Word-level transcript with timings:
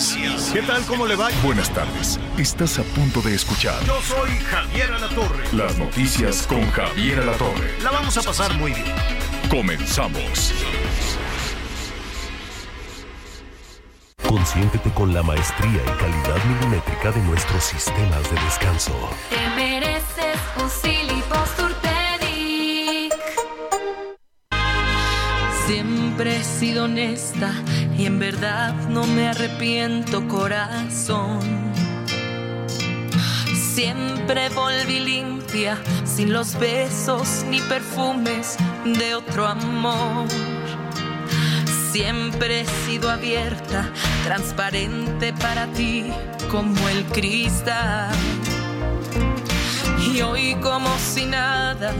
Noticias. 0.00 0.50
¿Qué 0.52 0.62
tal? 0.62 0.82
¿Cómo 0.86 1.06
le 1.06 1.14
va? 1.14 1.28
Buenas 1.42 1.68
tardes. 1.70 2.18
Estás 2.38 2.78
a 2.78 2.82
punto 2.82 3.20
de 3.20 3.34
escuchar 3.34 3.84
Yo 3.84 4.00
soy 4.00 4.30
Javier 4.30 4.90
Alatorre. 4.92 5.44
las 5.52 5.76
noticias 5.76 6.46
con 6.46 6.70
Javier 6.70 7.20
Alatorre. 7.20 7.76
La 7.82 7.90
vamos 7.90 8.16
a 8.16 8.22
pasar 8.22 8.54
muy 8.54 8.72
bien. 8.72 8.86
Comenzamos. 9.50 10.54
Consiéntete 14.26 14.90
con 14.90 15.12
la 15.12 15.22
maestría 15.22 15.82
y 15.82 15.98
calidad 15.98 16.44
milimétrica 16.46 17.12
de 17.12 17.20
nuestros 17.22 17.62
sistemas 17.64 18.22
de 18.30 18.40
descanso. 18.44 18.94
Te 19.28 19.50
mereces 19.54 20.38
un 20.56 20.70
Posturpedic. 21.28 21.80
Siempre 26.20 26.38
he 26.38 26.44
sido 26.44 26.84
honesta 26.84 27.50
y 27.96 28.04
en 28.04 28.18
verdad 28.18 28.74
no 28.90 29.06
me 29.06 29.28
arrepiento 29.28 30.28
corazón. 30.28 31.40
Siempre 33.54 34.50
volví 34.50 35.00
limpia, 35.00 35.78
sin 36.04 36.34
los 36.34 36.58
besos 36.58 37.46
ni 37.48 37.58
perfumes 37.62 38.58
de 38.84 39.14
otro 39.14 39.46
amor. 39.46 40.28
Siempre 41.90 42.60
he 42.60 42.66
sido 42.66 43.08
abierta, 43.08 43.90
transparente 44.22 45.32
para 45.32 45.68
ti 45.68 46.12
como 46.50 46.86
el 46.90 47.02
cristal. 47.06 48.14
Y 50.12 50.20
hoy 50.20 50.54
como 50.56 50.90
si 50.98 51.24
nada, 51.24 51.94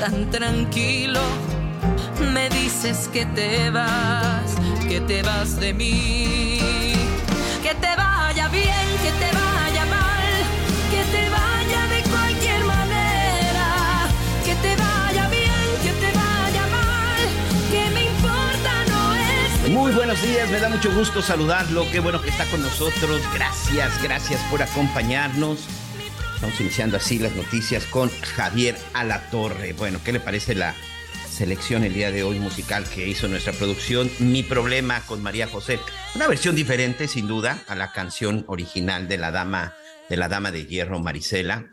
tan 0.00 0.30
tranquilo, 0.30 1.20
me 2.32 2.48
dices 2.50 3.08
que 3.12 3.26
te 3.26 3.70
vas, 3.70 4.54
que 4.88 5.00
te 5.00 5.22
vas 5.22 5.58
de 5.58 5.72
mí. 5.72 6.92
Que 7.62 7.74
te 7.74 7.96
vaya 7.96 8.48
bien, 8.48 8.86
que 9.02 9.10
te 9.12 9.32
vaya 9.32 9.84
mal, 9.86 10.32
que 10.90 11.02
te 11.16 11.28
vaya 11.28 11.86
de 11.88 12.02
cualquier 12.10 12.64
manera. 12.64 14.08
Que 14.44 14.54
te 14.54 14.76
vaya 14.76 15.28
bien, 15.28 15.68
que 15.82 15.92
te 15.92 16.12
vaya 16.12 16.66
mal, 16.70 17.20
que 17.70 17.90
me 17.90 18.04
importa 18.04 18.72
no 18.88 19.14
es 19.14 19.70
Muy 19.70 19.92
buenos 19.92 20.22
días, 20.22 20.48
me 20.50 20.60
da 20.60 20.68
mucho 20.68 20.94
gusto 20.94 21.22
saludarlo. 21.22 21.86
Qué 21.90 22.00
bueno 22.00 22.22
que 22.22 22.30
está 22.30 22.44
con 22.46 22.62
nosotros. 22.62 23.20
Gracias, 23.34 24.02
gracias 24.02 24.40
por 24.50 24.62
acompañarnos. 24.62 25.66
Estamos 26.36 26.60
iniciando 26.60 26.98
así 26.98 27.18
las 27.18 27.34
noticias 27.34 27.84
con 27.86 28.10
Javier 28.20 28.76
Alatorre. 28.92 29.72
Bueno, 29.72 29.98
¿qué 30.04 30.12
le 30.12 30.20
parece 30.20 30.54
la 30.54 30.74
selección 31.36 31.84
el 31.84 31.92
día 31.92 32.10
de 32.10 32.22
hoy 32.22 32.40
musical 32.40 32.84
que 32.84 33.06
hizo 33.06 33.28
nuestra 33.28 33.52
producción? 33.52 34.10
Mi 34.20 34.42
problema 34.42 35.02
con 35.02 35.22
María 35.22 35.46
José. 35.46 35.78
Una 36.14 36.28
versión 36.28 36.56
diferente, 36.56 37.08
sin 37.08 37.26
duda, 37.26 37.62
a 37.68 37.74
la 37.74 37.92
canción 37.92 38.46
original 38.48 39.06
de 39.06 39.18
la 39.18 39.30
dama 39.30 39.74
de 40.08 40.16
la 40.16 40.28
dama 40.28 40.50
de 40.50 40.64
hierro 40.64 40.98
Marisela 40.98 41.66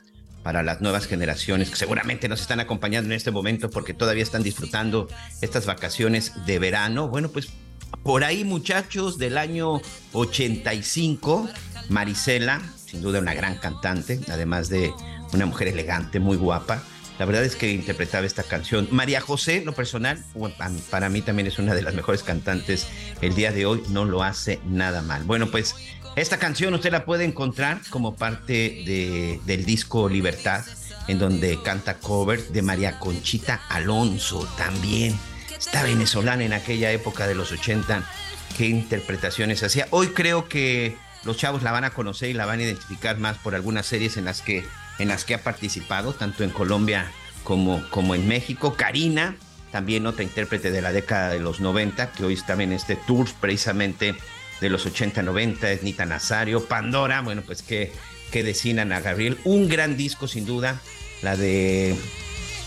para 0.44 0.64
las 0.64 0.82
nuevas 0.82 1.08
generaciones 1.08 1.70
que 1.70 1.78
seguramente 1.78 2.28
nos 2.28 2.42
están 2.42 2.60
acompañando 2.60 3.08
en 3.08 3.14
este 3.14 3.32
momento 3.32 3.70
porque 3.70 3.94
todavía 3.94 4.24
están 4.24 4.44
disfrutando 4.44 5.08
estas 5.40 5.66
vacaciones 5.66 6.34
de 6.46 6.60
verano. 6.60 7.08
Bueno, 7.08 7.30
pues 7.30 7.48
por 8.04 8.26
ahí 8.26 8.44
muchachos 8.44 9.18
del 9.18 9.38
año 9.38 9.80
85, 10.12 11.48
Marisela, 11.88 12.62
sin 12.86 13.02
duda 13.02 13.20
una 13.20 13.34
gran 13.34 13.58
cantante, 13.60 14.20
además 14.28 14.68
de 14.68 14.92
una 15.32 15.46
mujer 15.46 15.70
elegante, 15.70 16.20
muy 16.20 16.36
guapa. 16.36 16.84
La 17.24 17.28
verdad 17.28 17.46
es 17.46 17.56
que 17.56 17.72
interpretaba 17.72 18.26
esta 18.28 18.44
canción. 18.44 18.90
María 18.92 19.22
José, 19.22 19.64
lo 19.64 19.72
personal, 19.72 20.22
para 20.90 21.08
mí 21.08 21.22
también 21.22 21.48
es 21.48 21.58
una 21.58 21.74
de 21.74 21.82
las 21.82 21.94
mejores 21.94 22.22
cantantes 22.22 22.86
el 23.22 23.34
día 23.34 23.54
de 23.54 23.66
hoy, 23.66 23.82
no 23.88 24.04
lo 24.04 24.24
hace 24.24 24.60
nada 24.66 25.02
mal. 25.02 25.24
Bueno, 25.24 25.48
pues 25.50 25.74
esta 26.18 26.38
canción 26.38 26.74
usted 26.74 26.92
la 26.92 27.06
puede 27.06 27.24
encontrar 27.24 27.80
como 27.90 28.18
parte 28.18 28.84
de- 28.86 29.40
del 29.46 29.64
disco 29.64 30.10
Libertad, 30.10 30.66
en 31.08 31.18
donde 31.18 31.62
canta 31.64 31.94
cover 31.94 32.46
de 32.50 32.62
María 32.62 33.00
Conchita 33.00 33.62
Alonso 33.70 34.46
también. 34.58 35.18
Esta 35.58 35.82
venezolana 35.82 36.44
en 36.44 36.52
aquella 36.52 36.92
época 36.92 37.26
de 37.26 37.36
los 37.36 37.54
80, 37.54 38.04
qué 38.58 38.66
interpretaciones 38.68 39.64
hacía. 39.64 39.88
Hoy 39.92 40.08
creo 40.10 40.50
que 40.50 40.98
los 41.24 41.38
chavos 41.38 41.64
la 41.64 41.72
van 41.72 41.86
a 41.86 41.92
conocer 41.92 42.30
y 42.32 42.34
la 42.34 42.46
van 42.46 42.60
a 42.60 42.64
identificar 42.64 43.18
más 43.18 43.38
por 43.38 43.56
algunas 43.56 43.86
series 43.86 44.18
en 44.18 44.26
las 44.26 44.42
que, 44.42 44.66
en 45.00 45.08
las 45.08 45.26
que 45.26 45.36
ha 45.36 45.44
participado, 45.44 46.14
tanto 46.14 46.44
en 46.44 46.50
Colombia 46.50 47.12
como, 47.44 47.88
como 47.90 48.16
en 48.16 48.28
México. 48.28 48.76
Karina, 48.76 49.36
también 49.72 50.06
otra 50.06 50.24
intérprete 50.24 50.72
de 50.72 50.82
la 50.82 50.92
década 50.92 51.30
de 51.30 51.40
los 51.40 51.60
90, 51.60 52.12
que 52.12 52.26
hoy 52.26 52.34
está 52.34 52.54
en 52.62 52.74
este 52.74 52.96
tour 52.96 53.28
precisamente 53.40 54.16
de 54.62 54.70
los 54.70 54.86
80-90, 54.86 55.64
es 55.66 55.84
Nita 55.84 56.06
Nazario, 56.06 56.66
Pandora, 56.66 57.22
bueno, 57.22 57.42
pues 57.46 57.62
que, 57.62 57.92
que 58.32 58.44
decinan 58.44 58.92
a 58.94 59.02
Gabriel. 59.02 59.38
Un 59.44 59.68
gran 59.68 59.98
disco, 59.98 60.28
sin 60.28 60.46
duda, 60.46 60.80
la 61.22 61.36
de 61.36 61.98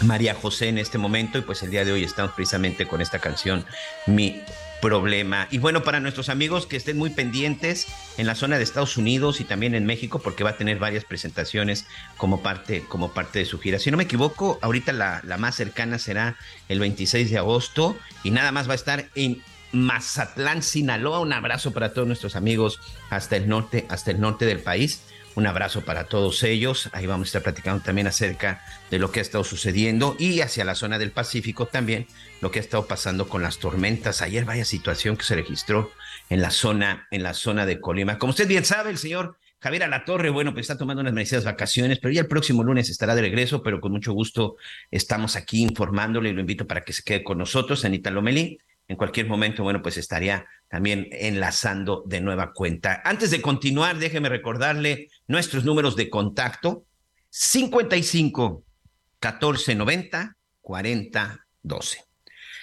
María 0.02 0.34
José 0.34 0.68
en 0.68 0.78
este 0.78 0.98
momento, 0.98 1.38
y 1.38 1.42
pues 1.42 1.62
el 1.62 1.70
día 1.70 1.84
de 1.84 1.92
hoy 1.92 2.04
estamos 2.04 2.32
precisamente 2.32 2.86
con 2.86 3.00
esta 3.00 3.18
canción, 3.18 3.64
Mi 4.06 4.42
Problema. 4.86 5.48
Y 5.50 5.58
bueno, 5.58 5.82
para 5.82 5.98
nuestros 5.98 6.28
amigos 6.28 6.68
que 6.68 6.76
estén 6.76 6.96
muy 6.96 7.10
pendientes 7.10 7.88
en 8.18 8.26
la 8.28 8.36
zona 8.36 8.56
de 8.56 8.62
Estados 8.62 8.96
Unidos 8.96 9.40
y 9.40 9.44
también 9.44 9.74
en 9.74 9.84
México, 9.84 10.20
porque 10.20 10.44
va 10.44 10.50
a 10.50 10.56
tener 10.56 10.78
varias 10.78 11.04
presentaciones 11.04 11.86
como 12.16 12.40
parte, 12.40 12.84
como 12.86 13.12
parte 13.12 13.40
de 13.40 13.46
su 13.46 13.58
gira. 13.58 13.80
Si 13.80 13.90
no 13.90 13.96
me 13.96 14.04
equivoco, 14.04 14.60
ahorita 14.62 14.92
la, 14.92 15.22
la 15.24 15.38
más 15.38 15.56
cercana 15.56 15.98
será 15.98 16.36
el 16.68 16.78
26 16.78 17.32
de 17.32 17.36
agosto 17.36 17.96
y 18.22 18.30
nada 18.30 18.52
más 18.52 18.68
va 18.68 18.72
a 18.72 18.76
estar 18.76 19.08
en 19.16 19.42
Mazatlán, 19.72 20.62
Sinaloa. 20.62 21.18
Un 21.18 21.32
abrazo 21.32 21.72
para 21.72 21.92
todos 21.92 22.06
nuestros 22.06 22.36
amigos 22.36 22.78
hasta 23.10 23.36
el 23.36 23.48
norte, 23.48 23.86
hasta 23.88 24.12
el 24.12 24.20
norte 24.20 24.46
del 24.46 24.60
país. 24.60 25.02
Un 25.36 25.46
abrazo 25.46 25.84
para 25.84 26.04
todos 26.04 26.42
ellos. 26.42 26.88
Ahí 26.94 27.04
vamos 27.04 27.26
a 27.26 27.28
estar 27.28 27.42
platicando 27.42 27.84
también 27.84 28.06
acerca 28.06 28.64
de 28.90 28.98
lo 28.98 29.12
que 29.12 29.20
ha 29.20 29.22
estado 29.22 29.44
sucediendo 29.44 30.16
y 30.18 30.40
hacia 30.40 30.64
la 30.64 30.74
zona 30.74 30.98
del 30.98 31.10
Pacífico 31.10 31.66
también, 31.66 32.06
lo 32.40 32.50
que 32.50 32.58
ha 32.58 32.62
estado 32.62 32.86
pasando 32.86 33.28
con 33.28 33.42
las 33.42 33.58
tormentas. 33.58 34.22
Ayer 34.22 34.46
vaya 34.46 34.64
situación 34.64 35.18
que 35.18 35.24
se 35.24 35.34
registró 35.34 35.92
en 36.30 36.40
la 36.40 36.50
zona, 36.50 37.06
en 37.10 37.22
la 37.22 37.34
zona 37.34 37.66
de 37.66 37.82
Colima. 37.82 38.16
Como 38.18 38.30
usted 38.30 38.48
bien 38.48 38.64
sabe, 38.64 38.88
el 38.88 38.96
señor 38.96 39.36
Javier 39.60 39.82
Alatorre, 39.82 40.30
bueno, 40.30 40.54
pues 40.54 40.64
está 40.64 40.78
tomando 40.78 41.02
unas 41.02 41.12
merecidas 41.12 41.44
vacaciones, 41.44 41.98
pero 41.98 42.14
ya 42.14 42.22
el 42.22 42.28
próximo 42.28 42.64
lunes 42.64 42.88
estará 42.88 43.14
de 43.14 43.20
regreso, 43.20 43.62
pero 43.62 43.78
con 43.78 43.92
mucho 43.92 44.14
gusto 44.14 44.56
estamos 44.90 45.36
aquí 45.36 45.60
informándole 45.62 46.30
y 46.30 46.32
lo 46.32 46.40
invito 46.40 46.66
para 46.66 46.82
que 46.82 46.94
se 46.94 47.02
quede 47.02 47.22
con 47.22 47.36
nosotros, 47.36 47.84
Anita 47.84 48.10
Lomelí. 48.10 48.58
En 48.88 48.96
cualquier 48.96 49.26
momento, 49.26 49.62
bueno, 49.62 49.82
pues 49.82 49.96
estaría 49.96 50.46
también 50.68 51.08
enlazando 51.10 52.04
de 52.06 52.20
nueva 52.20 52.52
cuenta. 52.52 53.02
Antes 53.04 53.30
de 53.30 53.42
continuar, 53.42 53.98
déjeme 53.98 54.28
recordarle 54.28 55.08
nuestros 55.26 55.64
números 55.64 55.96
de 55.96 56.08
contacto. 56.08 56.84
55 57.30 58.64
1490 59.20 60.36
4012. 60.60 62.04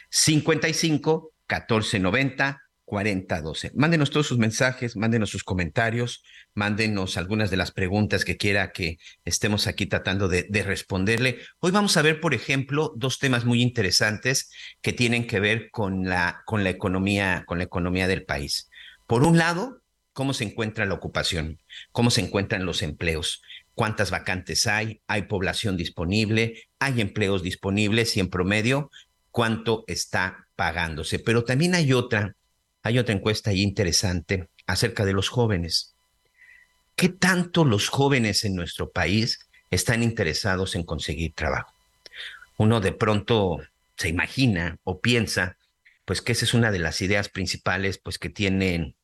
55 0.10 1.34
1490 1.48 2.63
4012. 2.94 3.72
Mándenos 3.74 4.12
todos 4.12 4.28
sus 4.28 4.38
mensajes, 4.38 4.96
mándenos 4.96 5.32
sus 5.32 5.44
comentarios, 5.44 6.24
mándenos 6.54 7.18
algunas 7.18 7.50
de 7.50 7.58
las 7.58 7.72
preguntas 7.72 8.24
que 8.24 8.38
quiera 8.38 8.72
que 8.72 9.00
estemos 9.26 9.66
aquí 9.66 9.88
tratando 9.88 10.28
de, 10.28 10.46
de 10.48 10.62
responderle. 10.62 11.40
Hoy 11.60 11.72
vamos 11.72 11.98
a 11.98 12.04
ver, 12.04 12.20
por 12.20 12.36
ejemplo, 12.36 12.94
dos 12.96 13.18
temas 13.18 13.46
muy 13.46 13.64
interesantes 13.64 14.52
que 14.84 14.94
tienen 14.94 15.26
que 15.26 15.40
ver 15.40 15.72
con 15.72 16.04
la, 16.04 16.44
con 16.46 16.64
la 16.64 16.70
economía, 16.70 17.46
con 17.48 17.58
la 17.58 17.64
economía 17.64 18.08
del 18.08 18.26
país. 18.26 18.70
Por 19.08 19.24
un 19.24 19.40
lado, 19.40 19.82
cómo 20.14 20.36
se 20.36 20.44
encuentra 20.44 20.86
la 20.86 20.94
ocupación, 20.94 21.60
cómo 21.92 22.12
se 22.12 22.22
encuentran 22.22 22.64
los 22.64 22.84
empleos, 22.84 23.42
cuántas 23.74 24.12
vacantes 24.12 24.68
hay, 24.68 25.02
hay 25.08 25.24
población 25.24 25.78
disponible, 25.78 26.68
hay 26.78 27.02
empleos 27.02 27.42
disponibles 27.42 28.16
y 28.18 28.20
en 28.20 28.30
promedio 28.30 28.92
cuánto 29.32 29.84
está 29.88 30.46
pagándose. 30.56 31.18
Pero 31.18 31.44
también 31.44 31.74
hay 31.74 31.92
otra, 31.92 32.36
hay 32.84 33.00
otra 33.00 33.16
encuesta 33.16 33.50
ahí 33.50 33.62
interesante 33.62 34.50
acerca 34.68 35.06
de 35.06 35.14
los 35.14 35.30
jóvenes. 35.30 35.96
¿Qué 36.96 37.10
tanto 37.10 37.66
los 37.66 37.90
jóvenes 37.90 38.44
en 38.44 38.56
nuestro 38.56 38.92
país 38.92 39.40
están 39.72 40.04
interesados 40.04 40.76
en 40.76 40.84
conseguir 40.84 41.34
trabajo? 41.34 41.74
Uno 42.58 42.82
de 42.82 42.92
pronto 42.92 43.60
se 43.98 44.10
imagina 44.10 44.78
o 44.84 45.00
piensa 45.00 45.58
pues 46.06 46.22
que 46.22 46.34
esa 46.34 46.46
es 46.46 46.54
una 46.54 46.72
de 46.72 46.80
las 46.80 47.02
ideas 47.02 47.30
principales, 47.30 47.98
pues 47.98 48.20
que 48.20 48.30
tienen 48.30 48.96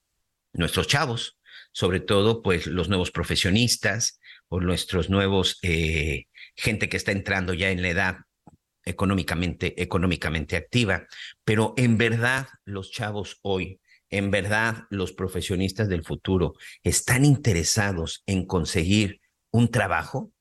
nuestros 0.52 0.88
chavos, 0.88 1.38
sobre 1.72 2.02
todo, 2.02 2.42
pues 2.42 2.68
los 2.68 2.90
nuevos 2.90 3.12
profesionistas 3.12 4.20
o 4.50 4.60
nuestros 4.60 5.10
nuevos, 5.10 5.60
eh, 5.62 6.26
gente 6.56 6.90
que 6.90 6.98
está 6.98 7.14
entrando 7.14 7.54
ya 7.54 7.70
en 7.70 7.82
la 7.82 7.90
edad 7.90 8.18
económicamente, 8.90 9.82
económicamente 9.82 10.56
activa. 10.56 11.08
Pero 11.44 11.74
en 11.78 11.98
verdad, 11.98 12.48
los 12.66 12.92
chavos 12.92 13.40
hoy, 13.42 13.80
en 14.10 14.32
verdad, 14.32 14.86
los 14.90 15.14
profesionistas 15.14 15.88
del 15.88 16.04
futuro 16.04 16.56
están 16.84 17.26
interesados 17.26 18.24
en 18.26 18.46
conseguir 18.46 19.22
un 19.52 19.70
trabajo. 19.70 20.32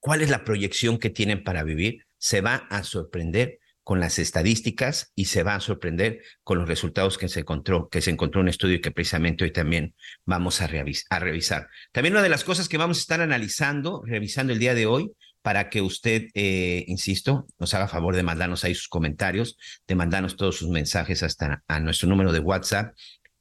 ¿Cuál 0.00 0.22
es 0.22 0.30
la 0.30 0.44
proyección 0.44 0.98
que 0.98 1.10
tienen 1.10 1.42
para 1.42 1.62
vivir? 1.62 2.04
Se 2.18 2.40
va 2.40 2.66
a 2.70 2.82
sorprender 2.82 3.60
con 3.88 4.00
las 4.00 4.18
estadísticas 4.18 5.12
y 5.14 5.24
se 5.24 5.42
va 5.42 5.54
a 5.54 5.60
sorprender 5.60 6.20
con 6.42 6.58
los 6.58 6.68
resultados 6.68 7.16
que 7.16 7.26
se 7.26 7.40
encontró, 7.40 7.88
que 7.88 8.02
se 8.02 8.10
encontró 8.10 8.42
un 8.42 8.48
estudio 8.48 8.82
que 8.82 8.90
precisamente 8.90 9.44
hoy 9.44 9.50
también 9.50 9.94
vamos 10.26 10.60
a, 10.60 10.66
revisar. 10.66 11.68
También 11.90 12.12
una 12.12 12.22
de 12.22 12.28
las 12.28 12.44
cosas 12.44 12.68
que 12.68 12.76
vamos 12.76 12.98
a 12.98 13.00
estar 13.00 13.22
analizando, 13.22 14.02
revisando 14.04 14.52
el 14.52 14.58
día 14.58 14.74
de 14.74 14.84
hoy, 14.84 15.10
para 15.48 15.70
que 15.70 15.80
usted, 15.80 16.28
eh, 16.34 16.84
insisto, 16.88 17.46
nos 17.58 17.72
haga 17.72 17.88
favor 17.88 18.14
de 18.14 18.22
mandarnos 18.22 18.64
ahí 18.64 18.74
sus 18.74 18.86
comentarios, 18.86 19.56
de 19.86 19.94
mandarnos 19.94 20.36
todos 20.36 20.58
sus 20.58 20.68
mensajes 20.68 21.22
hasta 21.22 21.64
a 21.66 21.80
nuestro 21.80 22.06
número 22.06 22.32
de 22.32 22.40
WhatsApp, 22.40 22.94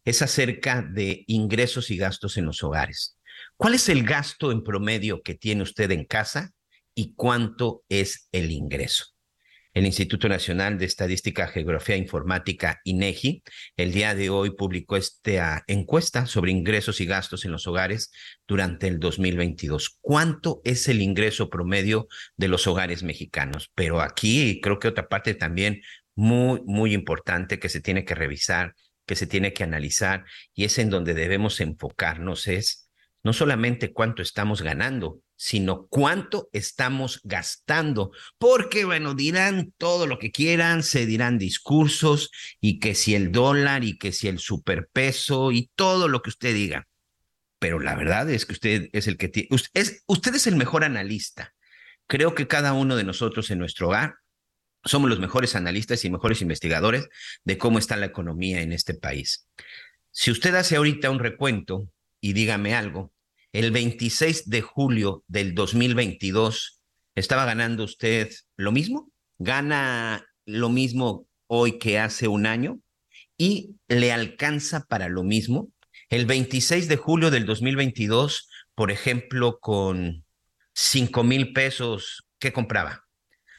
es 0.05 0.21
acerca 0.21 0.81
de 0.81 1.25
ingresos 1.27 1.91
y 1.91 1.97
gastos 1.97 2.37
en 2.37 2.45
los 2.45 2.63
hogares. 2.63 3.17
¿Cuál 3.57 3.73
es 3.73 3.89
el 3.89 4.05
gasto 4.05 4.53
en 4.53 4.63
promedio 4.63 5.21
que 5.21 5.35
tiene 5.35 5.63
usted 5.63 5.91
en 5.91 6.05
casa 6.05 6.53
y 6.95 7.13
cuánto 7.13 7.83
es 7.89 8.29
el 8.31 8.51
ingreso? 8.51 9.16
El 9.77 9.85
Instituto 9.85 10.27
Nacional 10.27 10.79
de 10.79 10.85
Estadística, 10.85 11.47
Geografía 11.47 11.93
e 11.93 11.99
Informática, 11.99 12.81
INEGI, 12.83 13.43
el 13.75 13.91
día 13.91 14.15
de 14.15 14.31
hoy 14.31 14.55
publicó 14.55 14.97
esta 14.97 15.63
encuesta 15.67 16.25
sobre 16.25 16.49
ingresos 16.49 16.99
y 16.99 17.05
gastos 17.05 17.45
en 17.45 17.51
los 17.51 17.67
hogares 17.67 18.11
durante 18.47 18.87
el 18.87 18.99
2022. 18.99 19.99
¿Cuánto 20.01 20.61
es 20.63 20.87
el 20.87 21.03
ingreso 21.03 21.51
promedio 21.51 22.07
de 22.37 22.47
los 22.47 22.65
hogares 22.65 23.03
mexicanos? 23.03 23.71
Pero 23.75 24.01
aquí 24.01 24.59
creo 24.63 24.79
que 24.79 24.87
otra 24.87 25.07
parte 25.09 25.35
también 25.35 25.81
muy, 26.15 26.59
muy 26.65 26.95
importante 26.95 27.59
que 27.59 27.69
se 27.69 27.79
tiene 27.79 28.03
que 28.03 28.15
revisar, 28.15 28.73
que 29.05 29.15
se 29.15 29.27
tiene 29.27 29.53
que 29.53 29.63
analizar 29.63 30.25
y 30.55 30.65
es 30.65 30.79
en 30.79 30.89
donde 30.89 31.13
debemos 31.13 31.61
enfocarnos 31.61 32.47
es 32.47 32.86
no 33.23 33.33
solamente 33.33 33.91
cuánto 33.93 34.21
estamos 34.21 34.61
ganando, 34.61 35.21
sino 35.35 35.87
cuánto 35.87 36.49
estamos 36.51 37.21
gastando. 37.23 38.11
Porque, 38.37 38.85
bueno, 38.85 39.13
dirán 39.13 39.73
todo 39.77 40.07
lo 40.07 40.19
que 40.19 40.31
quieran, 40.31 40.83
se 40.83 41.05
dirán 41.05 41.37
discursos 41.37 42.31
y 42.59 42.79
que 42.79 42.95
si 42.95 43.15
el 43.15 43.31
dólar 43.31 43.83
y 43.83 43.97
que 43.97 44.11
si 44.11 44.27
el 44.27 44.39
superpeso 44.39 45.51
y 45.51 45.69
todo 45.75 46.07
lo 46.07 46.21
que 46.21 46.29
usted 46.29 46.53
diga. 46.53 46.87
Pero 47.59 47.79
la 47.79 47.95
verdad 47.95 48.29
es 48.29 48.45
que 48.45 48.53
usted 48.53 48.89
es 48.93 49.07
el 49.07 49.17
que 49.17 49.31
es, 49.73 50.03
usted 50.05 50.35
es 50.35 50.47
el 50.47 50.55
mejor 50.55 50.83
analista. 50.83 51.53
Creo 52.07 52.35
que 52.35 52.47
cada 52.47 52.73
uno 52.73 52.95
de 52.95 53.03
nosotros 53.03 53.49
en 53.51 53.59
nuestro 53.59 53.87
hogar 53.87 54.15
somos 54.85 55.09
los 55.09 55.19
mejores 55.19 55.55
analistas 55.55 56.05
y 56.05 56.09
mejores 56.09 56.41
investigadores 56.41 57.09
de 57.43 57.57
cómo 57.57 57.79
está 57.79 57.97
la 57.97 58.05
economía 58.05 58.61
en 58.61 58.71
este 58.71 58.93
país. 58.93 59.47
Si 60.11 60.31
usted 60.31 60.55
hace 60.55 60.77
ahorita 60.77 61.09
un 61.09 61.19
recuento 61.19 61.89
y 62.21 62.33
dígame 62.33 62.73
algo, 62.75 63.13
el 63.53 63.71
26 63.71 64.49
de 64.49 64.61
julio 64.61 65.23
del 65.27 65.55
2022, 65.55 66.83
¿estaba 67.15 67.45
ganando 67.45 67.83
usted 67.83 68.31
lo 68.55 68.71
mismo? 68.71 69.11
¿Gana 69.39 70.25
lo 70.45 70.69
mismo 70.69 71.27
hoy 71.47 71.79
que 71.79 71.99
hace 71.99 72.27
un 72.27 72.45
año? 72.45 72.79
¿Y 73.37 73.75
le 73.87 74.11
alcanza 74.11 74.85
para 74.85 75.09
lo 75.09 75.23
mismo? 75.23 75.71
El 76.09 76.25
26 76.25 76.87
de 76.87 76.97
julio 76.97 77.31
del 77.31 77.45
2022, 77.45 78.49
por 78.75 78.91
ejemplo, 78.91 79.59
con 79.59 80.25
5 80.73 81.23
mil 81.23 81.53
pesos, 81.53 82.27
¿qué 82.39 82.53
compraba? 82.53 83.05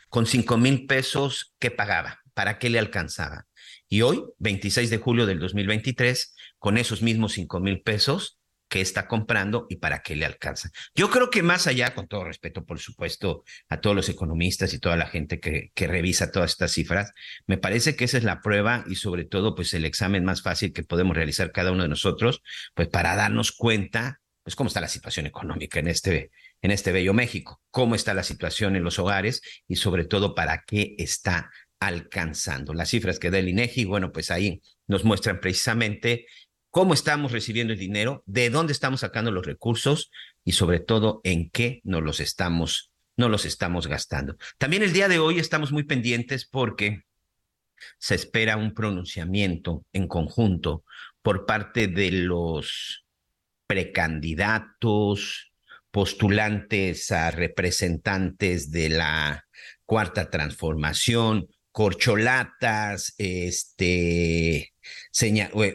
Con 0.09 0.27
5 0.27 0.57
mil 0.57 0.87
pesos, 0.87 1.55
¿qué 1.59 1.71
pagaba? 1.71 2.21
¿Para 2.35 2.59
qué 2.59 2.71
le 2.71 2.79
alcanzaba? 2.79 3.47
Y 3.89 4.03
hoy, 4.03 4.23
26 4.39 4.91
de 4.91 4.99
julio 4.99 5.27
del 5.27 5.41
2023, 5.41 6.35
con 6.59 6.79
esos 6.79 7.03
mismos 7.03 7.33
5 7.33 7.61
mil 7.61 7.83
pesos, 7.83 8.38
qué 8.69 8.81
está 8.81 9.07
comprando 9.09 9.67
y 9.69 9.77
para 9.77 10.03
qué 10.03 10.15
le 10.15 10.27
alcanza. 10.27 10.71
Yo 10.95 11.11
creo 11.11 11.31
que 11.31 11.43
más 11.43 11.67
allá, 11.67 11.95
con 11.95 12.07
todo 12.07 12.25
respeto, 12.25 12.65
por 12.65 12.79
supuesto, 12.79 13.45
a 13.69 13.81
todos 13.81 13.97
los 13.97 14.09
economistas 14.09 14.75
y 14.75 14.79
toda 14.79 14.97
la 14.97 15.07
gente 15.07 15.41
que, 15.41 15.73
revisa 15.89 16.31
todas 16.31 16.53
estas 16.53 16.73
cifras, 16.73 17.13
me 17.47 17.57
parece 17.57 17.97
que 17.97 18.05
esa 18.05 18.19
es 18.19 18.25
la 18.25 18.41
prueba 18.43 18.85
y 18.89 18.97
sobre 18.97 19.25
todo, 19.25 19.55
pues 19.55 19.73
el 19.73 19.87
examen 19.87 20.25
más 20.25 20.43
fácil 20.43 20.73
que 20.73 20.83
podemos 20.83 21.17
realizar 21.17 21.51
cada 21.51 21.73
uno 21.73 21.83
de 21.83 21.89
nosotros, 21.89 22.43
pues 22.75 22.89
para 22.89 23.17
darnos 23.17 23.53
cuenta, 23.53 24.21
pues 24.43 24.55
cómo 24.55 24.69
está 24.69 24.81
la 24.81 24.89
situación 24.89 25.27
económica 25.27 25.81
en 25.81 25.89
este, 25.89 26.31
en 26.61 26.71
este 26.71 26.93
bello 26.93 27.15
México, 27.15 27.63
cómo 27.71 27.95
está 27.95 28.13
la 28.13 28.23
situación 28.23 28.77
en 28.77 28.85
los 28.85 28.99
hogares 28.99 29.41
y 29.67 29.77
sobre 29.77 30.05
todo 30.05 30.35
para 30.35 30.65
qué 30.67 30.95
está 30.99 31.51
alcanzando. 31.81 32.75
Las 32.75 32.91
cifras 32.91 33.19
que 33.19 33.31
da 33.31 33.39
el 33.39 33.49
INEGI, 33.49 33.85
bueno, 33.85 34.13
pues 34.13 34.31
ahí 34.31 34.61
nos 34.87 35.05
muestran 35.05 35.41
precisamente 35.41 36.27
cómo 36.79 36.95
estamos 36.95 37.33
recibiendo 37.33 37.73
el 37.73 37.79
dinero, 37.81 38.23
de 38.25 38.51
dónde 38.51 38.73
estamos 38.73 39.01
sacando 39.01 39.33
los 39.33 39.45
recursos 39.45 40.13
y 40.45 40.53
sobre 40.53 40.79
todo 40.79 41.21
en 41.25 41.51
qué 41.51 41.81
nos 41.83 42.05
los 42.05 42.21
estamos, 42.21 42.93
no 43.17 43.29
los 43.29 43.47
estamos 43.47 43.89
gastando. 43.89 44.37
También 44.59 44.85
el 44.85 44.93
día 44.93 45.09
de 45.09 45.19
hoy 45.19 45.41
estamos 45.41 45.73
muy 45.73 45.83
pendientes 45.83 46.47
porque 46.47 47.03
se 47.99 48.15
espera 48.15 48.57
un 48.57 48.75
pronunciamiento 48.75 49.87
en 49.93 50.07
conjunto 50.07 50.85
por 51.21 51.47
parte 51.47 51.89
de 51.89 52.13
los 52.13 53.05
precandidatos, 53.67 55.51
postulantes 55.91 57.11
a 57.11 57.33
representantes 57.33 58.71
de 58.71 58.91
la 58.91 59.47
cuarta 59.85 60.31
transformación, 60.31 61.49
corcholatas, 61.73 63.15
este, 63.19 64.75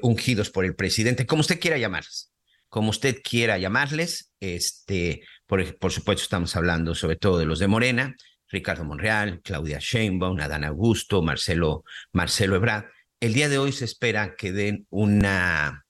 ungidos 0.02 0.50
por 0.50 0.66
el 0.66 0.76
presidente, 0.76 1.26
como 1.26 1.42
usted 1.42 1.60
quiera 1.60 1.78
llamarles, 1.78 2.32
como 2.70 2.90
usted 2.90 3.22
quiera 3.24 3.58
llamarles, 3.58 4.32
este, 4.40 5.24
por, 5.46 5.78
por 5.78 5.92
supuesto 5.92 6.24
estamos 6.24 6.56
hablando 6.56 6.96
sobre 6.96 7.16
todo 7.18 7.38
de 7.38 7.46
los 7.46 7.60
de 7.60 7.68
Morena, 7.68 8.16
Ricardo 8.54 8.86
Monreal, 8.86 9.42
Claudia 9.42 9.80
Sheinbaum, 9.80 10.40
Adán 10.40 10.64
Augusto, 10.64 11.22
Marcelo, 11.22 11.84
Marcelo 12.12 12.56
Ebrard. 12.56 12.86
El 13.20 13.34
día 13.34 13.50
de 13.50 13.58
hoy 13.58 13.72
se 13.72 13.86
espera 13.86 14.36
que 14.36 14.52
den 14.52 14.86
una, 14.92 15.86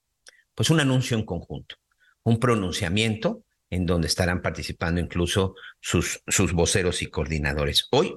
pues 0.56 0.70
un 0.70 0.80
anuncio 0.80 1.18
en 1.18 1.26
conjunto, 1.26 1.76
un 2.24 2.40
pronunciamiento 2.40 3.44
en 3.70 3.86
donde 3.86 4.08
estarán 4.08 4.42
participando 4.42 5.02
incluso 5.02 5.56
sus, 5.82 6.22
sus 6.28 6.54
voceros 6.54 7.02
y 7.02 7.08
coordinadores. 7.08 7.88
Hoy 7.92 8.16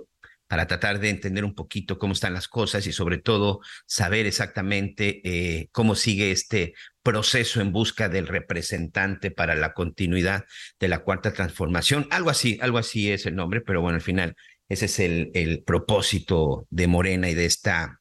para 0.48 0.66
tratar 0.66 1.00
de 1.00 1.10
entender 1.10 1.44
un 1.44 1.54
poquito 1.54 1.98
cómo 1.98 2.12
están 2.12 2.34
las 2.34 2.48
cosas 2.48 2.86
y 2.86 2.92
sobre 2.92 3.18
todo 3.18 3.60
saber 3.86 4.26
exactamente 4.26 5.20
eh, 5.24 5.68
cómo 5.72 5.94
sigue 5.94 6.30
este 6.30 6.74
proceso 7.02 7.60
en 7.60 7.72
busca 7.72 8.08
del 8.08 8.26
representante 8.26 9.30
para 9.30 9.54
la 9.54 9.72
continuidad 9.72 10.44
de 10.78 10.88
la 10.88 11.00
cuarta 11.00 11.32
transformación. 11.32 12.06
Algo 12.10 12.30
así, 12.30 12.58
algo 12.60 12.78
así 12.78 13.10
es 13.10 13.26
el 13.26 13.34
nombre, 13.34 13.60
pero 13.60 13.80
bueno, 13.80 13.96
al 13.96 14.02
final 14.02 14.36
ese 14.68 14.86
es 14.86 14.98
el, 15.00 15.30
el 15.34 15.62
propósito 15.62 16.66
de 16.70 16.86
Morena 16.86 17.28
y 17.28 17.34
de 17.34 17.46
esta 17.46 18.00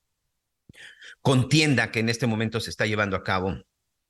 contienda 1.21 1.91
que 1.91 1.99
en 1.99 2.09
este 2.09 2.27
momento 2.27 2.59
se 2.59 2.69
está 2.69 2.85
llevando 2.85 3.15
a 3.15 3.23
cabo 3.23 3.59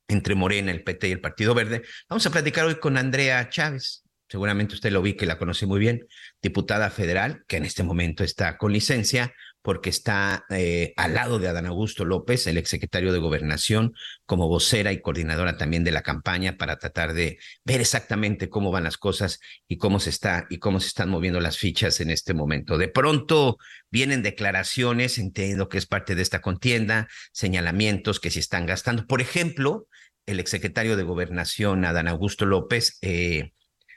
entre 0.08 0.34
Morena, 0.34 0.70
el 0.70 0.84
PT 0.84 1.08
y 1.08 1.12
el 1.12 1.20
Partido 1.20 1.54
Verde. 1.54 1.82
Vamos 2.08 2.26
a 2.26 2.30
platicar 2.30 2.66
hoy 2.66 2.76
con 2.76 2.96
Andrea 2.96 3.48
Chávez 3.48 4.05
seguramente 4.28 4.74
usted 4.74 4.90
lo 4.90 5.02
vi 5.02 5.14
que 5.14 5.26
la 5.26 5.38
conoce 5.38 5.66
muy 5.66 5.78
bien, 5.78 6.06
diputada 6.42 6.90
federal, 6.90 7.44
que 7.46 7.56
en 7.56 7.64
este 7.64 7.82
momento 7.82 8.24
está 8.24 8.56
con 8.56 8.72
licencia 8.72 9.32
porque 9.66 9.90
está 9.90 10.44
eh, 10.50 10.92
al 10.96 11.14
lado 11.14 11.40
de 11.40 11.48
Adán 11.48 11.66
Augusto 11.66 12.04
López, 12.04 12.46
el 12.46 12.56
exsecretario 12.56 13.12
de 13.12 13.18
Gobernación, 13.18 13.94
como 14.24 14.46
vocera 14.46 14.92
y 14.92 15.00
coordinadora 15.00 15.56
también 15.56 15.82
de 15.82 15.90
la 15.90 16.02
campaña 16.02 16.56
para 16.56 16.78
tratar 16.78 17.14
de 17.14 17.38
ver 17.64 17.80
exactamente 17.80 18.48
cómo 18.48 18.70
van 18.70 18.84
las 18.84 18.96
cosas 18.96 19.40
y 19.66 19.76
cómo 19.76 19.98
se 19.98 20.10
está 20.10 20.46
y 20.50 20.58
cómo 20.58 20.78
se 20.78 20.86
están 20.86 21.10
moviendo 21.10 21.40
las 21.40 21.58
fichas 21.58 21.98
en 22.00 22.10
este 22.10 22.32
momento. 22.32 22.78
De 22.78 22.86
pronto 22.86 23.58
vienen 23.90 24.22
declaraciones, 24.22 25.18
entiendo 25.18 25.68
que 25.68 25.78
es 25.78 25.86
parte 25.86 26.14
de 26.14 26.22
esta 26.22 26.40
contienda, 26.40 27.08
señalamientos 27.32 28.20
que 28.20 28.30
se 28.30 28.38
están 28.38 28.66
gastando. 28.66 29.04
Por 29.08 29.20
ejemplo, 29.20 29.88
el 30.26 30.38
exsecretario 30.38 30.96
de 30.96 31.02
Gobernación, 31.02 31.84
Adán 31.84 32.06
Augusto 32.06 32.46
López, 32.46 32.98
eh, 33.02 33.50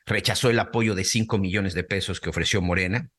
rechazó 0.09 0.49
el 0.49 0.59
apoyo 0.59 0.95
de 0.95 1.05
5 1.05 1.37
millones 1.37 1.73
de 1.73 1.83
pesos 1.83 2.19
que 2.19 2.29
ofreció 2.29 2.61
Morena. 2.61 3.09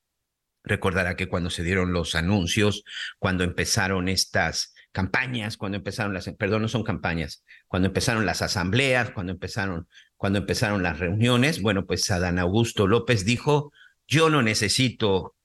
Recordará 0.62 1.16
que 1.16 1.28
cuando 1.28 1.49
se 1.49 1.62
dieron 1.62 1.92
los 1.92 2.14
anuncios, 2.14 2.85
cuando 3.18 3.44
empezaron 3.44 4.09
estas 4.09 4.75
campañas, 4.92 5.56
cuando 5.56 5.78
empezaron 5.78 6.12
las, 6.12 6.28
perdón, 6.37 6.62
no 6.62 6.68
son 6.68 6.82
campañas, 6.82 7.44
cuando 7.68 7.87
empezaron 7.88 8.26
las 8.26 8.42
asambleas, 8.42 9.11
cuando 9.12 9.32
empezaron, 9.32 9.88
cuando 10.16 10.40
empezaron 10.40 10.82
las 10.82 10.99
reuniones, 10.99 11.62
bueno, 11.62 11.87
pues 11.87 12.11
Adán 12.11 12.38
Augusto 12.38 12.87
López 12.87 13.25
dijo, 13.25 13.73
yo 14.09 14.28
no 14.28 14.42
necesito 14.42 15.37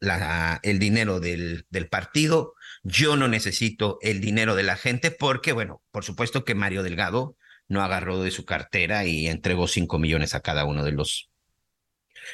el 0.63 0.79
dinero 0.79 1.19
del, 1.19 1.65
del 1.69 1.87
partido, 1.87 2.55
yo 2.83 3.15
no 3.15 3.27
necesito 3.27 3.99
el 4.01 4.19
dinero 4.19 4.55
de 4.55 4.63
la 4.63 4.75
gente 4.75 5.11
porque, 5.11 5.53
bueno, 5.53 5.83
por 5.91 6.03
supuesto 6.03 6.43
que 6.43 6.55
Mario 6.55 6.81
Delgado 6.81 7.37
no 7.67 7.83
agarró 7.83 8.21
de 8.21 8.31
su 8.31 8.45
cartera 8.45 9.05
y 9.05 9.27
entregó 9.27 9.67
cinco 9.67 9.99
millones 9.99 10.33
a 10.33 10.41
cada 10.41 10.65
uno 10.65 10.83
de 10.83 10.91
los 10.91 11.29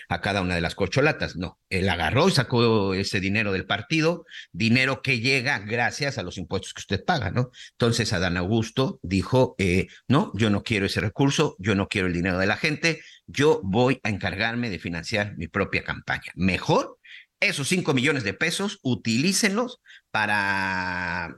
a 0.10 0.22
cada 0.22 0.42
una 0.42 0.56
de 0.56 0.62
las 0.62 0.76
corcholatas. 0.76 1.36
No, 1.36 1.60
él 1.70 1.90
agarró 1.90 2.28
y 2.28 2.32
sacó 2.32 2.94
ese 2.94 3.20
dinero 3.20 3.52
del 3.52 3.66
partido, 3.66 4.26
dinero 4.52 5.02
que 5.02 5.20
llega 5.20 5.60
gracias 5.60 6.18
a 6.18 6.24
los 6.24 6.38
impuestos 6.38 6.74
que 6.74 6.82
usted 6.82 7.04
paga, 7.06 7.32
¿no? 7.32 7.52
Entonces 7.72 8.14
Adán 8.14 8.38
Augusto 8.38 9.00
dijo, 9.02 9.56
eh, 9.58 9.88
no, 10.08 10.32
yo 10.36 10.50
no 10.50 10.64
quiero 10.64 10.86
ese 10.86 11.02
recurso, 11.02 11.56
yo 11.60 11.76
no 11.76 11.88
quiero 11.88 12.08
el 12.08 12.14
dinero 12.14 12.38
de 12.38 12.48
la 12.48 12.58
gente, 12.58 13.02
yo 13.28 13.62
voy 13.64 14.00
a 14.04 14.10
encargarme 14.10 14.70
de 14.70 14.80
financiar 14.80 15.38
mi 15.38 15.48
propia 15.48 15.84
campaña. 15.84 16.32
Mejor 16.36 16.98
esos 17.42 17.68
cinco 17.68 17.94
millones 17.94 18.24
de 18.24 18.34
pesos, 18.34 18.80
utilícenlos 18.84 19.82
para 20.12 21.36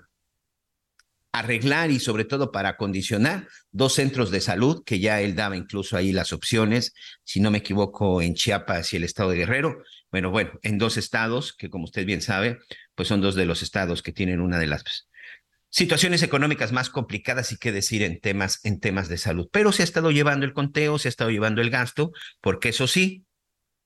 arreglar 1.34 1.90
y 1.90 2.00
sobre 2.00 2.26
todo 2.26 2.52
para 2.52 2.70
acondicionar 2.70 3.48
dos 3.72 3.96
centros 3.96 4.30
de 4.30 4.40
salud 4.40 4.84
que 4.86 5.00
ya 5.00 5.20
él 5.20 5.36
daba 5.36 5.58
incluso 5.58 5.98
ahí 5.98 6.12
las 6.14 6.32
opciones, 6.32 6.94
si 7.24 7.40
no 7.40 7.50
me 7.50 7.58
equivoco, 7.58 8.22
en 8.22 8.36
Chiapas 8.36 8.94
y 8.94 8.98
el 8.98 9.04
estado 9.04 9.32
de 9.32 9.38
Guerrero. 9.38 9.84
Bueno, 10.12 10.30
bueno, 10.30 10.52
en 10.62 10.78
dos 10.78 10.96
estados 10.96 11.54
que 11.54 11.72
como 11.72 11.86
usted 11.86 12.06
bien 12.06 12.22
sabe, 12.22 12.60
pues 12.94 13.08
son 13.08 13.20
dos 13.20 13.34
de 13.34 13.46
los 13.46 13.64
estados 13.64 14.04
que 14.04 14.14
tienen 14.14 14.42
una 14.42 14.60
de 14.60 14.68
las 14.68 14.84
situaciones 15.70 16.22
económicas 16.22 16.72
más 16.72 16.92
complicadas 16.92 17.52
y 17.52 17.58
qué 17.58 17.72
decir 17.72 18.04
en 18.04 18.22
temas 18.22 18.64
en 18.64 18.80
temas 18.80 19.10
de 19.10 19.18
salud. 19.18 19.50
Pero 19.52 19.72
se 19.72 19.82
ha 19.82 19.86
estado 19.86 20.12
llevando 20.12 20.46
el 20.46 20.54
conteo, 20.54 21.00
se 21.00 21.08
ha 21.08 21.10
estado 21.10 21.32
llevando 21.32 21.64
el 21.64 21.72
gasto, 21.72 22.12
porque 22.42 22.70
eso 22.70 22.86
sí, 22.86 23.26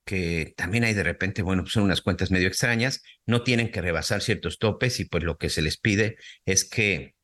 que 0.04 0.52
también 0.54 0.84
hay 0.84 0.92
de 0.92 1.02
repente, 1.02 1.40
bueno, 1.40 1.62
pues 1.62 1.72
son 1.72 1.84
unas 1.84 2.02
cuentas 2.02 2.30
medio 2.30 2.48
extrañas, 2.48 3.02
no 3.24 3.42
tienen 3.42 3.70
que 3.70 3.80
rebasar 3.80 4.20
ciertos 4.20 4.58
topes 4.58 5.00
y 5.00 5.06
pues 5.06 5.24
lo 5.24 5.38
que 5.38 5.48
se 5.48 5.62
les 5.62 5.78
pide 5.78 6.18
es 6.44 6.68
que 6.68 7.14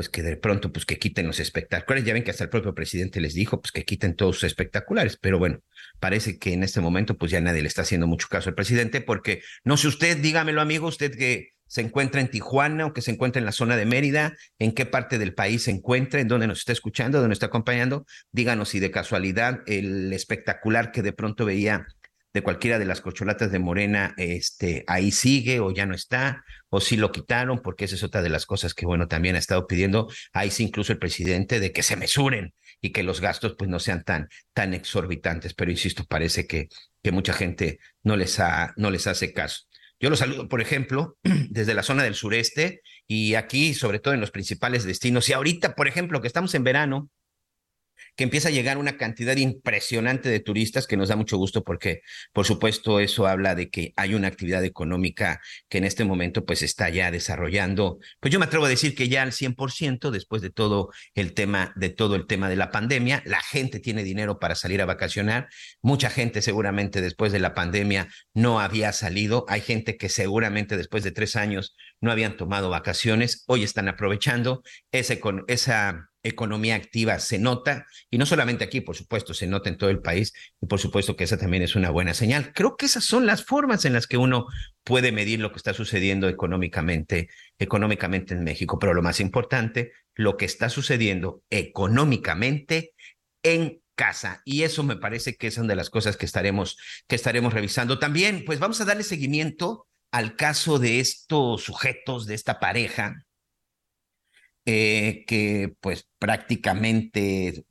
pues 0.00 0.08
que 0.08 0.22
de 0.22 0.38
pronto 0.38 0.72
pues 0.72 0.86
que 0.86 0.98
quiten 0.98 1.26
los 1.26 1.40
espectaculares. 1.40 2.06
Ya 2.06 2.14
ven 2.14 2.24
que 2.24 2.30
hasta 2.30 2.44
el 2.44 2.48
propio 2.48 2.74
presidente 2.74 3.20
les 3.20 3.34
dijo 3.34 3.60
pues 3.60 3.70
que 3.70 3.84
quiten 3.84 4.16
todos 4.16 4.36
sus 4.36 4.44
espectaculares, 4.44 5.18
pero 5.20 5.38
bueno, 5.38 5.58
parece 5.98 6.38
que 6.38 6.54
en 6.54 6.62
este 6.62 6.80
momento 6.80 7.18
pues 7.18 7.30
ya 7.30 7.42
nadie 7.42 7.60
le 7.60 7.68
está 7.68 7.82
haciendo 7.82 8.06
mucho 8.06 8.26
caso 8.28 8.48
al 8.48 8.54
presidente 8.54 9.02
porque 9.02 9.42
no 9.62 9.76
sé 9.76 9.88
usted, 9.88 10.16
dígamelo 10.16 10.62
amigo, 10.62 10.88
usted 10.88 11.14
que 11.14 11.50
se 11.66 11.82
encuentra 11.82 12.22
en 12.22 12.28
Tijuana 12.28 12.86
o 12.86 12.94
que 12.94 13.02
se 13.02 13.10
encuentra 13.10 13.40
en 13.40 13.44
la 13.44 13.52
zona 13.52 13.76
de 13.76 13.84
Mérida, 13.84 14.32
en 14.58 14.72
qué 14.72 14.86
parte 14.86 15.18
del 15.18 15.34
país 15.34 15.64
se 15.64 15.70
encuentra, 15.70 16.22
en 16.22 16.28
dónde 16.28 16.46
nos 16.46 16.60
está 16.60 16.72
escuchando, 16.72 17.18
dónde 17.18 17.28
nos 17.28 17.36
está 17.36 17.46
acompañando, 17.46 18.06
díganos 18.32 18.70
si 18.70 18.80
de 18.80 18.90
casualidad 18.90 19.60
el 19.66 20.14
espectacular 20.14 20.92
que 20.92 21.02
de 21.02 21.12
pronto 21.12 21.44
veía 21.44 21.86
de 22.32 22.42
cualquiera 22.42 22.78
de 22.78 22.86
las 22.86 23.02
cocholatas 23.02 23.52
de 23.52 23.58
Morena, 23.58 24.14
este, 24.16 24.82
ahí 24.86 25.10
sigue 25.10 25.60
o 25.60 25.72
ya 25.72 25.84
no 25.84 25.94
está, 25.94 26.42
o 26.70 26.80
si 26.80 26.96
lo 26.96 27.12
quitaron, 27.12 27.60
porque 27.60 27.84
esa 27.84 27.96
es 27.96 28.02
otra 28.02 28.22
de 28.22 28.30
las 28.30 28.46
cosas 28.46 28.74
que, 28.74 28.86
bueno, 28.86 29.08
también 29.08 29.36
ha 29.36 29.38
estado 29.38 29.66
pidiendo, 29.66 30.08
ahí 30.32 30.50
sí 30.50 30.64
incluso 30.64 30.92
el 30.92 30.98
presidente, 30.98 31.60
de 31.60 31.72
que 31.72 31.82
se 31.82 31.96
mesuren 31.96 32.54
y 32.80 32.92
que 32.92 33.02
los 33.02 33.20
gastos 33.20 33.56
pues 33.58 33.68
no 33.68 33.78
sean 33.78 34.04
tan, 34.04 34.28
tan 34.54 34.72
exorbitantes, 34.72 35.52
pero 35.54 35.70
insisto, 35.70 36.04
parece 36.04 36.46
que, 36.46 36.68
que 37.02 37.12
mucha 37.12 37.32
gente 37.32 37.78
no 38.02 38.16
les, 38.16 38.40
ha, 38.40 38.72
no 38.76 38.90
les 38.90 39.06
hace 39.06 39.32
caso. 39.32 39.64
Yo 39.98 40.08
los 40.08 40.20
saludo, 40.20 40.48
por 40.48 40.62
ejemplo, 40.62 41.18
desde 41.50 41.74
la 41.74 41.82
zona 41.82 42.04
del 42.04 42.14
sureste 42.14 42.80
y 43.06 43.34
aquí, 43.34 43.74
sobre 43.74 43.98
todo 43.98 44.14
en 44.14 44.20
los 44.20 44.30
principales 44.30 44.84
destinos. 44.84 45.28
Y 45.28 45.34
ahorita, 45.34 45.74
por 45.74 45.88
ejemplo, 45.88 46.22
que 46.22 46.26
estamos 46.26 46.54
en 46.54 46.64
verano, 46.64 47.10
que 48.20 48.24
empieza 48.24 48.48
a 48.48 48.52
llegar 48.52 48.76
una 48.76 48.98
cantidad 48.98 49.34
impresionante 49.34 50.28
de 50.28 50.40
turistas 50.40 50.86
que 50.86 50.98
nos 50.98 51.08
da 51.08 51.16
mucho 51.16 51.38
gusto 51.38 51.64
porque, 51.64 52.02
por 52.34 52.44
supuesto, 52.44 53.00
eso 53.00 53.26
habla 53.26 53.54
de 53.54 53.70
que 53.70 53.94
hay 53.96 54.12
una 54.12 54.28
actividad 54.28 54.62
económica 54.62 55.40
que 55.70 55.78
en 55.78 55.84
este 55.84 56.04
momento 56.04 56.44
pues 56.44 56.60
está 56.60 56.90
ya 56.90 57.10
desarrollando, 57.10 57.98
pues 58.20 58.30
yo 58.30 58.38
me 58.38 58.44
atrevo 58.44 58.66
a 58.66 58.68
decir 58.68 58.94
que 58.94 59.08
ya 59.08 59.22
al 59.22 59.32
100% 59.32 60.10
después 60.10 60.42
de 60.42 60.50
todo 60.50 60.90
el 61.14 61.32
tema, 61.32 61.72
de 61.76 61.88
todo 61.88 62.14
el 62.14 62.26
tema 62.26 62.50
de 62.50 62.56
la 62.56 62.70
pandemia, 62.70 63.22
la 63.24 63.40
gente 63.40 63.80
tiene 63.80 64.04
dinero 64.04 64.38
para 64.38 64.54
salir 64.54 64.82
a 64.82 64.84
vacacionar, 64.84 65.48
mucha 65.80 66.10
gente 66.10 66.42
seguramente 66.42 67.00
después 67.00 67.32
de 67.32 67.38
la 67.38 67.54
pandemia 67.54 68.08
no 68.34 68.60
había 68.60 68.92
salido, 68.92 69.46
hay 69.48 69.62
gente 69.62 69.96
que 69.96 70.10
seguramente 70.10 70.76
después 70.76 71.04
de 71.04 71.12
tres 71.12 71.36
años 71.36 71.74
no 72.02 72.12
habían 72.12 72.36
tomado 72.36 72.68
vacaciones, 72.68 73.44
hoy 73.46 73.62
están 73.62 73.88
aprovechando 73.88 74.62
ese, 74.92 75.20
con, 75.20 75.44
esa 75.48 76.09
economía 76.22 76.74
activa 76.74 77.18
se 77.18 77.38
nota, 77.38 77.86
y 78.10 78.18
no 78.18 78.26
solamente 78.26 78.64
aquí, 78.64 78.80
por 78.80 78.96
supuesto, 78.96 79.34
se 79.34 79.46
nota 79.46 79.68
en 79.68 79.76
todo 79.76 79.90
el 79.90 80.00
país, 80.00 80.32
y 80.60 80.66
por 80.66 80.78
supuesto 80.78 81.16
que 81.16 81.24
esa 81.24 81.38
también 81.38 81.62
es 81.62 81.76
una 81.76 81.90
buena 81.90 82.14
señal. 82.14 82.52
Creo 82.54 82.76
que 82.76 82.86
esas 82.86 83.04
son 83.04 83.26
las 83.26 83.44
formas 83.44 83.84
en 83.84 83.92
las 83.92 84.06
que 84.06 84.16
uno 84.16 84.46
puede 84.84 85.12
medir 85.12 85.40
lo 85.40 85.52
que 85.52 85.58
está 85.58 85.74
sucediendo 85.74 86.28
económicamente, 86.28 87.28
económicamente 87.58 88.34
en 88.34 88.44
México, 88.44 88.78
pero 88.78 88.94
lo 88.94 89.02
más 89.02 89.20
importante, 89.20 89.92
lo 90.14 90.36
que 90.36 90.44
está 90.44 90.68
sucediendo 90.68 91.42
económicamente 91.50 92.92
en 93.42 93.80
casa. 93.94 94.42
Y 94.44 94.62
eso 94.62 94.82
me 94.82 94.96
parece 94.96 95.36
que 95.36 95.46
es 95.46 95.58
una 95.58 95.68
de 95.68 95.76
las 95.76 95.90
cosas 95.90 96.16
que 96.16 96.26
estaremos, 96.26 96.78
que 97.06 97.16
estaremos 97.16 97.52
revisando. 97.52 97.98
También, 97.98 98.44
pues 98.44 98.58
vamos 98.58 98.80
a 98.80 98.84
darle 98.84 99.02
seguimiento 99.02 99.86
al 100.10 100.36
caso 100.36 100.78
de 100.78 101.00
estos 101.00 101.62
sujetos, 101.62 102.26
de 102.26 102.34
esta 102.34 102.58
pareja, 102.58 103.14
eh, 104.66 105.24
que 105.26 105.72
pues 105.80 106.08
prácticamente 106.18 107.64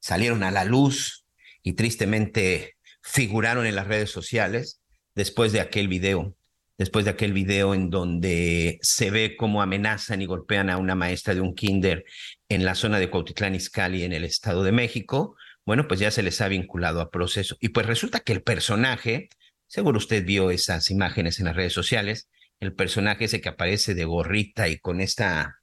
salieron 0.00 0.42
a 0.42 0.50
la 0.50 0.64
luz 0.64 1.24
y 1.62 1.74
tristemente 1.74 2.76
figuraron 3.02 3.66
en 3.66 3.76
las 3.76 3.86
redes 3.86 4.10
sociales 4.10 4.80
después 5.14 5.52
de 5.52 5.60
aquel 5.60 5.88
video, 5.88 6.34
después 6.76 7.04
de 7.04 7.12
aquel 7.12 7.32
video 7.32 7.74
en 7.74 7.90
donde 7.90 8.78
se 8.82 9.10
ve 9.10 9.36
cómo 9.36 9.62
amenazan 9.62 10.22
y 10.22 10.26
golpean 10.26 10.70
a 10.70 10.76
una 10.76 10.94
maestra 10.94 11.34
de 11.34 11.40
un 11.40 11.54
kinder 11.54 12.04
en 12.48 12.64
la 12.64 12.74
zona 12.74 12.98
de 12.98 13.10
Cuautitlán 13.10 13.54
Izcalli 13.54 14.02
en 14.02 14.12
el 14.12 14.24
Estado 14.24 14.64
de 14.64 14.72
México, 14.72 15.36
bueno, 15.66 15.88
pues 15.88 16.00
ya 16.00 16.10
se 16.10 16.22
les 16.22 16.40
ha 16.40 16.48
vinculado 16.48 17.00
a 17.00 17.10
proceso. 17.10 17.56
Y 17.60 17.70
pues 17.70 17.86
resulta 17.86 18.20
que 18.20 18.32
el 18.32 18.42
personaje, 18.42 19.28
seguro 19.66 19.98
usted 19.98 20.24
vio 20.24 20.50
esas 20.50 20.90
imágenes 20.90 21.38
en 21.38 21.46
las 21.46 21.56
redes 21.56 21.72
sociales, 21.72 22.28
el 22.60 22.74
personaje 22.74 23.24
ese 23.24 23.40
que 23.40 23.48
aparece 23.48 23.94
de 23.94 24.04
gorrita 24.04 24.68
y 24.68 24.78
con 24.78 25.00
esta 25.00 25.60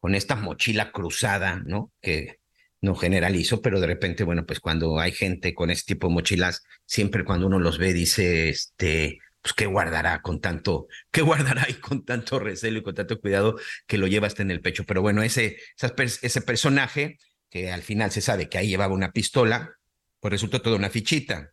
con 0.00 0.14
esta 0.14 0.36
mochila 0.36 0.92
cruzada, 0.92 1.62
¿no? 1.64 1.92
Que 2.00 2.38
no 2.80 2.94
generalizo, 2.94 3.60
pero 3.60 3.80
de 3.80 3.86
repente, 3.86 4.24
bueno, 4.24 4.46
pues 4.46 4.60
cuando 4.60 5.00
hay 5.00 5.12
gente 5.12 5.54
con 5.54 5.70
este 5.70 5.94
tipo 5.94 6.08
de 6.08 6.14
mochilas, 6.14 6.62
siempre 6.86 7.24
cuando 7.24 7.46
uno 7.46 7.58
los 7.58 7.78
ve 7.78 7.92
dice, 7.92 8.48
este, 8.48 9.18
pues 9.42 9.54
qué 9.54 9.66
guardará 9.66 10.22
con 10.22 10.40
tanto, 10.40 10.86
qué 11.10 11.22
guardará 11.22 11.66
y 11.68 11.74
con 11.74 12.04
tanto 12.04 12.38
recelo 12.38 12.78
y 12.78 12.82
con 12.82 12.94
tanto 12.94 13.20
cuidado 13.20 13.56
que 13.86 13.98
lo 13.98 14.06
lleva 14.06 14.28
en 14.38 14.50
el 14.50 14.60
pecho. 14.60 14.84
Pero 14.84 15.02
bueno, 15.02 15.22
ese, 15.22 15.56
ese 16.22 16.40
personaje 16.42 17.18
que 17.50 17.72
al 17.72 17.82
final 17.82 18.10
se 18.10 18.20
sabe 18.20 18.48
que 18.48 18.58
ahí 18.58 18.68
llevaba 18.68 18.94
una 18.94 19.12
pistola, 19.12 19.74
pues 20.20 20.32
resultó 20.32 20.60
toda 20.60 20.76
una 20.76 20.90
fichita. 20.90 21.52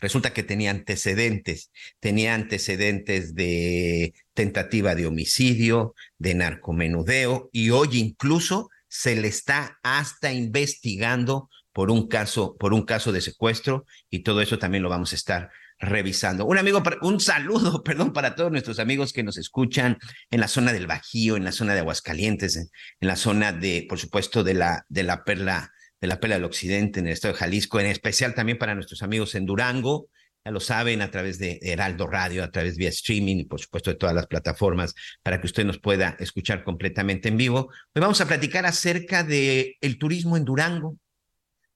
Resulta 0.00 0.32
que 0.32 0.42
tenía 0.42 0.70
antecedentes, 0.70 1.70
tenía 2.00 2.34
antecedentes 2.34 3.34
de 3.34 4.14
tentativa 4.34 4.94
de 4.94 5.06
homicidio, 5.06 5.94
de 6.18 6.34
narcomenudeo 6.34 7.50
y 7.52 7.70
hoy 7.70 7.98
incluso 7.98 8.70
se 8.88 9.16
le 9.16 9.28
está 9.28 9.78
hasta 9.82 10.32
investigando 10.32 11.50
por 11.72 11.90
un 11.90 12.08
caso, 12.08 12.56
por 12.56 12.74
un 12.74 12.82
caso 12.82 13.12
de 13.12 13.20
secuestro 13.20 13.86
y 14.10 14.20
todo 14.20 14.40
eso 14.40 14.58
también 14.58 14.82
lo 14.82 14.88
vamos 14.88 15.12
a 15.12 15.16
estar 15.16 15.50
revisando. 15.78 16.44
Un 16.44 16.58
amigo, 16.58 16.82
un 17.02 17.20
saludo, 17.20 17.82
perdón, 17.84 18.12
para 18.12 18.34
todos 18.34 18.50
nuestros 18.50 18.78
amigos 18.78 19.12
que 19.12 19.22
nos 19.22 19.36
escuchan 19.36 19.98
en 20.30 20.40
la 20.40 20.48
zona 20.48 20.72
del 20.72 20.86
Bajío, 20.86 21.36
en 21.36 21.44
la 21.44 21.52
zona 21.52 21.74
de 21.74 21.80
Aguascalientes, 21.80 22.56
en, 22.56 22.68
la 23.00 23.16
zona 23.16 23.52
de, 23.52 23.86
por 23.88 23.98
supuesto, 23.98 24.44
de 24.44 24.54
la, 24.54 24.84
de 24.88 25.02
la 25.02 25.24
Perla 25.24 25.72
de 26.00 26.06
la 26.08 26.20
Pela 26.20 26.36
del 26.36 26.44
Occidente 26.44 27.00
en 27.00 27.06
el 27.06 27.12
estado 27.12 27.34
de 27.34 27.40
Jalisco, 27.40 27.80
en 27.80 27.86
especial 27.86 28.34
también 28.34 28.58
para 28.58 28.74
nuestros 28.74 29.02
amigos 29.02 29.34
en 29.34 29.46
Durango, 29.46 30.08
ya 30.44 30.52
lo 30.52 30.60
saben, 30.60 31.02
a 31.02 31.10
través 31.10 31.38
de 31.38 31.58
Heraldo 31.62 32.06
Radio, 32.06 32.44
a 32.44 32.50
través 32.50 32.76
vía 32.76 32.88
streaming 32.88 33.36
y 33.36 33.44
por 33.44 33.60
supuesto 33.60 33.90
de 33.90 33.96
todas 33.96 34.14
las 34.14 34.26
plataformas 34.26 34.94
para 35.22 35.40
que 35.40 35.46
usted 35.46 35.64
nos 35.64 35.78
pueda 35.78 36.16
escuchar 36.20 36.64
completamente 36.64 37.28
en 37.28 37.36
vivo. 37.36 37.68
Hoy 37.94 38.00
vamos 38.00 38.20
a 38.20 38.26
platicar 38.26 38.64
acerca 38.64 39.24
del 39.24 39.74
el 39.80 39.98
turismo 39.98 40.36
en 40.36 40.44
Durango. 40.44 40.96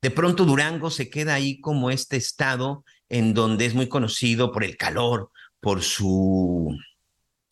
De 0.00 0.10
pronto 0.10 0.44
Durango 0.44 0.90
se 0.90 1.10
queda 1.10 1.34
ahí 1.34 1.60
como 1.60 1.90
este 1.90 2.16
estado 2.16 2.84
en 3.08 3.34
donde 3.34 3.66
es 3.66 3.74
muy 3.74 3.88
conocido 3.88 4.52
por 4.52 4.64
el 4.64 4.76
calor, 4.76 5.30
por 5.60 5.82
su 5.82 6.76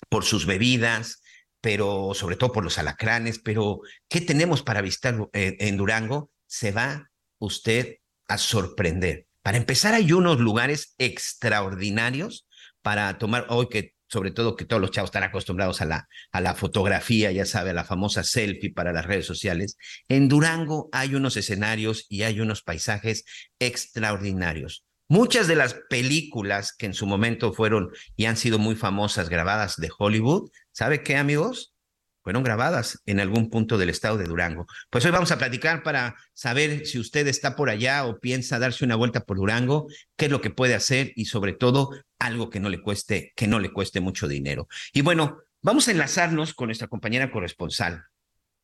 por 0.08 0.24
sus 0.24 0.46
bebidas, 0.46 1.22
pero 1.60 2.12
sobre 2.14 2.36
todo 2.36 2.52
por 2.52 2.64
los 2.64 2.78
alacranes, 2.78 3.38
pero 3.38 3.80
¿qué 4.08 4.20
tenemos 4.20 4.62
para 4.62 4.80
visitar 4.80 5.28
eh, 5.32 5.56
en 5.60 5.76
Durango? 5.76 6.30
Se 6.50 6.72
va 6.72 7.10
usted 7.38 7.96
a 8.28 8.36
sorprender. 8.36 9.26
Para 9.42 9.56
empezar, 9.56 9.94
hay 9.94 10.12
unos 10.12 10.40
lugares 10.40 10.94
extraordinarios 10.98 12.46
para 12.82 13.16
tomar, 13.18 13.46
hoy 13.48 13.68
que 13.68 13.94
sobre 14.08 14.32
todo 14.32 14.56
que 14.56 14.64
todos 14.64 14.82
los 14.82 14.90
chavos 14.90 15.08
están 15.08 15.22
acostumbrados 15.22 15.80
a 15.80 15.84
la, 15.84 16.08
a 16.32 16.40
la 16.40 16.54
fotografía, 16.54 17.30
ya 17.30 17.46
sabe, 17.46 17.70
a 17.70 17.74
la 17.74 17.84
famosa 17.84 18.24
selfie 18.24 18.72
para 18.72 18.92
las 18.92 19.06
redes 19.06 19.24
sociales. 19.24 19.76
En 20.08 20.28
Durango 20.28 20.88
hay 20.92 21.14
unos 21.14 21.36
escenarios 21.36 22.06
y 22.08 22.24
hay 22.24 22.40
unos 22.40 22.62
paisajes 22.62 23.24
extraordinarios. 23.60 24.84
Muchas 25.08 25.46
de 25.46 25.56
las 25.56 25.74
películas 25.88 26.74
que 26.76 26.86
en 26.86 26.94
su 26.94 27.06
momento 27.06 27.52
fueron 27.52 27.90
y 28.16 28.24
han 28.24 28.36
sido 28.36 28.58
muy 28.58 28.74
famosas 28.74 29.28
grabadas 29.28 29.76
de 29.76 29.90
Hollywood, 29.96 30.50
¿sabe 30.72 31.02
qué, 31.04 31.16
amigos? 31.16 31.74
Fueron 32.22 32.42
grabadas 32.42 33.00
en 33.06 33.18
algún 33.18 33.48
punto 33.48 33.78
del 33.78 33.88
estado 33.88 34.18
de 34.18 34.24
Durango. 34.24 34.66
Pues 34.90 35.04
hoy 35.04 35.10
vamos 35.10 35.32
a 35.32 35.38
platicar 35.38 35.82
para 35.82 36.16
saber 36.34 36.86
si 36.86 36.98
usted 36.98 37.26
está 37.26 37.56
por 37.56 37.70
allá 37.70 38.04
o 38.04 38.20
piensa 38.20 38.58
darse 38.58 38.84
una 38.84 38.96
vuelta 38.96 39.20
por 39.20 39.38
Durango, 39.38 39.86
qué 40.16 40.26
es 40.26 40.30
lo 40.30 40.40
que 40.40 40.50
puede 40.50 40.74
hacer 40.74 41.12
y 41.16 41.26
sobre 41.26 41.54
todo 41.54 41.90
algo 42.18 42.50
que 42.50 42.60
no 42.60 42.68
le 42.68 42.82
cueste, 42.82 43.32
que 43.34 43.46
no 43.46 43.58
le 43.58 43.72
cueste 43.72 44.00
mucho 44.00 44.28
dinero. 44.28 44.68
Y 44.92 45.00
bueno, 45.00 45.38
vamos 45.62 45.88
a 45.88 45.92
enlazarnos 45.92 46.52
con 46.52 46.68
nuestra 46.68 46.88
compañera 46.88 47.30
corresponsal, 47.30 48.04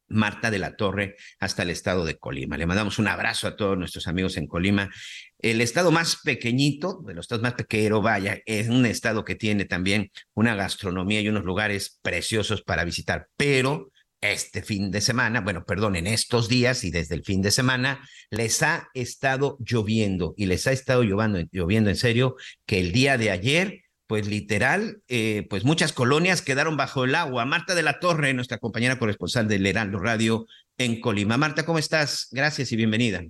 Marta 0.09 0.51
de 0.51 0.59
la 0.59 0.77
Torre 0.77 1.17
hasta 1.39 1.63
el 1.63 1.71
estado 1.71 2.05
de 2.05 2.19
Colima. 2.19 2.57
Le 2.57 2.67
mandamos 2.67 2.99
un 2.99 3.09
abrazo 3.09 3.49
a 3.49 3.57
todos 3.57 3.77
nuestros 3.77 4.07
amigos 4.07 4.37
en 4.37 4.47
Colima. 4.47 4.91
El 5.39 5.61
estado 5.61 5.91
más 5.91 6.21
pequeñito, 6.25 7.03
de 7.05 7.15
los 7.15 7.25
estados 7.25 7.43
más 7.43 7.55
pequeños, 7.55 8.03
vaya, 8.03 8.41
es 8.47 8.69
un 8.69 8.87
estado 8.87 9.25
que 9.25 9.35
tiene 9.35 9.65
también 9.65 10.11
una 10.35 10.55
gastronomía 10.55 11.21
y 11.21 11.29
unos 11.29 11.45
lugares 11.45 11.99
preciosos 12.03 12.63
para 12.63 12.85
visitar, 12.85 13.29
pero 13.37 13.91
este 14.21 14.63
fin 14.63 14.91
de 14.91 15.01
semana, 15.01 15.41
bueno, 15.41 15.65
perdón, 15.65 15.97
en 15.97 16.07
estos 16.07 16.49
días 16.49 16.85
y 16.85 16.91
desde 16.91 17.15
el 17.15 17.25
fin 17.25 17.43
de 17.43 17.51
semana, 17.51 18.01
les 18.31 18.63
ha 18.63 18.89
estado 18.95 19.59
lloviendo 19.61 20.35
y 20.37 20.47
les 20.47 20.67
ha 20.67 20.73
estado 20.73 21.03
lloviendo, 21.03 21.41
lloviendo 21.53 21.91
en 21.91 21.97
serio 21.97 22.37
que 22.65 22.81
el 22.81 22.93
día 22.93 23.19
de 23.19 23.31
ayer 23.31 23.83
pues 24.07 24.27
literal, 24.27 25.03
eh, 25.09 25.47
pues 25.51 25.65
muchas 25.65 25.93
colonias 25.93 26.43
quedaron 26.43 26.77
bajo 26.77 27.05
el 27.05 27.15
agua. 27.15 27.45
Marta 27.45 27.75
de 27.75 27.83
la 27.83 27.99
Torre, 27.99 28.35
nuestra 28.35 28.59
compañera 28.59 28.99
corresponsal 28.99 29.49
del 29.49 29.67
Heraldo 29.67 29.99
Radio 29.99 30.47
en 30.79 31.01
Colima. 31.01 31.37
Marta, 31.37 31.65
¿cómo 31.65 31.79
estás? 31.79 32.29
Gracias 32.31 32.73
y 32.73 32.77
bienvenida. 32.77 33.25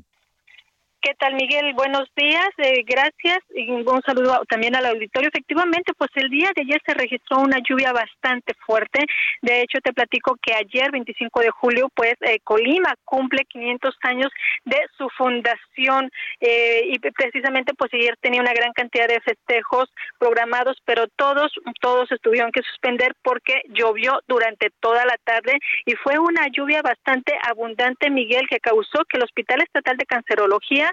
¿Qué 1.06 1.14
tal, 1.14 1.34
Miguel? 1.34 1.72
Buenos 1.74 2.08
días, 2.16 2.48
eh, 2.58 2.82
gracias 2.84 3.38
y 3.54 3.70
un 3.70 4.02
saludo 4.04 4.42
también 4.48 4.74
al 4.74 4.86
auditorio. 4.86 5.28
Efectivamente, 5.28 5.92
pues 5.96 6.10
el 6.16 6.28
día 6.30 6.50
de 6.56 6.62
ayer 6.62 6.82
se 6.84 6.94
registró 6.94 7.38
una 7.38 7.58
lluvia 7.60 7.92
bastante 7.92 8.54
fuerte. 8.66 9.06
De 9.40 9.60
hecho, 9.60 9.78
te 9.84 9.92
platico 9.92 10.36
que 10.42 10.52
ayer, 10.52 10.90
25 10.90 11.42
de 11.42 11.50
julio, 11.50 11.90
pues 11.94 12.14
eh, 12.22 12.40
Colima 12.42 12.92
cumple 13.04 13.44
500 13.44 13.94
años 14.02 14.32
de 14.64 14.78
su 14.98 15.08
fundación 15.10 16.10
eh, 16.40 16.82
y 16.86 16.98
precisamente 16.98 17.72
pues 17.74 17.94
ayer 17.94 18.16
tenía 18.20 18.40
una 18.40 18.52
gran 18.52 18.72
cantidad 18.72 19.06
de 19.06 19.20
festejos 19.20 19.88
programados, 20.18 20.76
pero 20.84 21.06
todos, 21.14 21.52
todos 21.80 22.08
tuvieron 22.20 22.50
que 22.50 22.62
suspender 22.62 23.14
porque 23.22 23.62
llovió 23.68 24.18
durante 24.26 24.70
toda 24.80 25.04
la 25.04 25.16
tarde 25.22 25.56
y 25.84 25.94
fue 25.94 26.18
una 26.18 26.48
lluvia 26.48 26.82
bastante 26.82 27.32
abundante, 27.48 28.10
Miguel, 28.10 28.48
que 28.50 28.58
causó 28.58 29.04
que 29.08 29.18
el 29.18 29.22
Hospital 29.22 29.62
Estatal 29.62 29.96
de 29.98 30.06
Cancerología 30.06 30.92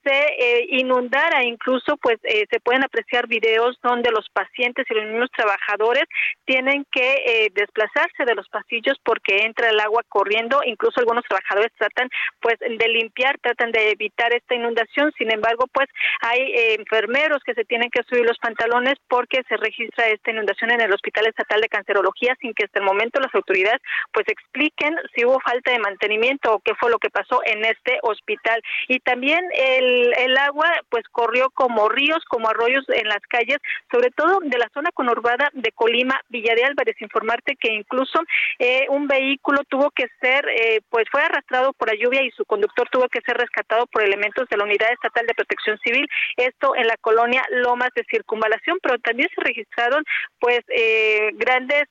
se 0.03 0.11
eh, 0.11 0.65
inundara, 0.69 1.43
incluso 1.43 1.97
pues 1.97 2.17
eh, 2.23 2.45
se 2.49 2.59
pueden 2.59 2.83
apreciar 2.83 3.27
videos 3.27 3.77
donde 3.81 4.11
los 4.11 4.27
pacientes 4.29 4.85
y 4.89 4.93
los 4.93 5.05
mismos 5.05 5.29
trabajadores 5.31 6.05
tienen 6.45 6.85
que 6.91 7.13
eh, 7.25 7.51
desplazarse 7.53 8.25
de 8.25 8.35
los 8.35 8.47
pasillos 8.49 8.97
porque 9.03 9.43
entra 9.43 9.69
el 9.69 9.79
agua 9.79 10.03
corriendo, 10.09 10.61
incluso 10.65 10.99
algunos 10.99 11.23
trabajadores 11.25 11.71
tratan 11.77 12.09
pues 12.39 12.57
de 12.59 12.87
limpiar, 12.87 13.37
tratan 13.39 13.71
de 13.71 13.91
evitar 13.91 14.33
esta 14.33 14.55
inundación, 14.55 15.11
sin 15.17 15.31
embargo 15.31 15.65
pues 15.71 15.87
hay 16.21 16.53
enfermeros 16.79 17.43
que 17.43 17.53
se 17.53 17.65
tienen 17.65 17.89
que 17.89 18.03
subir 18.03 18.25
los 18.25 18.37
pantalones 18.39 18.95
porque 19.07 19.43
se 19.47 19.57
registra 19.57 20.07
esta 20.07 20.31
inundación 20.31 20.71
en 20.71 20.81
el 20.81 20.93
Hospital 20.93 21.27
Estatal 21.27 21.61
de 21.61 21.69
Cancerología 21.69 22.35
sin 22.39 22.53
que 22.53 22.65
hasta 22.65 22.79
el 22.79 22.85
momento 22.85 23.19
las 23.19 23.33
autoridades 23.33 23.81
pues 24.11 24.27
expliquen 24.27 24.95
si 25.15 25.25
hubo 25.25 25.39
falta 25.39 25.71
de 25.71 25.79
mantenimiento 25.79 26.53
o 26.53 26.59
qué 26.59 26.73
fue 26.75 26.89
lo 26.89 26.99
que 26.99 27.09
pasó 27.09 27.41
en 27.45 27.65
este 27.65 27.99
hospital. 28.03 28.61
Y 28.87 28.99
también 28.99 29.43
el, 29.53 29.90
el 30.17 30.37
agua 30.37 30.69
pues 30.89 31.03
corrió 31.11 31.49
como 31.51 31.89
ríos, 31.89 32.23
como 32.25 32.49
arroyos 32.49 32.85
en 32.89 33.07
las 33.07 33.21
calles, 33.29 33.57
sobre 33.91 34.11
todo 34.11 34.39
de 34.41 34.57
la 34.57 34.69
zona 34.73 34.91
conurbada 34.91 35.49
de 35.53 35.71
Colima, 35.71 36.19
Villa 36.29 36.55
de 36.55 36.65
Álvarez. 36.65 36.95
Informarte 37.01 37.55
que 37.55 37.71
incluso 37.73 38.19
eh, 38.59 38.85
un 38.89 39.07
vehículo 39.07 39.61
tuvo 39.69 39.91
que 39.91 40.07
ser, 40.19 40.45
eh, 40.49 40.81
pues 40.89 41.05
fue 41.11 41.21
arrastrado 41.21 41.73
por 41.73 41.89
la 41.89 41.95
lluvia 41.95 42.23
y 42.23 42.31
su 42.31 42.45
conductor 42.45 42.87
tuvo 42.91 43.07
que 43.09 43.21
ser 43.21 43.37
rescatado 43.37 43.87
por 43.87 44.03
elementos 44.03 44.47
de 44.49 44.57
la 44.57 44.63
Unidad 44.63 44.91
Estatal 44.91 45.25
de 45.25 45.33
Protección 45.33 45.77
Civil, 45.79 46.07
esto 46.37 46.75
en 46.75 46.87
la 46.87 46.97
colonia 46.97 47.43
Lomas 47.51 47.89
de 47.95 48.05
Circunvalación, 48.09 48.79
pero 48.81 48.99
también 48.99 49.29
se 49.33 49.41
registraron 49.41 50.03
pues 50.39 50.61
eh, 50.69 51.31
grandes 51.33 51.83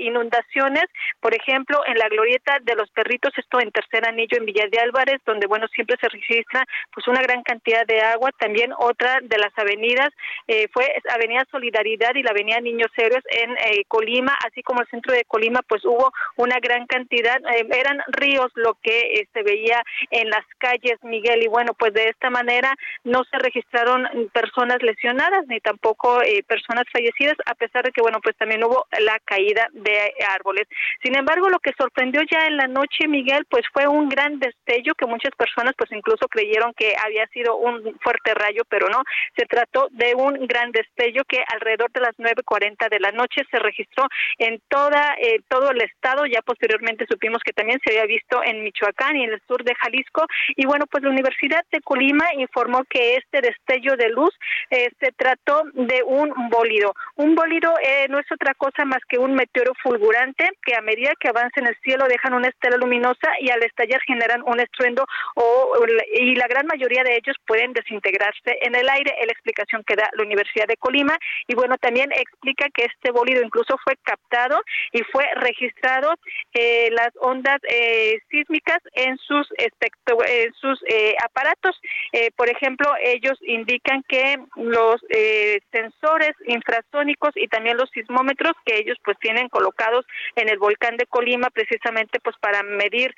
inundaciones, 0.00 0.84
por 1.20 1.34
ejemplo, 1.34 1.80
en 1.86 1.98
la 1.98 2.08
glorieta 2.08 2.58
de 2.62 2.74
los 2.74 2.90
perritos, 2.90 3.32
esto 3.36 3.60
en 3.60 3.70
tercer 3.70 4.06
anillo 4.06 4.36
en 4.38 4.46
Villa 4.46 4.66
de 4.70 4.78
Álvarez, 4.78 5.20
donde 5.24 5.46
bueno, 5.46 5.66
siempre 5.68 5.96
se 6.00 6.08
registra 6.08 6.66
pues 6.92 7.06
una 7.08 7.22
gran 7.22 7.42
cantidad 7.42 7.86
de 7.86 8.00
agua. 8.00 8.30
También 8.38 8.72
otra 8.78 9.18
de 9.22 9.38
las 9.38 9.52
avenidas 9.56 10.10
eh, 10.46 10.68
fue 10.72 10.86
Avenida 11.10 11.44
Solidaridad 11.50 12.14
y 12.14 12.22
la 12.22 12.30
Avenida 12.30 12.60
Niños 12.60 12.90
Héroes 12.96 13.24
en 13.30 13.52
eh, 13.52 13.84
Colima, 13.88 14.36
así 14.46 14.62
como 14.62 14.80
el 14.80 14.88
centro 14.88 15.12
de 15.12 15.24
Colima, 15.24 15.60
pues 15.68 15.84
hubo 15.84 16.12
una 16.36 16.58
gran 16.60 16.86
cantidad, 16.86 17.38
eh, 17.54 17.66
eran 17.76 18.00
ríos 18.08 18.50
lo 18.54 18.74
que 18.82 19.26
se 19.32 19.42
veía 19.42 19.82
en 20.10 20.30
las 20.30 20.44
calles, 20.58 20.98
Miguel, 21.02 21.42
y 21.42 21.48
bueno, 21.48 21.74
pues 21.74 21.92
de 21.94 22.08
esta 22.08 22.30
manera 22.30 22.74
no 23.04 23.22
se 23.24 23.38
registraron 23.38 24.30
personas 24.32 24.82
lesionadas 24.82 25.46
ni 25.48 25.60
tampoco 25.60 26.20
personas 26.46 26.84
fallecidas, 26.92 27.36
a 27.46 27.54
pesar 27.54 27.84
de 27.84 27.92
que, 27.92 28.02
bueno, 28.02 28.20
pues 28.22 28.36
también 28.36 28.64
hubo 28.64 28.86
la 29.00 29.18
caída 29.24 29.68
de 29.72 30.12
árboles. 30.28 30.66
Sin 31.02 31.16
embargo, 31.16 31.48
lo 31.48 31.58
que 31.58 31.72
sorprendió 31.76 32.22
ya 32.30 32.46
en 32.46 32.56
la 32.56 32.66
noche, 32.66 33.08
Miguel, 33.08 33.46
pues 33.48 33.64
fue 33.72 33.86
un 33.86 34.08
gran 34.08 34.38
destello 34.38 34.94
que 34.94 35.06
muchas 35.06 35.32
personas 35.36 35.74
pues 35.76 35.90
incluso 35.92 36.28
creyeron 36.28 36.61
que 36.76 36.94
había 37.04 37.26
sido 37.28 37.56
un 37.56 37.98
fuerte 38.00 38.34
rayo, 38.34 38.62
pero 38.68 38.88
no, 38.88 39.02
se 39.36 39.46
trató 39.46 39.88
de 39.90 40.14
un 40.14 40.46
gran 40.46 40.70
destello 40.70 41.22
que 41.26 41.42
alrededor 41.52 41.90
de 41.92 42.00
las 42.00 42.16
9.40 42.16 42.88
de 42.88 43.00
la 43.00 43.10
noche 43.10 43.42
se 43.50 43.58
registró 43.58 44.06
en 44.38 44.60
toda 44.68 45.14
eh, 45.20 45.40
todo 45.48 45.70
el 45.70 45.82
estado, 45.82 46.26
ya 46.26 46.42
posteriormente 46.42 47.06
supimos 47.08 47.42
que 47.44 47.52
también 47.52 47.80
se 47.84 47.90
había 47.90 48.06
visto 48.06 48.42
en 48.44 48.62
Michoacán 48.62 49.16
y 49.16 49.24
en 49.24 49.32
el 49.32 49.42
sur 49.48 49.64
de 49.64 49.74
Jalisco, 49.74 50.26
y 50.56 50.66
bueno, 50.66 50.86
pues 50.86 51.02
la 51.02 51.10
Universidad 51.10 51.64
de 51.72 51.80
Colima 51.80 52.26
informó 52.36 52.84
que 52.88 53.16
este 53.16 53.40
destello 53.40 53.96
de 53.96 54.10
luz 54.10 54.34
eh, 54.70 54.90
se 55.00 55.12
trató 55.12 55.62
de 55.74 56.02
un 56.04 56.32
bólido. 56.50 56.94
Un 57.16 57.34
bólido 57.34 57.72
eh, 57.82 58.06
no 58.08 58.18
es 58.18 58.26
otra 58.30 58.54
cosa 58.54 58.84
más 58.84 59.00
que 59.08 59.18
un 59.18 59.34
meteoro 59.34 59.72
fulgurante 59.82 60.48
que 60.64 60.74
a 60.74 60.80
medida 60.82 61.12
que 61.18 61.28
avanza 61.28 61.60
en 61.60 61.66
el 61.66 61.76
cielo 61.82 62.06
dejan 62.08 62.34
una 62.34 62.48
estela 62.48 62.76
luminosa 62.76 63.30
y 63.40 63.50
al 63.50 63.62
estallar 63.62 64.00
generan 64.06 64.42
un 64.44 64.60
estruendo 64.60 65.04
o, 65.34 65.74
y 66.14 66.34
la 66.34 66.46
gran 66.52 66.66
mayoría 66.66 67.02
de 67.02 67.16
ellos 67.16 67.36
pueden 67.46 67.72
desintegrarse 67.72 68.58
en 68.60 68.74
el 68.74 68.88
aire. 68.88 69.14
Es 69.20 69.26
la 69.26 69.32
explicación 69.32 69.82
que 69.84 69.96
da 69.96 70.10
la 70.12 70.22
Universidad 70.22 70.66
de 70.66 70.76
Colima 70.76 71.16
y 71.46 71.54
bueno, 71.54 71.76
también 71.78 72.10
explica 72.12 72.66
que 72.74 72.84
este 72.84 73.10
bólido 73.10 73.42
incluso 73.42 73.78
fue 73.82 73.94
captado 74.02 74.60
y 74.92 75.02
fue 75.12 75.24
registrado 75.36 76.14
eh, 76.52 76.90
las 76.90 77.12
ondas 77.20 77.58
eh, 77.68 78.18
sísmicas 78.30 78.80
en 78.94 79.16
sus 79.18 79.46
en 79.58 80.52
sus 80.60 80.78
eh, 80.88 81.14
aparatos. 81.24 81.80
Eh, 82.12 82.30
por 82.36 82.48
ejemplo, 82.50 82.92
ellos 83.02 83.38
indican 83.42 84.02
que 84.08 84.38
los 84.56 85.00
sensores 85.70 86.32
infrasónicos 86.46 87.32
y 87.36 87.48
también 87.48 87.76
los 87.76 87.90
sismómetros 87.90 88.52
que 88.64 88.78
ellos 88.78 88.98
pues 89.04 89.16
tienen 89.18 89.48
colocados 89.48 90.04
en 90.36 90.48
el 90.48 90.58
volcán 90.58 90.96
de 90.96 91.06
Colima 91.06 91.48
precisamente 91.50 92.18
pues 92.20 92.36
para 92.40 92.62
medir, 92.62 93.14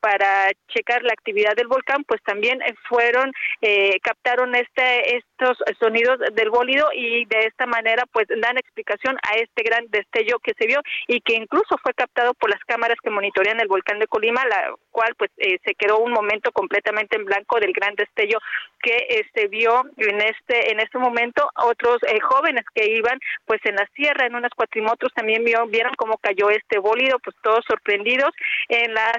para 0.00 0.50
checar 0.68 1.02
la 1.02 1.12
actividad 1.12 1.54
del 1.56 1.68
volcán, 1.68 2.04
pues 2.04 2.22
también 2.22 2.49
eh, 2.52 2.74
fueron, 2.88 3.32
eh, 3.60 3.98
captaron 4.02 4.54
este, 4.54 5.16
estos 5.40 5.58
sonidos 5.78 6.18
del 6.34 6.50
bólido 6.50 6.88
y 6.94 7.24
de 7.26 7.46
esta 7.46 7.66
manera 7.66 8.04
pues 8.12 8.26
dan 8.28 8.58
explicación 8.58 9.16
a 9.22 9.36
este 9.36 9.62
gran 9.62 9.86
destello 9.90 10.38
que 10.38 10.54
se 10.58 10.66
vio 10.66 10.80
y 11.06 11.20
que 11.20 11.34
incluso 11.34 11.76
fue 11.82 11.94
captado 11.94 12.34
por 12.34 12.50
las 12.50 12.60
cámaras 12.64 12.98
que 13.02 13.10
monitorean 13.10 13.60
el 13.60 13.68
volcán 13.68 13.98
de 13.98 14.06
Colima, 14.06 14.44
la 14.44 14.74
cual 14.90 15.14
pues 15.16 15.30
eh, 15.38 15.58
se 15.64 15.74
quedó 15.74 15.98
un 15.98 16.12
momento 16.12 16.52
completamente 16.52 17.16
en 17.16 17.24
blanco 17.24 17.58
del 17.58 17.72
gran 17.72 17.94
destello 17.94 18.38
que 18.82 19.24
se 19.34 19.48
vio 19.48 19.84
en 19.96 20.20
este 20.20 20.72
en 20.72 20.80
este 20.80 20.98
momento. 20.98 21.48
Otros 21.56 21.98
jóvenes 22.22 22.64
que 22.74 22.86
iban 22.86 23.18
pues 23.46 23.60
en 23.64 23.76
la 23.76 23.86
sierra, 23.94 24.26
en 24.26 24.34
unas 24.34 24.52
cuatrimotos 24.52 25.12
también 25.14 25.44
vieron, 25.44 25.70
vieron 25.70 25.92
cómo 25.96 26.18
cayó 26.18 26.50
este 26.50 26.78
bólido, 26.78 27.18
pues 27.18 27.36
todos 27.42 27.64
sorprendidos 27.66 28.30
en 28.68 28.94
las 28.94 29.18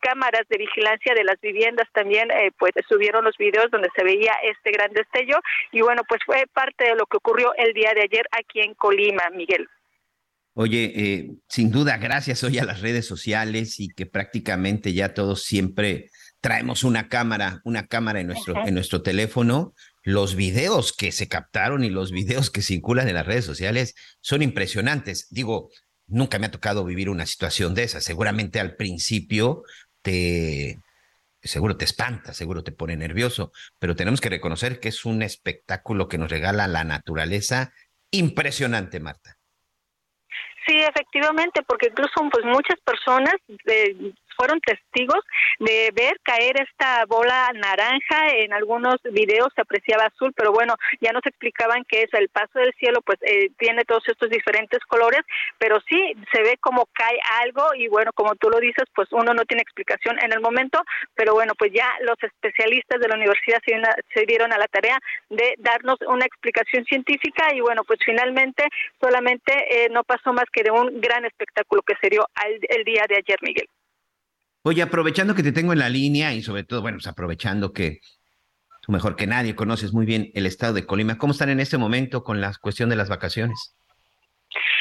cámaras 0.00 0.42
de 0.48 0.58
vigilancia 0.58 1.14
de 1.14 1.24
las 1.24 1.40
viviendas 1.40 1.88
también 1.92 2.30
eh, 2.30 2.50
pues 2.58 2.72
subieron 2.88 3.24
los 3.24 3.36
videos 3.36 3.70
donde 3.70 3.88
se 3.94 4.04
veía 4.04 4.32
este 4.42 4.70
gran 4.70 4.92
destello 4.92 5.35
y 5.72 5.80
bueno 5.80 6.02
pues 6.08 6.20
fue 6.24 6.44
parte 6.52 6.84
de 6.84 6.96
lo 6.96 7.06
que 7.06 7.16
ocurrió 7.16 7.52
el 7.56 7.72
día 7.72 7.92
de 7.94 8.02
ayer 8.02 8.26
aquí 8.30 8.60
en 8.60 8.74
Colima, 8.74 9.24
Miguel. 9.34 9.68
Oye, 10.58 10.92
eh, 10.96 11.30
sin 11.48 11.70
duda, 11.70 11.98
gracias 11.98 12.42
hoy 12.42 12.58
a 12.58 12.64
las 12.64 12.80
redes 12.80 13.06
sociales 13.06 13.78
y 13.78 13.88
que 13.88 14.06
prácticamente 14.06 14.94
ya 14.94 15.12
todos 15.12 15.42
siempre 15.42 16.08
traemos 16.40 16.82
una 16.82 17.10
cámara, 17.10 17.60
una 17.64 17.86
cámara 17.86 18.20
en 18.20 18.28
nuestro, 18.28 18.66
en 18.66 18.72
nuestro 18.72 19.02
teléfono. 19.02 19.74
Los 20.02 20.34
videos 20.34 20.94
que 20.94 21.12
se 21.12 21.28
captaron 21.28 21.84
y 21.84 21.90
los 21.90 22.10
videos 22.10 22.50
que 22.50 22.62
circulan 22.62 23.06
en 23.08 23.16
las 23.16 23.26
redes 23.26 23.44
sociales 23.44 23.94
son 24.22 24.40
impresionantes. 24.40 25.28
Digo, 25.30 25.68
nunca 26.06 26.38
me 26.38 26.46
ha 26.46 26.50
tocado 26.50 26.84
vivir 26.86 27.10
una 27.10 27.26
situación 27.26 27.74
de 27.74 27.82
esa. 27.82 28.00
Seguramente 28.00 28.58
al 28.58 28.76
principio 28.76 29.62
te, 30.00 30.78
seguro 31.46 31.76
te 31.76 31.84
espanta, 31.84 32.32
seguro 32.32 32.62
te 32.62 32.72
pone 32.72 32.96
nervioso, 32.96 33.52
pero 33.78 33.96
tenemos 33.96 34.20
que 34.20 34.28
reconocer 34.28 34.80
que 34.80 34.88
es 34.88 35.04
un 35.04 35.22
espectáculo 35.22 36.08
que 36.08 36.18
nos 36.18 36.30
regala 36.30 36.66
la 36.66 36.84
naturaleza 36.84 37.72
impresionante, 38.10 39.00
Marta. 39.00 39.36
Sí, 40.66 40.80
efectivamente, 40.80 41.62
porque 41.66 41.88
incluso 41.88 42.12
pues 42.32 42.44
muchas 42.44 42.80
personas 42.84 43.34
de 43.64 44.14
fueron 44.36 44.60
testigos 44.60 45.22
de 45.58 45.90
ver 45.94 46.18
caer 46.22 46.60
esta 46.60 47.04
bola 47.06 47.50
naranja. 47.54 48.28
En 48.36 48.52
algunos 48.52 48.96
videos 49.10 49.48
se 49.54 49.62
apreciaba 49.62 50.04
azul, 50.04 50.32
pero 50.36 50.52
bueno, 50.52 50.74
ya 51.00 51.12
nos 51.12 51.24
explicaban 51.26 51.84
que 51.84 52.02
es 52.02 52.14
el 52.14 52.28
paso 52.28 52.58
del 52.58 52.72
cielo, 52.78 53.00
pues 53.02 53.18
eh, 53.22 53.50
tiene 53.58 53.84
todos 53.84 54.04
estos 54.06 54.30
diferentes 54.30 54.80
colores, 54.88 55.20
pero 55.58 55.80
sí 55.88 56.14
se 56.32 56.42
ve 56.42 56.56
como 56.60 56.86
cae 56.92 57.18
algo 57.42 57.74
y 57.74 57.88
bueno, 57.88 58.12
como 58.14 58.34
tú 58.36 58.50
lo 58.50 58.58
dices, 58.58 58.84
pues 58.94 59.08
uno 59.12 59.34
no 59.34 59.44
tiene 59.44 59.62
explicación 59.62 60.18
en 60.22 60.32
el 60.32 60.40
momento, 60.40 60.82
pero 61.14 61.34
bueno, 61.34 61.54
pues 61.58 61.72
ya 61.72 61.88
los 62.00 62.16
especialistas 62.22 63.00
de 63.00 63.08
la 63.08 63.16
universidad 63.16 63.60
se, 63.64 64.26
dieron 64.26 64.52
a 64.52 64.58
la 64.58 64.66
tarea 64.66 64.98
de 65.30 65.54
darnos 65.58 65.98
una 66.06 66.24
explicación 66.24 66.84
científica 66.84 67.54
y 67.54 67.60
bueno, 67.60 67.84
pues 67.84 68.00
finalmente 68.04 68.64
solamente 69.00 69.52
eh, 69.70 69.88
no 69.90 70.04
pasó 70.04 70.32
más 70.32 70.46
que 70.52 70.62
de 70.62 70.70
un 70.70 71.00
gran 71.00 71.24
espectáculo 71.24 71.82
que 71.82 71.94
se 72.00 72.08
dio 72.08 72.26
el 72.68 72.84
día 72.84 73.04
de 73.08 73.16
ayer, 73.16 73.38
Miguel. 73.42 73.68
Oye, 74.68 74.82
aprovechando 74.82 75.36
que 75.36 75.44
te 75.44 75.52
tengo 75.52 75.72
en 75.72 75.78
la 75.78 75.88
línea 75.88 76.34
y 76.34 76.42
sobre 76.42 76.64
todo, 76.64 76.82
bueno, 76.82 76.96
pues 76.96 77.06
aprovechando 77.06 77.72
que 77.72 78.00
tú 78.82 78.90
mejor 78.90 79.14
que 79.14 79.28
nadie 79.28 79.54
conoces 79.54 79.92
muy 79.92 80.06
bien 80.06 80.32
el 80.34 80.44
estado 80.44 80.74
de 80.74 80.84
Colima, 80.84 81.18
¿cómo 81.18 81.30
están 81.30 81.50
en 81.50 81.60
este 81.60 81.78
momento 81.78 82.24
con 82.24 82.40
la 82.40 82.52
cuestión 82.60 82.90
de 82.90 82.96
las 82.96 83.08
vacaciones? 83.08 83.76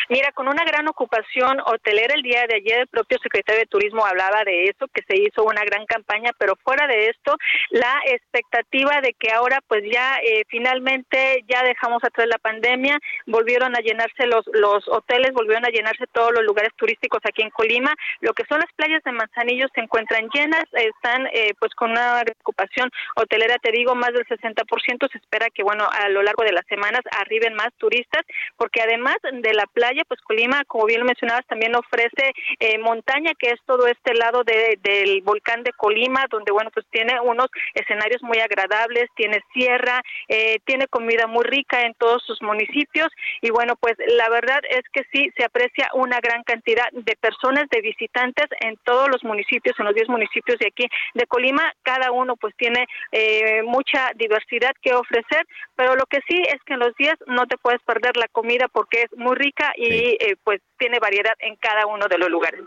Mira, 0.09 0.31
con 0.33 0.47
una 0.47 0.63
gran 0.63 0.87
ocupación 0.87 1.59
hotelera 1.65 2.13
el 2.15 2.21
día 2.21 2.45
de 2.47 2.57
ayer, 2.57 2.81
el 2.81 2.87
propio 2.87 3.17
secretario 3.21 3.61
de 3.61 3.67
Turismo 3.67 4.05
hablaba 4.05 4.43
de 4.43 4.65
eso, 4.65 4.87
que 4.93 5.01
se 5.07 5.17
hizo 5.17 5.43
una 5.43 5.63
gran 5.63 5.85
campaña, 5.85 6.31
pero 6.37 6.55
fuera 6.63 6.87
de 6.87 7.09
esto, 7.09 7.35
la 7.71 8.01
expectativa 8.05 9.01
de 9.01 9.13
que 9.13 9.31
ahora 9.31 9.59
pues 9.67 9.83
ya 9.91 10.17
eh, 10.17 10.43
finalmente 10.47 11.43
ya 11.47 11.63
dejamos 11.63 12.03
atrás 12.03 12.27
la 12.27 12.37
pandemia, 12.37 12.99
volvieron 13.25 13.75
a 13.75 13.79
llenarse 13.79 14.27
los, 14.27 14.45
los 14.53 14.87
hoteles, 14.87 15.33
volvieron 15.33 15.65
a 15.65 15.69
llenarse 15.69 16.05
todos 16.11 16.31
los 16.33 16.43
lugares 16.43 16.71
turísticos 16.75 17.21
aquí 17.23 17.41
en 17.41 17.49
Colima, 17.49 17.93
lo 18.21 18.33
que 18.33 18.45
son 18.45 18.59
las 18.59 18.71
playas 18.75 19.03
de 19.03 19.11
Manzanillo 19.11 19.67
se 19.73 19.81
encuentran 19.81 20.29
llenas, 20.33 20.65
están 20.73 21.27
eh, 21.33 21.53
pues 21.59 21.73
con 21.75 21.91
una 21.91 22.23
ocupación 22.41 22.89
hotelera, 23.15 23.57
te 23.57 23.71
digo, 23.71 23.95
más 23.95 24.13
del 24.13 24.25
60%, 24.27 25.11
se 25.11 25.17
espera 25.17 25.49
que 25.49 25.63
bueno, 25.63 25.87
a 25.91 26.09
lo 26.09 26.21
largo 26.21 26.43
de 26.43 26.51
las 26.51 26.65
semanas 26.67 27.01
arriben 27.19 27.55
más 27.55 27.69
turistas, 27.77 28.23
porque 28.57 28.81
además 28.81 29.17
de 29.31 29.53
la 29.53 29.65
playa, 29.67 29.94
pues 30.03 30.19
Colima, 30.21 30.63
como 30.65 30.86
bien 30.86 30.99
lo 30.99 31.05
mencionabas, 31.05 31.45
también 31.45 31.75
ofrece 31.75 32.34
eh, 32.60 32.77
montaña, 32.79 33.31
que 33.38 33.49
es 33.49 33.60
todo 33.65 33.88
este 33.88 34.13
lado 34.13 34.43
de, 34.43 34.77
del 34.81 35.21
volcán 35.21 35.63
de 35.63 35.71
Colima, 35.73 36.25
donde, 36.29 36.51
bueno, 36.51 36.71
pues 36.71 36.86
tiene 36.91 37.19
unos 37.21 37.47
escenarios 37.73 38.21
muy 38.23 38.39
agradables, 38.39 39.10
tiene 39.15 39.41
sierra, 39.53 40.01
eh, 40.27 40.60
tiene 40.65 40.88
comida 40.88 41.27
muy 41.27 41.45
rica 41.45 41.81
en 41.81 41.93
todos 41.93 42.23
sus 42.25 42.41
municipios. 42.41 43.08
Y, 43.41 43.51
bueno, 43.51 43.75
pues 43.79 43.95
la 44.08 44.29
verdad 44.29 44.60
es 44.69 44.81
que 44.91 45.03
sí 45.13 45.29
se 45.38 45.45
aprecia 45.45 45.89
una 45.93 46.19
gran 46.19 46.43
cantidad 46.43 46.89
de 46.91 47.15
personas, 47.15 47.65
de 47.69 47.81
visitantes 47.81 48.47
en 48.60 48.77
todos 48.84 49.10
los 49.10 49.23
municipios, 49.23 49.77
en 49.79 49.86
los 49.86 49.95
10 49.95 50.10
municipios 50.10 50.60
de 50.60 50.67
aquí 50.67 50.88
de 51.13 51.27
Colima, 51.27 51.73
cada 51.84 52.12
uno 52.12 52.36
pues 52.36 52.55
tiene 52.58 52.88
eh, 53.12 53.62
mucha 53.63 54.12
diversidad 54.15 54.71
que 54.81 54.93
ofrecer, 54.93 55.45
pero 55.75 55.95
lo 55.95 56.05
que 56.05 56.19
sí 56.27 56.41
es 56.47 56.62
que 56.65 56.73
en 56.73 56.79
los 56.79 56.95
días 56.95 57.15
no 57.27 57.45
te 57.47 57.58
puedes 57.58 57.81
perder 57.84 58.17
la 58.17 58.27
comida 58.27 58.67
porque 58.67 59.03
es 59.03 59.17
muy 59.17 59.36
rica 59.36 59.73
y 59.75 59.85
eh, 59.91 60.36
pues 60.43 60.62
tiene 60.78 61.00
variedad 61.00 61.34
en 61.39 61.56
cada 61.56 61.86
uno 61.86 62.08
de 62.08 62.17
los 62.17 62.30
lugares. 62.30 62.62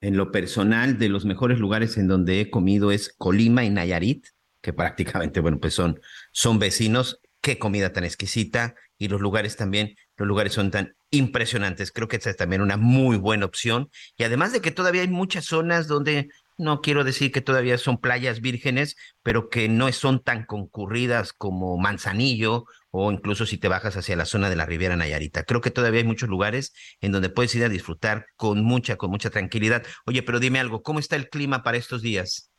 En 0.00 0.16
lo 0.16 0.32
personal, 0.32 0.98
de 0.98 1.08
los 1.08 1.24
mejores 1.24 1.58
lugares 1.58 1.96
en 1.96 2.08
donde 2.08 2.40
he 2.40 2.50
comido 2.50 2.90
es 2.90 3.14
Colima 3.18 3.64
y 3.64 3.70
Nayarit, 3.70 4.26
que 4.60 4.72
prácticamente, 4.72 5.40
bueno, 5.40 5.58
pues 5.60 5.74
son, 5.74 6.00
son 6.32 6.58
vecinos. 6.58 7.20
Qué 7.40 7.58
comida 7.58 7.92
tan 7.92 8.04
exquisita 8.04 8.76
y 8.98 9.08
los 9.08 9.20
lugares 9.20 9.56
también, 9.56 9.96
los 10.16 10.28
lugares 10.28 10.52
son 10.52 10.70
tan 10.70 10.94
impresionantes. 11.10 11.90
Creo 11.90 12.06
que 12.06 12.14
esta 12.14 12.30
es 12.30 12.36
también 12.36 12.62
una 12.62 12.76
muy 12.76 13.16
buena 13.16 13.46
opción. 13.46 13.90
Y 14.16 14.22
además 14.22 14.52
de 14.52 14.60
que 14.60 14.70
todavía 14.70 15.02
hay 15.02 15.08
muchas 15.08 15.46
zonas 15.46 15.88
donde 15.88 16.28
no 16.62 16.80
quiero 16.80 17.02
decir 17.02 17.32
que 17.32 17.40
todavía 17.40 17.76
son 17.76 17.98
playas 17.98 18.40
vírgenes, 18.40 18.96
pero 19.22 19.48
que 19.48 19.68
no 19.68 19.90
son 19.92 20.22
tan 20.22 20.46
concurridas 20.46 21.32
como 21.32 21.76
Manzanillo 21.76 22.66
o 22.90 23.10
incluso 23.10 23.46
si 23.46 23.58
te 23.58 23.68
bajas 23.68 23.96
hacia 23.96 24.16
la 24.16 24.26
zona 24.26 24.48
de 24.48 24.56
la 24.56 24.64
Riviera 24.64 24.96
Nayarita. 24.96 25.42
Creo 25.42 25.60
que 25.60 25.70
todavía 25.70 26.00
hay 26.00 26.06
muchos 26.06 26.28
lugares 26.28 26.72
en 27.00 27.10
donde 27.10 27.30
puedes 27.30 27.54
ir 27.56 27.64
a 27.64 27.68
disfrutar 27.68 28.26
con 28.36 28.62
mucha, 28.62 28.96
con 28.96 29.10
mucha 29.10 29.30
tranquilidad. 29.30 29.84
Oye, 30.06 30.22
pero 30.22 30.38
dime 30.38 30.60
algo, 30.60 30.82
¿cómo 30.82 31.00
está 31.00 31.16
el 31.16 31.28
clima 31.28 31.64
para 31.64 31.78
estos 31.78 32.00
días? 32.00 32.51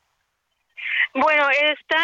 Bueno, 1.15 1.47
está 1.51 2.03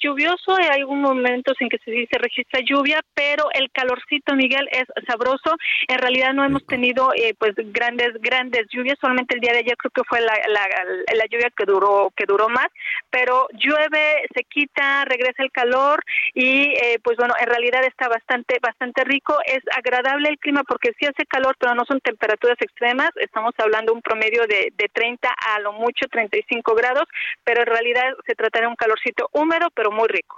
lluvioso, 0.00 0.56
hay 0.56 0.80
algunos 0.80 1.14
momentos 1.14 1.54
en 1.60 1.68
que 1.68 1.78
se, 1.78 2.08
se 2.10 2.18
registra 2.18 2.58
lluvia, 2.60 3.00
pero 3.14 3.44
el 3.54 3.70
calorcito, 3.70 4.34
Miguel, 4.34 4.68
es 4.72 4.82
sabroso. 5.06 5.54
En 5.86 5.98
realidad 5.98 6.34
no 6.34 6.44
hemos 6.44 6.66
tenido 6.66 7.12
eh, 7.14 7.34
pues 7.38 7.54
grandes 7.56 8.14
grandes 8.20 8.66
lluvias, 8.68 8.98
solamente 9.00 9.36
el 9.36 9.40
día 9.40 9.52
de 9.52 9.60
ayer 9.60 9.76
creo 9.76 9.92
que 9.92 10.02
fue 10.08 10.20
la, 10.20 10.34
la, 10.48 11.26
lluvia 11.30 11.52
que 11.56 11.66
duró 11.66 12.12
que 12.16 12.24
duró 12.26 12.48
más, 12.48 12.66
pero 13.10 13.46
llueve, 13.52 14.26
se 14.34 14.42
quita, 14.42 15.04
regresa 15.04 15.44
el 15.44 15.52
calor 15.52 16.02
y 16.34 16.74
eh, 16.82 16.98
pues 17.04 17.16
bueno, 17.16 17.34
en 17.38 17.46
realidad 17.46 17.84
está 17.84 18.08
bastante 18.08 18.58
bastante 18.60 19.04
rico, 19.04 19.36
es 19.46 19.62
agradable 19.76 20.30
el 20.30 20.38
clima 20.38 20.64
porque 20.64 20.90
sí 20.98 21.06
hace 21.06 21.26
calor, 21.26 21.54
pero 21.60 21.76
no 21.76 21.84
son 21.84 22.00
temperaturas 22.00 22.58
extremas, 22.60 23.10
estamos 23.20 23.54
hablando 23.58 23.92
un 23.92 24.02
promedio 24.02 24.42
de, 24.48 24.72
de 24.76 24.88
30 24.92 25.28
a 25.28 25.60
lo 25.60 25.74
mucho 25.74 26.06
35 26.10 26.74
grados, 26.74 27.04
pero 27.44 27.60
en 27.60 27.66
realidad 27.66 28.14
se 28.26 28.34
trata 28.34 28.47
tener 28.50 28.68
un 28.68 28.76
calorcito 28.76 29.28
húmedo, 29.32 29.68
pero 29.74 29.90
muy 29.90 30.08
rico. 30.08 30.36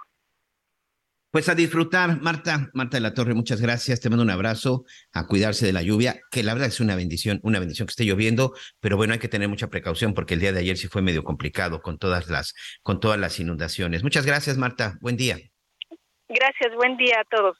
Pues 1.33 1.49
a 1.49 1.55
disfrutar, 1.55 2.21
Marta, 2.21 2.71
Marta 2.75 2.97
de 2.97 3.03
la 3.03 3.15
Torre, 3.15 3.35
muchas 3.35 3.61
gracias. 3.61 4.01
Te 4.01 4.11
mando 4.11 4.25
un 4.25 4.31
abrazo, 4.31 4.85
a 5.13 5.29
cuidarse 5.29 5.65
de 5.65 5.73
la 5.73 5.81
lluvia, 5.81 6.21
que 6.29 6.43
la 6.43 6.55
verdad 6.55 6.69
es 6.69 6.81
una 6.81 6.97
bendición, 6.97 7.39
una 7.45 7.61
bendición 7.61 7.87
que 7.87 7.93
esté 7.93 8.05
lloviendo, 8.05 8.53
pero 8.81 8.97
bueno, 8.97 9.13
hay 9.13 9.21
que 9.21 9.29
tener 9.29 9.49
mucha 9.49 9.69
precaución 9.69 10.13
porque 10.13 10.35
el 10.35 10.41
día 10.41 10.53
de 10.53 10.59
ayer 10.59 10.77
sí 10.77 10.89
fue 10.89 11.03
medio 11.03 11.23
complicado 11.23 11.83
con 11.83 11.99
todas 11.99 12.29
las, 12.29 12.55
con 12.83 12.99
todas 12.99 13.21
las 13.21 13.39
inundaciones. 13.39 14.03
Muchas 14.03 14.27
gracias, 14.27 14.59
Marta. 14.59 14.99
Buen 15.01 15.17
día. 15.17 15.39
Gracias, 16.29 16.75
buen 16.75 16.97
día 16.97 17.21
a 17.21 17.25
todos. 17.25 17.57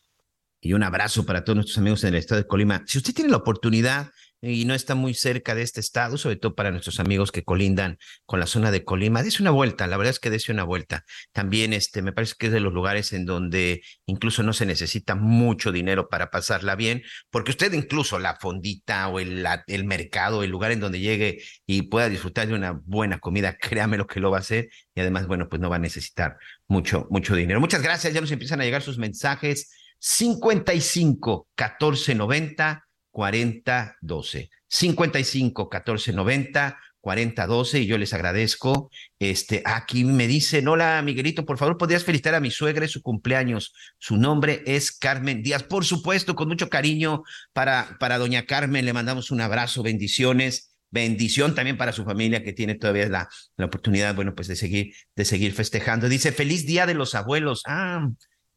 Y 0.61 0.73
un 0.73 0.83
abrazo 0.83 1.25
para 1.25 1.45
todos 1.45 1.55
nuestros 1.55 1.79
amigos 1.79 2.03
en 2.03 2.15
el 2.15 2.17
estado 2.17 2.41
de 2.41 2.49
Colima. 2.49 2.83
Si 2.87 2.99
usted 2.99 3.15
tiene 3.15 3.31
la 3.31 3.37
oportunidad 3.37 4.11
y 4.43 4.65
no 4.65 4.75
está 4.75 4.95
muy 4.95 5.15
cerca 5.15 5.55
de 5.55 5.63
este 5.63 5.81
estado, 5.81 6.17
sobre 6.17 6.37
todo 6.37 6.55
para 6.55 6.71
nuestros 6.71 7.01
amigos 7.01 7.31
que 7.31 7.45
colindan 7.45 7.99
con 8.25 8.41
la 8.41 8.47
zona 8.47 8.71
de 8.71 8.85
Colima, 8.85 9.23
dése 9.23 9.43
una 9.43 9.51
vuelta, 9.51 9.87
la 9.87 9.97
verdad 9.97 10.13
es 10.13 10.21
que 10.21 10.31
dése 10.31 10.53
una 10.53 10.65
vuelta. 10.65 11.05
También 11.33 11.73
este, 11.73 12.03
me 12.03 12.13
parece 12.13 12.35
que 12.39 12.47
es 12.47 12.53
de 12.53 12.61
los 12.61 12.73
lugares 12.73 13.13
en 13.13 13.27
donde 13.27 13.83
incluso 14.07 14.43
no 14.43 14.53
se 14.53 14.67
necesita 14.67 15.15
mucho 15.15 15.73
dinero 15.73 16.09
para 16.09 16.31
pasarla 16.31 16.75
bien, 16.75 17.03
porque 17.31 17.51
usted 17.51 17.73
incluso 17.73 18.19
la 18.19 18.37
fondita 18.37 19.09
o 19.09 19.21
el, 19.21 19.47
el 19.67 19.85
mercado, 19.85 20.43
el 20.43 20.51
lugar 20.51 20.73
en 20.73 20.81
donde 20.81 21.01
llegue 21.01 21.43
y 21.67 21.83
pueda 21.83 22.09
disfrutar 22.09 22.49
de 22.49 22.55
una 22.55 22.81
buena 22.85 23.19
comida, 23.19 23.57
créame 23.59 23.99
lo 23.99 24.07
que 24.07 24.21
lo 24.21 24.31
va 24.31 24.39
a 24.39 24.41
hacer 24.41 24.71
y 24.95 25.01
además, 25.01 25.27
bueno, 25.27 25.49
pues 25.49 25.61
no 25.61 25.69
va 25.69 25.77
a 25.77 25.81
necesitar 25.81 26.39
mucho, 26.67 27.07
mucho 27.11 27.35
dinero. 27.35 27.61
Muchas 27.61 27.83
gracias, 27.83 28.15
ya 28.15 28.21
nos 28.21 28.33
empiezan 28.33 28.61
a 28.61 28.65
llegar 28.65 28.83
sus 28.83 28.99
mensajes. 28.99 29.71
55 30.03 31.49
14 31.55 32.15
90 32.15 32.90
40 33.11 33.97
12. 34.01 34.51
55 34.69 35.69
14 35.69 36.13
90 36.13 36.79
40 37.01 37.47
12 37.47 37.81
y 37.81 37.87
yo 37.87 37.99
les 37.99 38.13
agradezco. 38.13 38.91
Este, 39.19 39.63
aquí 39.65 40.05
me 40.05 40.27
dicen, 40.27 40.69
hola 40.69 41.01
Miguelito, 41.03 41.45
por 41.45 41.59
favor, 41.59 41.79
¿podrías 41.79 42.05
felicitar 42.05 42.35
a 42.35 42.41
mi 42.41 42.51
suegra 42.51 42.87
su 42.89 43.03
cumpleaños? 43.03 43.73
Su 43.99 44.17
nombre 44.17 44.63
es 44.67 44.93
Carmen 44.93 45.43
Díaz. 45.43 45.63
Por 45.63 45.85
supuesto, 45.85 46.35
con 46.35 46.49
mucho 46.49 46.69
cariño 46.69 47.23
para, 47.53 47.97
para 47.99 48.19
doña 48.19 48.47
Carmen, 48.47 48.85
le 48.85 48.93
mandamos 48.93 49.31
un 49.31 49.41
abrazo, 49.41 49.83
bendiciones. 49.83 50.69
Bendición 50.93 51.55
también 51.55 51.77
para 51.77 51.93
su 51.93 52.05
familia 52.05 52.43
que 52.43 52.53
tiene 52.53 52.75
todavía 52.75 53.09
la, 53.09 53.29
la 53.57 53.67
oportunidad, 53.67 54.13
bueno, 54.17 54.35
pues 54.35 54.49
de 54.49 54.57
seguir, 54.57 54.93
de 55.15 55.25
seguir 55.25 55.53
festejando. 55.53 56.09
Dice, 56.09 56.33
feliz 56.33 56.67
día 56.67 56.85
de 56.85 56.95
los 56.95 57.15
abuelos. 57.15 57.63
Ah, 57.67 58.09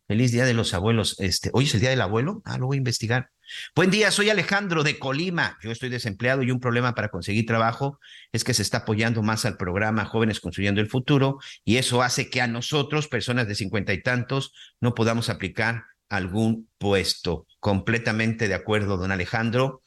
feliz 0.08 0.32
día 0.32 0.46
de 0.46 0.54
los 0.54 0.74
abuelos. 0.74 1.16
Este, 1.20 1.50
hoy 1.54 1.66
es 1.66 1.74
el 1.74 1.82
día 1.82 1.90
del 1.90 2.02
abuelo. 2.02 2.42
Ah, 2.46 2.58
lo 2.58 2.68
voy 2.68 2.78
a 2.78 2.80
investigar. 2.80 3.30
Buen 3.76 3.92
día, 3.92 4.12
soy 4.12 4.30
Alejandro 4.30 4.84
de 4.84 5.00
Colima. 5.00 5.58
Yo 5.62 5.72
estoy 5.72 5.90
desempleado 5.90 6.44
y 6.44 6.52
un 6.52 6.60
problema 6.60 6.96
para 6.96 7.10
conseguir 7.10 7.46
trabajo 7.46 8.00
es 8.32 8.44
que 8.44 8.54
se 8.54 8.62
está 8.62 8.80
apoyando 8.80 9.22
más 9.22 9.46
al 9.46 9.58
programa 9.58 10.06
Jóvenes 10.06 10.40
Construyendo 10.40 10.82
el 10.82 10.90
Futuro 10.90 11.40
y 11.64 11.78
eso 11.78 12.02
hace 12.02 12.30
que 12.30 12.42
a 12.42 12.48
nosotros, 12.48 13.08
personas 13.08 13.48
de 13.48 13.56
cincuenta 13.56 13.94
y 13.94 14.02
tantos, 14.02 14.54
no 14.80 14.94
podamos 14.94 15.30
aplicar 15.30 15.84
algún 16.10 16.70
puesto. 16.78 17.48
Completamente 17.60 18.48
de 18.48 18.56
acuerdo, 18.56 18.98
don 18.98 19.12
Alejandro. 19.12 19.82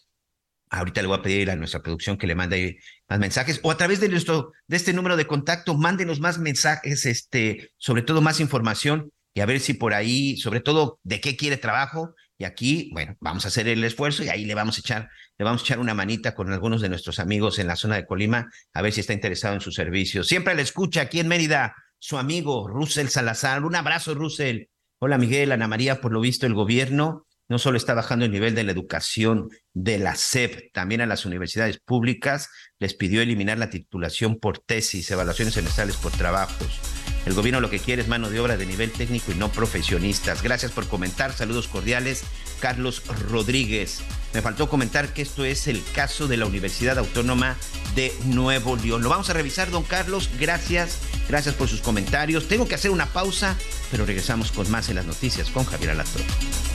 Ahorita 0.68 1.00
le 1.00 1.08
voy 1.08 1.18
a 1.18 1.22
pedir 1.22 1.50
a 1.50 1.56
nuestra 1.56 1.80
producción 1.80 2.18
que 2.18 2.26
le 2.26 2.34
mande 2.34 2.80
más 3.08 3.20
mensajes 3.20 3.60
o 3.62 3.70
a 3.70 3.76
través 3.76 4.00
de 4.00 4.08
nuestro 4.08 4.52
de 4.66 4.76
este 4.76 4.92
número 4.92 5.16
de 5.16 5.26
contacto 5.26 5.74
mándenos 5.74 6.18
más 6.18 6.38
mensajes, 6.38 7.06
este, 7.06 7.70
sobre 7.76 8.02
todo 8.02 8.20
más 8.20 8.40
información 8.40 9.12
y 9.36 9.42
a 9.42 9.46
ver 9.46 9.60
si 9.60 9.74
por 9.74 9.92
ahí, 9.92 10.38
sobre 10.38 10.60
todo 10.60 10.98
de 11.02 11.20
qué 11.20 11.36
quiere 11.36 11.58
trabajo 11.58 12.14
y 12.38 12.44
aquí, 12.44 12.88
bueno, 12.94 13.16
vamos 13.20 13.44
a 13.44 13.48
hacer 13.48 13.68
el 13.68 13.84
esfuerzo 13.84 14.24
y 14.24 14.30
ahí 14.30 14.46
le 14.46 14.54
vamos 14.54 14.78
a 14.78 14.80
echar 14.80 15.10
le 15.36 15.44
vamos 15.44 15.60
a 15.60 15.64
echar 15.64 15.78
una 15.78 15.92
manita 15.92 16.34
con 16.34 16.50
algunos 16.50 16.80
de 16.80 16.88
nuestros 16.88 17.18
amigos 17.18 17.58
en 17.58 17.66
la 17.66 17.76
zona 17.76 17.96
de 17.96 18.06
Colima, 18.06 18.50
a 18.72 18.80
ver 18.80 18.94
si 18.94 19.00
está 19.00 19.12
interesado 19.12 19.54
en 19.54 19.60
su 19.60 19.72
servicio. 19.72 20.24
Siempre 20.24 20.54
le 20.54 20.62
escucha 20.62 21.02
aquí 21.02 21.20
en 21.20 21.28
Mérida 21.28 21.74
su 21.98 22.16
amigo 22.16 22.66
Russell 22.66 23.08
Salazar. 23.08 23.62
Un 23.62 23.76
abrazo, 23.76 24.14
Russell. 24.14 24.68
Hola, 24.98 25.18
Miguel, 25.18 25.52
Ana 25.52 25.68
María, 25.68 26.00
por 26.00 26.12
lo 26.12 26.20
visto 26.20 26.46
el 26.46 26.54
gobierno 26.54 27.26
no 27.48 27.58
solo 27.58 27.76
está 27.76 27.92
bajando 27.92 28.24
el 28.24 28.32
nivel 28.32 28.54
de 28.54 28.64
la 28.64 28.72
educación 28.72 29.50
de 29.74 29.98
la 29.98 30.16
SEP, 30.16 30.72
también 30.72 31.02
a 31.02 31.06
las 31.06 31.26
universidades 31.26 31.78
públicas 31.78 32.48
les 32.78 32.94
pidió 32.94 33.20
eliminar 33.20 33.58
la 33.58 33.70
titulación 33.70 34.40
por 34.40 34.58
tesis, 34.58 35.10
evaluaciones 35.10 35.54
semestrales 35.54 35.96
por 35.96 36.12
trabajos. 36.12 36.95
El 37.26 37.34
gobierno 37.34 37.60
lo 37.60 37.70
que 37.70 37.80
quiere 37.80 38.02
es 38.02 38.08
mano 38.08 38.30
de 38.30 38.40
obra 38.40 38.56
de 38.56 38.64
nivel 38.66 38.92
técnico 38.92 39.32
y 39.32 39.34
no 39.34 39.50
profesionistas. 39.50 40.42
Gracias 40.42 40.70
por 40.72 40.86
comentar. 40.86 41.32
Saludos 41.32 41.66
cordiales. 41.66 42.22
Carlos 42.60 43.02
Rodríguez. 43.28 44.00
Me 44.32 44.42
faltó 44.42 44.68
comentar 44.68 45.12
que 45.12 45.22
esto 45.22 45.44
es 45.44 45.66
el 45.66 45.82
caso 45.94 46.28
de 46.28 46.36
la 46.36 46.46
Universidad 46.46 46.98
Autónoma 46.98 47.56
de 47.94 48.14
Nuevo 48.26 48.76
León. 48.76 49.02
Lo 49.02 49.08
vamos 49.08 49.28
a 49.28 49.32
revisar, 49.32 49.70
don 49.70 49.82
Carlos. 49.82 50.30
Gracias. 50.38 50.98
Gracias 51.28 51.54
por 51.54 51.68
sus 51.68 51.80
comentarios. 51.80 52.46
Tengo 52.46 52.68
que 52.68 52.76
hacer 52.76 52.90
una 52.90 53.06
pausa, 53.06 53.56
pero 53.90 54.06
regresamos 54.06 54.52
con 54.52 54.70
más 54.70 54.88
en 54.88 54.96
las 54.96 55.06
noticias 55.06 55.50
con 55.50 55.64
Javier 55.64 55.90
Alatorre. 55.90 56.24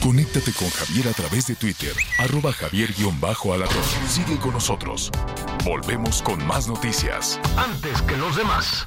Conéctate 0.00 0.52
con 0.52 0.68
Javier 0.68 1.08
a 1.08 1.12
través 1.12 1.46
de 1.46 1.54
Twitter, 1.54 1.94
arroba 2.18 2.52
javier-alatorre. 2.52 4.08
Sigue 4.08 4.38
con 4.38 4.52
nosotros. 4.52 5.10
Volvemos 5.64 6.20
con 6.22 6.44
más 6.46 6.68
noticias. 6.68 7.40
Antes 7.56 8.02
que 8.02 8.16
los 8.16 8.36
demás. 8.36 8.86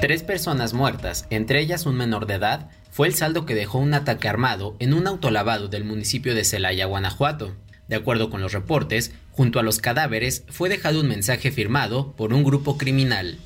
Tres 0.00 0.22
personas 0.22 0.72
muertas, 0.72 1.26
entre 1.28 1.60
ellas 1.60 1.84
un 1.84 1.94
menor 1.94 2.26
de 2.26 2.34
edad, 2.34 2.70
fue 2.90 3.06
el 3.06 3.14
saldo 3.14 3.44
que 3.44 3.54
dejó 3.54 3.76
un 3.76 3.92
ataque 3.92 4.28
armado 4.28 4.74
en 4.78 4.94
un 4.94 5.06
autolavado 5.06 5.68
del 5.68 5.84
municipio 5.84 6.34
de 6.34 6.44
Celaya, 6.44 6.86
Guanajuato. 6.86 7.54
De 7.86 7.96
acuerdo 7.96 8.30
con 8.30 8.40
los 8.40 8.54
reportes, 8.54 9.12
junto 9.30 9.60
a 9.60 9.62
los 9.62 9.78
cadáveres 9.78 10.44
fue 10.48 10.70
dejado 10.70 11.00
un 11.00 11.08
mensaje 11.08 11.52
firmado 11.52 12.16
por 12.16 12.32
un 12.32 12.44
grupo 12.44 12.78
criminal. 12.78 13.36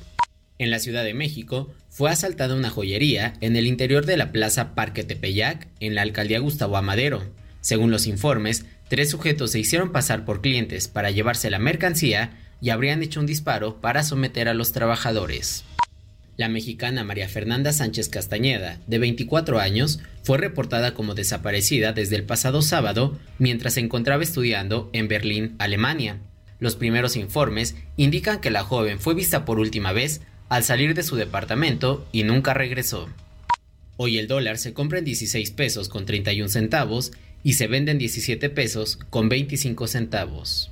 En 0.57 0.71
la 0.71 0.79
Ciudad 0.79 1.03
de 1.03 1.13
México 1.13 1.73
fue 1.89 2.09
asaltada 2.09 2.55
una 2.55 2.69
joyería 2.69 3.33
en 3.41 3.57
el 3.57 3.67
interior 3.67 4.05
de 4.05 4.15
la 4.15 4.31
Plaza 4.31 4.75
Parque 4.75 5.03
Tepeyac, 5.03 5.67
en 5.81 5.93
la 5.93 6.03
alcaldía 6.03 6.39
Gustavo 6.39 6.77
Amadero. 6.77 7.21
Según 7.59 7.91
los 7.91 8.07
informes, 8.07 8.65
tres 8.87 9.09
sujetos 9.09 9.51
se 9.51 9.59
hicieron 9.59 9.91
pasar 9.91 10.23
por 10.23 10.39
clientes 10.39 10.87
para 10.87 11.11
llevarse 11.11 11.49
la 11.49 11.59
mercancía 11.59 12.39
y 12.61 12.69
habrían 12.69 13.03
hecho 13.03 13.19
un 13.19 13.25
disparo 13.25 13.81
para 13.81 14.03
someter 14.03 14.47
a 14.47 14.53
los 14.53 14.71
trabajadores. 14.71 15.65
La 16.37 16.49
mexicana 16.49 17.05
María 17.05 17.29
Fernanda 17.29 17.71
Sánchez 17.71 18.09
Castañeda, 18.09 18.81
de 18.87 18.99
24 18.99 19.59
años, 19.59 19.99
fue 20.23 20.37
reportada 20.37 20.93
como 20.93 21.15
desaparecida 21.15 21.93
desde 21.93 22.17
el 22.17 22.23
pasado 22.23 22.61
sábado 22.61 23.17
mientras 23.39 23.75
se 23.75 23.79
encontraba 23.79 24.21
estudiando 24.21 24.89
en 24.91 25.07
Berlín, 25.07 25.55
Alemania. 25.59 26.19
Los 26.59 26.75
primeros 26.75 27.15
informes 27.15 27.75
indican 27.95 28.41
que 28.41 28.51
la 28.51 28.63
joven 28.63 28.99
fue 28.99 29.13
vista 29.13 29.45
por 29.45 29.59
última 29.59 29.93
vez 29.93 30.21
al 30.49 30.65
salir 30.65 30.93
de 30.93 31.03
su 31.03 31.15
departamento 31.15 32.05
y 32.11 32.23
nunca 32.23 32.53
regresó. 32.53 33.07
Hoy 33.95 34.17
el 34.17 34.27
dólar 34.27 34.57
se 34.57 34.73
compra 34.73 34.99
en 34.99 35.05
16 35.05 35.51
pesos 35.51 35.87
con 35.87 36.05
31 36.05 36.49
centavos 36.49 37.13
y 37.43 37.53
se 37.53 37.67
vende 37.67 37.93
en 37.93 37.97
17 37.97 38.49
pesos 38.49 38.99
con 39.09 39.29
25 39.29 39.87
centavos. 39.87 40.71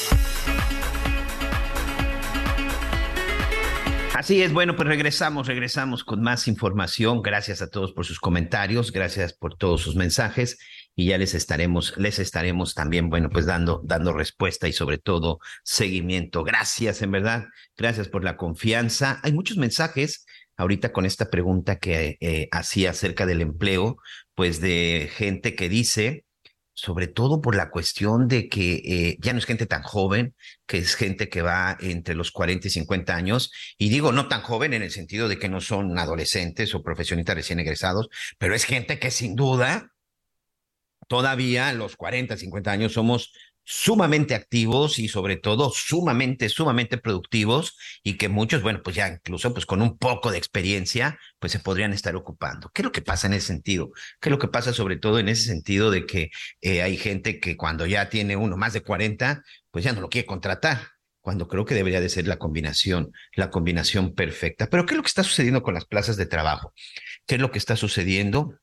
Así 4.31 4.41
es, 4.41 4.53
bueno, 4.53 4.77
pues 4.77 4.87
regresamos, 4.87 5.45
regresamos 5.47 6.05
con 6.05 6.21
más 6.21 6.47
información. 6.47 7.21
Gracias 7.21 7.61
a 7.61 7.69
todos 7.69 7.91
por 7.91 8.05
sus 8.05 8.21
comentarios, 8.21 8.93
gracias 8.93 9.33
por 9.33 9.57
todos 9.57 9.81
sus 9.81 9.97
mensajes 9.97 10.57
y 10.95 11.07
ya 11.07 11.17
les 11.17 11.33
estaremos, 11.33 11.97
les 11.97 12.17
estaremos 12.17 12.73
también, 12.73 13.09
bueno, 13.09 13.29
pues 13.29 13.45
dando, 13.45 13.81
dando 13.83 14.13
respuesta 14.13 14.69
y 14.69 14.71
sobre 14.71 14.99
todo 14.99 15.41
seguimiento. 15.65 16.45
Gracias, 16.45 17.01
en 17.01 17.11
verdad, 17.11 17.47
gracias 17.75 18.07
por 18.07 18.23
la 18.23 18.37
confianza. 18.37 19.19
Hay 19.21 19.33
muchos 19.33 19.57
mensajes 19.57 20.25
ahorita 20.55 20.93
con 20.93 21.05
esta 21.05 21.29
pregunta 21.29 21.77
que 21.77 22.15
eh, 22.21 22.47
hacía 22.53 22.91
acerca 22.91 23.25
del 23.25 23.41
empleo, 23.41 23.97
pues 24.33 24.61
de 24.61 25.09
gente 25.13 25.55
que 25.55 25.67
dice, 25.67 26.23
sobre 26.81 27.05
todo 27.05 27.41
por 27.41 27.55
la 27.55 27.69
cuestión 27.69 28.27
de 28.27 28.49
que 28.49 28.81
eh, 28.83 29.17
ya 29.19 29.33
no 29.33 29.39
es 29.39 29.45
gente 29.45 29.67
tan 29.67 29.83
joven, 29.83 30.33
que 30.65 30.79
es 30.79 30.95
gente 30.95 31.29
que 31.29 31.43
va 31.43 31.77
entre 31.79 32.15
los 32.15 32.31
40 32.31 32.67
y 32.67 32.71
50 32.71 33.15
años, 33.15 33.51
y 33.77 33.89
digo 33.89 34.11
no 34.11 34.27
tan 34.27 34.41
joven 34.41 34.73
en 34.73 34.81
el 34.81 34.89
sentido 34.89 35.29
de 35.29 35.37
que 35.37 35.47
no 35.47 35.61
son 35.61 35.99
adolescentes 35.99 36.73
o 36.73 36.81
profesionistas 36.81 37.35
recién 37.35 37.59
egresados, 37.59 38.09
pero 38.39 38.55
es 38.55 38.65
gente 38.65 38.97
que 38.97 39.11
sin 39.11 39.35
duda 39.35 39.91
todavía 41.07 41.69
a 41.69 41.73
los 41.73 41.95
40, 41.97 42.35
50 42.35 42.71
años 42.71 42.93
somos 42.93 43.31
sumamente 43.73 44.35
activos 44.35 44.99
y 44.99 45.07
sobre 45.07 45.37
todo 45.37 45.71
sumamente, 45.73 46.49
sumamente 46.49 46.97
productivos 46.97 47.77
y 48.03 48.17
que 48.17 48.27
muchos, 48.27 48.61
bueno, 48.61 48.81
pues 48.83 48.97
ya 48.97 49.07
incluso 49.07 49.53
pues 49.53 49.65
con 49.65 49.81
un 49.81 49.97
poco 49.97 50.29
de 50.29 50.37
experiencia, 50.37 51.17
pues 51.39 51.53
se 51.53 51.59
podrían 51.59 51.93
estar 51.93 52.17
ocupando. 52.17 52.69
¿Qué 52.73 52.81
es 52.81 52.83
lo 52.83 52.91
que 52.91 53.01
pasa 53.01 53.27
en 53.27 53.33
ese 53.33 53.47
sentido? 53.47 53.91
¿Qué 54.19 54.27
es 54.27 54.31
lo 54.31 54.39
que 54.39 54.49
pasa 54.49 54.73
sobre 54.73 54.97
todo 54.97 55.19
en 55.19 55.29
ese 55.29 55.45
sentido 55.45 55.89
de 55.89 56.05
que 56.05 56.31
eh, 56.59 56.81
hay 56.81 56.97
gente 56.97 57.39
que 57.39 57.55
cuando 57.55 57.85
ya 57.85 58.09
tiene 58.09 58.35
uno 58.35 58.57
más 58.57 58.73
de 58.73 58.81
40, 58.81 59.41
pues 59.71 59.85
ya 59.85 59.93
no 59.93 60.01
lo 60.01 60.09
quiere 60.09 60.27
contratar? 60.27 60.89
cuando 61.21 61.47
creo 61.47 61.65
que 61.65 61.75
debería 61.75 62.01
de 62.01 62.09
ser 62.09 62.27
la 62.27 62.39
combinación, 62.39 63.11
la 63.35 63.51
combinación 63.51 64.15
perfecta. 64.15 64.67
Pero 64.71 64.87
¿qué 64.87 64.95
es 64.95 64.97
lo 64.97 65.03
que 65.03 65.07
está 65.07 65.23
sucediendo 65.23 65.61
con 65.61 65.75
las 65.75 65.85
plazas 65.85 66.17
de 66.17 66.25
trabajo? 66.25 66.73
¿Qué 67.27 67.35
es 67.35 67.41
lo 67.41 67.51
que 67.51 67.59
está 67.59 67.75
sucediendo? 67.75 68.55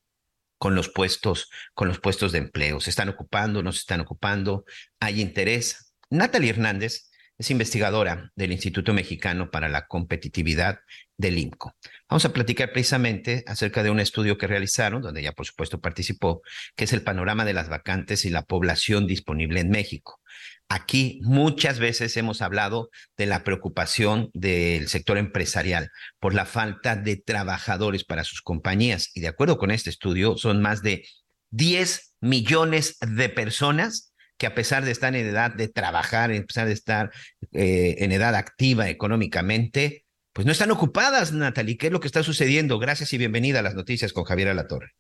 Con 0.59 0.75
los 0.75 0.89
puestos, 0.89 1.49
con 1.75 1.89
los 1.89 2.01
puestos 2.01 2.33
de 2.33 2.39
empleo. 2.39 2.81
¿Se 2.81 2.91
están 2.91 3.09
ocupando? 3.09 3.63
¿No 3.63 3.73
se 3.73 3.79
están 3.79 4.01
ocupando? 4.01 4.65
¿Hay 5.01 5.21
interés? 5.21 5.95
Natalie 6.11 6.51
Hernández 6.51 7.08
es 7.39 7.51
investigadora 7.53 8.33
del 8.35 8.51
Instituto 8.51 8.93
Mexicano 8.93 9.51
para 9.51 9.69
la 9.69 9.87
Competitividad 9.87 10.81
del 11.17 11.39
INCO. 11.39 11.73
Vamos 12.09 12.25
a 12.25 12.33
platicar 12.33 12.73
precisamente 12.73 13.45
acerca 13.47 13.85
de 13.85 13.91
un 13.91 14.01
estudio 14.01 14.37
que 14.37 14.49
realizaron, 14.49 15.03
donde 15.03 15.21
ella 15.21 15.33
por 15.33 15.47
supuesto 15.47 15.81
participó, 15.81 16.43
que 16.75 16.85
es 16.85 16.93
el 16.93 17.03
panorama 17.03 17.45
de 17.45 17.55
las 17.55 17.69
vacantes 17.69 18.25
y 18.25 18.31
la 18.31 18.43
población 18.43 19.07
disponible 19.07 19.61
en 19.61 19.71
México. 19.71 20.21
Aquí 20.69 21.21
muchas 21.23 21.79
veces 21.79 22.17
hemos 22.17 22.43
hablado 22.43 22.91
de 23.17 23.27
la 23.27 23.43
preocupación 23.45 24.31
del 24.35 24.89
sector 24.89 25.17
empresarial 25.17 25.91
por 26.19 26.35
la 26.35 26.45
falta 26.45 26.95
de 26.95 27.17
trabajadores 27.17 28.05
para 28.05 28.25
sus 28.25 28.43
compañías. 28.43 29.11
Y 29.15 29.21
de 29.21 29.29
acuerdo 29.29 29.59
con 29.59 29.71
este 29.71 29.91
estudio, 29.91 30.37
son 30.37 30.61
más 30.61 30.83
de 30.83 31.07
10 31.51 32.15
millones 32.21 32.99
de 33.01 33.29
personas 33.31 34.13
que 34.39 34.47
a 34.47 34.55
pesar 34.55 34.85
de 34.85 34.93
estar 34.93 35.15
en 35.15 35.27
edad 35.27 35.53
de 35.53 35.69
trabajar, 35.69 36.31
a 36.31 36.43
pesar 36.47 36.67
de 36.67 36.73
estar 36.73 37.11
eh, 37.53 37.97
en 37.99 38.13
edad 38.13 38.35
activa 38.35 38.89
económicamente, 38.89 40.05
pues 40.33 40.47
no 40.47 40.53
están 40.53 40.71
ocupadas, 40.71 41.33
Natalie. 41.33 41.77
¿Qué 41.77 41.89
es 41.89 41.93
lo 41.93 42.01
que 42.01 42.07
está 42.07 42.23
sucediendo? 42.23 42.79
Gracias 42.79 43.13
y 43.13 43.19
bienvenida 43.19 43.59
a 43.59 43.63
las 43.63 43.75
noticias 43.75 44.13
con 44.13 44.25
Javier 44.25 44.49
Alatorre. 44.49 44.93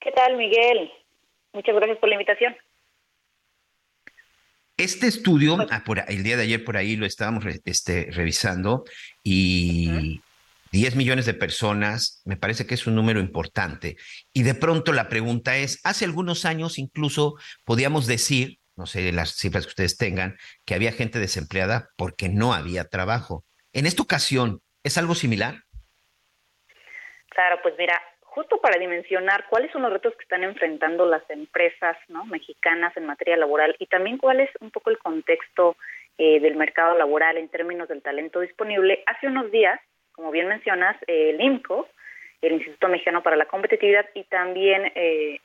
¿Qué 0.00 0.12
tal, 0.12 0.36
Miguel? 0.36 0.90
Muchas 1.52 1.74
gracias 1.74 1.98
por 1.98 2.08
la 2.08 2.14
invitación. 2.14 2.56
Este 4.76 5.06
estudio, 5.08 5.56
ah, 5.70 5.82
por, 5.84 6.04
el 6.06 6.22
día 6.22 6.36
de 6.36 6.44
ayer 6.44 6.62
por 6.62 6.76
ahí 6.76 6.96
lo 6.96 7.06
estábamos 7.06 7.44
este, 7.64 8.10
revisando 8.12 8.84
y 9.24 10.20
10 10.76 10.94
millones 10.94 11.24
de 11.24 11.32
personas, 11.32 12.20
me 12.26 12.36
parece 12.36 12.66
que 12.66 12.74
es 12.74 12.86
un 12.86 12.94
número 12.94 13.18
importante. 13.18 13.96
Y 14.34 14.42
de 14.42 14.54
pronto 14.54 14.92
la 14.92 15.08
pregunta 15.08 15.56
es, 15.56 15.80
hace 15.84 16.04
algunos 16.04 16.44
años 16.44 16.78
incluso 16.78 17.36
podíamos 17.64 18.06
decir, 18.06 18.58
no 18.76 18.84
sé 18.84 19.10
las 19.10 19.36
cifras 19.36 19.64
que 19.64 19.70
ustedes 19.70 19.96
tengan, 19.96 20.36
que 20.66 20.74
había 20.74 20.92
gente 20.92 21.18
desempleada 21.18 21.88
porque 21.96 22.28
no 22.28 22.52
había 22.52 22.84
trabajo. 22.84 23.42
En 23.72 23.86
esta 23.86 24.02
ocasión, 24.02 24.60
¿es 24.84 24.98
algo 24.98 25.14
similar? 25.14 25.54
Claro, 27.30 27.58
pues 27.62 27.74
mira, 27.78 27.98
justo 28.20 28.60
para 28.60 28.78
dimensionar 28.78 29.46
cuáles 29.48 29.72
son 29.72 29.80
los 29.80 29.90
retos 29.90 30.12
que 30.14 30.24
están 30.24 30.44
enfrentando 30.44 31.06
las 31.06 31.22
empresas 31.30 31.96
¿no? 32.08 32.26
mexicanas 32.26 32.94
en 32.98 33.06
materia 33.06 33.38
laboral 33.38 33.74
y 33.78 33.86
también 33.86 34.18
cuál 34.18 34.40
es 34.40 34.50
un 34.60 34.70
poco 34.70 34.90
el 34.90 34.98
contexto 34.98 35.78
eh, 36.18 36.38
del 36.40 36.56
mercado 36.56 36.98
laboral 36.98 37.38
en 37.38 37.48
términos 37.48 37.88
del 37.88 38.02
talento 38.02 38.40
disponible, 38.40 39.02
hace 39.06 39.26
unos 39.26 39.50
días 39.50 39.80
como 40.16 40.30
bien 40.30 40.48
mencionas, 40.48 40.96
el 41.06 41.40
IMCO, 41.40 41.88
el 42.42 42.54
Instituto 42.54 42.88
Mexicano 42.88 43.22
para 43.22 43.36
la 43.36 43.46
Competitividad, 43.46 44.06
y 44.14 44.24
también 44.24 44.90
eh, 44.94 45.38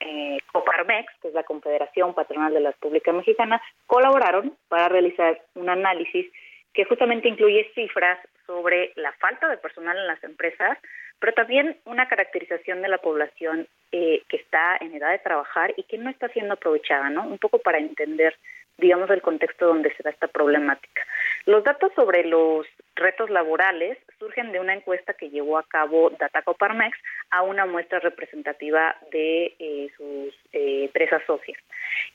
eh, 0.00 0.38
Coparmex, 0.52 1.12
que 1.20 1.28
es 1.28 1.34
la 1.34 1.44
Confederación 1.44 2.14
Patronal 2.14 2.52
de 2.52 2.60
la 2.60 2.70
República 2.72 3.12
Mexicana, 3.12 3.62
colaboraron 3.86 4.56
para 4.68 4.88
realizar 4.88 5.40
un 5.54 5.68
análisis 5.68 6.26
que 6.72 6.84
justamente 6.84 7.28
incluye 7.28 7.70
cifras 7.74 8.18
sobre 8.46 8.92
la 8.96 9.12
falta 9.12 9.48
de 9.48 9.56
personal 9.58 9.96
en 9.96 10.06
las 10.06 10.22
empresas, 10.24 10.78
pero 11.20 11.32
también 11.32 11.78
una 11.84 12.08
caracterización 12.08 12.82
de 12.82 12.88
la 12.88 12.98
población 12.98 13.68
eh, 13.92 14.22
que 14.28 14.36
está 14.36 14.76
en 14.80 14.94
edad 14.94 15.12
de 15.12 15.20
trabajar 15.20 15.72
y 15.76 15.84
que 15.84 15.98
no 15.98 16.10
está 16.10 16.28
siendo 16.28 16.54
aprovechada, 16.54 17.08
¿no? 17.10 17.22
Un 17.22 17.38
poco 17.38 17.58
para 17.60 17.78
entender, 17.78 18.36
digamos, 18.78 19.08
el 19.10 19.22
contexto 19.22 19.66
donde 19.66 19.94
se 19.94 20.02
da 20.02 20.10
esta 20.10 20.28
problemática. 20.28 21.02
Los 21.46 21.62
datos 21.64 21.92
sobre 21.94 22.24
los 22.24 22.66
retos 22.96 23.30
laborales 23.30 23.98
surgen 24.18 24.52
de 24.52 24.60
una 24.60 24.74
encuesta 24.74 25.14
que 25.14 25.30
llevó 25.30 25.58
a 25.58 25.62
cabo 25.64 26.10
Dataco 26.10 26.54
Parmex 26.54 26.96
a 27.30 27.42
una 27.42 27.66
muestra 27.66 28.00
representativa 28.00 28.96
de 29.10 29.54
eh, 29.58 29.88
sus 29.96 30.34
eh, 30.52 30.84
empresas 30.84 31.22
socias. 31.26 31.58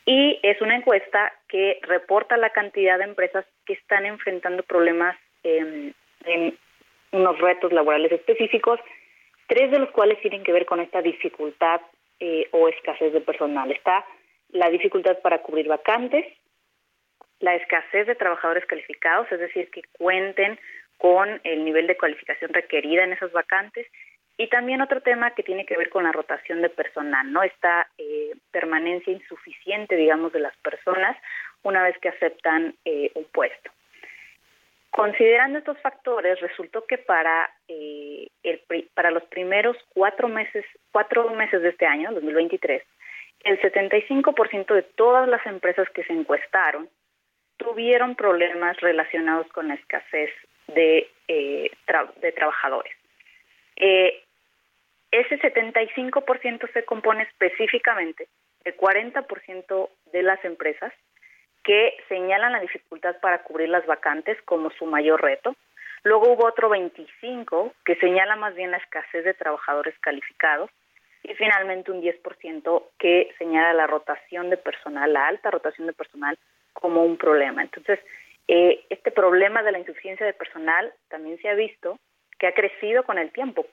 Y 0.06 0.40
es 0.44 0.62
una 0.62 0.76
encuesta 0.76 1.34
que 1.48 1.80
reporta 1.84 2.38
la 2.38 2.52
cantidad 2.52 2.98
de 2.98 3.06
empresas 3.06 3.46
que 3.66 3.74
están 3.74 4.06
enfrentando 4.06 4.64
problemas 4.64 5.18
en 5.44 5.96
unos 7.12 7.40
retos 7.40 7.72
laborales 7.72 8.12
específicos, 8.12 8.80
tres 9.48 9.72
de 9.72 9.80
los 9.80 9.92
cuales 9.92 10.20
tienen 10.22 10.44
que 10.44 10.52
ver 10.52 10.66
con 10.66 10.80
esta 10.80 11.02
dificultad 11.02 11.82
eh, 12.20 12.48
o 12.52 12.68
escasez 12.68 13.14
de 13.14 13.22
personal. 13.22 13.72
Está 13.72 14.06
la 14.50 14.70
dificultad 14.70 15.20
para 15.20 15.42
cubrir 15.42 15.68
vacantes, 15.68 16.26
la 17.40 17.56
escasez 17.56 18.08
de 18.08 18.16
trabajadores 18.16 18.66
calificados, 18.66 19.32
es 19.32 19.40
decir, 19.40 19.70
que 19.72 19.82
cuenten 19.94 20.60
con 20.98 21.40
el 21.44 21.64
nivel 21.64 21.88
de 21.88 21.98
cualificación 21.98 22.54
requerida 22.54 23.04
en 23.04 23.14
esas 23.14 23.32
vacantes. 23.32 23.88
Y 24.38 24.48
también 24.48 24.82
otro 24.82 25.02
tema 25.02 25.32
que 25.32 25.44
tiene 25.44 25.66
que 25.66 25.78
ver 25.78 25.90
con 25.90 26.04
la 26.04 26.12
rotación 26.12 26.62
de 26.62 26.70
personal, 26.70 27.32
¿no? 27.32 27.44
Esta 27.44 27.90
eh, 27.98 28.32
permanencia 28.52 29.12
insuficiente, 29.12 29.96
digamos, 29.96 30.32
de 30.32 30.40
las 30.40 30.56
personas 30.58 31.18
una 31.64 31.84
vez 31.84 31.98
que 32.00 32.10
aceptan 32.10 32.76
eh, 32.86 33.12
un 33.16 33.26
puesto. 33.26 33.72
Considerando 34.92 35.60
estos 35.60 35.78
factores, 35.82 36.40
resultó 36.40 36.86
que 36.86 36.98
para, 36.98 37.50
eh, 37.68 38.28
el, 38.44 38.62
para 38.94 39.12
los 39.12 39.24
primeros 39.26 39.78
cuatro 39.94 40.28
meses, 40.28 40.66
cuatro 40.92 41.30
meses 41.32 41.62
de 41.62 41.70
este 41.70 41.86
año, 41.86 42.12
2023, 42.12 42.82
el 43.44 43.62
75% 43.62 44.74
de 44.74 44.84
todas 44.84 45.28
las 45.28 45.46
empresas 45.46 45.90
que 45.92 46.04
se 46.04 46.14
encuestaron 46.14 46.90
tuvieron 47.60 48.16
problemas 48.16 48.80
relacionados 48.80 49.48
con 49.50 49.68
la 49.68 49.76
escasez 49.76 50.32
de, 50.68 51.08
eh, 51.28 51.70
de 52.22 52.32
trabajadores. 52.32 52.94
Eh, 53.76 54.24
ese 55.12 55.40
75% 55.40 56.72
se 56.74 56.86
compone 56.86 57.24
específicamente 57.24 58.28
del 58.64 58.76
40% 58.78 59.90
de 60.12 60.24
las 60.24 60.44
empresas 60.46 60.94
que 61.64 61.98
señalan 62.08 62.54
la 62.54 62.62
dificultad 62.62 63.20
para 63.20 63.44
cubrir 63.44 63.70
las 63.70 63.86
vacantes 63.86 64.42
como 64.44 64.72
su 64.72 64.86
mayor 64.86 65.22
reto. 65.22 65.56
Luego 66.04 66.32
hubo 66.32 66.46
otro 66.46 66.70
25 66.70 67.74
que 67.84 67.96
señala 67.96 68.36
más 68.38 68.56
bien 68.56 68.72
la 68.72 68.78
escasez 68.78 69.26
de 69.26 69.34
trabajadores 69.34 69.98
calificados 70.00 70.70
y 71.24 71.34
finalmente 71.34 71.92
un 71.92 72.02
10% 72.02 72.84
que 72.98 73.34
señala 73.38 73.74
la 73.74 73.88
rotación 73.88 74.50
de 74.50 74.58
personal, 74.58 75.12
la 75.12 75.28
alta 75.28 75.52
rotación 75.52 75.88
de 75.88 75.94
personal 75.94 76.38
como 76.80 77.04
un 77.04 77.18
problema. 77.18 77.62
Entonces, 77.62 78.00
eh, 78.48 78.84
este 78.90 79.12
problema 79.12 79.62
de 79.62 79.72
la 79.72 79.80
insuficiencia 79.80 80.26
de 80.26 80.34
personal 80.34 80.92
también 81.10 81.38
se 81.42 81.50
ha 81.50 81.54
visto 81.54 82.00
que 82.40 82.48
ha 82.48 82.54
crecido 82.54 83.04
con 83.04 83.18
el 83.18 83.32
tiempo, 83.32 83.68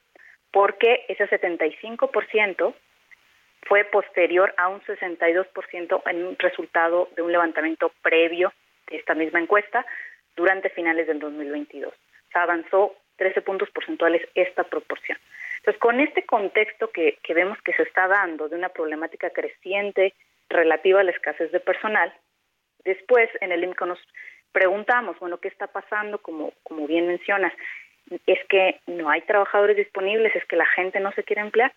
porque 0.51 1.07
ese 1.09 1.29
75% 1.29 2.75
fue 3.63 3.85
posterior 3.85 4.53
a 4.57 4.69
un 4.69 4.81
62% 4.83 6.03
en 6.07 6.27
un 6.27 6.39
resultado 6.39 7.09
de 7.17 7.23
un 7.23 7.33
levantamiento 7.33 7.91
previo 8.03 8.53
de 8.89 8.97
esta 8.97 9.15
misma 9.15 9.41
encuesta 9.41 9.87
durante 10.37 10.69
finales 10.71 11.07
del 11.07 11.19
2022. 11.19 11.93
O 11.93 12.31
sea, 12.33 12.43
avanzó 12.43 12.95
13 13.17 13.41
puntos 13.43 13.71
porcentuales 13.71 14.29
esta 14.35 14.65
proporción. 14.65 15.19
Entonces, 15.59 15.81
con 15.81 16.01
este 16.01 16.25
contexto 16.25 16.91
que, 16.91 17.19
que 17.23 17.35
vemos 17.35 17.61
que 17.63 17.73
se 17.73 17.83
está 17.83 18.07
dando 18.07 18.49
de 18.49 18.57
una 18.57 18.69
problemática 18.69 19.31
creciente 19.31 20.15
relativa 20.49 21.01
a 21.01 21.05
la 21.05 21.11
escasez 21.11 21.51
de 21.51 21.61
personal, 21.61 22.13
Después, 22.87 23.29
en 23.41 23.51
el 23.51 23.65
IMCO 23.65 23.85
nos 23.85 23.99
preguntamos, 24.53 25.19
bueno, 25.19 25.39
¿qué 25.39 25.49
está 25.49 25.67
pasando? 25.67 26.19
Como, 26.19 26.53
bien 26.87 27.09
mencionas, 27.09 27.53
es 28.27 28.39
que 28.49 28.81
no 28.87 29.11
hay 29.11 29.23
trabajadores 29.23 29.77
disponibles, 29.77 30.35
es 30.37 30.45
que 30.47 30.57
la 30.57 30.67
gente 30.67 31.01
no 31.01 31.11
se 31.13 31.25
quiere 31.25 31.43
emplear. 31.43 31.75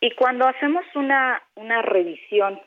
Y 0.00 0.14
cuando 0.14 0.48
hacemos 0.48 0.84
una, 0.94 1.42
una 1.56 1.82
revisión 1.82 2.60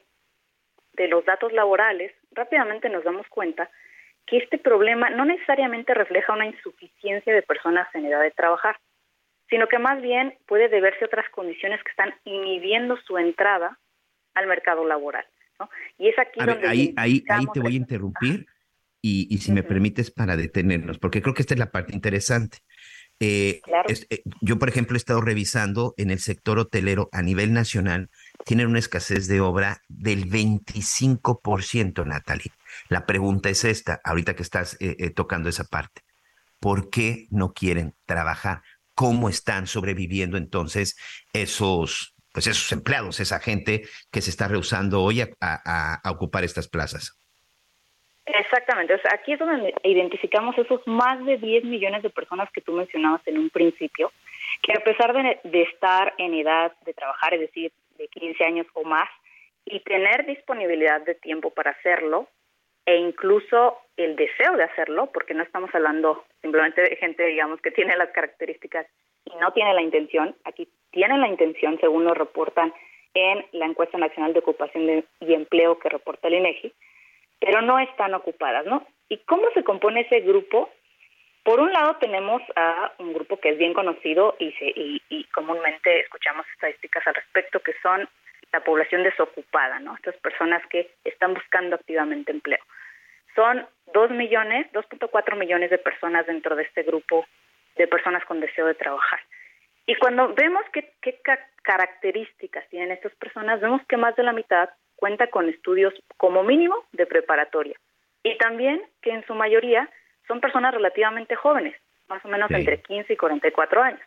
de 0.94 1.08
los 1.08 1.26
datos 1.26 1.52
laborales, 1.52 2.14
rápidamente 2.32 2.90
nos 2.90 3.04
damos 3.04 3.28
cuenta 3.28 3.70
que 4.28 4.38
este 4.38 4.60
problema 4.60 5.10
no 5.10 5.26
necesariamente 5.26 5.96
refleja 5.96 6.34
una 6.34 6.46
insuficiencia 6.46 7.34
de 7.34 7.42
personas 7.42 7.88
en 7.96 8.06
edad 8.06 8.22
de 8.22 8.32
trabajar, 8.32 8.78
sino 9.50 9.68
que 9.68 9.80
más 9.80 10.00
bien 10.00 10.38
puede 10.46 10.70
deberse 10.70 11.04
a 11.04 11.08
otras 11.08 11.28
condiciones 11.32 11.84
que 11.84 11.90
están 11.90 12.14
inhibiendo 12.24 12.98
su 12.98 13.18
entrada 13.18 13.80
al 14.36 14.46
mercado 14.46 14.86
laboral. 14.86 15.26
Y 15.98 16.08
es 16.08 16.20
aquí 16.20 16.40
donde... 16.40 16.68
ahí, 16.68 16.94
ahí, 16.98 17.24
ahí 17.30 17.46
te 17.54 17.60
voy 17.60 17.74
a 17.74 17.78
interrumpir 17.78 18.48
y, 19.02 19.38
si 19.38 19.52
me 19.52 19.64
permites 19.64 20.12
para 20.12 20.36
detenernos, 20.36 20.98
porque 21.00 21.22
creo 21.22 21.34
que 21.34 21.42
esta 21.42 21.54
es 21.54 21.60
la 21.60 21.72
parte 21.72 21.94
interesante. 21.94 22.60
Eh, 23.22 23.62
eh, 24.10 24.24
yo, 24.42 24.58
por 24.60 24.70
ejemplo, 24.70 24.96
he 24.96 24.98
estado 24.98 25.22
revisando 25.22 25.94
en 25.98 26.10
el 26.10 26.20
sector 26.20 26.58
hotelero 26.58 27.10
a 27.12 27.22
nivel 27.22 27.54
nacional, 27.54 28.10
tienen 28.46 28.68
una 28.68 28.80
escasez 28.80 29.28
de 29.28 29.42
obra 29.42 29.82
del 29.90 30.30
25%, 30.30 32.06
Natalie. 32.06 32.52
La 32.88 33.06
pregunta 33.06 33.50
es 33.50 33.66
esta, 33.66 34.00
ahorita 34.04 34.36
que 34.36 34.44
estás 34.44 34.78
eh, 34.80 35.10
tocando 35.12 35.50
esa 35.50 35.66
parte. 35.66 36.02
¿Por 36.60 36.90
qué 36.90 37.28
no 37.30 37.54
quieren 37.54 37.94
trabajar? 38.06 38.62
¿Cómo 38.96 39.30
están 39.30 39.68
sobreviviendo 39.68 40.38
entonces 40.38 40.98
esos 41.34 42.16
pues 42.34 42.48
esos 42.48 42.72
empleados, 42.72 43.20
esa 43.20 43.40
gente 43.40 43.82
que 44.12 44.22
se 44.22 44.30
está 44.30 44.48
rehusando 44.48 45.02
hoy 45.02 45.22
a, 45.22 46.02
ocupar 46.10 46.44
estas 46.44 46.68
plazas. 46.68 47.16
Exactamente, 48.26 48.94
aquí 49.12 49.34
es 49.34 49.40
donde 49.40 49.74
identificamos 49.84 50.56
esos 50.58 50.86
más 50.86 51.24
de 51.26 51.38
10 51.38 51.64
millones 51.64 52.04
de 52.04 52.12
personas 52.12 52.50
que 52.52 52.62
tú 52.62 52.74
mencionabas 52.74 53.22
en 53.26 53.40
un 53.40 53.50
principio, 53.50 54.12
que 54.62 54.74
a 54.74 54.84
pesar 54.84 55.14
de, 55.14 55.40
de 55.44 55.64
estar 55.64 56.14
en 56.18 56.36
edad 56.36 56.72
de 56.86 56.94
trabajar, 56.94 57.34
es 57.34 57.42
decir, 57.42 57.72
de 57.98 58.08
15 58.08 58.44
años 58.44 58.68
o 58.74 58.84
más, 58.84 59.10
y 59.66 59.80
tener 59.82 60.26
disponibilidad 60.26 61.02
de 61.02 61.16
tiempo 61.16 61.52
para 61.52 61.72
hacerlo, 61.72 62.28
e 62.86 62.98
incluso 62.98 63.78
el 63.98 64.16
deseo 64.16 64.56
de 64.58 64.64
hacerlo, 64.64 65.12
porque 65.14 65.34
no 65.34 65.44
estamos 65.44 65.70
hablando 65.76 66.26
simplemente 66.42 66.82
de 66.82 66.96
gente, 66.96 67.24
digamos, 67.26 67.62
que 67.62 67.72
tiene 67.72 67.96
las 67.96 68.10
características 68.10 68.88
y 69.26 69.36
no 69.38 69.52
tiene 69.52 69.74
la 69.74 69.82
intención. 69.82 70.36
Aquí 70.46 70.68
tienen 70.92 71.22
la 71.22 71.28
intención, 71.28 71.80
según 71.80 72.06
lo 72.06 72.14
reportan 72.14 72.74
en 73.14 73.46
la 73.54 73.66
encuesta 73.66 73.98
nacional 73.98 74.34
de 74.34 74.40
ocupación 74.40 75.06
y 75.20 75.34
empleo 75.34 75.80
que 75.80 75.90
reporta 75.90 76.28
el 76.28 76.36
INEGI, 76.36 76.74
pero 77.40 77.62
no 77.62 77.80
están 77.80 78.14
ocupadas, 78.14 78.66
¿no? 78.66 78.86
¿Y 79.08 79.18
cómo 79.20 79.50
se 79.54 79.64
compone 79.64 80.02
ese 80.02 80.22
grupo? 80.22 80.70
Por 81.44 81.60
un 81.60 81.72
lado 81.72 81.96
tenemos 81.96 82.42
a 82.56 82.92
un 83.00 83.14
grupo 83.14 83.40
que 83.40 83.50
es 83.50 83.58
bien 83.58 83.74
conocido 83.74 84.36
y, 84.40 84.52
se, 84.54 84.72
y, 84.76 85.24
comúnmente 85.34 86.02
escuchamos 86.02 86.46
estadísticas 86.54 87.06
al 87.08 87.16
respecto, 87.16 87.60
que 87.62 87.74
son 87.82 88.08
la 88.52 88.64
población 88.64 89.04
desocupada, 89.04 89.80
¿no? 89.80 89.96
Estas 89.96 90.18
personas 90.18 90.62
que 90.68 90.92
están 91.04 91.34
buscando 91.34 91.76
activamente 91.76 92.32
empleo. 92.32 92.60
Son 93.36 93.66
2 93.94 94.12
millones, 94.12 94.68
2.4 94.74 95.38
millones 95.38 95.70
de 95.70 95.78
personas 95.78 96.28
dentro 96.28 96.56
de 96.56 96.64
este 96.64 96.84
grupo 96.84 97.26
de 97.80 97.88
personas 97.88 98.24
con 98.26 98.42
deseo 98.42 98.68
de 98.68 98.76
trabajar. 98.76 99.20
Y 99.88 99.96
cuando 99.96 100.34
vemos 100.36 100.64
qué, 100.72 100.94
qué 101.02 101.20
características 101.64 102.68
tienen 102.70 102.92
estas 102.92 103.16
personas, 103.16 103.62
vemos 103.62 103.82
que 103.88 103.98
más 103.98 104.16
de 104.16 104.24
la 104.24 104.34
mitad 104.34 104.70
cuenta 104.96 105.28
con 105.28 105.50
estudios 105.50 105.94
como 106.18 106.44
mínimo 106.44 106.76
de 106.92 107.08
preparatoria. 107.08 107.76
Y 108.22 108.38
también 108.38 108.84
que 109.02 109.12
en 109.12 109.26
su 109.26 109.34
mayoría 109.34 109.90
son 110.28 110.42
personas 110.42 110.74
relativamente 110.74 111.36
jóvenes, 111.36 111.76
más 112.08 112.24
o 112.26 112.28
menos 112.28 112.52
entre 112.52 112.82
15 112.82 113.14
y 113.14 113.18
44 113.18 113.82
años. 113.82 114.02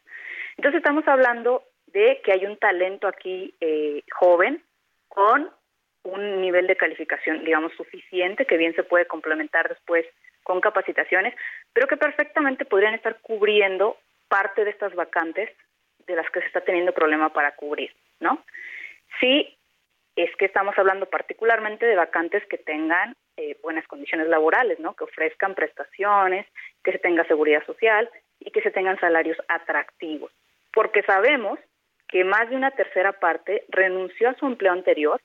Entonces 0.58 0.78
estamos 0.78 1.08
hablando 1.08 1.64
de 1.86 2.20
que 2.22 2.32
hay 2.32 2.44
un 2.44 2.58
talento 2.58 3.08
aquí 3.08 3.54
eh, 3.60 4.02
joven 4.12 4.62
con 5.08 5.50
un 6.04 6.40
nivel 6.40 6.66
de 6.66 6.76
calificación, 6.76 7.42
digamos, 7.44 7.72
suficiente, 7.72 8.44
que 8.44 8.58
bien 8.58 8.74
se 8.74 8.82
puede 8.82 9.06
complementar 9.06 9.68
después 9.68 10.04
con 10.42 10.60
capacitaciones, 10.60 11.34
pero 11.72 11.86
que 11.86 11.96
perfectamente 11.96 12.64
podrían 12.64 12.94
estar 12.94 13.18
cubriendo 13.20 13.96
parte 14.28 14.64
de 14.64 14.70
estas 14.70 14.94
vacantes 14.94 15.50
de 16.06 16.16
las 16.16 16.28
que 16.30 16.40
se 16.40 16.46
está 16.46 16.60
teniendo 16.62 16.92
problema 16.92 17.32
para 17.32 17.54
cubrir, 17.54 17.94
¿no? 18.20 18.42
Sí, 19.20 19.56
es 20.16 20.34
que 20.36 20.46
estamos 20.46 20.76
hablando 20.78 21.06
particularmente 21.06 21.86
de 21.86 21.96
vacantes 21.96 22.44
que 22.46 22.58
tengan 22.58 23.14
eh, 23.36 23.56
buenas 23.62 23.86
condiciones 23.86 24.28
laborales, 24.28 24.78
¿no? 24.78 24.94
Que 24.94 25.04
ofrezcan 25.04 25.54
prestaciones, 25.54 26.46
que 26.84 26.92
se 26.92 26.98
tenga 26.98 27.24
seguridad 27.24 27.64
social 27.64 28.10
y 28.40 28.50
que 28.50 28.62
se 28.62 28.70
tengan 28.70 28.98
salarios 29.00 29.38
atractivos, 29.48 30.32
porque 30.72 31.02
sabemos 31.02 31.58
que 32.08 32.24
más 32.24 32.50
de 32.50 32.56
una 32.56 32.72
tercera 32.72 33.12
parte 33.12 33.64
renunció 33.68 34.28
a 34.28 34.34
su 34.34 34.46
empleo 34.46 34.72
anterior 34.72 35.20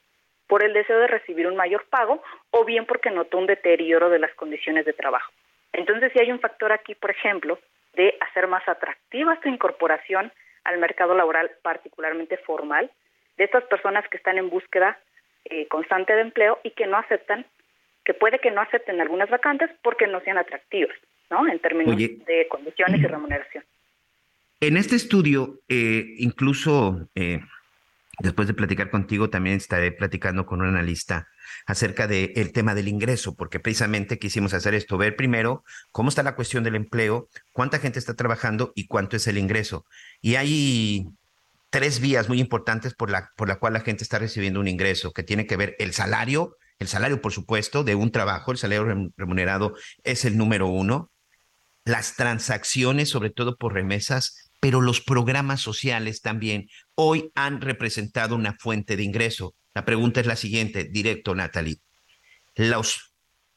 por 0.48 0.64
el 0.64 0.74
deseo 0.74 1.00
de 1.00 1.08
recibir 1.08 1.48
un 1.48 1.56
mayor 1.56 1.86
pago 1.90 2.22
o 2.52 2.66
bien 2.66 2.86
porque 2.86 3.12
notó 3.12 3.38
un 3.38 3.48
deterioro 3.48 4.10
de 4.10 4.20
las 4.20 4.34
condiciones 4.36 4.86
de 4.86 4.94
trabajo. 4.94 5.32
Entonces, 5.74 6.12
si 6.14 6.20
hay 6.20 6.32
un 6.32 6.40
factor 6.40 6.72
aquí, 6.72 6.96
por 6.96 7.12
ejemplo, 7.12 7.60
de 7.94 8.18
hacer 8.22 8.48
más 8.48 8.68
atractiva 8.68 9.34
esta 9.34 9.50
incorporación 9.50 10.32
al 10.64 10.78
mercado 10.78 11.16
laboral, 11.16 11.52
particularmente 11.62 12.38
formal, 12.38 12.90
de 13.38 13.44
estas 13.44 13.64
personas 13.66 14.08
que 14.10 14.18
están 14.18 14.38
en 14.38 14.50
búsqueda 14.50 15.00
eh, 15.46 15.68
constante 15.68 16.14
de 16.14 16.22
empleo 16.22 16.60
y 16.64 16.72
que 16.72 16.88
no 16.88 16.98
aceptan, 16.98 17.46
que 18.04 18.14
puede 18.14 18.40
que 18.40 18.52
no 18.52 18.62
acepten 18.62 19.00
algunas 19.00 19.30
vacantes 19.30 19.70
porque 19.84 20.08
no 20.08 20.22
sean 20.22 20.38
atractivas, 20.38 20.96
¿no? 21.30 21.48
En 21.48 21.60
términos 21.60 21.98
de 21.98 22.48
condiciones 22.50 23.02
y 23.02 23.06
remuneración. 23.06 23.64
En 24.60 24.76
este 24.76 24.96
estudio, 24.96 25.60
eh, 25.70 26.16
incluso 26.18 27.08
eh, 27.14 27.40
después 28.20 28.48
de 28.48 28.54
platicar 28.54 28.90
contigo, 28.90 29.30
también 29.30 29.58
estaré 29.58 29.92
platicando 29.92 30.46
con 30.46 30.62
un 30.62 30.68
analista 30.68 31.28
acerca 31.66 32.08
del 32.08 32.52
tema 32.52 32.76
del 32.76 32.88
ingreso, 32.88 33.36
porque 33.36 33.60
precisamente 33.60 34.20
quisimos 34.20 34.54
hacer 34.54 34.74
esto, 34.74 34.98
ver 34.98 35.16
primero 35.16 35.64
cómo 35.92 36.10
está 36.10 36.24
la 36.24 36.36
cuestión 36.36 36.64
del 36.64 36.76
empleo, 36.76 37.30
cuánta 37.52 37.80
gente 37.80 38.00
está 38.00 38.16
trabajando 38.16 38.72
y 38.76 38.88
cuánto 38.88 39.16
es 39.16 39.28
el 39.28 39.38
ingreso. 39.38 39.86
Y 40.22 40.36
hay 40.36 41.08
tres 41.70 42.00
vías 42.00 42.30
muy 42.30 42.40
importantes 42.40 42.94
por 42.94 43.10
la, 43.10 43.32
por 43.36 43.48
la 43.48 43.60
cual 43.60 43.74
la 43.74 43.82
gente 43.82 44.04
está 44.04 44.20
recibiendo 44.20 44.60
un 44.60 44.68
ingreso, 44.68 45.12
que 45.12 45.24
tiene 45.24 45.46
que 45.46 45.58
ver 45.58 45.76
el 45.80 45.94
salario, 45.94 46.58
el 46.80 46.88
salario, 46.88 47.22
por 47.22 47.34
supuesto, 47.34 47.84
de 47.84 47.96
un 47.96 48.12
trabajo, 48.12 48.52
el 48.52 48.58
salario 48.58 49.12
remunerado 49.16 49.74
es 50.04 50.26
el 50.26 50.38
número 50.38 50.68
uno, 50.68 51.12
las 51.86 52.16
transacciones, 52.16 53.10
sobre 53.10 53.30
todo 53.30 53.58
por 53.58 53.74
remesas, 53.74 54.47
pero 54.60 54.82
los 54.82 55.02
programas 55.02 55.62
sociales 55.62 56.22
también 56.22 56.68
hoy 56.96 57.32
han 57.36 57.62
representado 57.62 58.36
una 58.36 58.56
fuente 58.60 58.98
de 58.98 59.04
ingreso. 59.04 59.56
La 59.74 59.86
pregunta 59.86 60.20
es 60.20 60.28
la 60.28 60.36
siguiente, 60.36 60.86
directo, 60.86 61.36
Natalie. 61.36 61.78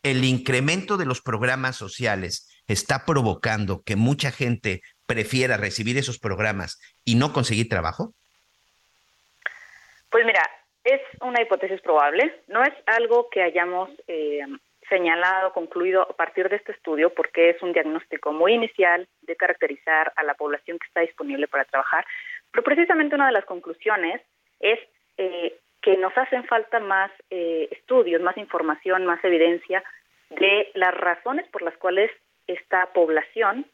¿El 0.02 0.24
incremento 0.24 0.96
de 0.96 1.06
los 1.06 1.20
programas 1.20 1.76
sociales 1.76 2.48
está 2.66 3.04
provocando 3.04 3.82
que 3.82 3.96
mucha 3.96 4.30
gente 4.30 4.82
prefiera 5.06 5.56
recibir 5.56 5.98
esos 5.98 6.18
programas 6.18 6.78
y 7.04 7.16
no 7.16 7.32
conseguir 7.32 7.68
trabajo? 7.68 8.14
Pues 10.10 10.24
mira, 10.24 10.42
es 10.84 11.00
una 11.20 11.42
hipótesis 11.42 11.80
probable, 11.80 12.42
no 12.48 12.62
es 12.62 12.72
algo 12.86 13.28
que 13.30 13.42
hayamos 13.42 13.90
eh, 14.06 14.40
señalado, 14.90 15.54
concluido 15.54 16.02
a 16.02 16.12
partir 16.12 16.50
de 16.50 16.56
este 16.56 16.72
estudio, 16.72 17.14
porque 17.14 17.48
es 17.48 17.62
un 17.62 17.72
diagnóstico 17.72 18.32
muy 18.32 18.52
inicial 18.52 19.08
de 19.22 19.36
caracterizar 19.36 20.12
a 20.16 20.24
la 20.24 20.34
población 20.34 20.78
que 20.78 20.86
está 20.86 21.00
disponible 21.00 21.48
para 21.48 21.64
trabajar, 21.64 22.04
pero 22.50 22.62
precisamente 22.62 23.14
una 23.14 23.26
de 23.26 23.32
las 23.32 23.46
conclusiones 23.46 24.20
es 24.60 24.78
eh, 25.16 25.56
que 25.80 25.96
nos 25.96 26.16
hacen 26.18 26.44
falta 26.44 26.78
más 26.80 27.10
eh, 27.30 27.68
estudios, 27.70 28.20
más 28.20 28.36
información, 28.36 29.06
más 29.06 29.24
evidencia 29.24 29.82
de 30.28 30.70
las 30.74 30.94
razones 30.94 31.46
por 31.48 31.62
las 31.62 31.76
cuales 31.78 32.10
esta 32.46 32.86
población 32.92 33.64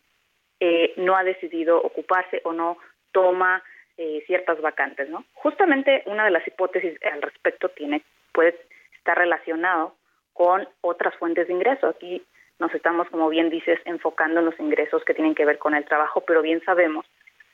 eh, 0.61 0.95
no 0.97 1.17
ha 1.17 1.25
decidido 1.25 1.79
ocuparse 1.83 2.41
o 2.45 2.53
no 2.53 2.79
toma 3.13 3.63
eh, 3.99 4.23
ciertas 4.27 4.61
vacantes. 4.61 5.09
Justamente 5.35 6.03
una 6.07 6.25
de 6.25 6.31
las 6.31 6.47
hipótesis 6.47 6.99
al 7.11 7.23
respecto 7.23 7.69
tiene 7.71 8.03
puede 8.33 8.59
estar 8.97 9.17
relacionado 9.17 9.95
con 10.37 10.69
otras 10.83 11.15
fuentes 11.17 11.49
de 11.49 11.55
ingreso. 11.55 11.89
Aquí 11.89 12.23
nos 12.59 12.73
estamos, 12.75 13.09
como 13.09 13.29
bien 13.31 13.49
dices, 13.49 13.81
enfocando 13.87 14.41
en 14.41 14.47
los 14.47 14.61
ingresos 14.61 15.03
que 15.05 15.15
tienen 15.15 15.35
que 15.35 15.47
ver 15.47 15.59
con 15.59 15.75
el 15.75 15.85
trabajo, 15.87 16.21
pero 16.27 16.43
bien 16.43 16.63
sabemos 16.65 17.07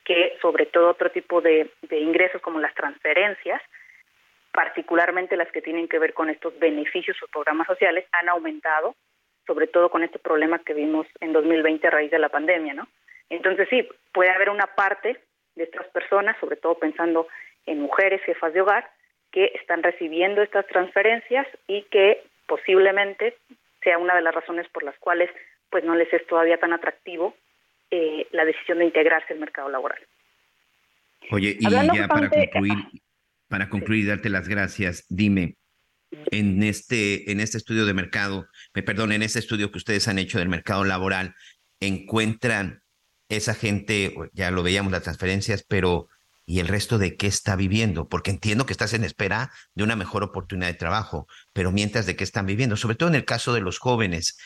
que 0.03 0.37
sobre 0.41 0.65
todo 0.65 0.89
otro 0.89 1.09
tipo 1.11 1.39
de, 1.39 1.71
de 1.83 1.99
ingresos 1.99 2.41
como 2.41 2.59
las 2.59 2.75
transferencias, 2.75 3.61
particularmente 4.51 5.37
las 5.37 5.49
que 5.51 5.61
tienen 5.61 5.87
que 5.87 5.97
ver 5.97 6.13
con 6.13 6.29
estos 6.29 6.59
beneficios 6.59 7.15
o 7.23 7.27
programas 7.27 7.67
sociales, 7.67 8.05
han 8.11 8.27
aumentado 8.27 8.95
sobre 9.47 9.67
todo 9.67 9.89
con 9.89 10.03
este 10.03 10.19
problema 10.19 10.59
que 10.59 10.73
vimos 10.73 11.07
en 11.19 11.33
2020 11.33 11.87
a 11.87 11.91
raíz 11.91 12.11
de 12.11 12.19
la 12.19 12.29
pandemia, 12.29 12.73
¿no? 12.73 12.87
Entonces 13.29 13.67
sí, 13.69 13.87
puede 14.13 14.29
haber 14.31 14.49
una 14.49 14.67
parte 14.67 15.19
de 15.55 15.63
estas 15.63 15.87
personas, 15.87 16.37
sobre 16.39 16.57
todo 16.57 16.75
pensando 16.75 17.27
en 17.65 17.79
mujeres 17.79 18.21
jefas 18.23 18.53
de 18.53 18.61
hogar, 18.61 18.89
que 19.31 19.51
están 19.55 19.83
recibiendo 19.83 20.41
estas 20.41 20.67
transferencias 20.67 21.47
y 21.67 21.83
que 21.83 22.23
posiblemente 22.53 23.35
sea 23.81 23.97
una 23.97 24.13
de 24.13 24.21
las 24.21 24.35
razones 24.35 24.67
por 24.69 24.83
las 24.83 24.95
cuales 24.99 25.27
pues 25.71 25.83
no 25.83 25.95
les 25.95 26.13
es 26.13 26.23
todavía 26.27 26.59
tan 26.59 26.71
atractivo 26.71 27.35
eh, 27.89 28.27
la 28.31 28.45
decisión 28.45 28.77
de 28.77 28.85
integrarse 28.85 29.33
al 29.33 29.39
mercado 29.39 29.69
laboral. 29.69 29.97
Oye, 31.31 31.57
y 31.59 31.67
ya 31.67 32.07
para 32.07 32.29
concluir, 32.29 32.77
para 33.47 33.69
concluir 33.69 34.03
y 34.03 34.07
darte 34.07 34.29
las 34.29 34.47
gracias, 34.47 35.07
dime, 35.09 35.55
en 36.29 36.61
este, 36.61 37.31
en 37.31 37.39
este 37.39 37.57
estudio 37.57 37.87
de 37.87 37.95
mercado, 37.95 38.45
me 38.75 38.83
perdón, 38.83 39.13
en 39.13 39.23
este 39.23 39.39
estudio 39.39 39.71
que 39.71 39.79
ustedes 39.79 40.07
han 40.07 40.19
hecho 40.19 40.37
del 40.37 40.49
mercado 40.49 40.83
laboral, 40.83 41.33
encuentran 41.79 42.83
esa 43.29 43.55
gente, 43.55 44.13
ya 44.33 44.51
lo 44.51 44.61
veíamos 44.61 44.91
las 44.91 45.01
transferencias, 45.01 45.65
pero 45.67 46.07
¿y 46.45 46.59
el 46.59 46.67
resto 46.67 46.97
de 46.97 47.15
qué 47.15 47.27
está 47.27 47.55
viviendo? 47.55 48.07
Porque 48.09 48.31
entiendo 48.31 48.65
que 48.65 48.73
estás 48.73 48.93
en 48.93 49.03
espera 49.03 49.51
de 49.75 49.83
una 49.83 49.95
mejor 49.95 50.23
oportunidad 50.23 50.67
de 50.67 50.77
trabajo, 50.77 51.27
pero 51.53 51.71
mientras 51.71 52.05
de 52.05 52.15
qué 52.15 52.23
están 52.23 52.45
viviendo, 52.45 52.77
sobre 52.77 52.95
todo 52.95 53.09
en 53.09 53.15
el 53.15 53.25
caso 53.25 53.53
de 53.53 53.61
los 53.61 53.79
jóvenes, 53.79 54.37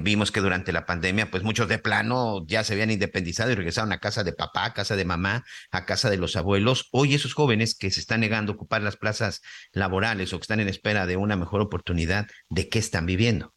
vimos 0.00 0.30
que 0.30 0.38
durante 0.38 0.70
la 0.72 0.86
pandemia, 0.86 1.32
pues 1.32 1.42
muchos 1.42 1.66
de 1.66 1.80
plano 1.80 2.44
ya 2.46 2.62
se 2.62 2.74
habían 2.74 2.92
independizado 2.92 3.50
y 3.50 3.56
regresaron 3.56 3.90
a 3.90 3.98
casa 3.98 4.22
de 4.22 4.32
papá, 4.32 4.66
a 4.66 4.72
casa 4.72 4.94
de 4.94 5.04
mamá, 5.04 5.42
a 5.72 5.84
casa 5.84 6.10
de 6.10 6.16
los 6.16 6.36
abuelos. 6.36 6.88
Hoy 6.92 7.14
esos 7.14 7.34
jóvenes 7.34 7.76
que 7.76 7.90
se 7.90 7.98
están 7.98 8.20
negando 8.20 8.52
a 8.52 8.54
ocupar 8.54 8.82
las 8.82 8.96
plazas 8.96 9.42
laborales 9.72 10.32
o 10.32 10.38
que 10.38 10.42
están 10.42 10.60
en 10.60 10.68
espera 10.68 11.06
de 11.06 11.16
una 11.16 11.34
mejor 11.34 11.60
oportunidad, 11.60 12.28
¿de 12.48 12.68
qué 12.68 12.78
están 12.78 13.04
viviendo? 13.04 13.52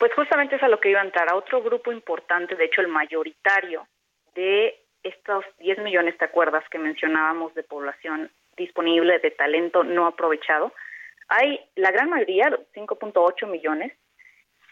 Pues 0.00 0.12
justamente 0.16 0.56
es 0.56 0.62
a 0.64 0.68
lo 0.68 0.80
que 0.80 0.90
iba 0.90 1.00
a 1.00 1.04
entrar, 1.04 1.32
otro 1.32 1.62
grupo 1.62 1.92
importante, 1.92 2.56
de 2.56 2.64
hecho 2.64 2.80
el 2.80 2.88
mayoritario 2.88 3.86
de 4.34 4.74
estos 5.02 5.44
10 5.58 5.78
millones, 5.78 6.16
¿te 6.18 6.24
acuerdas 6.24 6.64
que 6.70 6.78
mencionábamos 6.78 7.54
de 7.54 7.62
población 7.62 8.30
disponible, 8.56 9.18
de 9.18 9.30
talento 9.30 9.84
no 9.84 10.06
aprovechado? 10.06 10.72
Hay 11.28 11.60
la 11.76 11.90
gran 11.90 12.10
mayoría, 12.10 12.50
5.8 12.74 13.46
millones, 13.46 13.92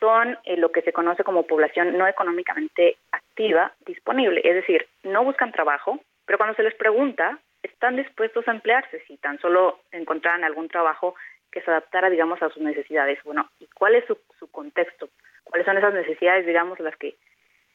son 0.01 0.39
eh, 0.45 0.57
lo 0.57 0.70
que 0.70 0.83
se 0.83 0.93
conoce 0.93 1.24
como 1.24 1.47
población 1.47 1.97
no 1.97 2.07
económicamente 2.07 2.97
activa 3.12 3.72
disponible, 3.87 4.41
es 4.45 4.55
decir, 4.55 4.87
no 5.03 5.24
buscan 5.24 5.53
trabajo, 5.53 5.99
pero 6.24 6.39
cuando 6.39 6.55
se 6.55 6.62
les 6.62 6.74
pregunta, 6.74 7.39
están 7.62 7.97
dispuestos 7.97 8.47
a 8.47 8.53
emplearse 8.53 9.01
si 9.07 9.16
tan 9.16 9.39
solo 9.41 9.81
encontraran 9.91 10.45
algún 10.45 10.68
trabajo 10.68 11.14
que 11.51 11.62
se 11.62 11.70
adaptara, 11.70 12.11
digamos, 12.11 12.41
a 12.43 12.51
sus 12.51 12.62
necesidades. 12.62 13.18
Bueno, 13.24 13.49
¿y 13.59 13.66
cuál 13.68 13.95
es 13.95 14.05
su, 14.07 14.18
su 14.39 14.51
contexto? 14.51 15.09
¿Cuáles 15.45 15.64
son 15.66 15.79
esas 15.79 15.95
necesidades, 15.95 16.47
digamos, 16.47 16.79
las 16.79 16.95
que 16.97 17.16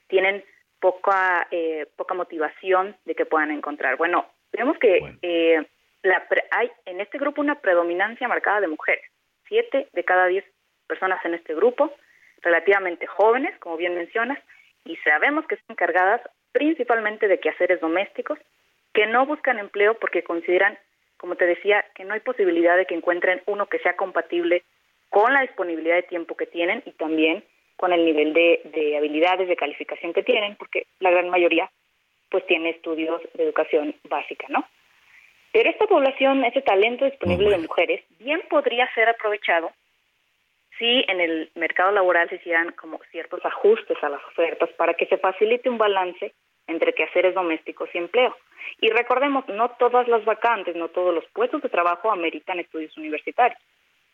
tienen 0.07 0.43
poca 0.83 1.47
eh, 1.49 1.87
poca 1.95 2.13
motivación 2.13 2.97
de 3.05 3.15
que 3.15 3.25
puedan 3.25 3.51
encontrar? 3.51 3.95
Bueno, 3.95 4.25
vemos 4.51 4.77
que 4.79 4.99
eh, 5.21 5.65
la 6.01 6.27
hay 6.51 6.69
en 6.85 6.99
este 6.99 7.17
grupo 7.17 7.39
una 7.39 7.61
predominancia 7.61 8.27
marcada 8.27 8.59
de 8.59 8.67
mujeres. 8.67 9.05
Siete 9.47 9.87
de 9.93 10.03
cada 10.03 10.25
diez 10.27 10.43
personas 10.85 11.23
en 11.23 11.35
este 11.35 11.55
grupo 11.55 11.93
relativamente 12.41 13.07
jóvenes, 13.07 13.57
como 13.59 13.77
bien 13.77 13.95
mencionas, 13.95 14.37
y 14.83 14.97
sabemos 14.97 15.47
que 15.47 15.55
están 15.55 15.75
encargadas 15.75 16.19
principalmente 16.51 17.29
de 17.29 17.39
quehaceres 17.39 17.79
domésticos, 17.79 18.37
que 18.93 19.07
no 19.07 19.25
buscan 19.25 19.59
empleo 19.59 19.93
porque 19.93 20.25
consideran, 20.25 20.77
como 21.15 21.37
te 21.37 21.45
decía, 21.45 21.85
que 21.95 22.03
no 22.03 22.13
hay 22.13 22.19
posibilidad 22.19 22.75
de 22.75 22.85
que 22.85 22.95
encuentren 22.95 23.41
uno 23.45 23.67
que 23.67 23.79
sea 23.79 23.95
compatible 23.95 24.63
con 25.07 25.31
la 25.33 25.43
disponibilidad 25.43 25.95
de 25.95 26.03
tiempo 26.03 26.35
que 26.35 26.45
tienen 26.45 26.83
y 26.85 26.91
también 26.91 27.45
con 27.83 27.91
el 27.91 28.05
nivel 28.05 28.31
de, 28.31 28.95
habilidades, 28.97 29.49
de 29.49 29.57
calificación 29.57 30.13
que 30.13 30.23
tienen, 30.23 30.55
porque 30.55 30.87
la 31.01 31.11
gran 31.11 31.27
mayoría 31.27 31.69
pues 32.29 32.47
tiene 32.47 32.69
estudios 32.69 33.21
de 33.33 33.43
educación 33.43 33.93
básica, 34.07 34.45
¿no? 34.47 34.65
Pero 35.51 35.69
esta 35.69 35.85
población, 35.87 36.45
ese 36.45 36.61
talento 36.61 37.03
disponible 37.03 37.49
de 37.49 37.57
mujeres, 37.57 38.01
bien 38.19 38.41
podría 38.49 38.87
ser 38.93 39.09
aprovechado 39.09 39.69
si 40.79 41.03
en 41.09 41.19
el 41.19 41.51
mercado 41.55 41.91
laboral 41.91 42.29
se 42.29 42.35
hicieran 42.35 42.71
como 42.71 43.01
ciertos 43.11 43.43
ajustes 43.43 44.01
a 44.01 44.07
las 44.07 44.23
ofertas 44.27 44.69
para 44.77 44.93
que 44.93 45.07
se 45.07 45.17
facilite 45.17 45.69
un 45.69 45.77
balance 45.77 46.31
entre 46.67 46.93
quehaceres 46.93 47.35
domésticos 47.35 47.89
y 47.93 47.97
empleo. 47.97 48.33
Y 48.79 48.91
recordemos, 48.91 49.45
no 49.49 49.71
todas 49.71 50.07
las 50.07 50.23
vacantes, 50.23 50.73
no 50.77 50.87
todos 50.87 51.13
los 51.13 51.25
puestos 51.33 51.61
de 51.61 51.67
trabajo 51.67 52.13
ameritan 52.13 52.61
estudios 52.61 52.97
universitarios. 52.97 53.59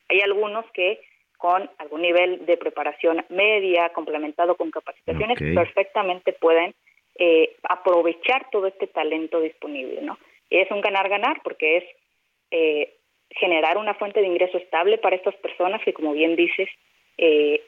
Hay 0.07 0.21
algunos 0.21 0.65
que 0.71 0.99
con 1.39 1.69
algún 1.77 2.01
nivel 2.01 2.45
de 2.45 2.57
preparación 2.57 3.25
media, 3.29 3.89
complementado 3.89 4.55
con 4.55 4.71
capacitaciones, 4.71 5.39
perfectamente 5.39 6.33
pueden 6.33 6.75
eh, 7.15 7.55
aprovechar 7.63 8.49
todo 8.51 8.67
este 8.67 8.87
talento 8.87 9.39
disponible, 9.39 10.01
¿no? 10.01 10.19
Es 10.49 10.69
un 10.69 10.81
ganar-ganar 10.81 11.39
porque 11.41 11.77
es 11.77 11.83
eh, 12.51 12.93
generar 13.29 13.77
una 13.77 13.93
fuente 13.93 14.19
de 14.19 14.27
ingreso 14.27 14.57
estable 14.57 14.97
para 14.97 15.15
estas 15.15 15.35
personas 15.35 15.81
que, 15.83 15.93
como 15.93 16.11
bien 16.11 16.35
dices, 16.35 16.67
eh, 17.17 17.63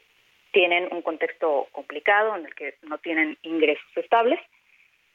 tienen 0.52 0.88
un 0.92 1.00
contexto 1.00 1.68
complicado 1.72 2.36
en 2.36 2.44
el 2.44 2.54
que 2.54 2.74
no 2.82 2.98
tienen 2.98 3.38
ingresos 3.42 3.88
estables 3.96 4.38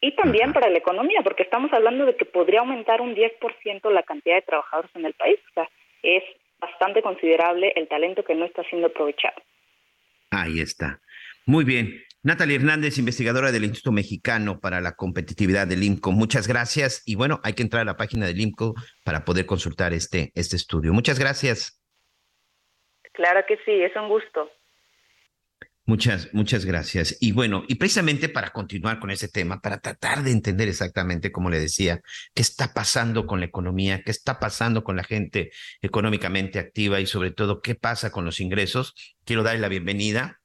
y 0.01 0.13
también 0.13 0.51
para 0.51 0.69
la 0.69 0.79
economía, 0.79 1.21
porque 1.21 1.43
estamos 1.43 1.71
hablando 1.73 2.07
de 2.07 2.15
que 2.15 2.25
podría 2.25 2.61
aumentar 2.61 3.01
un 3.01 3.15
10% 3.15 3.91
la 3.91 4.01
cantidad 4.01 4.35
de 4.35 4.41
trabajadores 4.41 4.89
en 4.95 5.05
el 5.05 5.13
país. 5.13 5.37
O 5.51 5.53
sea, 5.53 5.69
es 6.01 6.23
bastante 6.59 7.01
considerable 7.01 7.73
el 7.75 7.87
talento 7.87 8.23
que 8.23 8.35
no 8.35 8.45
está 8.45 8.63
siendo 8.63 8.87
aprovechado. 8.87 9.41
Ahí 10.31 10.59
está. 10.59 10.99
Muy 11.45 11.63
bien. 11.63 12.03
Natalia 12.23 12.57
Hernández, 12.57 12.97
investigadora 12.97 13.51
del 13.51 13.63
Instituto 13.63 13.93
Mexicano 13.93 14.59
para 14.59 14.81
la 14.81 14.95
Competitividad 14.95 15.65
del 15.65 15.83
IMCO. 15.83 16.11
Muchas 16.11 16.47
gracias. 16.47 17.03
Y 17.05 17.15
bueno, 17.15 17.39
hay 17.43 17.53
que 17.53 17.63
entrar 17.63 17.83
a 17.83 17.85
la 17.85 17.95
página 17.95 18.25
del 18.25 18.41
IMCO 18.41 18.73
para 19.05 19.23
poder 19.23 19.45
consultar 19.45 19.93
este, 19.93 20.31
este 20.35 20.57
estudio. 20.57 20.91
Muchas 20.91 21.19
gracias. 21.19 21.81
Claro 23.13 23.45
que 23.47 23.57
sí, 23.63 23.71
es 23.81 23.95
un 23.95 24.09
gusto. 24.09 24.51
Muchas, 25.87 26.33
muchas 26.33 26.65
gracias. 26.65 27.15
Y 27.21 27.31
bueno, 27.31 27.63
y 27.69 27.75
precisamente 27.75 28.27
para 28.27 28.51
continuar 28.51 28.99
con 28.99 29.09
ese 29.09 29.29
tema, 29.29 29.61
para 29.61 29.79
tratar 29.79 30.21
de 30.21 30.31
entender 30.31 30.67
exactamente, 30.67 31.31
como 31.31 31.49
le 31.49 31.61
decía, 31.61 32.01
qué 32.33 32.41
está 32.41 32.73
pasando 32.73 33.25
con 33.25 33.39
la 33.39 33.45
economía, 33.45 34.03
qué 34.03 34.11
está 34.11 34.37
pasando 34.37 34.83
con 34.83 34.97
la 34.97 35.05
gente 35.05 35.49
económicamente 35.81 36.59
activa 36.59 36.99
y 36.99 37.05
sobre 37.05 37.31
todo 37.31 37.61
qué 37.61 37.73
pasa 37.75 38.11
con 38.11 38.25
los 38.25 38.41
ingresos, 38.41 38.95
quiero 39.23 39.43
darle 39.43 39.61
la 39.61 39.69
bienvenida 39.69 40.41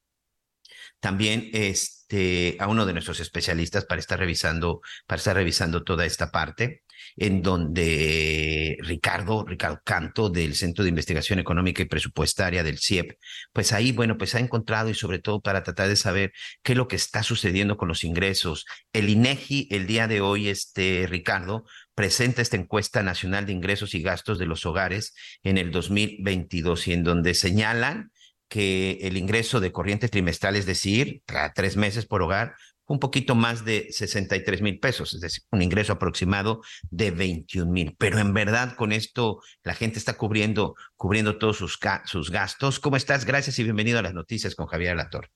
también 1.00 1.50
este, 1.52 2.56
a 2.60 2.68
uno 2.68 2.86
de 2.86 2.92
nuestros 2.92 3.18
especialistas 3.18 3.84
para 3.84 3.98
estar 3.98 4.20
revisando, 4.20 4.80
para 5.08 5.18
estar 5.18 5.34
revisando 5.34 5.82
toda 5.82 6.06
esta 6.06 6.30
parte 6.30 6.84
en 7.16 7.42
donde 7.42 8.76
Ricardo, 8.80 9.44
Ricardo 9.44 9.80
Canto 9.84 10.30
del 10.30 10.54
Centro 10.54 10.84
de 10.84 10.90
Investigación 10.90 11.38
Económica 11.38 11.82
y 11.82 11.86
Presupuestaria 11.86 12.62
del 12.62 12.78
CIEP, 12.78 13.18
pues 13.52 13.72
ahí, 13.72 13.92
bueno, 13.92 14.18
pues 14.18 14.34
ha 14.34 14.40
encontrado 14.40 14.90
y 14.90 14.94
sobre 14.94 15.18
todo 15.18 15.40
para 15.40 15.62
tratar 15.62 15.88
de 15.88 15.96
saber 15.96 16.32
qué 16.62 16.72
es 16.72 16.78
lo 16.78 16.88
que 16.88 16.96
está 16.96 17.22
sucediendo 17.22 17.76
con 17.76 17.88
los 17.88 18.04
ingresos. 18.04 18.66
El 18.92 19.08
INEGI 19.08 19.68
el 19.70 19.86
día 19.86 20.08
de 20.08 20.20
hoy, 20.20 20.48
este 20.48 21.06
Ricardo, 21.08 21.64
presenta 21.94 22.42
esta 22.42 22.56
encuesta 22.56 23.02
nacional 23.02 23.46
de 23.46 23.52
ingresos 23.52 23.94
y 23.94 24.02
gastos 24.02 24.38
de 24.38 24.46
los 24.46 24.64
hogares 24.66 25.14
en 25.42 25.58
el 25.58 25.70
2022 25.70 26.88
y 26.88 26.92
en 26.92 27.04
donde 27.04 27.34
señalan 27.34 28.10
que 28.48 28.98
el 29.00 29.16
ingreso 29.16 29.60
de 29.60 29.72
corriente 29.72 30.08
trimestral, 30.08 30.56
es 30.56 30.66
decir, 30.66 31.22
cada 31.24 31.54
tres 31.54 31.78
meses 31.78 32.04
por 32.04 32.20
hogar, 32.20 32.54
un 32.86 32.98
poquito 32.98 33.34
más 33.34 33.64
de 33.64 33.88
63 33.90 34.60
mil 34.62 34.78
pesos, 34.78 35.14
es 35.14 35.20
decir, 35.20 35.44
un 35.50 35.62
ingreso 35.62 35.92
aproximado 35.92 36.62
de 36.90 37.10
21 37.10 37.70
mil. 37.70 37.94
Pero 37.98 38.18
en 38.18 38.34
verdad 38.34 38.74
con 38.76 38.92
esto 38.92 39.40
la 39.62 39.74
gente 39.74 39.98
está 39.98 40.14
cubriendo, 40.14 40.74
cubriendo 40.96 41.38
todos 41.38 41.56
sus, 41.56 41.78
sus 42.04 42.30
gastos. 42.30 42.80
¿Cómo 42.80 42.96
estás? 42.96 43.24
Gracias 43.24 43.58
y 43.58 43.64
bienvenido 43.64 43.98
a 43.98 44.02
las 44.02 44.14
noticias 44.14 44.54
con 44.54 44.66
Javier 44.66 44.92
Alator. 44.92 45.30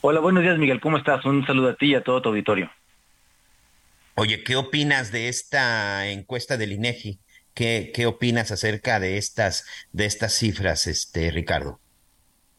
Hola, 0.00 0.20
buenos 0.20 0.42
días 0.42 0.58
Miguel, 0.58 0.80
¿cómo 0.80 0.96
estás? 0.96 1.24
Un 1.24 1.44
saludo 1.44 1.70
a 1.70 1.76
ti 1.76 1.86
y 1.86 1.94
a 1.94 2.02
todo 2.02 2.22
tu 2.22 2.28
auditorio. 2.28 2.70
Oye, 4.14 4.42
¿qué 4.42 4.56
opinas 4.56 5.12
de 5.12 5.28
esta 5.28 6.08
encuesta 6.08 6.56
del 6.56 6.72
INEGI? 6.72 7.20
¿Qué, 7.54 7.92
qué 7.94 8.06
opinas 8.06 8.50
acerca 8.50 9.00
de 9.00 9.16
estas, 9.16 9.64
de 9.92 10.06
estas 10.06 10.34
cifras, 10.34 10.86
este, 10.86 11.30
Ricardo? 11.30 11.80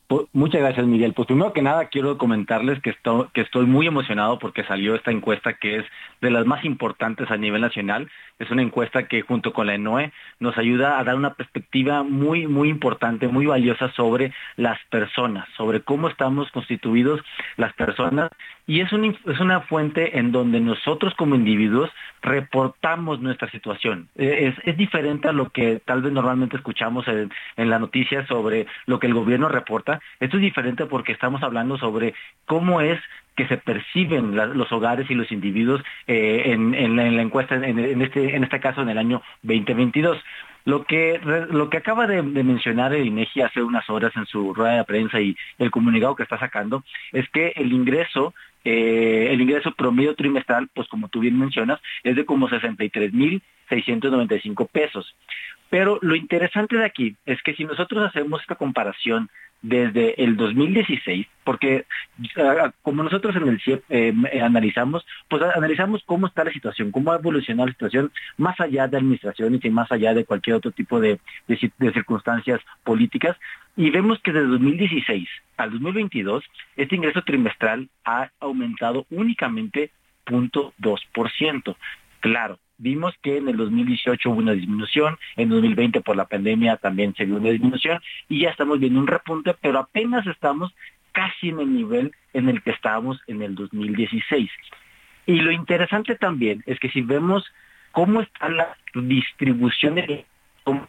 Pues, 0.10 0.26
muchas 0.34 0.62
gracias, 0.62 0.88
Miguel. 0.88 1.14
Pues 1.14 1.28
primero 1.28 1.54
que 1.54 1.62
nada 1.62 1.86
quiero 1.86 2.18
comentarles 2.18 2.82
que, 2.82 2.96
que 3.32 3.42
estoy 3.42 3.68
muy 3.68 3.86
emocionado 3.86 4.40
porque 4.40 4.64
salió 4.64 4.96
esta 4.96 5.12
encuesta 5.12 5.54
que 5.54 5.78
es 5.78 5.86
de 6.22 6.32
las 6.32 6.46
más 6.46 6.66
importantes 6.66 7.30
a 7.32 7.38
nivel 7.38 7.62
nacional. 7.62 8.10
Es 8.40 8.50
una 8.52 8.62
encuesta 8.62 9.08
que 9.08 9.22
junto 9.22 9.54
con 9.54 9.68
la 9.68 9.76
ENOE 9.76 10.12
nos 10.40 10.58
ayuda 10.58 11.00
a 11.00 11.04
dar 11.04 11.16
una 11.16 11.34
perspectiva 11.34 12.04
muy, 12.04 12.48
muy 12.48 12.70
importante, 12.70 13.28
muy 13.28 13.46
valiosa 13.46 13.92
sobre 13.94 14.34
las 14.56 14.80
personas, 14.90 15.48
sobre 15.56 15.82
cómo 15.82 16.08
estamos 16.08 16.52
constituidos 16.52 17.22
las 17.58 17.74
personas. 17.74 18.30
Y 18.66 18.82
es, 18.82 18.90
es 18.94 19.40
una 19.40 19.62
fuente 19.62 20.20
en 20.20 20.32
donde 20.32 20.60
nosotros 20.60 21.14
como 21.16 21.36
individuos 21.36 21.90
reportamos 22.22 23.20
nuestra 23.20 23.50
situación. 23.50 24.10
E, 24.16 24.54
es, 24.64 24.78
diferente 24.78 25.28
a 25.28 25.34
lo 25.34 25.50
que 25.50 25.82
tal 25.84 26.02
vez 26.02 26.14
normalmente 26.14 26.56
escuchamos 26.56 27.08
en, 27.08 27.32
en 27.58 27.70
la 27.70 27.80
noticia 27.80 28.26
sobre 28.28 28.68
lo 28.86 29.00
que 29.00 29.08
el 29.08 29.14
gobierno 29.14 29.50
reporta. 29.50 30.00
Esto 30.20 30.38
es 30.38 30.42
diferente 30.42 30.86
porque 30.86 31.12
estamos 31.12 31.44
hablando 31.44 31.78
sobre 31.78 32.14
cómo 32.46 32.82
es 32.82 33.00
que 33.40 33.48
se 33.48 33.56
perciben 33.56 34.36
los 34.36 34.70
hogares 34.74 35.10
y 35.10 35.16
los 35.16 35.32
individuos 35.32 35.82
eh, 36.08 36.44
en, 36.48 36.96
la, 36.98 37.22
encuesta, 37.22 37.56
en, 37.56 38.02
este, 38.02 38.36
en 38.36 38.44
este 38.44 38.60
caso 38.60 38.82
en 38.82 38.90
el 38.90 38.98
año 38.98 39.22
2022. 39.44 40.18
Lo 40.66 40.84
que, 40.84 41.22
lo 41.24 41.70
que 41.70 41.78
acaba 41.78 42.06
de, 42.06 42.22
mencionar 42.22 42.94
el 42.94 43.08
INEGI 43.08 43.44
hace 43.44 43.64
unas 43.64 43.90
horas 43.90 44.12
en 44.18 44.26
su 44.26 44.54
rueda 44.54 44.76
de 44.76 44.84
prensa 44.84 45.22
y 45.22 45.38
el 45.58 45.72
comunicado 45.72 46.18
que 46.18 46.24
está 46.24 46.38
sacando 46.38 46.84
es 47.14 47.30
que 47.30 47.54
el 47.56 47.72
ingreso, 47.72 48.34
eh, 48.66 49.30
el 49.32 49.40
ingreso 49.40 49.72
promedio 49.72 50.16
trimestral, 50.16 50.68
pues 50.74 50.90
como 50.90 51.08
tú 51.08 51.22
bien 51.22 51.40
mencionas, 51.40 51.80
es 52.04 52.18
de 52.18 52.26
como 52.26 52.50
63.695 52.50 54.68
pesos. 54.70 55.16
Pero 55.70 55.98
lo 56.02 56.14
interesante 56.14 56.76
de 56.76 56.84
aquí 56.84 57.16
es 57.26 57.42
que 57.42 57.54
si 57.54 57.64
nosotros 57.64 58.06
hacemos 58.06 58.42
esta 58.42 58.56
comparación 58.56 59.30
desde 59.62 60.24
el 60.24 60.38
2016, 60.38 61.28
porque 61.44 61.86
como 62.82 63.04
nosotros 63.04 63.36
en 63.36 63.48
el 63.48 63.60
CIEP 63.60 63.84
eh, 63.90 64.14
eh, 64.32 64.42
analizamos, 64.42 65.06
pues 65.28 65.42
analizamos 65.42 66.02
cómo 66.06 66.28
está 66.28 66.44
la 66.44 66.52
situación, 66.52 66.92
cómo 66.92 67.12
ha 67.12 67.18
evolucionado 67.18 67.68
la 67.68 67.74
situación 67.74 68.12
más 68.38 68.60
allá 68.60 68.88
de 68.88 68.98
administraciones 68.98 69.64
y 69.64 69.70
más 69.70 69.92
allá 69.92 70.14
de 70.14 70.26
cualquier 70.26 70.56
otro 70.56 70.72
tipo 70.72 71.00
de, 71.00 71.20
circunstancias 71.94 72.62
políticas, 72.84 73.36
y 73.76 73.90
vemos 73.90 74.20
que 74.20 74.32
desde 74.32 74.48
2016 74.48 75.28
al 75.58 75.72
2022 75.72 76.44
este 76.76 76.96
ingreso 76.96 77.22
trimestral 77.24 77.90
ha 78.06 78.30
aumentado 78.40 79.06
únicamente 79.10 79.92
0.2%. 80.26 81.76
Claro, 82.20 82.60
vimos 82.80 83.14
que 83.22 83.38
en 83.38 83.48
el 83.48 83.58
2018 83.58 84.30
hubo 84.30 84.40
una 84.40 84.54
disminución, 84.54 85.18
en 85.36 85.50
2020 85.50 86.02
por 86.02 86.16
la 86.16 86.26
pandemia 86.26 86.78
también 86.78 87.14
se 87.16 87.26
vio 87.26 87.36
una 87.36 87.50
disminución 87.50 88.00
y 88.28 88.42
ya 88.42 88.50
estamos 88.50 88.80
viendo 88.80 89.00
un 89.00 89.08
repunte, 89.08 89.54
pero 89.62 89.80
apenas 89.80 90.26
estamos 90.26 90.74
casi 91.12 91.50
en 91.50 91.60
el 91.60 91.74
nivel 91.74 92.16
en 92.34 92.50
el 92.50 92.62
que 92.64 92.72
estábamos 92.72 93.22
en 93.28 93.42
el 93.42 93.56
2016. 93.56 94.50
Y 95.26 95.42
lo 95.42 95.52
interesante 95.52 96.16
también 96.16 96.64
es 96.66 96.80
que 96.80 96.90
si 96.90 97.02
vemos 97.02 97.46
cómo 97.92 98.22
está 98.22 98.50
la 98.50 98.78
distribución 98.96 99.96
de 99.96 100.26
cómo 100.64 100.88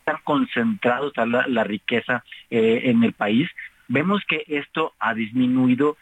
están 0.00 0.20
concentrados 0.24 1.12
la, 1.16 1.64
riqueza 1.64 2.24
eh, 2.50 2.82
en 2.84 3.02
el 3.02 3.12
país, 3.12 3.48
vemos 3.88 4.22
que 4.28 4.44
esto 4.46 4.94
ha 4.98 5.14
disminuido 5.14 5.96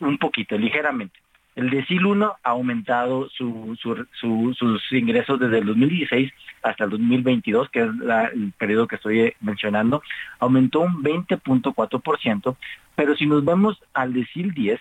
un 0.00 0.18
poquito, 0.18 0.56
ligeramente. 0.58 1.21
El 1.54 1.68
decil 1.68 2.06
1 2.06 2.36
ha 2.42 2.50
aumentado 2.50 3.28
sus 3.28 4.92
ingresos 4.92 5.38
desde 5.38 5.58
el 5.58 5.66
2016 5.66 6.32
hasta 6.62 6.84
el 6.84 6.90
2022, 6.90 7.68
que 7.68 7.80
es 7.80 7.86
el 8.32 8.52
periodo 8.56 8.86
que 8.86 8.96
estoy 8.96 9.34
mencionando, 9.40 10.02
aumentó 10.38 10.80
un 10.80 11.02
20.4%, 11.02 12.56
pero 12.94 13.16
si 13.16 13.26
nos 13.26 13.44
vemos 13.44 13.78
al 13.92 14.14
decil 14.14 14.54
10, 14.54 14.80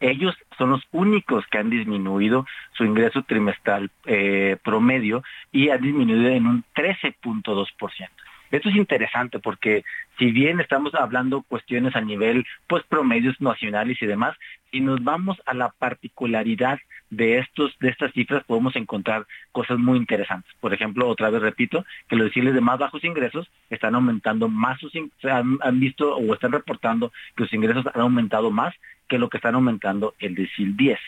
ellos 0.00 0.34
son 0.56 0.70
los 0.70 0.82
únicos 0.92 1.46
que 1.46 1.58
han 1.58 1.70
disminuido 1.70 2.46
su 2.72 2.84
ingreso 2.84 3.22
trimestral 3.22 3.90
eh, 4.06 4.56
promedio 4.64 5.22
y 5.52 5.68
han 5.68 5.82
disminuido 5.82 6.28
en 6.30 6.46
un 6.46 6.64
13.2%. 6.74 8.08
Esto 8.50 8.68
es 8.68 8.76
interesante 8.76 9.38
porque 9.38 9.84
si 10.18 10.32
bien 10.32 10.60
estamos 10.60 10.94
hablando 10.94 11.42
cuestiones 11.42 11.94
a 11.94 12.00
nivel 12.00 12.44
pues 12.66 12.82
promedios 12.84 13.40
nacionales 13.40 14.00
y 14.02 14.06
demás, 14.06 14.36
si 14.70 14.80
nos 14.80 15.02
vamos 15.02 15.40
a 15.46 15.54
la 15.54 15.70
particularidad 15.70 16.78
de 17.10 17.38
estos 17.38 17.76
de 17.80 17.88
estas 17.88 18.12
cifras 18.12 18.44
podemos 18.44 18.76
encontrar 18.76 19.26
cosas 19.52 19.78
muy 19.78 19.98
interesantes. 19.98 20.52
Por 20.60 20.74
ejemplo, 20.74 21.08
otra 21.08 21.30
vez 21.30 21.42
repito 21.42 21.84
que 22.08 22.16
los 22.16 22.26
deciles 22.26 22.54
de 22.54 22.60
más 22.60 22.78
bajos 22.78 23.04
ingresos 23.04 23.50
están 23.68 23.94
aumentando 23.94 24.48
más 24.48 24.80
sus 24.80 24.92
han, 25.24 25.58
han 25.60 25.80
visto 25.80 26.16
o 26.16 26.34
están 26.34 26.52
reportando 26.52 27.12
que 27.36 27.44
los 27.44 27.52
ingresos 27.52 27.86
han 27.94 28.00
aumentado 28.00 28.50
más 28.50 28.74
que 29.08 29.18
lo 29.18 29.28
que 29.28 29.38
están 29.38 29.54
aumentando 29.56 30.14
el 30.18 30.34
decil 30.34 30.76
10. 30.76 30.98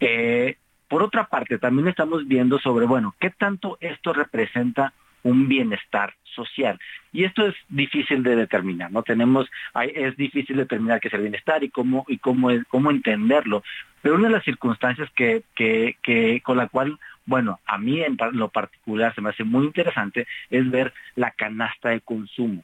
Eh, 0.00 0.56
por 0.88 1.02
otra 1.02 1.26
parte, 1.26 1.58
también 1.58 1.88
estamos 1.88 2.26
viendo 2.28 2.58
sobre, 2.58 2.86
bueno, 2.86 3.14
qué 3.18 3.30
tanto 3.30 3.78
esto 3.80 4.12
representa 4.12 4.92
un 5.24 5.48
bienestar 5.48 6.14
social. 6.34 6.78
Y 7.12 7.24
esto 7.24 7.46
es 7.46 7.54
difícil 7.68 8.22
de 8.22 8.36
determinar, 8.36 8.92
¿no? 8.92 9.02
Tenemos, 9.02 9.48
es 9.94 10.16
difícil 10.16 10.56
determinar 10.56 11.00
qué 11.00 11.08
es 11.08 11.14
el 11.14 11.22
bienestar 11.22 11.64
y 11.64 11.70
cómo, 11.70 12.04
y 12.08 12.18
cómo, 12.18 12.50
es, 12.50 12.62
cómo 12.68 12.90
entenderlo. 12.90 13.64
Pero 14.02 14.16
una 14.16 14.28
de 14.28 14.34
las 14.34 14.44
circunstancias 14.44 15.08
que, 15.16 15.42
que, 15.56 15.96
que 16.02 16.40
con 16.42 16.56
la 16.56 16.68
cual, 16.68 16.98
bueno, 17.24 17.60
a 17.66 17.78
mí 17.78 18.02
en 18.02 18.16
lo 18.32 18.48
particular 18.50 19.14
se 19.14 19.20
me 19.20 19.30
hace 19.30 19.44
muy 19.44 19.66
interesante 19.66 20.26
es 20.50 20.70
ver 20.70 20.92
la 21.16 21.30
canasta 21.30 21.90
de 21.90 22.00
consumo. 22.00 22.62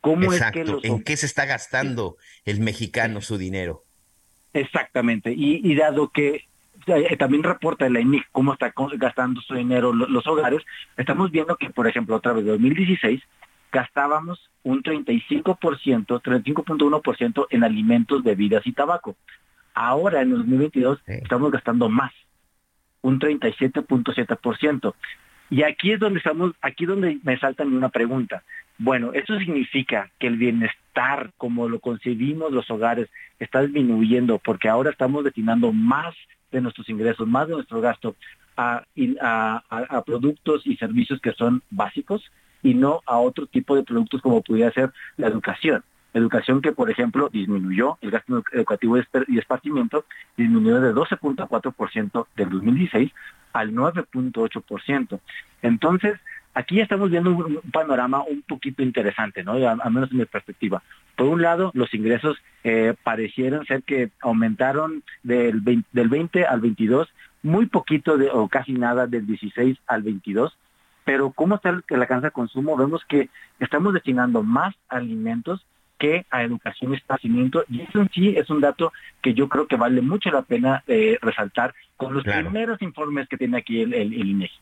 ¿Cómo 0.00 0.32
es 0.32 0.42
que 0.52 0.64
¿En 0.84 1.02
qué 1.02 1.16
se 1.16 1.26
está 1.26 1.46
gastando 1.46 2.16
el 2.44 2.60
mexicano 2.60 3.20
su 3.20 3.38
dinero? 3.38 3.82
Exactamente. 4.52 5.32
Y, 5.32 5.60
y 5.68 5.74
dado 5.74 6.10
que 6.10 6.44
eh, 6.86 7.16
también 7.16 7.42
reporta 7.42 7.88
la 7.88 8.00
INIC 8.00 8.28
cómo 8.32 8.52
está 8.52 8.72
gastando 8.96 9.40
su 9.40 9.54
dinero 9.54 9.92
los 9.92 10.26
hogares, 10.26 10.62
estamos 10.96 11.30
viendo 11.30 11.56
que, 11.56 11.70
por 11.70 11.86
ejemplo, 11.86 12.16
otra 12.16 12.32
vez 12.32 12.44
de 12.44 12.52
2016 12.52 13.22
gastábamos 13.72 14.50
un 14.62 14.82
35%, 14.82 15.56
35.1% 15.56 17.46
en 17.50 17.64
alimentos, 17.64 18.22
bebidas 18.22 18.66
y 18.66 18.72
tabaco. 18.72 19.16
Ahora, 19.74 20.22
en 20.22 20.30
2022, 20.30 21.00
estamos 21.06 21.50
gastando 21.50 21.88
más, 21.88 22.12
un 23.02 23.20
37.7%. 23.20 24.94
Y 25.50 25.62
aquí 25.62 25.92
es 25.92 26.00
donde 26.00 26.18
estamos, 26.18 26.52
aquí 26.62 26.84
es 26.84 26.88
donde 26.88 27.18
me 27.22 27.38
salta 27.38 27.64
una 27.64 27.90
pregunta. 27.90 28.42
Bueno, 28.78 29.12
eso 29.12 29.38
significa 29.38 30.10
que 30.18 30.26
el 30.26 30.36
bienestar, 30.36 31.32
como 31.36 31.68
lo 31.68 31.78
concebimos 31.80 32.52
los 32.52 32.70
hogares, 32.70 33.08
está 33.38 33.60
disminuyendo 33.62 34.38
porque 34.38 34.68
ahora 34.68 34.90
estamos 34.90 35.24
destinando 35.24 35.72
más 35.72 36.14
de 36.50 36.60
nuestros 36.60 36.88
ingresos, 36.88 37.26
más 37.26 37.48
de 37.48 37.54
nuestro 37.54 37.80
gasto 37.80 38.16
a, 38.56 38.82
a, 39.20 40.02
productos 40.04 40.66
y 40.66 40.76
servicios 40.76 41.20
que 41.20 41.32
son 41.32 41.62
básicos 41.70 42.22
y 42.62 42.74
no 42.74 43.02
a 43.06 43.18
otro 43.18 43.46
tipo 43.46 43.76
de 43.76 43.82
productos 43.82 44.22
como 44.22 44.42
pudiera 44.42 44.72
ser 44.72 44.92
la 45.16 45.28
educación. 45.28 45.84
Educación 46.14 46.62
que, 46.62 46.72
por 46.72 46.90
ejemplo, 46.90 47.28
disminuyó, 47.28 47.98
el 48.00 48.10
gasto 48.10 48.42
educativo 48.52 48.96
y 48.96 49.38
esparcimiento 49.38 50.06
disminuyó 50.36 50.80
de 50.80 50.94
12.4% 50.94 52.26
del 52.34 52.50
2016 52.50 53.12
al 53.52 53.72
9.8%. 53.72 55.20
Entonces, 55.62 56.18
aquí 56.56 56.80
estamos 56.80 57.10
viendo 57.10 57.30
un, 57.30 57.60
panorama 57.70 58.22
un 58.22 58.42
poquito 58.42 58.82
interesante, 58.82 59.44
¿no? 59.44 59.52
Al 59.52 59.92
menos 59.92 60.10
en 60.10 60.18
mi 60.18 60.24
perspectiva. 60.24 60.82
Por 61.14 61.26
un 61.26 61.42
lado, 61.42 61.70
los 61.74 61.92
ingresos 61.92 62.38
eh, 62.64 62.94
parecieron 63.04 63.66
ser 63.66 63.82
que 63.82 64.10
aumentaron 64.20 65.02
del 65.22 65.60
20, 65.60 65.88
del 65.92 66.08
20 66.08 66.46
al 66.46 66.60
22, 66.60 67.08
muy 67.42 67.66
poquito 67.66 68.16
de, 68.16 68.30
o 68.30 68.48
casi 68.48 68.72
nada 68.72 69.06
del 69.06 69.26
16 69.26 69.76
al 69.86 70.02
22, 70.02 70.56
pero 71.04 71.30
¿cómo 71.30 71.56
está 71.56 71.68
el, 71.68 71.84
alcanza 71.90 72.28
de 72.28 72.32
consumo? 72.32 72.76
Vemos 72.76 73.04
que 73.06 73.28
estamos 73.60 73.92
destinando 73.92 74.42
más 74.42 74.74
alimentos 74.88 75.64
que 75.98 76.24
a 76.30 76.42
educación 76.42 76.92
y 76.92 76.96
esparcimiento, 76.96 77.64
y 77.68 77.82
eso 77.82 78.00
en 78.00 78.10
sí 78.10 78.34
es 78.36 78.48
un 78.48 78.60
dato 78.62 78.92
que 79.20 79.34
yo 79.34 79.48
creo 79.48 79.66
que 79.66 79.76
vale 79.76 80.00
mucho 80.00 80.30
la 80.30 80.42
pena 80.42 80.82
eh, 80.86 81.18
resaltar 81.20 81.74
con 81.98 82.14
los 82.14 82.24
primeros 82.24 82.80
informes 82.80 83.28
que 83.28 83.36
tiene 83.36 83.58
aquí 83.58 83.82
el, 83.82 83.92
el, 83.92 84.14
el 84.14 84.28
INEGI. 84.28 84.58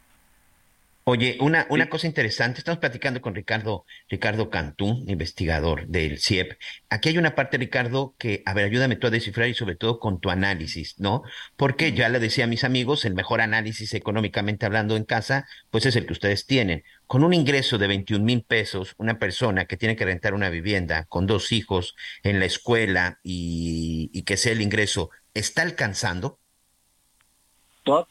Oye, 1.06 1.36
una, 1.40 1.66
una 1.68 1.90
cosa 1.90 2.06
interesante, 2.06 2.60
estamos 2.60 2.78
platicando 2.78 3.20
con 3.20 3.34
Ricardo, 3.34 3.84
Ricardo 4.08 4.48
Cantú, 4.48 5.04
investigador 5.06 5.86
del 5.86 6.18
CIEP. 6.18 6.58
Aquí 6.88 7.10
hay 7.10 7.18
una 7.18 7.34
parte, 7.34 7.58
Ricardo, 7.58 8.14
que, 8.18 8.42
a 8.46 8.54
ver, 8.54 8.64
ayúdame 8.64 8.96
tú 8.96 9.06
a 9.06 9.10
descifrar 9.10 9.48
y 9.50 9.54
sobre 9.54 9.76
todo 9.76 9.98
con 9.98 10.18
tu 10.18 10.30
análisis, 10.30 10.98
¿no? 10.98 11.22
Porque 11.56 11.92
ya 11.92 12.08
le 12.08 12.20
decía 12.20 12.44
a 12.44 12.46
mis 12.46 12.64
amigos, 12.64 13.04
el 13.04 13.14
mejor 13.14 13.42
análisis 13.42 13.92
económicamente 13.92 14.64
hablando 14.64 14.96
en 14.96 15.04
casa, 15.04 15.46
pues 15.70 15.84
es 15.84 15.94
el 15.96 16.06
que 16.06 16.14
ustedes 16.14 16.46
tienen. 16.46 16.84
Con 17.06 17.22
un 17.22 17.34
ingreso 17.34 17.76
de 17.76 17.86
21 17.86 18.24
mil 18.24 18.42
pesos, 18.42 18.94
una 18.96 19.18
persona 19.18 19.66
que 19.66 19.76
tiene 19.76 19.96
que 19.96 20.06
rentar 20.06 20.32
una 20.32 20.48
vivienda 20.48 21.04
con 21.04 21.26
dos 21.26 21.52
hijos 21.52 21.94
en 22.22 22.40
la 22.40 22.46
escuela 22.46 23.20
y, 23.22 24.08
y 24.14 24.22
que 24.22 24.38
sea 24.38 24.52
el 24.52 24.62
ingreso, 24.62 25.10
¿está 25.34 25.60
alcanzando? 25.60 26.38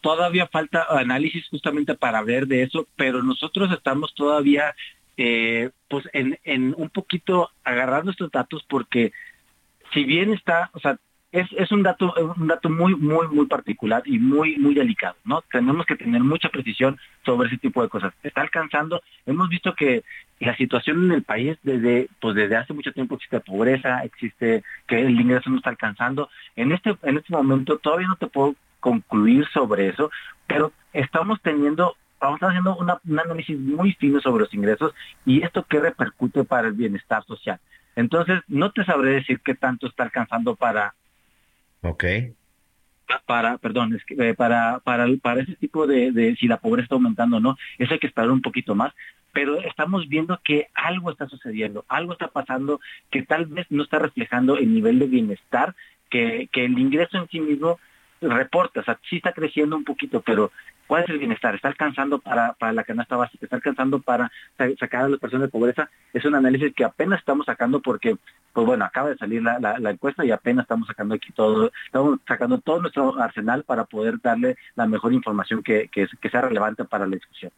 Todavía 0.02 0.48
falta 0.48 0.86
análisis 0.90 1.48
justamente 1.50 1.96
para 1.96 2.22
ver 2.22 2.48
de 2.48 2.64
eso, 2.64 2.88
pero 2.96 3.24
nosotros 3.24 3.72
estamos 3.72 4.14
todavía 4.14 4.76
eh, 5.18 5.72
pues 5.90 6.06
en, 6.14 6.40
en 6.44 6.74
un 6.78 6.90
poquito 6.90 7.52
agarrando 7.64 8.12
estos 8.12 8.32
datos 8.32 8.66
porque 8.68 9.12
si 9.94 10.04
bien 10.04 10.34
está, 10.34 10.70
o 10.74 10.80
sea, 10.80 10.98
es, 11.34 11.48
es 11.58 11.72
un 11.72 11.82
dato 11.82 12.14
un 12.38 12.48
dato 12.48 12.70
muy 12.70 12.96
muy 12.96 13.28
muy 13.28 13.48
particular 13.48 14.04
y 14.06 14.20
muy 14.20 14.56
muy 14.58 14.76
delicado 14.76 15.16
no 15.26 15.44
tenemos 15.52 15.86
que 15.88 15.96
tener 15.96 16.22
mucha 16.22 16.50
precisión 16.50 17.00
sobre 17.26 17.48
ese 17.48 17.58
tipo 17.58 17.82
de 17.82 17.90
cosas. 17.90 18.14
Está 18.22 18.42
alcanzando 18.42 19.02
hemos 19.26 19.50
visto 19.50 19.74
que 19.74 20.04
la 20.40 20.56
situación 20.56 21.06
en 21.06 21.12
el 21.12 21.24
país 21.24 21.58
desde 21.64 22.08
pues 22.22 22.36
desde 22.36 22.56
hace 22.56 22.74
mucho 22.74 22.92
tiempo 22.92 23.16
existe 23.16 23.40
pobreza 23.40 24.04
existe 24.04 24.64
que 24.88 25.02
el 25.02 25.20
ingreso 25.20 25.50
no 25.50 25.58
está 25.58 25.72
alcanzando. 25.72 26.30
En 26.56 26.72
este 26.72 26.96
en 27.02 27.18
este 27.18 27.34
momento 27.34 27.80
todavía 27.80 28.08
no 28.08 28.16
te 28.16 28.28
puedo 28.28 28.56
concluir 28.84 29.48
sobre 29.54 29.88
eso, 29.88 30.12
pero 30.46 30.74
estamos 30.92 31.42
teniendo, 31.42 31.96
estamos 32.16 32.42
haciendo 32.42 32.76
un 32.76 32.90
análisis 33.18 33.58
muy 33.58 33.94
fino 33.94 34.20
sobre 34.20 34.44
los 34.44 34.54
ingresos 34.54 34.94
y 35.26 35.42
esto 35.42 35.66
qué 35.70 35.80
repercute 35.80 36.44
para 36.44 36.68
el 36.68 36.74
bienestar 36.74 37.24
social. 37.24 37.62
Entonces, 37.96 38.42
no 38.50 38.74
te 38.74 38.84
sabré 38.84 39.12
decir 39.12 39.40
qué 39.40 39.56
tanto 39.56 39.88
está 39.88 40.04
alcanzando 40.04 40.56
para... 40.56 40.96
Ok. 41.82 42.04
Para, 43.26 43.58
perdón, 43.58 43.96
es 43.96 44.04
que, 44.04 44.16
eh, 44.16 44.34
para, 44.34 44.80
para, 44.80 45.06
para 45.22 45.42
ese 45.44 45.56
tipo 45.56 45.88
de, 45.88 46.12
de, 46.12 46.36
si 46.36 46.48
la 46.48 46.58
pobreza 46.58 46.84
está 46.84 46.96
aumentando 46.96 47.38
o 47.38 47.40
no, 47.40 47.58
eso 47.78 47.94
hay 47.94 48.00
que 48.00 48.08
esperar 48.08 48.32
un 48.32 48.42
poquito 48.42 48.76
más, 48.76 48.92
pero 49.32 49.62
estamos 49.62 50.10
viendo 50.10 50.42
que 50.44 50.68
algo 50.74 51.10
está 51.10 51.28
sucediendo, 51.30 51.86
algo 51.88 52.14
está 52.14 52.28
pasando 52.28 52.82
que 53.12 53.24
tal 53.24 53.46
vez 53.46 53.66
no 53.70 53.84
está 53.84 54.00
reflejando 54.00 54.58
el 54.58 54.74
nivel 54.74 55.00
de 55.00 55.08
bienestar 55.08 55.74
que, 56.10 56.50
que 56.52 56.66
el 56.66 56.78
ingreso 56.78 57.18
en 57.18 57.30
sí 57.30 57.40
mismo 57.40 57.80
reporta, 58.30 58.80
o 58.80 58.84
sea, 58.84 59.00
sí 59.10 59.18
está 59.18 59.34
creciendo 59.34 59.76
un 59.76 59.84
poquito, 59.84 60.22
pero 60.22 60.52
¿cuál 60.88 61.04
es 61.04 61.10
el 61.10 61.20
bienestar? 61.20 61.56
¿Está 61.56 61.68
alcanzando 61.68 62.20
para, 62.20 62.54
para 62.54 62.74
la 62.74 62.84
canasta 62.84 63.16
básica? 63.16 63.46
¿Está 63.46 63.58
alcanzando 63.58 64.00
para 64.00 64.32
sacar 64.80 65.06
a 65.06 65.10
las 65.10 65.20
personas 65.20 65.48
de 65.48 65.52
pobreza? 65.52 65.90
Es 66.14 66.26
un 66.26 66.36
análisis 66.36 66.74
que 66.74 66.84
apenas 66.84 67.20
estamos 67.20 67.46
sacando 67.46 67.82
porque, 67.82 68.18
pues 68.54 68.68
bueno, 68.68 68.86
acaba 68.86 69.10
de 69.10 69.18
salir 69.18 69.42
la, 69.42 69.78
encuesta 69.90 70.26
y 70.26 70.32
apenas 70.32 70.64
estamos 70.64 70.88
sacando 70.88 71.16
aquí 71.16 71.32
todo, 71.34 71.72
estamos 71.86 72.20
sacando 72.28 72.60
todo 72.60 72.82
nuestro 72.82 73.20
arsenal 73.20 73.64
para 73.64 73.86
poder 73.86 74.22
darle 74.22 74.58
la 74.76 74.88
mejor 74.88 75.14
información 75.14 75.64
que, 75.64 75.90
que, 75.90 76.08
que 76.22 76.30
sea 76.30 76.42
relevante 76.42 76.86
para 76.86 77.06
la 77.06 77.16
discusión. 77.16 77.52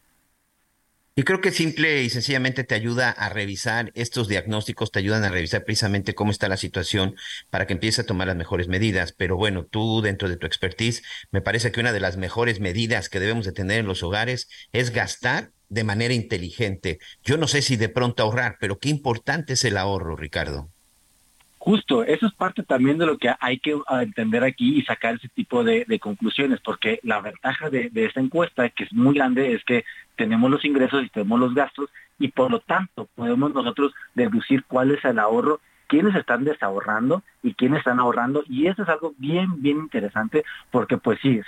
Y 1.18 1.22
creo 1.22 1.40
que 1.40 1.50
simple 1.50 2.02
y 2.02 2.10
sencillamente 2.10 2.62
te 2.62 2.74
ayuda 2.74 3.10
a 3.10 3.30
revisar 3.30 3.90
estos 3.94 4.28
diagnósticos, 4.28 4.92
te 4.92 4.98
ayudan 4.98 5.24
a 5.24 5.30
revisar 5.30 5.64
precisamente 5.64 6.14
cómo 6.14 6.30
está 6.30 6.46
la 6.46 6.58
situación 6.58 7.16
para 7.48 7.66
que 7.66 7.72
empieces 7.72 8.00
a 8.00 8.06
tomar 8.06 8.26
las 8.26 8.36
mejores 8.36 8.68
medidas. 8.68 9.12
Pero 9.12 9.34
bueno, 9.34 9.64
tú 9.64 10.02
dentro 10.02 10.28
de 10.28 10.36
tu 10.36 10.46
expertise, 10.46 11.02
me 11.30 11.40
parece 11.40 11.72
que 11.72 11.80
una 11.80 11.94
de 11.94 12.00
las 12.00 12.18
mejores 12.18 12.60
medidas 12.60 13.08
que 13.08 13.18
debemos 13.18 13.46
de 13.46 13.52
tener 13.52 13.78
en 13.78 13.86
los 13.86 14.02
hogares 14.02 14.50
es 14.72 14.90
gastar 14.90 15.52
de 15.70 15.84
manera 15.84 16.12
inteligente. 16.12 16.98
Yo 17.24 17.38
no 17.38 17.48
sé 17.48 17.62
si 17.62 17.76
de 17.76 17.88
pronto 17.88 18.22
ahorrar, 18.22 18.58
pero 18.60 18.78
qué 18.78 18.90
importante 18.90 19.54
es 19.54 19.64
el 19.64 19.78
ahorro, 19.78 20.16
Ricardo. 20.16 20.70
Justo, 21.66 22.04
eso 22.04 22.26
es 22.26 22.32
parte 22.32 22.62
también 22.62 22.96
de 22.96 23.06
lo 23.06 23.18
que 23.18 23.28
hay 23.40 23.58
que 23.58 23.76
ah, 23.88 24.04
entender 24.04 24.44
aquí 24.44 24.78
y 24.78 24.82
sacar 24.82 25.16
ese 25.16 25.28
tipo 25.28 25.64
de, 25.64 25.84
conclusiones, 25.98 26.60
porque 26.60 27.00
la 27.02 27.20
ventaja 27.20 27.70
de, 27.70 27.90
esta 27.92 28.20
encuesta, 28.20 28.68
que 28.68 28.84
es 28.84 28.92
muy 28.92 29.16
grande, 29.16 29.52
es 29.52 29.64
que 29.64 29.84
tenemos 30.14 30.48
los 30.48 30.64
ingresos 30.64 31.02
y 31.02 31.08
tenemos 31.08 31.40
los 31.40 31.56
gastos 31.56 31.90
y 32.20 32.28
por 32.28 32.52
lo 32.52 32.60
tanto 32.60 33.08
podemos 33.16 33.52
nosotros 33.52 33.92
deducir 34.14 34.62
cuál 34.68 34.92
es 34.92 35.04
el 35.04 35.18
ahorro, 35.18 35.58
quiénes 35.88 36.14
están 36.14 36.44
desahorrando 36.44 37.24
y 37.42 37.54
quiénes 37.54 37.78
están 37.78 37.98
ahorrando 37.98 38.44
y 38.48 38.68
eso 38.68 38.84
es 38.84 38.88
algo 38.88 39.14
bien, 39.18 39.60
bien 39.60 39.78
interesante 39.78 40.44
porque 40.70 40.98
pues 40.98 41.18
sí, 41.20 41.40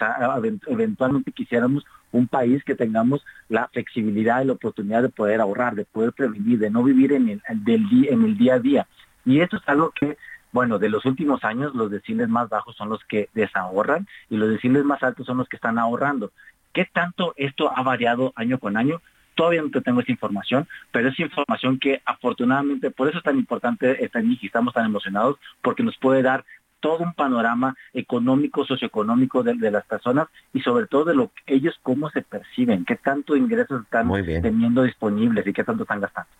eventualmente 0.66 1.30
quisiéramos 1.30 1.86
un 2.10 2.26
país 2.26 2.64
que 2.64 2.74
tengamos 2.74 3.24
la 3.48 3.68
flexibilidad 3.68 4.42
y 4.42 4.46
la 4.46 4.54
oportunidad 4.54 5.02
de 5.02 5.10
poder 5.10 5.40
ahorrar, 5.40 5.76
de 5.76 5.84
poder 5.84 6.12
prevenir, 6.12 6.58
de 6.58 6.70
no 6.70 6.82
vivir 6.82 7.12
en 7.12 7.28
el, 7.28 7.42
en 7.46 8.24
el 8.24 8.36
día 8.36 8.54
a 8.54 8.58
día. 8.58 8.88
Y 9.28 9.42
esto 9.42 9.58
es 9.58 9.62
algo 9.68 9.90
que, 9.90 10.16
bueno, 10.52 10.78
de 10.78 10.88
los 10.88 11.04
últimos 11.04 11.44
años 11.44 11.74
los 11.74 11.90
deciles 11.90 12.30
más 12.30 12.48
bajos 12.48 12.74
son 12.76 12.88
los 12.88 13.04
que 13.04 13.28
desahorran 13.34 14.08
y 14.30 14.38
los 14.38 14.48
deciles 14.48 14.86
más 14.86 15.02
altos 15.02 15.26
son 15.26 15.36
los 15.36 15.50
que 15.50 15.56
están 15.56 15.78
ahorrando. 15.78 16.32
¿Qué 16.72 16.86
tanto 16.86 17.34
esto 17.36 17.70
ha 17.76 17.82
variado 17.82 18.32
año 18.36 18.58
con 18.58 18.78
año? 18.78 19.02
Todavía 19.34 19.60
no 19.60 19.82
tengo 19.82 20.00
esa 20.00 20.12
información, 20.12 20.66
pero 20.92 21.10
es 21.10 21.20
información 21.20 21.78
que 21.78 22.00
afortunadamente, 22.06 22.90
por 22.90 23.06
eso 23.06 23.18
es 23.18 23.24
tan 23.24 23.36
importante 23.36 24.02
esta 24.02 24.22
y 24.22 24.38
estamos 24.42 24.72
tan 24.72 24.86
emocionados, 24.86 25.36
porque 25.60 25.82
nos 25.82 25.98
puede 25.98 26.22
dar 26.22 26.46
todo 26.80 27.00
un 27.04 27.12
panorama 27.12 27.76
económico, 27.92 28.64
socioeconómico 28.64 29.42
de, 29.42 29.54
de, 29.54 29.70
las 29.70 29.84
personas 29.84 30.28
y 30.54 30.60
sobre 30.62 30.86
todo 30.86 31.04
de 31.04 31.14
lo 31.14 31.32
ellos 31.46 31.78
cómo 31.82 32.08
se 32.08 32.22
perciben, 32.22 32.86
qué 32.86 32.96
tanto 32.96 33.36
ingresos 33.36 33.82
están 33.82 34.10
teniendo 34.40 34.84
disponibles 34.84 35.46
y 35.46 35.52
qué 35.52 35.64
tanto 35.64 35.82
están 35.82 36.00
gastando. 36.00 36.30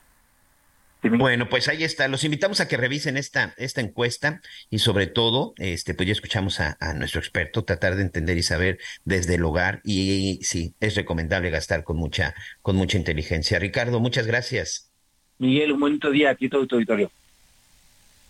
Bueno, 1.02 1.48
pues 1.48 1.68
ahí 1.68 1.84
está. 1.84 2.08
Los 2.08 2.24
invitamos 2.24 2.60
a 2.60 2.66
que 2.66 2.76
revisen 2.76 3.16
esta, 3.16 3.54
esta 3.56 3.80
encuesta 3.80 4.40
y 4.68 4.80
sobre 4.80 5.06
todo, 5.06 5.54
este, 5.58 5.94
pues 5.94 6.08
ya 6.08 6.12
escuchamos 6.12 6.58
a, 6.60 6.76
nuestro 6.94 7.20
experto 7.20 7.64
tratar 7.64 7.94
de 7.94 8.02
entender 8.02 8.36
y 8.36 8.42
saber 8.42 8.78
desde 9.04 9.36
el 9.36 9.44
hogar 9.44 9.80
y, 9.84 10.40
sí, 10.42 10.74
es 10.80 10.96
recomendable 10.96 11.50
gastar 11.50 11.84
con 11.84 11.96
mucha, 11.96 12.34
con 12.62 12.74
mucha 12.74 12.98
inteligencia. 12.98 13.58
Ricardo, 13.58 14.00
muchas 14.00 14.26
gracias. 14.26 14.90
Miguel, 15.38 15.72
un 15.72 15.80
bonito 15.80 16.10
día 16.10 16.30
aquí 16.30 16.48
todo 16.48 16.66
tu 16.66 16.74
auditorio. 16.74 17.10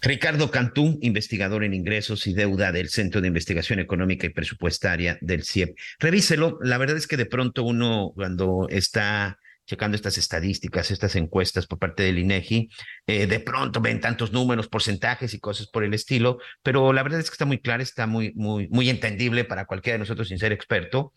Ricardo 0.00 0.50
Cantú, 0.50 0.98
investigador 1.00 1.64
en 1.64 1.74
ingresos 1.74 2.26
y 2.26 2.34
deuda 2.34 2.70
del 2.70 2.88
Centro 2.88 3.20
de 3.20 3.28
Investigación 3.28 3.80
Económica 3.80 4.26
y 4.26 4.30
Presupuestaria 4.30 5.18
del 5.20 5.44
CIEP. 5.44 5.76
Revíselo. 5.98 6.58
La 6.62 6.78
verdad 6.78 6.96
es 6.96 7.06
que 7.08 7.16
de 7.16 7.26
pronto 7.26 7.64
uno 7.64 8.12
cuando 8.14 8.68
está 8.68 9.38
checando 9.68 9.96
estas 9.96 10.16
estadísticas, 10.16 10.90
estas 10.90 11.14
encuestas 11.14 11.66
por 11.66 11.78
parte 11.78 12.02
del 12.02 12.18
INEGI, 12.18 12.70
eh, 13.06 13.26
de 13.26 13.40
pronto 13.40 13.82
ven 13.82 14.00
tantos 14.00 14.32
números, 14.32 14.66
porcentajes 14.66 15.34
y 15.34 15.40
cosas 15.40 15.66
por 15.68 15.84
el 15.84 15.92
estilo, 15.92 16.38
pero 16.62 16.94
la 16.94 17.02
verdad 17.02 17.20
es 17.20 17.28
que 17.28 17.34
está 17.34 17.44
muy 17.44 17.58
clara, 17.60 17.82
está 17.82 18.06
muy, 18.06 18.32
muy, 18.34 18.66
muy 18.68 18.88
entendible 18.88 19.44
para 19.44 19.66
cualquiera 19.66 19.94
de 19.94 20.00
nosotros 20.00 20.28
sin 20.28 20.38
ser 20.38 20.52
experto. 20.52 21.12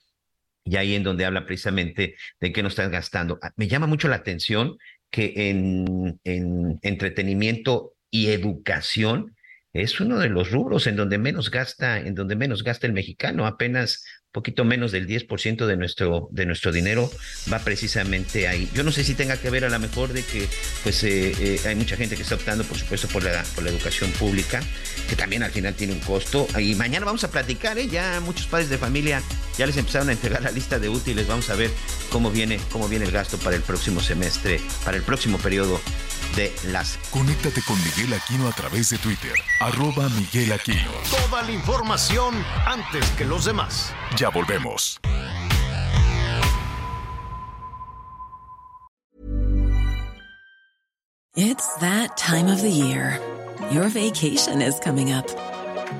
Y 0.64 0.76
ahí 0.76 0.94
en 0.94 1.04
donde 1.04 1.26
habla 1.26 1.46
precisamente 1.46 2.16
de 2.40 2.52
qué 2.52 2.62
nos 2.62 2.74
estás 2.74 2.92
gastando. 2.92 3.40
Ah, 3.42 3.52
me 3.56 3.68
llama 3.68 3.88
mucho 3.88 4.08
la 4.10 4.18
atención 4.18 4.78
que 5.10 5.50
en 5.50 6.20
entretenimiento 6.84 7.94
y 8.12 8.28
educación 8.28 9.34
es 9.74 10.00
uno 10.00 10.20
de 10.20 10.30
los 10.30 10.52
rubros 10.52 10.88
en 10.88 10.96
donde 10.96 11.18
menos 11.18 11.50
gasta, 11.50 12.00
en 12.00 12.14
donde 12.14 12.36
menos 12.36 12.64
gasta 12.64 12.88
el 12.88 12.94
mexicano, 12.94 13.46
apenas 13.46 14.04
poquito 14.32 14.64
menos 14.64 14.92
del 14.92 15.08
10% 15.08 15.66
de 15.66 15.78
nuestro, 15.78 16.30
de 16.32 16.46
nuestro 16.46 16.72
dinero 16.72 17.12
va 17.52 17.60
precisamente 17.60 18.48
ahí. 18.48 18.70
Yo 18.74 18.84
no 18.84 18.92
sé 18.92 19.04
si 19.04 19.14
tenga 19.14 19.38
que 19.38 19.50
ver 19.50 19.66
a 19.66 19.70
lo 19.70 19.78
mejor 19.80 20.14
de 20.14 20.24
que 20.24 20.48
pues 20.84 21.04
eh, 21.04 21.34
eh, 21.38 21.60
hay 21.66 21.76
mucha 21.76 21.98
gente 21.98 22.16
que 22.16 22.24
está 22.24 22.36
optando, 22.36 22.64
por 22.64 22.78
supuesto, 22.78 23.08
por 23.10 23.24
la, 23.24 23.44
por 23.56 23.64
la 23.64 23.70
educación 23.70 24.10
pública, 24.12 24.62
que 25.10 25.16
también 25.16 25.44
al 25.44 25.52
final 25.52 25.74
tiene 25.74 25.94
un 25.94 26.00
costo. 26.00 26.48
Y 26.58 26.76
mañana 26.76 27.06
vamos 27.06 27.24
a 27.24 27.32
platicar, 27.32 27.78
¿eh? 27.78 27.88
ya 27.88 28.22
muchos 28.22 28.48
padres 28.48 28.70
de 28.70 28.78
familia 28.78 29.22
ya 29.58 29.66
les 29.66 29.76
empezaron 29.76 30.10
a 30.10 30.14
entregar 30.14 30.42
la 30.42 30.52
lista 30.52 30.80
de 30.80 30.88
útiles, 30.88 31.28
vamos 31.28 31.50
a 31.50 31.56
ver 31.56 31.70
cómo 32.10 32.32
viene, 32.32 32.60
cómo 32.72 32.88
viene 32.88 33.06
el 33.06 33.12
gasto 33.12 33.38
para 33.38 33.58
el 33.58 33.62
próximo 33.62 34.00
semestre, 34.00 34.62
para 34.86 34.96
el 34.96 35.04
próximo 35.04 35.38
periodo 35.40 35.80
de 36.36 36.54
las. 36.66 36.98
Conéctate 37.12 37.62
con 37.64 37.78
Miguel 37.84 38.14
Aquino 38.14 38.48
a 38.48 38.52
través 38.52 38.90
de 38.90 38.98
Twitter, 38.98 39.34
arroba 39.60 40.10
Miguel 40.10 40.52
Aquino. 40.52 40.92
Toda 41.10 41.42
la 41.44 41.52
información 41.52 42.44
antes 42.66 43.06
que 43.12 43.26
los 43.26 43.46
demás. 43.46 43.94
Ya 44.18 44.30
volvemos. 44.30 45.00
It's 51.36 51.76
that 51.76 52.18
time 52.18 52.48
of 52.48 52.62
the 52.62 52.70
year. 52.70 53.18
Your 53.72 53.88
vacation 53.88 54.62
is 54.62 54.80
coming 54.80 55.14
up. 55.14 55.30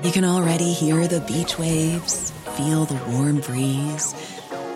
You 0.04 0.12
can 0.12 0.24
already 0.24 0.72
hear 0.72 1.06
the 1.06 1.20
beach 1.20 1.58
waves, 1.58 2.32
feel 2.56 2.84
the 2.84 3.00
warm 3.10 3.40
breeze, 3.40 4.14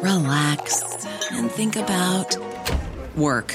relax, 0.00 0.82
and 1.32 1.50
think 1.50 1.76
about 1.76 2.36
work. 3.16 3.54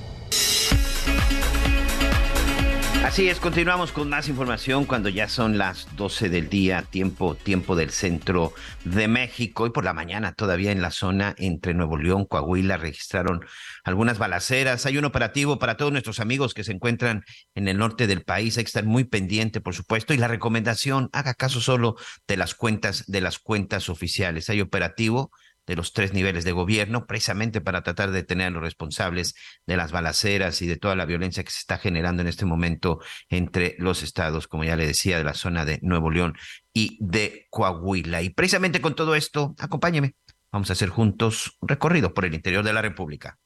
Así 3.03 3.27
es, 3.27 3.39
continuamos 3.39 3.91
con 3.91 4.09
más 4.09 4.29
información 4.29 4.85
cuando 4.85 5.09
ya 5.09 5.27
son 5.27 5.57
las 5.57 5.87
12 5.97 6.29
del 6.29 6.49
día, 6.49 6.83
tiempo, 6.83 7.33
tiempo 7.33 7.75
del 7.75 7.89
centro 7.89 8.53
de 8.85 9.07
México. 9.07 9.65
Y 9.65 9.71
por 9.71 9.83
la 9.83 9.91
mañana 9.91 10.33
todavía 10.33 10.71
en 10.71 10.83
la 10.83 10.91
zona 10.91 11.33
entre 11.39 11.73
Nuevo 11.73 11.97
León, 11.97 12.25
Coahuila, 12.25 12.77
registraron 12.77 13.43
algunas 13.83 14.19
balaceras. 14.19 14.85
Hay 14.85 14.99
un 14.99 15.05
operativo 15.05 15.57
para 15.57 15.77
todos 15.77 15.91
nuestros 15.91 16.19
amigos 16.19 16.53
que 16.53 16.63
se 16.63 16.73
encuentran 16.73 17.25
en 17.55 17.67
el 17.67 17.79
norte 17.79 18.05
del 18.05 18.21
país. 18.23 18.57
Hay 18.57 18.65
que 18.65 18.69
estar 18.69 18.85
muy 18.85 19.03
pendiente, 19.03 19.61
por 19.61 19.73
supuesto. 19.73 20.13
Y 20.13 20.17
la 20.17 20.27
recomendación, 20.27 21.09
haga 21.11 21.33
caso 21.33 21.59
solo 21.59 21.95
de 22.27 22.37
las 22.37 22.53
cuentas, 22.53 23.05
de 23.07 23.19
las 23.19 23.39
cuentas 23.39 23.89
oficiales. 23.89 24.49
Hay 24.51 24.61
operativo 24.61 25.31
de 25.67 25.75
los 25.75 25.93
tres 25.93 26.13
niveles 26.13 26.43
de 26.43 26.51
gobierno, 26.51 27.05
precisamente 27.05 27.61
para 27.61 27.83
tratar 27.83 28.11
de 28.11 28.17
detener 28.17 28.47
a 28.47 28.49
los 28.51 28.61
responsables 28.61 29.35
de 29.65 29.77
las 29.77 29.91
balaceras 29.91 30.61
y 30.61 30.67
de 30.67 30.77
toda 30.77 30.95
la 30.95 31.05
violencia 31.05 31.43
que 31.43 31.51
se 31.51 31.59
está 31.59 31.77
generando 31.77 32.21
en 32.21 32.27
este 32.27 32.45
momento 32.45 32.99
entre 33.29 33.75
los 33.79 34.03
estados, 34.03 34.47
como 34.47 34.63
ya 34.63 34.75
le 34.75 34.87
decía, 34.87 35.17
de 35.17 35.23
la 35.23 35.33
zona 35.33 35.65
de 35.65 35.79
Nuevo 35.81 36.11
León 36.11 36.35
y 36.73 36.97
de 37.01 37.47
Coahuila. 37.49 38.21
Y 38.21 38.29
precisamente 38.29 38.81
con 38.81 38.95
todo 38.95 39.15
esto, 39.15 39.55
acompáñeme, 39.59 40.15
vamos 40.51 40.69
a 40.69 40.73
hacer 40.73 40.89
juntos 40.89 41.57
un 41.59 41.69
recorrido 41.69 42.13
por 42.13 42.25
el 42.25 42.33
interior 42.33 42.63
de 42.63 42.73
la 42.73 42.81
República 42.81 43.39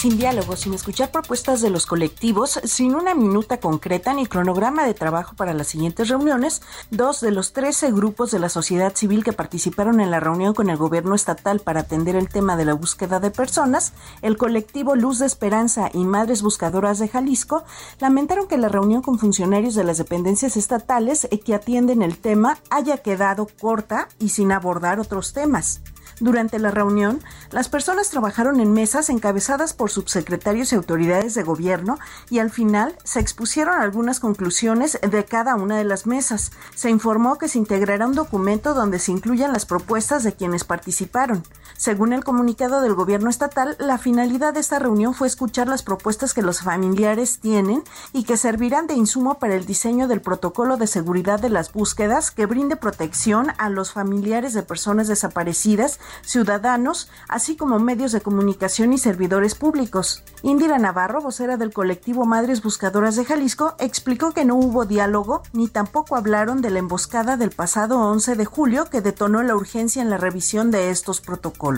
sin 0.00 0.16
diálogo, 0.16 0.56
sin 0.56 0.72
escuchar 0.72 1.10
propuestas 1.10 1.60
de 1.60 1.68
los 1.68 1.84
colectivos, 1.84 2.58
sin 2.64 2.94
una 2.94 3.14
minuta 3.14 3.60
concreta 3.60 4.14
ni 4.14 4.24
cronograma 4.24 4.86
de 4.86 4.94
trabajo 4.94 5.36
para 5.36 5.52
las 5.52 5.66
siguientes 5.66 6.08
reuniones, 6.08 6.62
dos 6.90 7.20
de 7.20 7.30
los 7.30 7.52
13 7.52 7.92
grupos 7.92 8.30
de 8.30 8.38
la 8.38 8.48
sociedad 8.48 8.96
civil 8.96 9.22
que 9.22 9.34
participaron 9.34 10.00
en 10.00 10.10
la 10.10 10.18
reunión 10.18 10.54
con 10.54 10.70
el 10.70 10.78
gobierno 10.78 11.14
estatal 11.14 11.60
para 11.60 11.80
atender 11.80 12.16
el 12.16 12.30
tema 12.30 12.56
de 12.56 12.64
la 12.64 12.72
búsqueda 12.72 13.20
de 13.20 13.30
personas, 13.30 13.92
el 14.22 14.38
colectivo 14.38 14.96
Luz 14.96 15.18
de 15.18 15.26
Esperanza 15.26 15.90
y 15.92 16.06
Madres 16.06 16.40
Buscadoras 16.40 16.98
de 16.98 17.08
Jalisco, 17.08 17.64
lamentaron 17.98 18.48
que 18.48 18.56
la 18.56 18.70
reunión 18.70 19.02
con 19.02 19.18
funcionarios 19.18 19.74
de 19.74 19.84
las 19.84 19.98
dependencias 19.98 20.56
estatales 20.56 21.28
que 21.44 21.54
atienden 21.54 22.00
el 22.00 22.16
tema 22.16 22.56
haya 22.70 22.96
quedado 22.96 23.48
corta 23.60 24.08
y 24.18 24.30
sin 24.30 24.50
abordar 24.50 24.98
otros 24.98 25.34
temas. 25.34 25.82
Durante 26.20 26.58
la 26.58 26.70
reunión, 26.70 27.20
las 27.50 27.70
personas 27.70 28.10
trabajaron 28.10 28.60
en 28.60 28.74
mesas 28.74 29.08
encabezadas 29.08 29.72
por 29.72 29.90
subsecretarios 29.90 30.70
y 30.70 30.76
autoridades 30.76 31.34
de 31.34 31.42
gobierno 31.42 31.98
y 32.28 32.40
al 32.40 32.50
final 32.50 32.94
se 33.04 33.20
expusieron 33.20 33.80
algunas 33.80 34.20
conclusiones 34.20 35.00
de 35.00 35.24
cada 35.24 35.54
una 35.54 35.78
de 35.78 35.84
las 35.84 36.06
mesas. 36.06 36.52
Se 36.74 36.90
informó 36.90 37.38
que 37.38 37.48
se 37.48 37.56
integrará 37.56 38.06
un 38.06 38.14
documento 38.14 38.74
donde 38.74 38.98
se 38.98 39.12
incluyan 39.12 39.54
las 39.54 39.64
propuestas 39.64 40.22
de 40.22 40.34
quienes 40.34 40.64
participaron. 40.64 41.42
Según 41.80 42.12
el 42.12 42.24
comunicado 42.24 42.82
del 42.82 42.92
gobierno 42.92 43.30
estatal, 43.30 43.74
la 43.78 43.96
finalidad 43.96 44.52
de 44.52 44.60
esta 44.60 44.78
reunión 44.78 45.14
fue 45.14 45.26
escuchar 45.26 45.66
las 45.66 45.82
propuestas 45.82 46.34
que 46.34 46.42
los 46.42 46.60
familiares 46.60 47.38
tienen 47.40 47.82
y 48.12 48.24
que 48.24 48.36
servirán 48.36 48.86
de 48.86 48.92
insumo 48.92 49.38
para 49.38 49.54
el 49.54 49.64
diseño 49.64 50.06
del 50.06 50.20
protocolo 50.20 50.76
de 50.76 50.86
seguridad 50.86 51.40
de 51.40 51.48
las 51.48 51.72
búsquedas 51.72 52.32
que 52.32 52.44
brinde 52.44 52.76
protección 52.76 53.46
a 53.56 53.70
los 53.70 53.92
familiares 53.92 54.52
de 54.52 54.62
personas 54.62 55.08
desaparecidas 55.08 56.00
ciudadanos, 56.20 57.08
así 57.28 57.56
como 57.56 57.78
medios 57.78 58.12
de 58.12 58.20
comunicación 58.20 58.92
y 58.92 58.98
servidores 58.98 59.54
públicos. 59.54 60.22
Indira 60.42 60.78
Navarro, 60.78 61.22
vocera 61.22 61.56
del 61.56 61.72
colectivo 61.72 62.26
Madres 62.26 62.62
Buscadoras 62.62 63.16
de 63.16 63.24
Jalisco, 63.24 63.74
explicó 63.78 64.32
que 64.32 64.44
no 64.44 64.54
hubo 64.54 64.84
diálogo 64.84 65.44
ni 65.54 65.66
tampoco 65.66 66.16
hablaron 66.16 66.60
de 66.60 66.68
la 66.68 66.80
emboscada 66.80 67.38
del 67.38 67.52
pasado 67.52 68.00
11 68.00 68.34
de 68.34 68.44
julio 68.44 68.84
que 68.90 69.00
detonó 69.00 69.42
la 69.42 69.56
urgencia 69.56 70.02
en 70.02 70.10
la 70.10 70.18
revisión 70.18 70.70
de 70.70 70.90
estos 70.90 71.22
protocolos. 71.22 71.69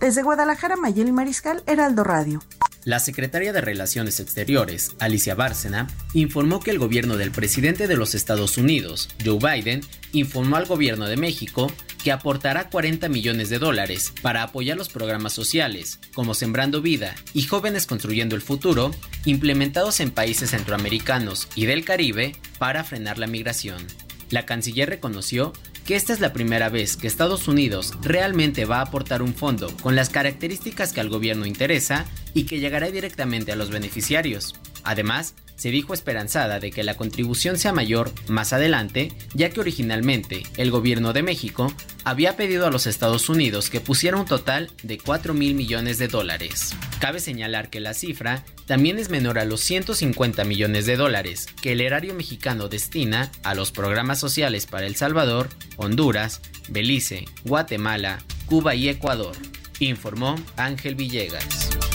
Desde 0.00 0.22
Guadalajara, 0.22 0.76
Mayeli 0.76 1.12
Mariscal, 1.12 1.62
Heraldo 1.66 2.02
Radio. 2.04 2.42
La 2.84 3.00
secretaria 3.00 3.52
de 3.52 3.60
Relaciones 3.60 4.20
Exteriores, 4.20 4.92
Alicia 5.00 5.34
Bárcena, 5.34 5.88
informó 6.14 6.60
que 6.60 6.70
el 6.70 6.78
gobierno 6.78 7.16
del 7.16 7.32
presidente 7.32 7.88
de 7.88 7.96
los 7.96 8.14
Estados 8.14 8.58
Unidos, 8.58 9.08
Joe 9.24 9.38
Biden, 9.38 9.80
informó 10.12 10.56
al 10.56 10.66
gobierno 10.66 11.06
de 11.06 11.16
México 11.16 11.72
que 12.02 12.12
aportará 12.12 12.70
40 12.70 13.08
millones 13.08 13.50
de 13.50 13.58
dólares 13.58 14.12
para 14.22 14.44
apoyar 14.44 14.76
los 14.76 14.88
programas 14.88 15.32
sociales, 15.32 15.98
como 16.14 16.34
Sembrando 16.34 16.80
Vida 16.80 17.14
y 17.34 17.42
Jóvenes 17.42 17.86
Construyendo 17.86 18.36
el 18.36 18.42
Futuro, 18.42 18.92
implementados 19.24 19.98
en 19.98 20.12
países 20.12 20.50
centroamericanos 20.50 21.48
y 21.56 21.66
del 21.66 21.84
Caribe 21.84 22.36
para 22.58 22.84
frenar 22.84 23.18
la 23.18 23.26
migración. 23.26 23.84
La 24.30 24.46
canciller 24.46 24.88
reconoció 24.88 25.52
que 25.86 25.94
esta 25.94 26.12
es 26.12 26.20
la 26.20 26.32
primera 26.32 26.68
vez 26.68 26.96
que 26.96 27.06
Estados 27.06 27.46
Unidos 27.46 27.94
realmente 28.02 28.64
va 28.64 28.78
a 28.78 28.82
aportar 28.82 29.22
un 29.22 29.34
fondo 29.34 29.72
con 29.82 29.94
las 29.94 30.10
características 30.10 30.92
que 30.92 31.00
al 31.00 31.08
gobierno 31.08 31.46
interesa 31.46 32.06
y 32.34 32.44
que 32.44 32.58
llegará 32.58 32.90
directamente 32.90 33.52
a 33.52 33.56
los 33.56 33.70
beneficiarios. 33.70 34.56
Además, 34.82 35.34
se 35.56 35.70
dijo 35.70 35.94
esperanzada 35.94 36.60
de 36.60 36.70
que 36.70 36.84
la 36.84 36.96
contribución 36.96 37.58
sea 37.58 37.72
mayor 37.72 38.12
más 38.28 38.52
adelante, 38.52 39.12
ya 39.34 39.50
que 39.50 39.60
originalmente 39.60 40.42
el 40.56 40.70
gobierno 40.70 41.12
de 41.12 41.22
México 41.22 41.72
había 42.04 42.36
pedido 42.36 42.66
a 42.66 42.70
los 42.70 42.86
Estados 42.86 43.28
Unidos 43.28 43.70
que 43.70 43.80
pusiera 43.80 44.16
un 44.16 44.26
total 44.26 44.70
de 44.82 44.98
4 44.98 45.34
mil 45.34 45.54
millones 45.54 45.98
de 45.98 46.08
dólares. 46.08 46.74
Cabe 47.00 47.20
señalar 47.20 47.68
que 47.68 47.80
la 47.80 47.94
cifra 47.94 48.44
también 48.66 48.98
es 48.98 49.10
menor 49.10 49.38
a 49.38 49.44
los 49.44 49.60
150 49.62 50.44
millones 50.44 50.86
de 50.86 50.96
dólares 50.96 51.46
que 51.60 51.72
el 51.72 51.80
erario 51.80 52.14
mexicano 52.14 52.68
destina 52.68 53.30
a 53.42 53.54
los 53.54 53.72
programas 53.72 54.20
sociales 54.20 54.66
para 54.66 54.86
El 54.86 54.96
Salvador, 54.96 55.48
Honduras, 55.76 56.40
Belice, 56.68 57.24
Guatemala, 57.44 58.18
Cuba 58.46 58.74
y 58.74 58.88
Ecuador, 58.88 59.36
informó 59.80 60.36
Ángel 60.56 60.94
Villegas. 60.94 61.85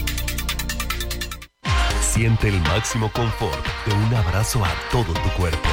Siente 2.13 2.49
el 2.49 2.59
máximo 2.63 3.09
confort 3.13 3.65
de 3.85 3.93
un 3.93 4.13
abrazo 4.13 4.61
a 4.65 4.73
todo 4.91 5.13
tu 5.13 5.29
cuerpo. 5.37 5.69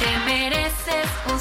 Te 0.00 0.18
mereces 0.24 1.06
un 1.30 1.38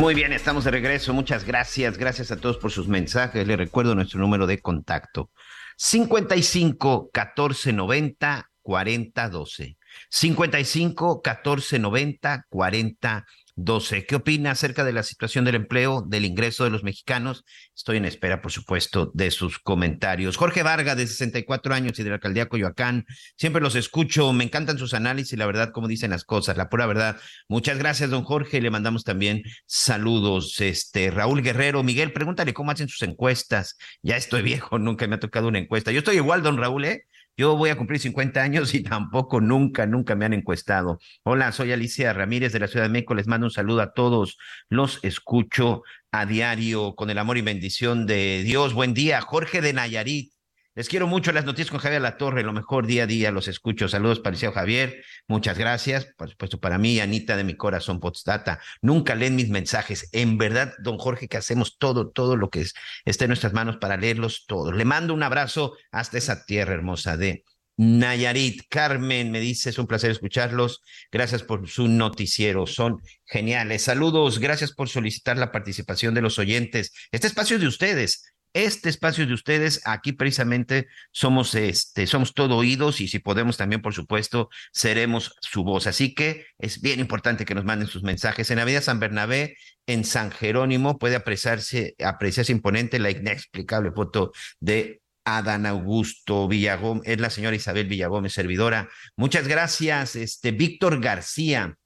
Muy 0.00 0.14
bien, 0.14 0.32
estamos 0.32 0.64
de 0.64 0.72
regreso. 0.72 1.14
Muchas 1.14 1.44
gracias. 1.44 1.96
Gracias 1.98 2.32
a 2.32 2.36
todos 2.36 2.58
por 2.58 2.72
sus 2.72 2.88
mensajes. 2.88 3.46
Les 3.46 3.56
recuerdo 3.56 3.94
nuestro 3.94 4.18
número 4.18 4.48
de 4.48 4.58
contacto. 4.58 5.30
55 5.76 7.10
14 7.12 7.72
90 7.72 8.50
40 8.60 9.28
12. 9.28 9.76
55 10.10 11.22
14 11.22 11.78
90 11.78 12.44
40 12.48 13.10
12. 13.12 13.45
¿Qué 13.56 14.16
opina 14.16 14.50
acerca 14.50 14.84
de 14.84 14.92
la 14.92 15.02
situación 15.02 15.46
del 15.46 15.54
empleo, 15.54 16.04
del 16.06 16.26
ingreso 16.26 16.64
de 16.64 16.70
los 16.70 16.82
mexicanos? 16.82 17.42
Estoy 17.74 17.96
en 17.96 18.04
espera, 18.04 18.42
por 18.42 18.52
supuesto, 18.52 19.10
de 19.14 19.30
sus 19.30 19.58
comentarios. 19.58 20.36
Jorge 20.36 20.62
Vargas, 20.62 20.94
de 20.98 21.06
64 21.06 21.72
años 21.72 21.98
y 21.98 22.02
de 22.02 22.10
la 22.10 22.16
alcaldía 22.16 22.50
Coyoacán. 22.50 23.06
Siempre 23.38 23.62
los 23.62 23.74
escucho, 23.74 24.34
me 24.34 24.44
encantan 24.44 24.76
sus 24.78 24.92
análisis, 24.92 25.38
la 25.38 25.46
verdad, 25.46 25.70
cómo 25.72 25.88
dicen 25.88 26.10
las 26.10 26.24
cosas, 26.24 26.58
la 26.58 26.68
pura 26.68 26.84
verdad. 26.84 27.18
Muchas 27.48 27.78
gracias, 27.78 28.10
don 28.10 28.24
Jorge. 28.24 28.60
Le 28.60 28.70
mandamos 28.70 29.04
también 29.04 29.42
saludos. 29.64 30.60
Este, 30.60 31.10
Raúl 31.10 31.40
Guerrero, 31.40 31.82
Miguel, 31.82 32.12
pregúntale 32.12 32.52
cómo 32.52 32.72
hacen 32.72 32.88
sus 32.88 33.02
encuestas. 33.08 33.78
Ya 34.02 34.18
estoy 34.18 34.42
viejo, 34.42 34.78
nunca 34.78 35.06
me 35.06 35.14
ha 35.14 35.20
tocado 35.20 35.48
una 35.48 35.58
encuesta. 35.58 35.92
Yo 35.92 36.00
estoy 36.00 36.16
igual, 36.16 36.42
don 36.42 36.58
Raúl, 36.58 36.84
¿eh? 36.84 37.06
Yo 37.38 37.54
voy 37.54 37.68
a 37.68 37.76
cumplir 37.76 38.00
50 38.00 38.40
años 38.42 38.74
y 38.74 38.82
tampoco 38.82 39.42
nunca, 39.42 39.84
nunca 39.84 40.14
me 40.14 40.24
han 40.24 40.32
encuestado. 40.32 40.98
Hola, 41.22 41.52
soy 41.52 41.70
Alicia 41.70 42.14
Ramírez 42.14 42.50
de 42.54 42.60
la 42.60 42.66
Ciudad 42.66 42.86
de 42.86 42.90
México. 42.90 43.14
Les 43.14 43.26
mando 43.26 43.46
un 43.46 43.50
saludo 43.50 43.82
a 43.82 43.92
todos. 43.92 44.38
Los 44.70 45.00
escucho 45.02 45.82
a 46.10 46.24
diario 46.24 46.94
con 46.94 47.10
el 47.10 47.18
amor 47.18 47.36
y 47.36 47.42
bendición 47.42 48.06
de 48.06 48.42
Dios. 48.42 48.72
Buen 48.72 48.94
día, 48.94 49.20
Jorge 49.20 49.60
de 49.60 49.74
Nayarit. 49.74 50.35
Les 50.76 50.90
quiero 50.90 51.06
mucho 51.06 51.32
las 51.32 51.46
noticias 51.46 51.70
con 51.70 51.80
Javier 51.80 52.02
La 52.02 52.18
Torre, 52.18 52.42
lo 52.42 52.52
mejor 52.52 52.86
día 52.86 53.04
a 53.04 53.06
día 53.06 53.30
los 53.30 53.48
escucho. 53.48 53.88
Saludos 53.88 54.20
para 54.20 54.36
el 54.36 54.52
Javier, 54.52 55.02
muchas 55.26 55.56
gracias. 55.56 56.06
Por 56.18 56.28
supuesto, 56.28 56.60
para 56.60 56.76
mí, 56.76 57.00
Anita 57.00 57.34
de 57.34 57.44
mi 57.44 57.56
corazón, 57.56 57.98
Podstata. 57.98 58.60
Nunca 58.82 59.14
leen 59.14 59.36
mis 59.36 59.48
mensajes. 59.48 60.10
En 60.12 60.36
verdad, 60.36 60.74
don 60.78 60.98
Jorge, 60.98 61.28
que 61.28 61.38
hacemos 61.38 61.78
todo, 61.78 62.10
todo 62.10 62.36
lo 62.36 62.50
que 62.50 62.66
esté 63.06 63.24
en 63.24 63.28
nuestras 63.30 63.54
manos 63.54 63.78
para 63.78 63.96
leerlos 63.96 64.44
todos. 64.46 64.76
Le 64.76 64.84
mando 64.84 65.14
un 65.14 65.22
abrazo 65.22 65.72
hasta 65.92 66.18
esa 66.18 66.44
tierra 66.44 66.74
hermosa 66.74 67.16
de 67.16 67.44
Nayarit. 67.78 68.64
Carmen 68.68 69.30
me 69.30 69.40
dice, 69.40 69.70
es 69.70 69.78
un 69.78 69.86
placer 69.86 70.10
escucharlos. 70.10 70.82
Gracias 71.10 71.42
por 71.42 71.66
su 71.70 71.88
noticiero, 71.88 72.66
son 72.66 73.00
geniales. 73.24 73.80
Saludos, 73.80 74.40
gracias 74.40 74.72
por 74.72 74.90
solicitar 74.90 75.38
la 75.38 75.52
participación 75.52 76.12
de 76.12 76.20
los 76.20 76.38
oyentes. 76.38 76.92
Este 77.12 77.28
espacio 77.28 77.56
es 77.56 77.62
de 77.62 77.68
ustedes 77.68 78.35
este 78.56 78.88
espacio 78.88 79.26
de 79.26 79.34
ustedes, 79.34 79.82
aquí 79.84 80.12
precisamente 80.12 80.88
somos, 81.12 81.54
este, 81.54 82.06
somos 82.06 82.32
todo 82.32 82.56
oídos 82.56 83.02
y 83.02 83.08
si 83.08 83.18
podemos 83.18 83.58
también, 83.58 83.82
por 83.82 83.92
supuesto, 83.92 84.48
seremos 84.72 85.36
su 85.40 85.62
voz. 85.62 85.86
Así 85.86 86.14
que 86.14 86.46
es 86.58 86.80
bien 86.80 86.98
importante 86.98 87.44
que 87.44 87.54
nos 87.54 87.66
manden 87.66 87.86
sus 87.86 88.02
mensajes. 88.02 88.50
En 88.50 88.58
Avenida 88.58 88.80
San 88.80 88.98
Bernabé, 88.98 89.58
en 89.86 90.04
San 90.04 90.30
Jerónimo, 90.30 90.98
puede 90.98 91.16
apreciarse, 91.16 91.96
apreciarse 92.02 92.50
imponente 92.50 92.98
la 92.98 93.10
inexplicable 93.10 93.92
foto 93.92 94.32
de 94.58 95.02
Adán 95.26 95.66
Augusto 95.66 96.48
Villagómez, 96.48 97.02
es 97.04 97.20
la 97.20 97.28
señora 97.28 97.56
Isabel 97.56 97.88
Villagómez, 97.88 98.32
servidora. 98.32 98.88
Muchas 99.16 99.48
gracias, 99.48 100.16
este 100.16 100.52
Víctor 100.52 101.02
García. 101.02 101.76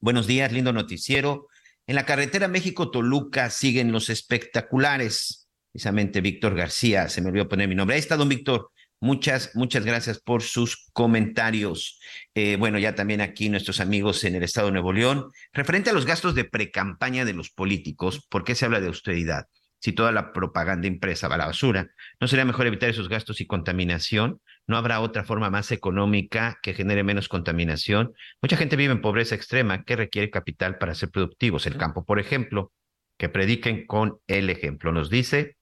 Buenos 0.00 0.26
días, 0.26 0.50
lindo 0.50 0.72
noticiero. 0.72 1.48
En 1.86 1.94
la 1.94 2.06
carretera 2.06 2.48
México-Toluca 2.48 3.50
siguen 3.50 3.92
los 3.92 4.08
espectaculares 4.08 5.45
precisamente 5.76 6.22
Víctor 6.22 6.54
García, 6.54 7.10
se 7.10 7.20
me 7.20 7.28
olvidó 7.28 7.50
poner 7.50 7.68
mi 7.68 7.74
nombre. 7.74 7.96
Ahí 7.96 8.00
está, 8.00 8.16
don 8.16 8.30
Víctor. 8.30 8.70
Muchas, 8.98 9.54
muchas 9.54 9.84
gracias 9.84 10.18
por 10.18 10.42
sus 10.42 10.88
comentarios. 10.94 12.00
Eh, 12.34 12.56
bueno, 12.56 12.78
ya 12.78 12.94
también 12.94 13.20
aquí 13.20 13.50
nuestros 13.50 13.80
amigos 13.80 14.24
en 14.24 14.36
el 14.36 14.42
Estado 14.42 14.68
de 14.68 14.72
Nuevo 14.72 14.94
León. 14.94 15.30
Referente 15.52 15.90
a 15.90 15.92
los 15.92 16.06
gastos 16.06 16.34
de 16.34 16.44
precampaña 16.44 17.26
de 17.26 17.34
los 17.34 17.50
políticos, 17.50 18.26
¿por 18.30 18.42
qué 18.42 18.54
se 18.54 18.64
habla 18.64 18.80
de 18.80 18.86
austeridad? 18.86 19.48
Si 19.78 19.92
toda 19.92 20.12
la 20.12 20.32
propaganda 20.32 20.86
impresa 20.86 21.28
va 21.28 21.34
a 21.34 21.38
la 21.38 21.46
basura, 21.46 21.90
¿no 22.20 22.26
sería 22.26 22.46
mejor 22.46 22.66
evitar 22.66 22.88
esos 22.88 23.10
gastos 23.10 23.42
y 23.42 23.46
contaminación? 23.46 24.40
¿No 24.66 24.78
habrá 24.78 25.00
otra 25.00 25.24
forma 25.24 25.50
más 25.50 25.72
económica 25.72 26.58
que 26.62 26.72
genere 26.72 27.04
menos 27.04 27.28
contaminación? 27.28 28.14
Mucha 28.40 28.56
gente 28.56 28.76
vive 28.76 28.94
en 28.94 29.02
pobreza 29.02 29.34
extrema 29.34 29.84
que 29.84 29.94
requiere 29.94 30.30
capital 30.30 30.78
para 30.78 30.94
ser 30.94 31.10
productivos. 31.10 31.66
El 31.66 31.76
campo, 31.76 32.06
por 32.06 32.18
ejemplo, 32.18 32.72
que 33.18 33.28
prediquen 33.28 33.86
con 33.86 34.20
el 34.26 34.48
ejemplo. 34.48 34.90
Nos 34.90 35.10
dice 35.10 35.56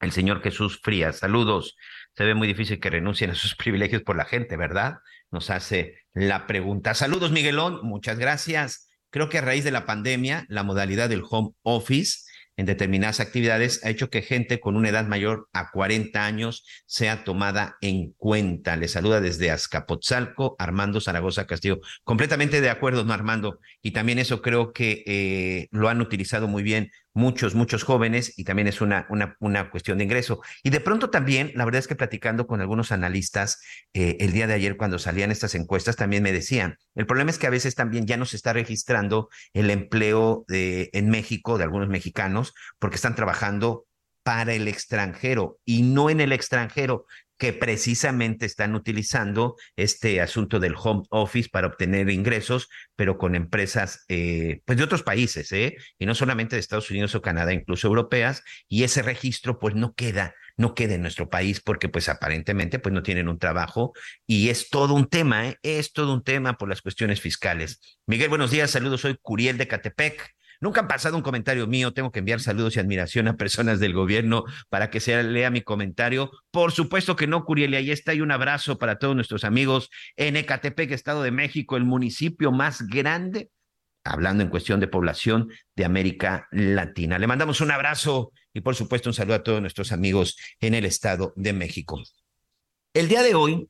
el 0.00 0.12
señor 0.12 0.42
Jesús 0.42 0.80
Frías. 0.82 1.18
Saludos. 1.18 1.76
Se 2.16 2.24
ve 2.24 2.34
muy 2.34 2.48
difícil 2.48 2.80
que 2.80 2.90
renuncien 2.90 3.30
a 3.30 3.34
sus 3.34 3.54
privilegios 3.56 4.02
por 4.02 4.16
la 4.16 4.24
gente, 4.24 4.56
¿verdad? 4.56 4.98
Nos 5.30 5.50
hace 5.50 6.04
la 6.14 6.46
pregunta. 6.46 6.94
Saludos, 6.94 7.30
Miguelón. 7.30 7.80
Muchas 7.82 8.18
gracias. 8.18 8.88
Creo 9.10 9.28
que 9.28 9.38
a 9.38 9.42
raíz 9.42 9.64
de 9.64 9.70
la 9.70 9.86
pandemia, 9.86 10.44
la 10.48 10.62
modalidad 10.62 11.08
del 11.08 11.22
home 11.28 11.50
office 11.62 12.28
en 12.58 12.66
determinadas 12.66 13.20
actividades 13.20 13.84
ha 13.84 13.90
hecho 13.90 14.10
que 14.10 14.20
gente 14.20 14.58
con 14.58 14.76
una 14.76 14.88
edad 14.88 15.06
mayor 15.06 15.48
a 15.52 15.70
40 15.70 16.26
años 16.26 16.66
sea 16.86 17.22
tomada 17.22 17.76
en 17.80 18.14
cuenta. 18.18 18.74
Le 18.76 18.88
saluda 18.88 19.20
desde 19.20 19.52
Azcapotzalco, 19.52 20.56
Armando 20.58 21.00
Zaragoza 21.00 21.46
Castillo. 21.46 21.78
Completamente 22.02 22.60
de 22.60 22.68
acuerdo, 22.68 23.04
no 23.04 23.12
Armando. 23.12 23.60
Y 23.80 23.92
también 23.92 24.18
eso 24.18 24.42
creo 24.42 24.72
que 24.72 25.04
eh, 25.06 25.68
lo 25.70 25.88
han 25.88 26.00
utilizado 26.00 26.48
muy 26.48 26.64
bien 26.64 26.90
muchos, 27.18 27.56
muchos 27.56 27.82
jóvenes 27.82 28.32
y 28.38 28.44
también 28.44 28.68
es 28.68 28.80
una, 28.80 29.06
una, 29.10 29.36
una, 29.40 29.70
cuestión 29.70 29.98
de 29.98 30.04
ingreso. 30.04 30.40
Y 30.62 30.70
de 30.70 30.80
pronto 30.80 31.10
también, 31.10 31.50
la 31.54 31.64
verdad 31.64 31.80
es 31.80 31.88
que 31.88 31.96
platicando 31.96 32.46
con 32.46 32.60
algunos 32.60 32.92
analistas 32.92 33.60
eh, 33.92 34.16
el 34.20 34.32
día 34.32 34.46
de 34.46 34.54
ayer 34.54 34.76
cuando 34.76 34.98
salían 35.00 35.32
estas 35.32 35.56
encuestas, 35.56 35.96
también 35.96 36.22
me 36.22 36.32
decían, 36.32 36.78
el 36.94 37.06
problema 37.06 37.30
es 37.30 37.38
que 37.38 37.48
a 37.48 37.50
veces 37.50 37.74
también 37.74 38.06
ya 38.06 38.16
no 38.16 38.24
se 38.24 38.36
está 38.36 38.52
registrando 38.52 39.28
el 39.52 39.70
empleo 39.70 40.44
de, 40.46 40.90
en 40.92 41.10
México 41.10 41.58
de 41.58 41.64
algunos 41.64 41.88
mexicanos 41.88 42.54
porque 42.78 42.96
están 42.96 43.16
trabajando 43.16 43.84
para 44.22 44.54
el 44.54 44.68
extranjero 44.68 45.58
y 45.64 45.82
no 45.82 46.10
en 46.10 46.20
el 46.20 46.32
extranjero 46.32 47.06
que 47.38 47.52
precisamente 47.52 48.46
están 48.46 48.74
utilizando 48.74 49.56
este 49.76 50.20
asunto 50.20 50.58
del 50.58 50.74
home 50.76 51.04
office 51.10 51.48
para 51.48 51.68
obtener 51.68 52.10
ingresos, 52.10 52.68
pero 52.96 53.16
con 53.16 53.34
empresas 53.34 54.04
eh, 54.08 54.60
pues 54.64 54.76
de 54.76 54.84
otros 54.84 55.02
países, 55.02 55.50
¿eh? 55.52 55.76
y 55.98 56.06
no 56.06 56.14
solamente 56.14 56.56
de 56.56 56.60
Estados 56.60 56.90
Unidos 56.90 57.14
o 57.14 57.22
Canadá, 57.22 57.52
incluso 57.52 57.86
europeas, 57.86 58.42
y 58.68 58.82
ese 58.82 59.02
registro 59.02 59.58
pues 59.58 59.74
no 59.74 59.94
queda 59.94 60.34
no 60.58 60.74
queda 60.74 60.96
en 60.96 61.02
nuestro 61.02 61.30
país 61.30 61.60
porque 61.60 61.88
pues 61.88 62.08
aparentemente 62.08 62.80
pues 62.80 62.92
no 62.92 63.04
tienen 63.04 63.28
un 63.28 63.38
trabajo 63.38 63.92
y 64.26 64.48
es 64.48 64.68
todo 64.68 64.92
un 64.94 65.08
tema, 65.08 65.48
¿eh? 65.48 65.56
es 65.62 65.92
todo 65.92 66.12
un 66.12 66.24
tema 66.24 66.58
por 66.58 66.68
las 66.68 66.82
cuestiones 66.82 67.20
fiscales. 67.20 67.80
Miguel, 68.06 68.28
buenos 68.28 68.50
días, 68.50 68.72
saludos, 68.72 69.02
soy 69.02 69.16
Curiel 69.22 69.56
de 69.56 69.68
Catepec. 69.68 70.37
Nunca 70.60 70.80
han 70.80 70.88
pasado 70.88 71.16
un 71.16 71.22
comentario 71.22 71.66
mío, 71.68 71.92
tengo 71.92 72.10
que 72.10 72.18
enviar 72.18 72.40
saludos 72.40 72.76
y 72.76 72.80
admiración 72.80 73.28
a 73.28 73.36
personas 73.36 73.78
del 73.78 73.94
gobierno 73.94 74.44
para 74.68 74.90
que 74.90 74.98
se 74.98 75.22
lea 75.22 75.50
mi 75.50 75.62
comentario. 75.62 76.32
Por 76.50 76.72
supuesto 76.72 77.14
que 77.14 77.28
no, 77.28 77.44
Curiel, 77.44 77.74
y 77.74 77.76
ahí 77.76 77.90
está, 77.92 78.12
y 78.12 78.20
un 78.20 78.32
abrazo 78.32 78.76
para 78.76 78.98
todos 78.98 79.14
nuestros 79.14 79.44
amigos 79.44 79.88
en 80.16 80.36
Ecatepec, 80.36 80.90
Estado 80.90 81.22
de 81.22 81.30
México, 81.30 81.76
el 81.76 81.84
municipio 81.84 82.50
más 82.50 82.88
grande, 82.88 83.50
hablando 84.02 84.42
en 84.42 84.50
cuestión 84.50 84.80
de 84.80 84.88
población 84.88 85.48
de 85.76 85.84
América 85.84 86.48
Latina. 86.50 87.20
Le 87.20 87.28
mandamos 87.28 87.60
un 87.60 87.70
abrazo 87.70 88.32
y 88.52 88.60
por 88.60 88.74
supuesto 88.74 89.10
un 89.10 89.14
saludo 89.14 89.36
a 89.36 89.42
todos 89.44 89.60
nuestros 89.60 89.92
amigos 89.92 90.36
en 90.60 90.74
el 90.74 90.84
Estado 90.84 91.32
de 91.36 91.52
México. 91.52 92.02
El 92.94 93.06
día 93.06 93.22
de 93.22 93.36
hoy, 93.36 93.68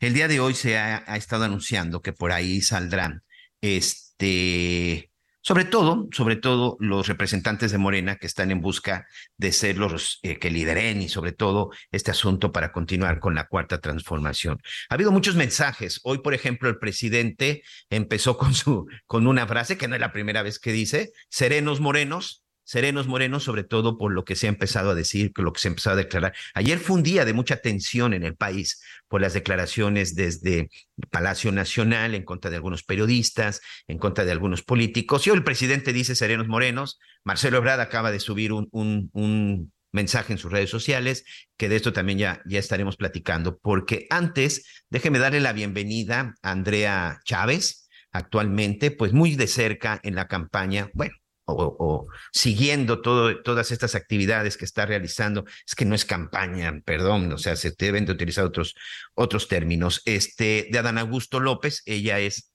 el 0.00 0.14
día 0.14 0.28
de 0.28 0.40
hoy 0.40 0.54
se 0.54 0.78
ha, 0.78 1.04
ha 1.06 1.16
estado 1.18 1.44
anunciando 1.44 2.00
que 2.00 2.14
por 2.14 2.32
ahí 2.32 2.62
saldrán 2.62 3.22
este 3.60 5.10
sobre 5.46 5.64
todo, 5.64 6.08
sobre 6.10 6.34
todo 6.34 6.76
los 6.80 7.06
representantes 7.06 7.70
de 7.70 7.78
Morena 7.78 8.16
que 8.16 8.26
están 8.26 8.50
en 8.50 8.60
busca 8.60 9.06
de 9.36 9.52
ser 9.52 9.78
los 9.78 10.18
eh, 10.24 10.40
que 10.40 10.50
lideren 10.50 11.00
y 11.00 11.08
sobre 11.08 11.30
todo 11.30 11.70
este 11.92 12.10
asunto 12.10 12.50
para 12.50 12.72
continuar 12.72 13.20
con 13.20 13.36
la 13.36 13.46
cuarta 13.46 13.80
transformación. 13.80 14.58
Ha 14.88 14.94
habido 14.94 15.12
muchos 15.12 15.36
mensajes. 15.36 16.00
Hoy, 16.02 16.18
por 16.18 16.34
ejemplo, 16.34 16.68
el 16.68 16.78
presidente 16.78 17.62
empezó 17.90 18.36
con 18.36 18.54
su 18.54 18.88
con 19.06 19.28
una 19.28 19.46
frase 19.46 19.78
que 19.78 19.86
no 19.86 19.94
es 19.94 20.00
la 20.00 20.10
primera 20.10 20.42
vez 20.42 20.58
que 20.58 20.72
dice, 20.72 21.12
serenos 21.28 21.78
morenos, 21.78 22.42
serenos 22.66 23.06
morenos, 23.06 23.44
sobre 23.44 23.62
todo 23.62 23.96
por 23.96 24.12
lo 24.12 24.24
que 24.24 24.34
se 24.34 24.46
ha 24.46 24.50
empezado 24.50 24.90
a 24.90 24.94
decir, 24.94 25.32
lo 25.36 25.52
que 25.52 25.60
se 25.60 25.68
ha 25.68 25.70
empezado 25.70 25.94
a 25.94 26.02
declarar. 26.02 26.34
Ayer 26.52 26.78
fue 26.78 26.96
un 26.96 27.04
día 27.04 27.24
de 27.24 27.32
mucha 27.32 27.58
tensión 27.58 28.12
en 28.12 28.24
el 28.24 28.34
país 28.34 28.82
por 29.08 29.20
las 29.20 29.34
declaraciones 29.34 30.16
desde 30.16 30.68
Palacio 31.10 31.52
Nacional 31.52 32.14
en 32.16 32.24
contra 32.24 32.50
de 32.50 32.56
algunos 32.56 32.82
periodistas, 32.82 33.60
en 33.86 33.98
contra 33.98 34.24
de 34.24 34.32
algunos 34.32 34.62
políticos. 34.62 35.26
Y 35.26 35.30
hoy 35.30 35.36
el 35.36 35.44
presidente 35.44 35.92
dice 35.92 36.16
serenos 36.16 36.48
morenos. 36.48 36.98
Marcelo 37.24 37.58
Ebrard 37.58 37.80
acaba 37.80 38.10
de 38.10 38.18
subir 38.18 38.52
un, 38.52 38.68
un, 38.72 39.10
un 39.12 39.72
mensaje 39.92 40.32
en 40.32 40.38
sus 40.38 40.50
redes 40.50 40.68
sociales, 40.68 41.24
que 41.56 41.68
de 41.68 41.76
esto 41.76 41.92
también 41.92 42.18
ya, 42.18 42.42
ya 42.46 42.58
estaremos 42.58 42.96
platicando, 42.96 43.58
porque 43.58 44.08
antes, 44.10 44.84
déjeme 44.90 45.20
darle 45.20 45.40
la 45.40 45.52
bienvenida 45.52 46.34
a 46.42 46.50
Andrea 46.50 47.20
Chávez, 47.24 47.88
actualmente, 48.10 48.90
pues 48.90 49.12
muy 49.12 49.36
de 49.36 49.46
cerca 49.46 50.00
en 50.02 50.16
la 50.16 50.26
campaña, 50.26 50.90
bueno, 50.94 51.14
o, 51.46 52.08
siguiendo 52.32 53.00
todas 53.00 53.70
estas 53.70 53.94
actividades 53.94 54.56
que 54.56 54.64
está 54.64 54.84
realizando, 54.86 55.44
es 55.66 55.74
que 55.74 55.84
no 55.84 55.94
es 55.94 56.04
campaña, 56.04 56.80
perdón, 56.84 57.32
o 57.32 57.38
sea, 57.38 57.56
se 57.56 57.74
deben 57.78 58.04
de 58.04 58.12
utilizar 58.12 58.44
otros, 58.44 58.74
otros 59.14 59.48
términos. 59.48 60.02
Este, 60.04 60.68
de 60.70 60.78
Adán 60.78 60.98
Augusto 60.98 61.40
López, 61.40 61.82
ella 61.86 62.18
es 62.18 62.52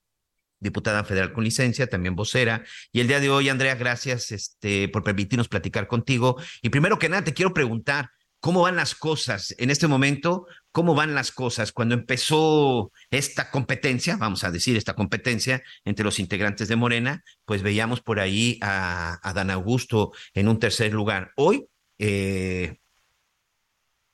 diputada 0.59 1.03
federal 1.03 1.33
con 1.33 1.43
licencia, 1.43 1.87
también 1.87 2.15
vocera. 2.15 2.63
Y 2.91 2.99
el 2.99 3.07
día 3.07 3.19
de 3.19 3.29
hoy, 3.29 3.49
Andrea, 3.49 3.75
gracias 3.75 4.31
este, 4.31 4.87
por 4.89 5.03
permitirnos 5.03 5.47
platicar 5.47 5.87
contigo. 5.87 6.37
Y 6.61 6.69
primero 6.69 6.99
que 6.99 7.09
nada, 7.09 7.23
te 7.23 7.33
quiero 7.33 7.53
preguntar, 7.53 8.11
¿cómo 8.39 8.61
van 8.61 8.75
las 8.75 8.93
cosas 8.93 9.55
en 9.57 9.71
este 9.71 9.87
momento? 9.87 10.45
¿Cómo 10.71 10.95
van 10.95 11.13
las 11.13 11.31
cosas 11.31 11.73
cuando 11.73 11.95
empezó 11.95 12.91
esta 13.09 13.51
competencia, 13.51 14.15
vamos 14.15 14.43
a 14.43 14.51
decir, 14.51 14.77
esta 14.77 14.95
competencia 14.95 15.61
entre 15.83 16.05
los 16.05 16.17
integrantes 16.19 16.69
de 16.69 16.77
Morena? 16.77 17.23
Pues 17.45 17.61
veíamos 17.61 18.01
por 18.01 18.19
ahí 18.19 18.57
a, 18.61 19.19
Dan 19.35 19.51
Augusto 19.51 20.13
en 20.33 20.47
un 20.47 20.59
tercer 20.59 20.93
lugar. 20.93 21.31
Hoy, 21.35 21.67
eh, 21.99 22.77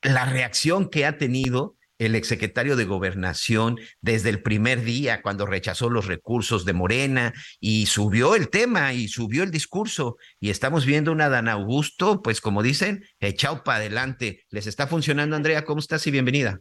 la 0.02 0.26
reacción 0.26 0.90
que 0.90 1.06
ha 1.06 1.18
tenido 1.18 1.77
el 1.98 2.16
exsecretario 2.16 2.76
de 2.76 2.86
Gobernación 2.86 3.80
desde 4.02 4.30
el 4.30 4.42
primer 4.42 4.84
día 4.84 5.22
cuando 5.22 5.46
rechazó 5.46 5.90
los 5.90 6.06
recursos 6.06 6.66
de 6.66 6.74
Morena 6.74 7.34
y 7.60 7.88
subió 7.88 8.36
el 8.36 8.50
tema 8.50 8.94
y 8.94 9.08
subió 9.08 9.44
el 9.44 9.52
discurso 9.52 10.18
y 10.40 10.50
estamos 10.50 10.86
viendo 10.86 11.12
una 11.12 11.30
Dan 11.30 11.48
Augusto, 11.48 12.22
pues 12.22 12.42
como 12.42 12.64
dicen, 12.64 13.06
echado 13.20 13.64
para 13.64 13.80
adelante. 13.80 14.46
¿Les 14.50 14.68
está 14.68 14.88
funcionando, 14.88 15.36
Andrea? 15.36 15.66
¿Cómo 15.66 15.80
estás 15.80 16.06
y 16.08 16.12
bienvenida? 16.12 16.60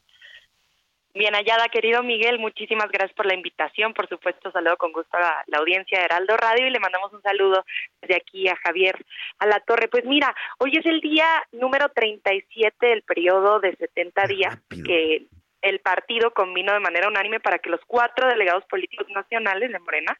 Bien 1.17 1.33
hallada, 1.33 1.71
querido 1.71 2.03
Miguel, 2.03 2.39
muchísimas 2.39 2.91
gracias 2.91 3.14
por 3.14 3.25
la 3.25 3.35
invitación. 3.35 3.95
Por 3.95 4.07
supuesto, 4.07 4.51
saludo 4.51 4.77
con 4.77 4.93
gusto 4.93 5.17
a 5.17 5.43
la, 5.47 5.59
audiencia 5.59 5.99
de 5.99 6.05
Heraldo 6.05 6.37
Radio 6.37 6.67
y 6.67 6.71
le 6.71 6.79
mandamos 6.79 7.11
un 7.14 7.23
saludo 7.23 7.64
desde 8.03 8.17
aquí 8.17 8.47
a 8.49 8.57
Javier 8.57 8.95
a 9.39 9.47
la 9.47 9.61
Torre. 9.61 9.89
Pues 9.89 10.05
mira, 10.05 10.35
hoy 10.59 10.73
es 10.77 10.85
el 10.85 11.01
día 11.01 11.25
número 11.53 11.89
37 11.89 12.87
del 12.87 13.01
periodo 13.01 13.61
de 13.61 13.75
70 13.77 14.27
días 14.27 14.59
que 14.69 15.25
el 15.62 15.80
partido 15.80 16.32
combinó 16.32 16.72
de 16.72 16.80
manera 16.80 17.09
unánime 17.09 17.40
para 17.40 17.59
que 17.59 17.70
los 17.70 17.80
cuatro 17.86 18.28
delegados 18.28 18.64
políticos 18.66 19.07
nacionales 19.14 19.72
de 19.72 19.78
Morena 19.78 20.18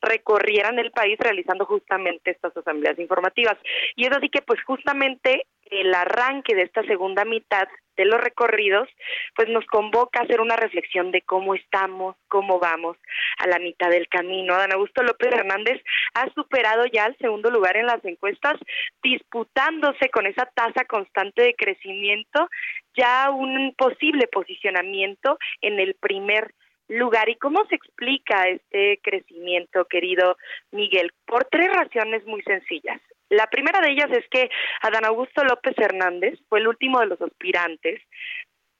recorrieran 0.00 0.78
el 0.78 0.90
país 0.90 1.18
realizando 1.18 1.64
justamente 1.64 2.30
estas 2.30 2.56
asambleas 2.56 2.98
informativas. 2.98 3.56
Y 3.96 4.06
es 4.06 4.12
así 4.12 4.28
que 4.28 4.42
pues 4.42 4.62
justamente 4.62 5.46
el 5.70 5.94
arranque 5.94 6.54
de 6.54 6.62
esta 6.62 6.82
segunda 6.84 7.24
mitad 7.24 7.66
de 7.96 8.04
los 8.04 8.20
recorridos, 8.20 8.88
pues 9.36 9.48
nos 9.48 9.64
convoca 9.66 10.20
a 10.20 10.24
hacer 10.24 10.40
una 10.40 10.56
reflexión 10.56 11.12
de 11.12 11.22
cómo 11.22 11.54
estamos, 11.54 12.16
cómo 12.28 12.58
vamos 12.58 12.96
a 13.38 13.46
la 13.46 13.58
mitad 13.58 13.88
del 13.88 14.08
camino. 14.08 14.56
Dan 14.56 14.72
Augusto 14.72 15.02
López 15.02 15.32
Hernández 15.32 15.80
ha 16.14 16.28
superado 16.34 16.86
ya 16.86 17.06
el 17.06 17.16
segundo 17.18 17.50
lugar 17.50 17.76
en 17.76 17.86
las 17.86 18.04
encuestas, 18.04 18.54
disputándose 19.02 20.10
con 20.10 20.26
esa 20.26 20.46
tasa 20.46 20.84
constante 20.86 21.42
de 21.42 21.54
crecimiento 21.54 22.48
ya 22.96 23.30
un 23.30 23.74
posible 23.76 24.26
posicionamiento 24.28 25.38
en 25.60 25.80
el 25.80 25.94
primer 25.94 26.54
lugar. 26.88 27.28
¿Y 27.28 27.36
cómo 27.36 27.64
se 27.66 27.76
explica 27.76 28.48
este 28.48 29.00
crecimiento, 29.02 29.84
querido 29.86 30.36
Miguel? 30.70 31.12
Por 31.26 31.44
tres 31.50 31.68
razones 31.72 32.24
muy 32.26 32.42
sencillas. 32.42 33.00
La 33.30 33.46
primera 33.46 33.80
de 33.80 33.90
ellas 33.92 34.10
es 34.12 34.28
que 34.30 34.50
Adán 34.82 35.04
Augusto 35.06 35.42
López 35.44 35.74
Hernández 35.78 36.38
fue 36.48 36.60
el 36.60 36.68
último 36.68 37.00
de 37.00 37.06
los 37.06 37.20
aspirantes 37.20 38.00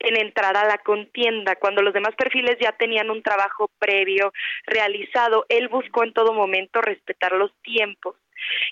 en 0.01 0.17
entrar 0.21 0.57
a 0.57 0.67
la 0.67 0.79
contienda, 0.79 1.57
cuando 1.57 1.81
los 1.83 1.95
demás 1.95 2.15
perfiles 2.15 2.57
ya 2.61 2.73
tenían 2.73 3.11
un 3.11 3.23
trabajo 3.23 3.71
previo 3.79 4.33
realizado, 4.67 5.47
él 5.49 5.69
buscó 5.69 6.05
en 6.05 6.12
todo 6.12 6.35
momento 6.35 6.83
respetar 6.83 7.33
los 7.33 7.53
tiempos 7.62 8.17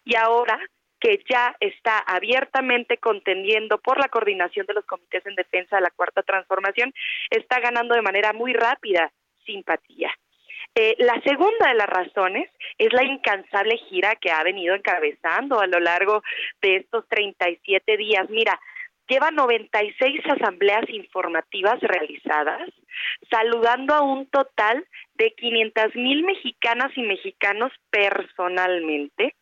y 0.05 0.17
ahora 0.17 0.61
que 1.03 1.21
ya 1.29 1.57
está 1.59 1.99
abiertamente 1.99 2.99
contendiendo 2.99 3.79
por 3.79 3.99
la 3.99 4.09
coordinación 4.09 4.67
de 4.67 4.75
los 4.75 4.85
comités 4.85 5.27
en 5.27 5.35
defensa 5.35 5.77
de 5.77 5.83
la 5.83 5.91
cuarta 5.91 6.23
transformación, 6.23 6.95
está 7.29 7.59
ganando 7.59 7.97
de 7.97 8.03
manera 8.03 8.33
muy 8.33 8.53
rápida 8.53 9.11
simpatía. 9.45 10.13
Eh, 10.77 10.95
la 10.99 11.21
segunda 11.23 11.69
de 11.69 11.75
las 11.75 11.89
razones 11.89 12.49
es 12.79 12.93
la 12.93 13.03
incansable 13.03 13.79
gira 13.89 14.15
que 14.15 14.31
ha 14.31 14.45
venido 14.45 14.77
encabezando 14.77 15.61
a 15.61 15.67
lo 15.67 15.81
largo 15.81 16.23
de 16.63 16.77
estos 16.77 17.07
37 17.09 17.97
días. 17.97 18.31
Mira, 18.31 18.59
lleva 19.09 19.33
96 19.33 20.21
asambleas 20.25 20.89
informativas 20.89 21.81
realizadas, 21.81 22.71
saludando 23.29 23.93
a 23.93 24.03
un 24.03 24.27
total 24.27 24.87
de 25.15 25.33
500 25.33 25.97
mil 25.97 26.23
mexicanas 26.23 26.93
y 26.97 27.03
mexicanos 27.03 27.73
personalmente. 27.91 29.35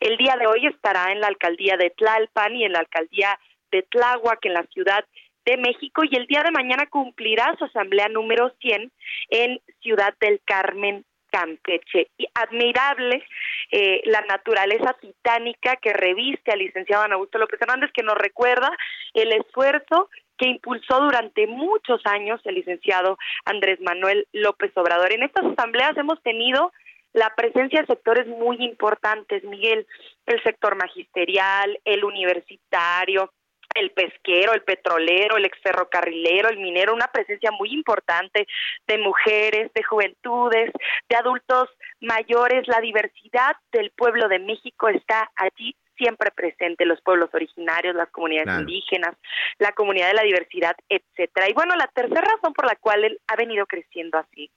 El 0.00 0.16
día 0.16 0.36
de 0.38 0.46
hoy 0.46 0.66
estará 0.66 1.12
en 1.12 1.20
la 1.20 1.28
alcaldía 1.28 1.76
de 1.76 1.90
Tlalpan 1.90 2.56
y 2.56 2.64
en 2.64 2.72
la 2.72 2.80
alcaldía 2.80 3.38
de 3.70 3.82
Tláhuac, 3.82 4.44
en 4.44 4.54
la 4.54 4.64
ciudad 4.64 5.04
de 5.44 5.56
México 5.56 6.02
y 6.04 6.16
el 6.16 6.26
día 6.26 6.42
de 6.42 6.50
mañana 6.50 6.86
cumplirá 6.86 7.54
su 7.58 7.64
asamblea 7.64 8.08
número 8.08 8.50
100 8.60 8.90
en 9.28 9.60
Ciudad 9.80 10.14
del 10.20 10.40
Carmen, 10.44 11.04
Campeche. 11.30 12.08
Y 12.16 12.26
admirable 12.34 13.22
eh, 13.70 14.02
la 14.04 14.22
naturaleza 14.22 14.94
titánica 15.00 15.76
que 15.76 15.92
reviste 15.92 16.52
al 16.52 16.60
licenciado 16.60 17.02
Ana 17.02 17.14
Augusto 17.14 17.38
López 17.38 17.60
Hernández, 17.60 17.90
que 17.92 18.02
nos 18.02 18.16
recuerda 18.16 18.70
el 19.14 19.32
esfuerzo 19.32 20.08
que 20.38 20.48
impulsó 20.48 21.00
durante 21.00 21.46
muchos 21.46 22.00
años 22.04 22.40
el 22.44 22.56
licenciado 22.56 23.18
Andrés 23.44 23.80
Manuel 23.80 24.26
López 24.32 24.72
Obrador. 24.76 25.12
En 25.12 25.22
estas 25.22 25.44
asambleas 25.44 25.96
hemos 25.96 26.22
tenido 26.22 26.72
la 27.14 27.32
presencia 27.34 27.80
de 27.80 27.86
sectores 27.86 28.26
muy 28.26 28.56
importantes, 28.62 29.42
Miguel, 29.44 29.86
el 30.26 30.42
sector 30.42 30.76
magisterial, 30.76 31.78
el 31.84 32.04
universitario, 32.04 33.32
el 33.74 33.90
pesquero, 33.92 34.52
el 34.52 34.62
petrolero, 34.62 35.36
el 35.36 35.44
exferrocarrilero, 35.44 36.48
el 36.48 36.58
minero, 36.58 36.92
una 36.92 37.08
presencia 37.08 37.50
muy 37.52 37.72
importante 37.72 38.46
de 38.86 38.98
mujeres, 38.98 39.72
de 39.74 39.82
juventudes, 39.82 40.72
de 41.08 41.16
adultos 41.16 41.70
mayores. 42.00 42.66
La 42.68 42.80
diversidad 42.80 43.56
del 43.72 43.90
pueblo 43.90 44.28
de 44.28 44.40
México 44.40 44.88
está 44.88 45.30
allí 45.36 45.74
siempre 45.96 46.32
presente, 46.32 46.84
los 46.84 47.00
pueblos 47.02 47.30
originarios, 47.32 47.94
las 47.94 48.10
comunidades 48.10 48.60
indígenas, 48.60 49.14
la 49.58 49.70
comunidad 49.72 50.08
de 50.08 50.14
la 50.14 50.22
diversidad, 50.22 50.74
etcétera. 50.88 51.48
Y 51.48 51.52
bueno, 51.52 51.76
la 51.76 51.86
tercera 51.86 52.22
razón 52.22 52.52
por 52.52 52.66
la 52.66 52.74
cual 52.74 53.04
él 53.04 53.20
ha 53.28 53.36
venido 53.36 53.64
creciendo 53.66 54.18
así 54.18 54.50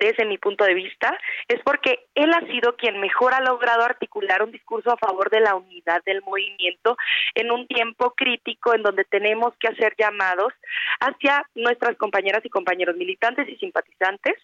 desde 0.00 0.24
mi 0.24 0.38
punto 0.38 0.64
de 0.64 0.74
vista, 0.74 1.16
es 1.46 1.60
porque 1.62 2.06
él 2.14 2.32
ha 2.32 2.40
sido 2.46 2.76
quien 2.76 2.98
mejor 3.00 3.34
ha 3.34 3.40
logrado 3.40 3.84
articular 3.84 4.42
un 4.42 4.50
discurso 4.50 4.90
a 4.90 4.96
favor 4.96 5.30
de 5.30 5.40
la 5.40 5.54
unidad 5.54 6.02
del 6.04 6.22
movimiento 6.22 6.96
en 7.34 7.52
un 7.52 7.66
tiempo 7.66 8.14
crítico 8.16 8.74
en 8.74 8.82
donde 8.82 9.04
tenemos 9.04 9.54
que 9.60 9.68
hacer 9.68 9.94
llamados 9.98 10.52
hacia 11.00 11.44
nuestras 11.54 11.96
compañeras 11.96 12.44
y 12.44 12.48
compañeros 12.48 12.96
militantes 12.96 13.48
y 13.48 13.56
simpatizantes 13.56 14.34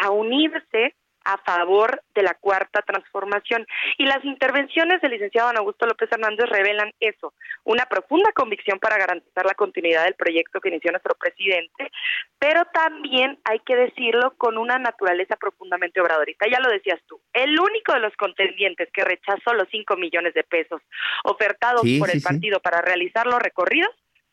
a 0.00 0.10
unirse 0.10 0.94
a 1.24 1.38
favor 1.38 2.02
de 2.14 2.22
la 2.22 2.34
cuarta 2.34 2.82
transformación. 2.82 3.66
Y 3.98 4.06
las 4.06 4.24
intervenciones 4.24 5.00
del 5.00 5.12
licenciado 5.12 5.48
Don 5.48 5.58
Augusto 5.58 5.86
López 5.86 6.10
Hernández 6.10 6.48
revelan 6.48 6.92
eso, 7.00 7.32
una 7.64 7.86
profunda 7.86 8.32
convicción 8.32 8.78
para 8.78 8.98
garantizar 8.98 9.46
la 9.46 9.54
continuidad 9.54 10.04
del 10.04 10.14
proyecto 10.14 10.60
que 10.60 10.68
inició 10.68 10.90
nuestro 10.90 11.14
presidente, 11.14 11.90
pero 12.38 12.64
también 12.72 13.38
hay 13.44 13.60
que 13.60 13.76
decirlo 13.76 14.34
con 14.36 14.58
una 14.58 14.78
naturaleza 14.78 15.36
profundamente 15.36 16.00
obradorista. 16.00 16.46
Ya 16.50 16.60
lo 16.60 16.70
decías 16.70 17.00
tú, 17.06 17.20
el 17.32 17.58
único 17.58 17.92
de 17.92 18.00
los 18.00 18.14
contendientes 18.16 18.88
que 18.92 19.04
rechazó 19.04 19.54
los 19.54 19.68
5 19.70 19.96
millones 19.96 20.34
de 20.34 20.44
pesos 20.44 20.80
ofertados 21.24 21.82
por 21.98 22.10
el 22.10 22.22
partido 22.22 22.60
para 22.60 22.80
realizar 22.80 23.26
los 23.26 23.40
recorridos 23.40 23.90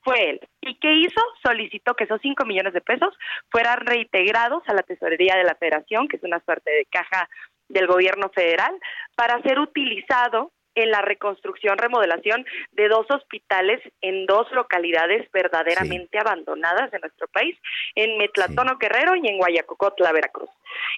fue 0.07 0.29
él. 0.29 0.39
¿Y 0.61 0.75
qué 0.75 0.93
hizo? 0.93 1.21
Solicitó 1.43 1.93
que 1.93 2.05
esos 2.05 2.21
5 2.21 2.45
millones 2.45 2.73
de 2.73 2.79
pesos 2.79 3.13
fueran 3.51 3.85
reintegrados 3.85 4.63
a 4.67 4.73
la 4.73 4.83
tesorería 4.83 5.35
de 5.35 5.43
la 5.43 5.55
federación, 5.55 6.07
que 6.07 6.15
es 6.15 6.23
una 6.23 6.39
suerte 6.45 6.71
de 6.71 6.85
caja 6.85 7.27
del 7.67 7.87
gobierno 7.87 8.29
federal, 8.33 8.71
para 9.17 9.41
ser 9.41 9.59
utilizado 9.59 10.53
en 10.75 10.91
la 10.91 11.01
reconstrucción, 11.01 11.77
remodelación 11.77 12.45
de 12.71 12.87
dos 12.87 13.05
hospitales 13.09 13.81
en 13.99 14.25
dos 14.27 14.47
localidades 14.53 15.29
verdaderamente 15.33 16.19
abandonadas 16.19 16.89
de 16.91 16.99
nuestro 16.99 17.27
país, 17.27 17.57
en 17.95 18.17
Metlatono 18.17 18.77
Guerrero 18.77 19.15
y 19.15 19.27
en 19.27 19.39
Guayacocotla, 19.39 20.13
Veracruz. 20.13 20.49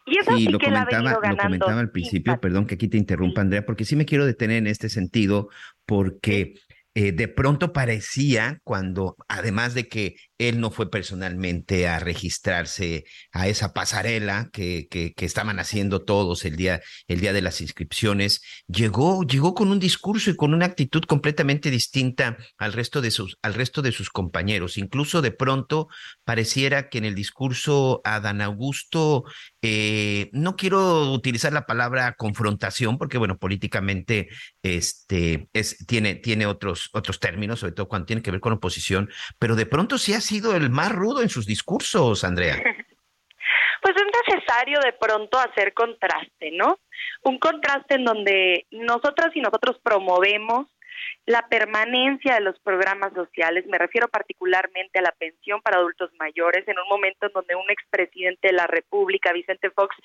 Y 0.05 0.19
eso 0.19 0.35
sí, 0.35 0.49
lo, 0.49 0.59
comentaba, 0.59 1.13
lo 1.13 1.37
comentaba 1.37 1.79
al 1.79 1.91
principio, 1.91 2.39
perdón 2.39 2.67
que 2.67 2.75
aquí 2.75 2.89
te 2.89 2.97
interrumpa, 2.97 3.41
Andrea, 3.41 3.65
porque 3.65 3.85
sí 3.85 3.95
me 3.95 4.05
quiero 4.05 4.25
detener 4.25 4.57
en 4.57 4.67
este 4.67 4.89
sentido, 4.89 5.49
porque 5.87 6.55
eh, 6.99 7.13
de 7.13 7.29
pronto 7.29 7.71
parecía 7.71 8.59
cuando, 8.65 9.15
además 9.29 9.73
de 9.73 9.87
que 9.87 10.17
él 10.39 10.61
no 10.61 10.71
fue 10.71 10.89
personalmente 10.89 11.87
a 11.87 11.99
registrarse 11.99 13.03
a 13.31 13.47
esa 13.49 13.73
pasarela 13.73 14.49
que, 14.51 14.87
que, 14.89 15.13
estaban 15.25 15.59
haciendo 15.59 16.01
todos 16.03 16.45
el 16.45 16.55
día, 16.55 16.81
el 17.07 17.19
día 17.19 17.33
de 17.33 17.41
las 17.41 17.59
inscripciones, 17.59 18.41
llegó, 18.67 19.23
llegó 19.23 19.53
con 19.53 19.69
un 19.69 19.79
discurso 19.79 20.31
y 20.31 20.35
con 20.37 20.53
una 20.53 20.65
actitud 20.65 21.03
completamente 21.03 21.69
distinta 21.69 22.37
al 22.57 22.71
resto 22.73 23.01
de 23.01 23.11
sus, 23.11 23.37
al 23.41 23.53
resto 23.53 23.81
de 23.81 23.91
sus 23.91 24.09
compañeros. 24.09 24.77
Incluso 24.77 25.21
de 25.21 25.31
pronto 25.31 25.89
pareciera 26.23 26.89
que 26.89 26.99
en 26.99 27.05
el 27.05 27.15
discurso 27.15 28.01
a 28.05 28.21
Dan 28.21 28.41
Augusto, 28.41 29.25
eh, 29.61 30.29
no 30.31 30.55
quiero 30.55 31.11
utilizar 31.11 31.51
la 31.51 31.65
palabra 31.65 32.15
confrontación, 32.17 32.97
porque 32.97 33.17
bueno, 33.17 33.37
políticamente 33.37 34.29
este, 34.63 35.49
es, 35.51 35.85
tiene, 35.85 36.15
tiene 36.15 36.45
otros, 36.45 36.89
otros 36.93 37.19
términos, 37.19 37.59
sobre 37.59 37.73
todo 37.73 37.89
cuando 37.89 38.05
tiene 38.05 38.21
que 38.21 38.31
ver 38.31 38.39
con 38.39 38.53
oposición, 38.53 39.09
pero 39.37 39.57
de 39.57 39.65
pronto 39.65 39.97
sí 39.97 40.13
ha 40.13 40.21
sido 40.29 40.55
el 40.55 40.69
más 40.69 40.91
rudo 40.91 41.21
en 41.21 41.29
sus 41.29 41.45
discursos, 41.45 42.23
Andrea. 42.23 42.55
Pues 43.81 43.95
es 43.95 44.27
necesario 44.27 44.77
de 44.81 44.91
pronto 44.91 45.39
hacer 45.39 45.73
contraste, 45.73 46.51
¿no? 46.51 46.79
Un 47.23 47.39
contraste 47.39 47.95
en 47.95 48.03
donde 48.03 48.67
nosotras 48.71 49.29
y 49.33 49.39
nosotros 49.39 49.77
promovemos 49.81 50.67
la 51.29 51.47
permanencia 51.47 52.33
de 52.33 52.41
los 52.41 52.57
programas 52.61 53.13
sociales, 53.13 53.63
me 53.67 53.77
refiero 53.77 54.07
particularmente 54.07 54.97
a 54.97 55.03
la 55.03 55.11
pensión 55.11 55.61
para 55.61 55.77
adultos 55.77 56.09
mayores, 56.17 56.67
en 56.67 56.79
un 56.79 56.89
momento 56.89 57.27
en 57.27 57.33
donde 57.33 57.53
un 57.53 57.69
expresidente 57.69 58.47
de 58.47 58.53
la 58.53 58.65
República, 58.65 59.31
Vicente 59.31 59.69
Fox, 59.69 59.95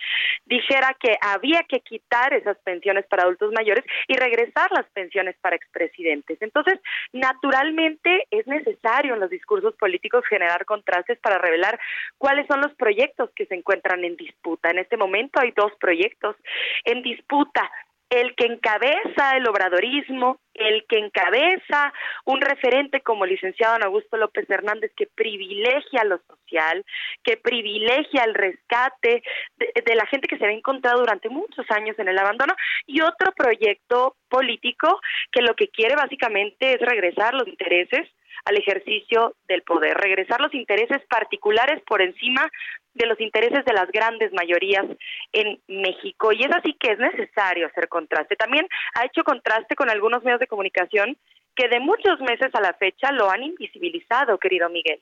dijera 0.45 0.95
que 1.01 1.17
había 1.23 1.63
que 1.67 1.81
quitar 1.81 2.35
esas 2.35 2.59
pensiones 2.59 3.07
para 3.07 3.23
adultos 3.23 3.53
mayores 3.55 3.87
y 4.07 4.19
regresar 4.19 4.71
las 4.73 4.85
pensiones 4.91 5.35
para 5.41 5.57
expresidentes. 5.57 6.37
Entonces, 6.43 6.79
naturalmente 7.15 8.27
es 8.31 8.47
necesario 8.47 9.15
en 9.15 9.21
los 9.21 9.31
discursos 9.31 9.75
políticos 9.77 10.27
generar 10.29 10.67
contrastes 10.67 11.19
para 11.21 11.39
revelar 11.39 11.81
cuáles 12.19 12.47
son 12.49 12.61
los 12.61 12.75
proyectos 12.75 13.31
que 13.35 13.47
se 13.47 13.55
encuentran 13.55 14.05
en 14.05 14.17
disputa. 14.17 14.69
En 14.69 14.79
este 14.79 14.99
momento 14.99 15.41
hay 15.41 15.53
dos 15.53 15.73
proyectos 15.81 16.37
en 16.85 17.01
disputa 17.01 17.71
el 18.15 18.35
que 18.37 18.47
encabeza 18.47 19.37
el 19.37 19.49
obradorismo, 19.49 20.39
el 20.55 20.85
que 20.89 20.99
encabeza 20.99 21.93
un 22.25 22.41
referente 22.41 23.01
como 23.01 23.25
el 23.25 23.33
licenciado 23.33 23.77
Augusto 23.85 24.17
López 24.17 24.49
Hernández 24.49 24.93
que 24.97 25.07
privilegia 25.07 26.05
lo 26.05 26.19
social, 26.19 26.85
que 27.25 27.37
privilegia 27.37 28.23
el 28.25 28.35
rescate 28.35 29.23
de, 29.57 29.95
la 29.95 30.07
gente 30.07 30.29
que 30.29 30.39
se 30.39 30.45
había 30.45 30.57
encontrado 30.57 31.01
durante 31.01 31.29
muchos 31.29 31.67
años 31.71 31.99
en 31.99 32.09
el 32.09 32.19
abandono, 32.19 32.55
y 32.87 33.01
otro 33.01 33.33
proyecto 33.33 34.17
político 34.29 35.01
que 35.33 35.43
lo 35.43 35.55
que 35.55 35.69
quiere 35.69 35.97
básicamente 35.97 36.75
es 36.75 36.81
regresar 36.81 37.35
los 37.35 37.49
intereses 37.49 38.09
al 38.45 38.57
ejercicio 38.57 39.35
del 39.49 39.63
poder, 39.63 39.97
regresar 39.97 40.41
los 40.41 40.55
intereses 40.55 41.03
particulares 41.09 41.83
por 41.87 42.03
encima 42.03 42.49
de 42.95 43.07
los 43.07 43.21
intereses 43.21 43.65
de 43.65 43.73
las 43.73 43.91
grandes 43.91 44.33
mayorías 44.33 44.85
en 45.33 45.61
México. 45.69 46.33
Y 46.33 46.45
es 46.45 46.51
así 46.53 46.75
que 46.75 46.93
es 46.93 46.99
necesario 46.99 47.67
hacer 47.67 47.89
contraste. 47.89 48.37
También 48.37 48.67
ha 48.95 49.05
hecho 49.05 49.25
contraste 49.25 49.75
con 49.75 49.91
algunos 49.91 50.23
medios 50.23 50.41
de 50.41 50.47
comunicación 50.47 51.17
que 51.57 51.69
de 51.69 51.81
muchos 51.81 52.21
meses 52.21 52.49
a 52.53 52.61
la 52.61 52.75
fecha 52.75 53.13
lo 53.13 53.31
han 53.31 53.43
invisibilizado, 53.43 54.39
querido 54.39 54.69
Miguel. 54.69 55.01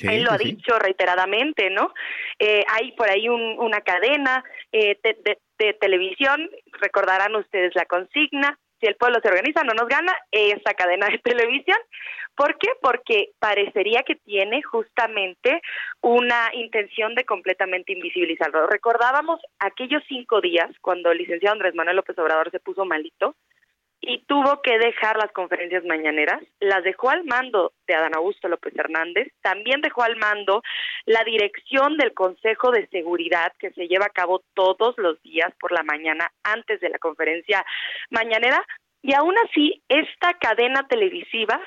Él 0.00 0.22
lo 0.22 0.30
ha 0.30 0.38
dicho 0.38 0.78
reiteradamente, 0.78 1.70
¿no? 1.70 1.92
Eh, 2.38 2.64
hay 2.68 2.92
por 2.92 3.10
ahí 3.10 3.28
una 3.28 3.80
cadena 3.80 4.44
eh, 4.70 4.96
de 5.02 5.74
televisión, 5.74 6.48
recordarán 6.80 7.34
ustedes 7.34 7.74
la 7.74 7.84
consigna, 7.84 8.56
si 8.80 8.86
el 8.86 8.96
pueblo 8.96 9.18
se 9.22 9.28
organiza, 9.28 9.62
no 9.64 9.74
nos 9.74 9.88
gana 9.88 10.12
esa 10.30 10.74
cadena 10.74 11.08
de 11.08 11.18
televisión. 11.24 11.78
¿Por 12.34 12.56
qué? 12.58 12.68
Porque 12.80 13.30
parecería 13.40 14.04
que 14.04 14.14
tiene 14.14 14.62
justamente 14.62 15.60
una 16.00 16.50
intención 16.52 17.14
de 17.16 17.24
completamente 17.24 17.92
invisibilizarlo. 17.92 18.68
Recordábamos 18.68 19.40
aquellos 19.58 20.02
cinco 20.08 20.40
días 20.40 20.70
cuando 20.80 21.10
el 21.10 21.18
licenciado 21.18 21.54
Andrés 21.54 21.74
Manuel 21.74 21.96
López 21.96 22.16
Obrador 22.18 22.50
se 22.52 22.60
puso 22.60 22.84
malito, 22.84 23.34
y 24.08 24.24
tuvo 24.24 24.62
que 24.62 24.78
dejar 24.78 25.18
las 25.18 25.30
conferencias 25.32 25.84
mañaneras, 25.84 26.42
las 26.60 26.82
dejó 26.82 27.10
al 27.10 27.24
mando 27.24 27.74
de 27.86 27.94
Adán 27.94 28.16
Augusto 28.16 28.48
López 28.48 28.74
Hernández, 28.74 29.28
también 29.42 29.82
dejó 29.82 30.02
al 30.02 30.16
mando 30.16 30.62
la 31.04 31.22
dirección 31.24 31.98
del 31.98 32.14
Consejo 32.14 32.70
de 32.70 32.86
Seguridad 32.86 33.52
que 33.58 33.70
se 33.72 33.86
lleva 33.86 34.06
a 34.06 34.10
cabo 34.10 34.42
todos 34.54 34.94
los 34.96 35.22
días 35.22 35.52
por 35.60 35.72
la 35.72 35.82
mañana 35.82 36.32
antes 36.42 36.80
de 36.80 36.88
la 36.88 36.98
conferencia 36.98 37.62
mañanera, 38.08 38.64
y 39.02 39.12
aún 39.12 39.34
así 39.44 39.82
esta 39.90 40.32
cadena 40.40 40.88
televisiva 40.88 41.60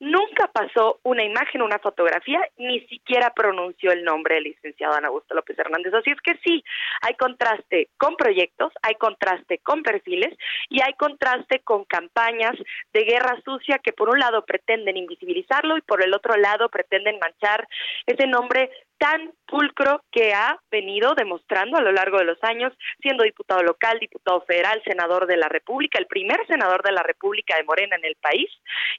nunca 0.00 0.48
pasó 0.48 1.00
una 1.02 1.24
imagen, 1.24 1.62
una 1.62 1.78
fotografía, 1.78 2.40
ni 2.56 2.80
siquiera 2.86 3.32
pronunció 3.34 3.92
el 3.92 4.04
nombre 4.04 4.36
del 4.36 4.44
licenciado 4.44 4.94
Ana 4.94 5.08
Augusto 5.08 5.34
López 5.34 5.58
Hernández. 5.58 5.94
Así 5.94 6.10
es 6.10 6.20
que 6.20 6.38
sí, 6.44 6.64
hay 7.00 7.14
contraste 7.14 7.88
con 7.96 8.16
proyectos, 8.16 8.72
hay 8.82 8.94
contraste 8.96 9.58
con 9.58 9.82
perfiles 9.82 10.36
y 10.68 10.82
hay 10.82 10.94
contraste 10.94 11.60
con 11.60 11.84
campañas 11.84 12.54
de 12.92 13.04
guerra 13.04 13.40
sucia 13.44 13.78
que 13.78 13.92
por 13.92 14.10
un 14.10 14.18
lado 14.18 14.44
pretenden 14.44 14.96
invisibilizarlo 14.96 15.76
y 15.78 15.82
por 15.82 16.04
el 16.04 16.14
otro 16.14 16.36
lado 16.36 16.68
pretenden 16.68 17.18
manchar 17.18 17.66
ese 18.06 18.26
nombre 18.26 18.70
tan 19.04 19.34
pulcro 19.46 20.02
que 20.10 20.32
ha 20.32 20.58
venido 20.70 21.14
demostrando 21.14 21.76
a 21.76 21.82
lo 21.82 21.92
largo 21.92 22.16
de 22.16 22.24
los 22.24 22.38
años, 22.42 22.72
siendo 23.02 23.22
diputado 23.22 23.62
local, 23.62 23.98
diputado 24.00 24.40
federal, 24.46 24.80
senador 24.82 25.26
de 25.26 25.36
la 25.36 25.46
República, 25.46 25.98
el 25.98 26.06
primer 26.06 26.38
senador 26.46 26.82
de 26.82 26.92
la 26.92 27.02
República 27.02 27.54
de 27.54 27.64
Morena 27.64 27.96
en 27.96 28.06
el 28.06 28.16
país 28.16 28.50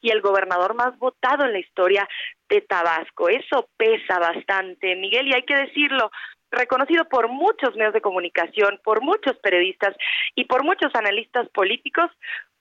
y 0.01 0.11
el 0.11 0.21
gobernador 0.21 0.75
más 0.75 0.95
votado 0.99 1.45
en 1.45 1.53
la 1.53 1.59
historia 1.59 2.07
de 2.47 2.61
Tabasco. 2.61 3.29
Eso 3.29 3.67
pesa 3.77 4.19
bastante, 4.19 4.95
Miguel, 4.95 5.27
y 5.27 5.33
hay 5.33 5.41
que 5.41 5.55
decirlo, 5.55 6.11
reconocido 6.51 7.05
por 7.05 7.27
muchos 7.27 7.75
medios 7.75 7.95
de 7.95 8.01
comunicación, 8.01 8.79
por 8.83 9.01
muchos 9.01 9.35
periodistas 9.39 9.95
y 10.35 10.45
por 10.45 10.63
muchos 10.63 10.93
analistas 10.93 11.49
políticos 11.49 12.11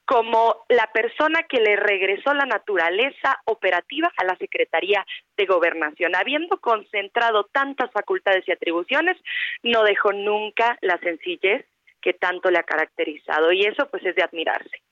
como 0.05 0.65
la 0.69 0.91
persona 0.93 1.45
que 1.49 1.61
le 1.61 1.77
regresó 1.77 2.35
la 2.35 2.45
naturaleza 2.45 3.41
operativa 3.47 4.13
a 4.17 4.25
la 4.25 4.37
Secretaría 4.37 5.05
de 5.37 5.47
Gobernación. 5.47 6.15
Habiendo 6.15 6.59
concentrado 6.59 7.45
tantas 7.45 7.91
facultades 7.91 8.47
y 8.47 8.53
atribuciones, 8.53 9.17
no 9.63 9.83
dejó 9.83 10.13
nunca 10.13 10.77
la 10.83 10.99
sencillez 10.99 11.65
que 12.03 12.13
tanto 12.13 12.51
le 12.51 12.59
ha 12.59 12.65
caracterizado 12.65 13.51
y 13.53 13.63
eso 13.63 13.89
pues 13.91 14.05
es 14.05 14.15
de 14.15 14.23
admirarse. 14.23 14.83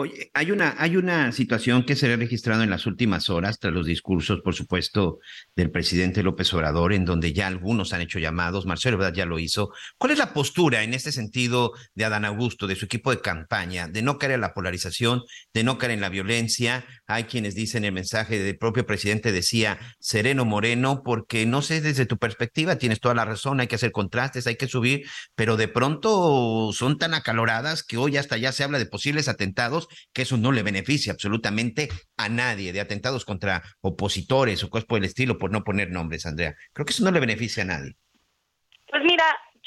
Oye, 0.00 0.30
hay 0.32 0.52
una, 0.52 0.76
hay 0.78 0.96
una 0.96 1.32
situación 1.32 1.84
que 1.84 1.96
se 1.96 2.12
ha 2.12 2.16
registrado 2.16 2.62
en 2.62 2.70
las 2.70 2.86
últimas 2.86 3.28
horas, 3.30 3.58
tras 3.58 3.74
los 3.74 3.84
discursos, 3.84 4.42
por 4.44 4.54
supuesto, 4.54 5.18
del 5.56 5.72
presidente 5.72 6.22
López 6.22 6.54
Obrador, 6.54 6.92
en 6.92 7.04
donde 7.04 7.32
ya 7.32 7.48
algunos 7.48 7.92
han 7.92 8.02
hecho 8.02 8.20
llamados, 8.20 8.64
Marcelo 8.64 8.94
Ebrard 8.94 9.16
ya 9.16 9.26
lo 9.26 9.40
hizo. 9.40 9.72
¿Cuál 9.96 10.12
es 10.12 10.18
la 10.18 10.32
postura 10.32 10.84
en 10.84 10.94
este 10.94 11.10
sentido 11.10 11.72
de 11.96 12.04
Adán 12.04 12.24
Augusto, 12.24 12.68
de 12.68 12.76
su 12.76 12.84
equipo 12.84 13.10
de 13.10 13.20
campaña, 13.20 13.88
de 13.88 14.02
no 14.02 14.18
caer 14.18 14.34
en 14.34 14.42
la 14.42 14.54
polarización, 14.54 15.24
de 15.52 15.64
no 15.64 15.78
caer 15.78 15.90
en 15.90 16.00
la 16.00 16.10
violencia? 16.10 16.86
Hay 17.08 17.24
quienes 17.24 17.56
dicen 17.56 17.84
el 17.84 17.90
mensaje 17.90 18.38
del 18.38 18.56
propio 18.56 18.86
presidente 18.86 19.32
decía 19.32 19.80
sereno 19.98 20.44
moreno, 20.44 21.02
porque 21.04 21.44
no 21.44 21.60
sé 21.60 21.80
desde 21.80 22.06
tu 22.06 22.18
perspectiva, 22.18 22.76
tienes 22.76 23.00
toda 23.00 23.16
la 23.16 23.24
razón, 23.24 23.58
hay 23.58 23.66
que 23.66 23.74
hacer 23.74 23.90
contrastes, 23.90 24.46
hay 24.46 24.54
que 24.54 24.68
subir, 24.68 25.08
pero 25.34 25.56
de 25.56 25.66
pronto 25.66 26.70
son 26.72 26.98
tan 26.98 27.14
acaloradas 27.14 27.82
que 27.82 27.96
hoy 27.96 28.16
hasta 28.16 28.36
ya 28.36 28.52
se 28.52 28.62
habla 28.62 28.78
de 28.78 28.86
posibles 28.86 29.26
atentados 29.26 29.87
que 30.12 30.22
eso 30.22 30.36
no 30.36 30.52
le 30.52 30.62
beneficia 30.62 31.12
absolutamente 31.12 31.88
a 32.16 32.28
nadie, 32.28 32.72
de 32.72 32.80
atentados 32.80 33.24
contra 33.24 33.62
opositores 33.80 34.62
o 34.64 34.70
cosas 34.70 34.86
por 34.86 34.98
el 34.98 35.04
estilo, 35.04 35.38
por 35.38 35.50
no 35.50 35.64
poner 35.64 35.90
nombres, 35.90 36.26
Andrea. 36.26 36.56
Creo 36.72 36.86
que 36.86 36.92
eso 36.92 37.04
no 37.04 37.10
le 37.10 37.20
beneficia 37.20 37.62
a 37.62 37.66
nadie. 37.66 37.96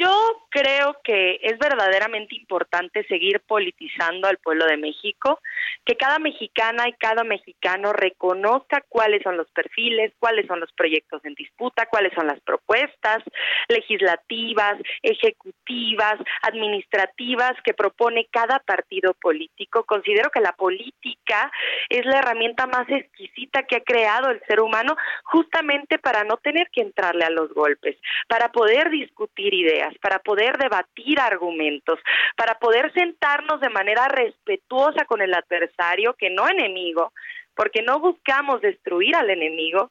Yo 0.01 0.41
creo 0.49 0.97
que 1.03 1.39
es 1.43 1.59
verdaderamente 1.59 2.35
importante 2.35 3.05
seguir 3.05 3.39
politizando 3.41 4.27
al 4.27 4.37
pueblo 4.37 4.65
de 4.65 4.77
México. 4.77 5.39
que 5.85 5.95
cada 5.95 6.19
mexicana 6.19 6.87
y 6.87 6.93
cada 6.93 7.23
mexicano 7.23 7.91
reconozca 7.91 8.83
cuáles 8.87 9.23
son 9.23 9.37
los 9.37 9.49
perfiles, 9.51 10.13
cuáles 10.19 10.45
son 10.47 10.59
los 10.59 10.71
proyectos 10.73 11.23
en 11.25 11.33
disputa, 11.33 11.87
cuáles 11.87 12.13
son 12.13 12.27
las 12.27 12.39
propuestas 12.41 13.23
legislativas, 13.67 14.75
ejecutivas, 15.01 16.15
administrativas 16.43 17.53
que 17.63 17.73
propone 17.73 18.27
cada 18.31 18.59
partido 18.59 19.13
político. 19.15 19.83
Considero 19.85 20.29
que 20.29 20.39
la 20.39 20.53
política 20.53 21.51
es 21.89 22.05
la 22.05 22.19
herramienta 22.19 22.67
más 22.67 22.87
exquisita 22.89 23.63
que 23.63 23.77
ha 23.77 23.83
creado 23.83 24.29
el 24.29 24.41
ser 24.47 24.61
humano 24.61 24.95
justamente 25.23 25.97
para 25.97 26.23
no 26.23 26.37
tener 26.37 26.69
que 26.71 26.81
entrarle 26.81 27.25
a 27.25 27.31
los 27.31 27.53
golpes, 27.53 27.97
para 28.27 28.51
poder 28.51 28.89
discutir 28.91 29.53
ideas, 29.53 29.90
para 29.99 30.19
poder 30.19 30.57
debatir 30.57 31.19
argumentos, 31.19 31.99
para 32.35 32.55
poder 32.55 32.91
sentarnos 32.93 33.59
de 33.61 33.69
manera 33.69 34.07
respetuosa 34.07 35.05
con 35.05 35.21
el 35.21 35.33
adversario, 35.33 36.15
que 36.15 36.29
no 36.29 36.47
enemigo, 36.47 37.13
porque 37.55 37.81
no 37.81 37.99
buscamos 37.99 38.61
destruir 38.61 39.15
al 39.15 39.29
enemigo, 39.29 39.89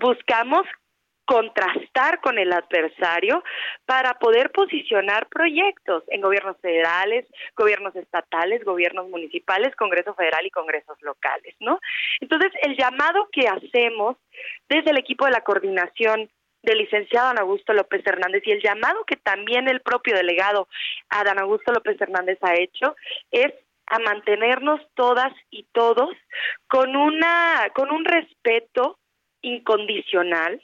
buscamos 0.00 0.66
contrastar 1.24 2.20
con 2.20 2.38
el 2.38 2.52
adversario 2.52 3.42
para 3.86 4.14
poder 4.18 4.50
posicionar 4.52 5.26
proyectos 5.28 6.04
en 6.08 6.20
gobiernos 6.20 6.58
federales, 6.60 7.26
gobiernos 7.56 7.96
estatales, 7.96 8.62
gobiernos 8.64 9.08
municipales, 9.08 9.74
Congreso 9.76 10.14
Federal 10.14 10.46
y 10.46 10.50
congresos 10.50 11.00
locales, 11.00 11.54
¿no? 11.60 11.80
Entonces, 12.20 12.52
el 12.62 12.76
llamado 12.76 13.28
que 13.32 13.48
hacemos 13.48 14.16
desde 14.68 14.90
el 14.90 14.98
equipo 14.98 15.24
de 15.24 15.32
la 15.32 15.40
coordinación 15.40 16.28
del 16.64 16.78
licenciado 16.78 17.28
Ana 17.28 17.42
Augusto 17.42 17.72
López 17.72 18.02
Hernández 18.06 18.42
y 18.46 18.52
el 18.52 18.62
llamado 18.62 19.04
que 19.04 19.16
también 19.16 19.68
el 19.68 19.80
propio 19.80 20.16
delegado 20.16 20.68
Adán 21.10 21.38
Augusto 21.38 21.72
López 21.72 22.00
Hernández 22.00 22.38
ha 22.42 22.54
hecho 22.54 22.96
es 23.30 23.52
a 23.86 23.98
mantenernos 23.98 24.80
todas 24.94 25.32
y 25.50 25.64
todos 25.72 26.10
con 26.68 26.96
una 26.96 27.68
con 27.74 27.90
un 27.90 28.04
respeto 28.04 28.98
incondicional 29.42 30.62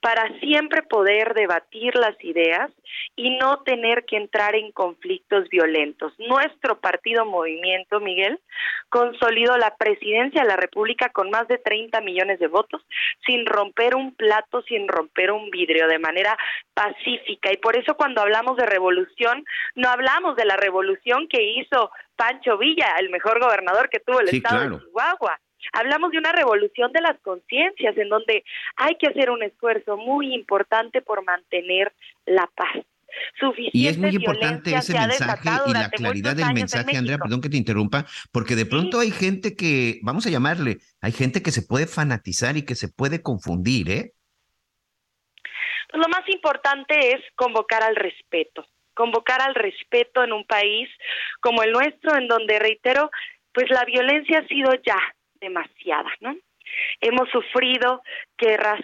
para 0.00 0.26
siempre 0.40 0.82
poder 0.82 1.34
debatir 1.34 1.94
las 1.94 2.16
ideas 2.24 2.70
y 3.16 3.36
no 3.38 3.62
tener 3.62 4.04
que 4.04 4.16
entrar 4.16 4.54
en 4.54 4.72
conflictos 4.72 5.48
violentos. 5.50 6.12
Nuestro 6.18 6.80
partido 6.80 7.24
Movimiento, 7.26 8.00
Miguel, 8.00 8.40
consolidó 8.88 9.56
la 9.58 9.76
presidencia 9.76 10.42
de 10.42 10.48
la 10.48 10.56
República 10.56 11.10
con 11.10 11.30
más 11.30 11.46
de 11.48 11.58
30 11.58 12.00
millones 12.00 12.38
de 12.38 12.48
votos, 12.48 12.82
sin 13.26 13.46
romper 13.46 13.94
un 13.94 14.14
plato, 14.14 14.62
sin 14.62 14.88
romper 14.88 15.30
un 15.32 15.50
vidrio, 15.50 15.86
de 15.86 15.98
manera 15.98 16.36
pacífica. 16.74 17.52
Y 17.52 17.58
por 17.58 17.76
eso 17.76 17.94
cuando 17.94 18.22
hablamos 18.22 18.56
de 18.56 18.66
revolución, 18.66 19.44
no 19.74 19.88
hablamos 19.88 20.36
de 20.36 20.44
la 20.44 20.56
revolución 20.56 21.28
que 21.28 21.42
hizo 21.42 21.90
Pancho 22.16 22.58
Villa, 22.58 22.96
el 22.98 23.10
mejor 23.10 23.40
gobernador 23.40 23.88
que 23.88 24.00
tuvo 24.00 24.20
el 24.20 24.28
estado 24.28 24.68
de 24.68 24.78
Chihuahua 24.78 25.38
Hablamos 25.72 26.10
de 26.10 26.18
una 26.18 26.32
revolución 26.32 26.92
de 26.92 27.00
las 27.00 27.18
conciencias 27.20 27.96
en 27.96 28.08
donde 28.08 28.44
hay 28.76 28.96
que 28.96 29.08
hacer 29.08 29.30
un 29.30 29.42
esfuerzo 29.42 29.96
muy 29.96 30.34
importante 30.34 31.02
por 31.02 31.24
mantener 31.24 31.92
la 32.26 32.48
paz. 32.54 32.84
y 33.72 33.88
es 33.88 33.98
muy 33.98 34.10
importante 34.10 34.74
ese 34.74 34.92
mensaje 34.94 35.48
y 35.66 35.72
la 35.72 35.90
claridad 35.90 36.36
del 36.36 36.54
mensaje, 36.54 36.96
Andrea, 36.96 37.18
perdón 37.18 37.40
que 37.40 37.48
te 37.48 37.56
interrumpa, 37.56 38.06
porque 38.32 38.54
de 38.54 38.66
pronto 38.66 39.00
hay 39.00 39.10
gente 39.10 39.56
que, 39.56 39.98
vamos 40.02 40.26
a 40.26 40.30
llamarle, 40.30 40.78
hay 41.00 41.12
gente 41.12 41.42
que 41.42 41.50
se 41.50 41.62
puede 41.62 41.86
fanatizar 41.86 42.56
y 42.56 42.64
que 42.64 42.74
se 42.74 42.88
puede 42.88 43.22
confundir, 43.22 43.90
¿eh? 43.90 44.12
Pues 45.90 46.00
lo 46.00 46.08
más 46.08 46.28
importante 46.28 47.14
es 47.14 47.20
convocar 47.34 47.82
al 47.82 47.96
respeto, 47.96 48.64
convocar 48.94 49.42
al 49.42 49.56
respeto 49.56 50.22
en 50.22 50.32
un 50.32 50.44
país 50.44 50.88
como 51.40 51.64
el 51.64 51.72
nuestro, 51.72 52.16
en 52.16 52.28
donde, 52.28 52.60
reitero, 52.60 53.10
pues 53.52 53.68
la 53.70 53.84
violencia 53.84 54.38
ha 54.38 54.46
sido 54.46 54.72
ya 54.86 54.98
demasiada, 55.40 56.10
¿no? 56.20 56.36
Hemos 57.00 57.28
sufrido 57.30 58.02
guerras 58.38 58.80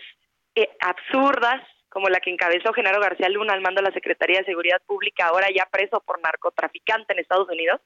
eh, 0.54 0.68
absurdas, 0.80 1.62
como 1.88 2.08
la 2.08 2.20
que 2.20 2.30
encabezó 2.30 2.72
Genaro 2.72 3.00
García 3.00 3.28
Luna 3.28 3.52
al 3.52 3.60
mando 3.60 3.80
de 3.80 3.88
la 3.88 3.94
Secretaría 3.94 4.38
de 4.38 4.44
Seguridad 4.44 4.82
Pública, 4.86 5.26
ahora 5.26 5.48
ya 5.54 5.66
preso 5.70 6.02
por 6.04 6.20
narcotraficante 6.20 7.12
en 7.12 7.20
Estados 7.20 7.48
Unidos. 7.48 7.80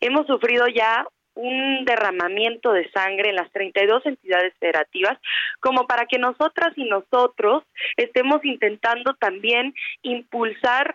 Hemos 0.00 0.26
sufrido 0.26 0.66
ya 0.68 1.06
un 1.34 1.84
derramamiento 1.84 2.72
de 2.72 2.90
sangre 2.90 3.30
en 3.30 3.36
las 3.36 3.50
32 3.52 4.04
entidades 4.06 4.52
federativas, 4.58 5.18
como 5.60 5.86
para 5.86 6.06
que 6.06 6.18
nosotras 6.18 6.72
y 6.76 6.84
nosotros 6.84 7.64
estemos 7.96 8.44
intentando 8.44 9.14
también 9.14 9.74
impulsar 10.02 10.94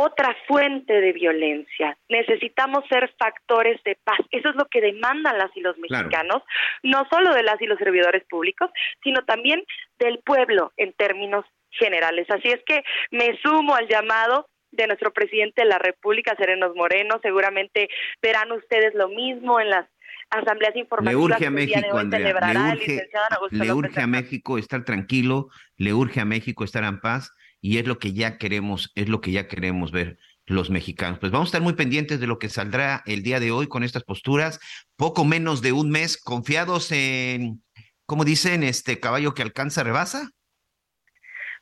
otra 0.00 0.36
fuente 0.46 1.00
de 1.00 1.12
violencia. 1.12 1.98
Necesitamos 2.08 2.84
ser 2.88 3.12
factores 3.18 3.82
de 3.82 3.98
paz. 4.04 4.18
Eso 4.30 4.50
es 4.50 4.54
lo 4.54 4.66
que 4.66 4.80
demandan 4.80 5.36
las 5.36 5.50
y 5.56 5.60
los 5.60 5.76
mexicanos, 5.78 6.44
no 6.84 7.04
solo 7.10 7.34
de 7.34 7.42
las 7.42 7.60
y 7.60 7.66
los 7.66 7.78
servidores 7.78 8.22
públicos, 8.30 8.70
sino 9.02 9.24
también 9.24 9.64
del 9.98 10.20
pueblo 10.20 10.72
en 10.76 10.92
términos 10.92 11.44
generales. 11.70 12.30
Así 12.30 12.48
es 12.48 12.60
que 12.64 12.84
me 13.10 13.36
sumo 13.42 13.74
al 13.74 13.88
llamado 13.88 14.48
de 14.70 14.86
nuestro 14.86 15.12
presidente 15.12 15.62
de 15.62 15.68
la 15.68 15.78
República, 15.78 16.36
Serenos 16.36 16.76
Moreno. 16.76 17.18
Seguramente 17.20 17.88
verán 18.22 18.52
ustedes 18.52 18.94
lo 18.94 19.08
mismo 19.08 19.58
en 19.58 19.70
las 19.70 19.86
asambleas 20.30 20.76
informativas. 20.76 21.28
Le 21.28 21.34
urge 21.34 21.46
a 21.46 21.50
México, 21.50 21.98
Andrea, 21.98 22.52
le 22.52 22.72
urge, 22.72 23.08
le 23.50 23.72
urge 23.72 24.00
a 24.00 24.06
México 24.06 24.58
estar 24.58 24.84
tranquilo, 24.84 25.48
le 25.76 25.92
urge 25.92 26.20
a 26.20 26.24
México 26.24 26.62
estar 26.62 26.84
en 26.84 27.00
paz 27.00 27.32
y 27.60 27.78
es 27.78 27.86
lo 27.86 27.98
que 27.98 28.12
ya 28.12 28.38
queremos, 28.38 28.92
es 28.94 29.08
lo 29.08 29.20
que 29.20 29.32
ya 29.32 29.48
queremos 29.48 29.92
ver 29.92 30.18
los 30.46 30.70
mexicanos. 30.70 31.18
Pues 31.18 31.32
vamos 31.32 31.48
a 31.48 31.50
estar 31.50 31.62
muy 31.62 31.74
pendientes 31.74 32.20
de 32.20 32.26
lo 32.26 32.38
que 32.38 32.48
saldrá 32.48 33.02
el 33.06 33.22
día 33.22 33.40
de 33.40 33.50
hoy 33.50 33.68
con 33.68 33.82
estas 33.82 34.04
posturas, 34.04 34.60
poco 34.96 35.24
menos 35.24 35.62
de 35.62 35.72
un 35.72 35.90
mes 35.90 36.20
confiados 36.22 36.90
en, 36.92 37.62
¿cómo 38.06 38.24
dicen, 38.24 38.62
este 38.62 39.00
caballo 39.00 39.34
que 39.34 39.42
alcanza 39.42 39.84
rebasa? 39.84 40.30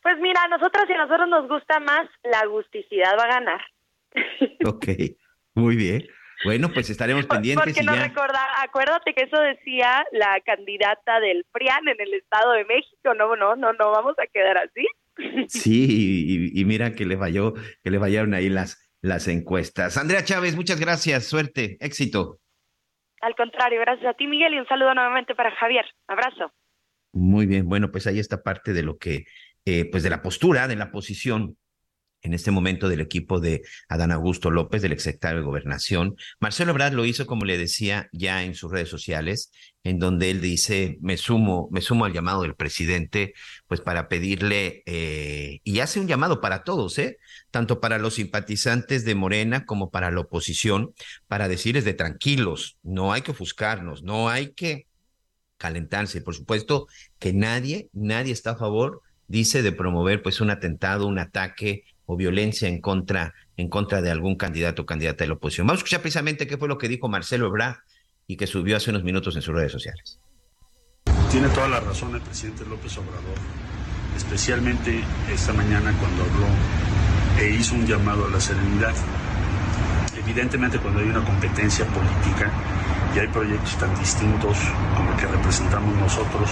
Pues 0.02 0.18
mira, 0.20 0.42
a 0.42 0.48
nosotros 0.48 0.84
y 0.88 0.92
a 0.92 0.98
nosotros 0.98 1.28
nos 1.28 1.48
gusta 1.48 1.80
más, 1.80 2.08
la 2.22 2.40
agusticidad 2.40 3.16
va 3.18 3.24
a 3.24 3.40
ganar. 3.40 3.60
Ok, 4.66 4.86
muy 5.54 5.76
bien. 5.76 6.06
Bueno, 6.44 6.68
pues 6.72 6.90
estaremos 6.90 7.26
pendientes. 7.26 7.64
Porque 7.64 7.82
no 7.82 7.94
recuerda, 7.94 8.40
acuérdate 8.62 9.14
que 9.14 9.24
eso 9.24 9.40
decía 9.40 10.04
la 10.12 10.40
candidata 10.44 11.20
del 11.20 11.44
PRIAN 11.52 11.88
en 11.88 12.00
el 12.00 12.14
Estado 12.14 12.52
de 12.52 12.64
México. 12.64 13.14
No, 13.14 13.36
no, 13.36 13.56
no, 13.56 13.72
no 13.72 13.90
vamos 13.90 14.16
a 14.18 14.26
quedar 14.26 14.58
así. 14.58 14.86
Sí, 15.48 16.50
y, 16.54 16.64
mira 16.64 16.92
que 16.92 17.06
le 17.06 17.16
falló, 17.16 17.54
que 17.82 17.90
le 17.90 17.98
fallaron 17.98 18.34
ahí 18.34 18.48
las, 18.48 18.90
las 19.00 19.28
encuestas. 19.28 19.96
Andrea 19.96 20.24
Chávez, 20.24 20.56
muchas 20.56 20.80
gracias, 20.80 21.26
suerte, 21.26 21.76
éxito. 21.80 22.40
Al 23.20 23.34
contrario, 23.34 23.80
gracias 23.80 24.08
a 24.08 24.14
ti, 24.14 24.26
Miguel, 24.26 24.54
y 24.54 24.58
un 24.58 24.66
saludo 24.66 24.94
nuevamente 24.94 25.34
para 25.34 25.50
Javier. 25.52 25.86
Abrazo. 26.06 26.52
Muy 27.12 27.46
bien, 27.46 27.68
bueno, 27.68 27.90
pues 27.90 28.06
ahí 28.06 28.18
está 28.18 28.42
parte 28.42 28.72
de 28.72 28.82
lo 28.82 28.98
que, 28.98 29.24
eh, 29.64 29.88
pues 29.90 30.02
de 30.02 30.10
la 30.10 30.22
postura, 30.22 30.68
de 30.68 30.76
la 30.76 30.90
posición 30.90 31.56
en 32.26 32.34
este 32.34 32.50
momento 32.50 32.88
del 32.88 33.00
equipo 33.00 33.40
de 33.40 33.62
Adán 33.88 34.10
Augusto 34.10 34.50
López, 34.50 34.82
del 34.82 34.92
exsecretario 34.92 35.38
de 35.38 35.46
Gobernación. 35.46 36.16
Marcelo 36.40 36.72
Ebrard 36.72 36.92
lo 36.92 37.04
hizo, 37.04 37.24
como 37.24 37.44
le 37.44 37.56
decía, 37.56 38.08
ya 38.12 38.42
en 38.42 38.54
sus 38.54 38.70
redes 38.70 38.88
sociales, 38.88 39.52
en 39.84 40.00
donde 40.00 40.30
él 40.30 40.40
dice, 40.40 40.98
me 41.00 41.16
sumo, 41.16 41.68
me 41.70 41.80
sumo 41.80 42.04
al 42.04 42.12
llamado 42.12 42.42
del 42.42 42.56
presidente, 42.56 43.32
pues 43.68 43.80
para 43.80 44.08
pedirle, 44.08 44.82
eh, 44.86 45.60
y 45.62 45.78
hace 45.78 46.00
un 46.00 46.08
llamado 46.08 46.40
para 46.40 46.64
todos, 46.64 46.98
¿eh? 46.98 47.18
tanto 47.52 47.80
para 47.80 47.98
los 47.98 48.14
simpatizantes 48.14 49.04
de 49.04 49.14
Morena 49.14 49.64
como 49.64 49.90
para 49.90 50.10
la 50.10 50.20
oposición, 50.20 50.92
para 51.28 51.46
decirles 51.46 51.84
de 51.84 51.94
tranquilos, 51.94 52.76
no 52.82 53.12
hay 53.12 53.22
que 53.22 53.30
ofuscarnos, 53.30 54.02
no 54.02 54.28
hay 54.28 54.52
que 54.52 54.88
calentarse. 55.58 56.20
Por 56.20 56.34
supuesto 56.34 56.88
que 57.20 57.32
nadie, 57.32 57.88
nadie 57.92 58.32
está 58.32 58.50
a 58.50 58.56
favor, 58.56 59.02
dice, 59.28 59.62
de 59.62 59.70
promover 59.70 60.22
pues 60.22 60.40
un 60.40 60.50
atentado, 60.50 61.06
un 61.06 61.20
ataque 61.20 61.84
o 62.06 62.16
violencia 62.16 62.68
en 62.68 62.80
contra, 62.80 63.34
en 63.56 63.68
contra 63.68 64.00
de 64.00 64.10
algún 64.10 64.36
candidato 64.36 64.82
o 64.82 64.86
candidata 64.86 65.24
de 65.24 65.28
la 65.28 65.34
oposición. 65.34 65.66
Vamos 65.66 65.80
a 65.80 65.82
escuchar 65.82 66.00
precisamente 66.00 66.46
qué 66.46 66.56
fue 66.56 66.68
lo 66.68 66.78
que 66.78 66.88
dijo 66.88 67.08
Marcelo 67.08 67.46
Ebrard 67.46 67.76
y 68.26 68.36
que 68.36 68.46
subió 68.46 68.76
hace 68.76 68.90
unos 68.90 69.04
minutos 69.04 69.36
en 69.36 69.42
sus 69.42 69.54
redes 69.54 69.72
sociales. 69.72 70.18
Tiene 71.30 71.48
toda 71.48 71.68
la 71.68 71.80
razón 71.80 72.14
el 72.14 72.22
presidente 72.22 72.64
López 72.64 72.96
Obrador, 72.98 73.38
especialmente 74.16 75.02
esta 75.32 75.52
mañana 75.52 75.94
cuando 75.98 76.22
habló 76.22 76.46
e 77.38 77.50
hizo 77.50 77.74
un 77.74 77.86
llamado 77.86 78.26
a 78.26 78.30
la 78.30 78.40
serenidad. 78.40 78.94
Evidentemente 80.16 80.78
cuando 80.78 81.00
hay 81.00 81.06
una 81.06 81.24
competencia 81.24 81.84
política 81.86 82.50
y 83.14 83.18
hay 83.18 83.28
proyectos 83.28 83.76
tan 83.78 83.94
distintos 83.98 84.58
como 84.96 85.10
el 85.10 85.16
que 85.16 85.26
representamos 85.26 85.94
nosotros 85.96 86.50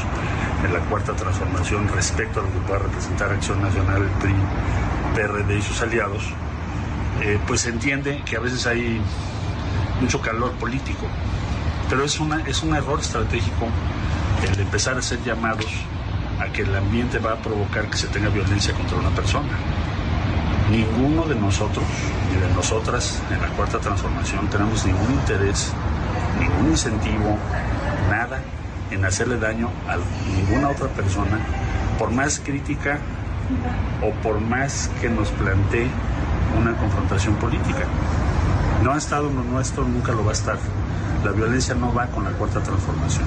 en 0.65 0.73
la 0.73 0.81
cuarta 0.81 1.15
transformación 1.15 1.89
respecto 1.89 2.41
a 2.41 2.43
lo 2.43 2.53
que 2.53 2.59
pueda 2.61 2.79
representar 2.81 3.33
Acción 3.33 3.61
Nacional, 3.61 4.03
el 4.03 4.09
PRI, 4.21 4.35
PRD 5.15 5.59
y 5.59 5.63
sus 5.63 5.81
aliados, 5.83 6.23
eh, 7.23 7.39
pues 7.47 7.63
se 7.63 7.71
entiende 7.71 8.23
que 8.25 8.37
a 8.37 8.41
veces 8.41 8.67
hay 8.67 9.01
mucho 10.01 10.21
calor 10.21 10.53
político, 10.53 11.07
pero 11.89 12.05
es, 12.05 12.19
una, 12.21 12.47
es 12.47 12.63
un 12.63 12.75
error 12.75 13.01
estratégico 13.01 13.69
el 14.43 14.61
empezar 14.61 14.97
a 14.97 14.99
hacer 14.99 15.23
llamados 15.25 15.67
a 16.41 16.53
que 16.53 16.63
el 16.63 16.75
ambiente 16.75 17.19
va 17.19 17.33
a 17.33 17.37
provocar 17.37 17.89
que 17.89 17.97
se 17.97 18.09
tenga 18.09 18.29
violencia 18.29 18.75
contra 18.75 18.99
una 18.99 19.11
persona. 19.11 19.49
Ninguno 20.71 21.25
de 21.27 21.35
nosotros, 21.35 21.85
ni 22.33 22.41
de 22.41 22.53
nosotras 22.55 23.23
en 23.31 23.41
la 23.41 23.49
cuarta 23.49 23.79
transformación, 23.79 24.49
tenemos 24.49 24.85
ningún 24.85 25.13
interés 25.13 25.73
ningún 26.39 26.71
incentivo, 26.71 27.39
nada 28.11 28.41
en 28.91 29.05
hacerle 29.05 29.39
daño 29.39 29.71
a 29.89 29.97
ninguna 30.37 30.71
otra 30.71 30.89
persona, 30.89 31.39
por 31.99 32.11
más 32.11 32.41
crítica 32.41 32.99
o 34.03 34.11
por 34.23 34.41
más 34.41 34.91
que 35.01 35.09
nos 35.09 35.31
plantee 35.31 35.89
una 36.59 36.77
confrontación 36.77 37.35
política. 37.37 37.87
No 38.83 38.93
ha 38.93 38.99
estado 38.99 39.31
lo 39.31 39.43
nuestro, 39.43 39.85
nunca 39.85 40.13
lo 40.13 40.25
va 40.25 40.31
a 40.31 40.35
estar. 40.35 40.59
La 41.25 41.33
violencia 41.33 41.75
no 41.75 41.93
va 41.93 42.07
con 42.09 42.25
la 42.25 42.31
cuarta 42.33 42.63
transformación. 42.63 43.25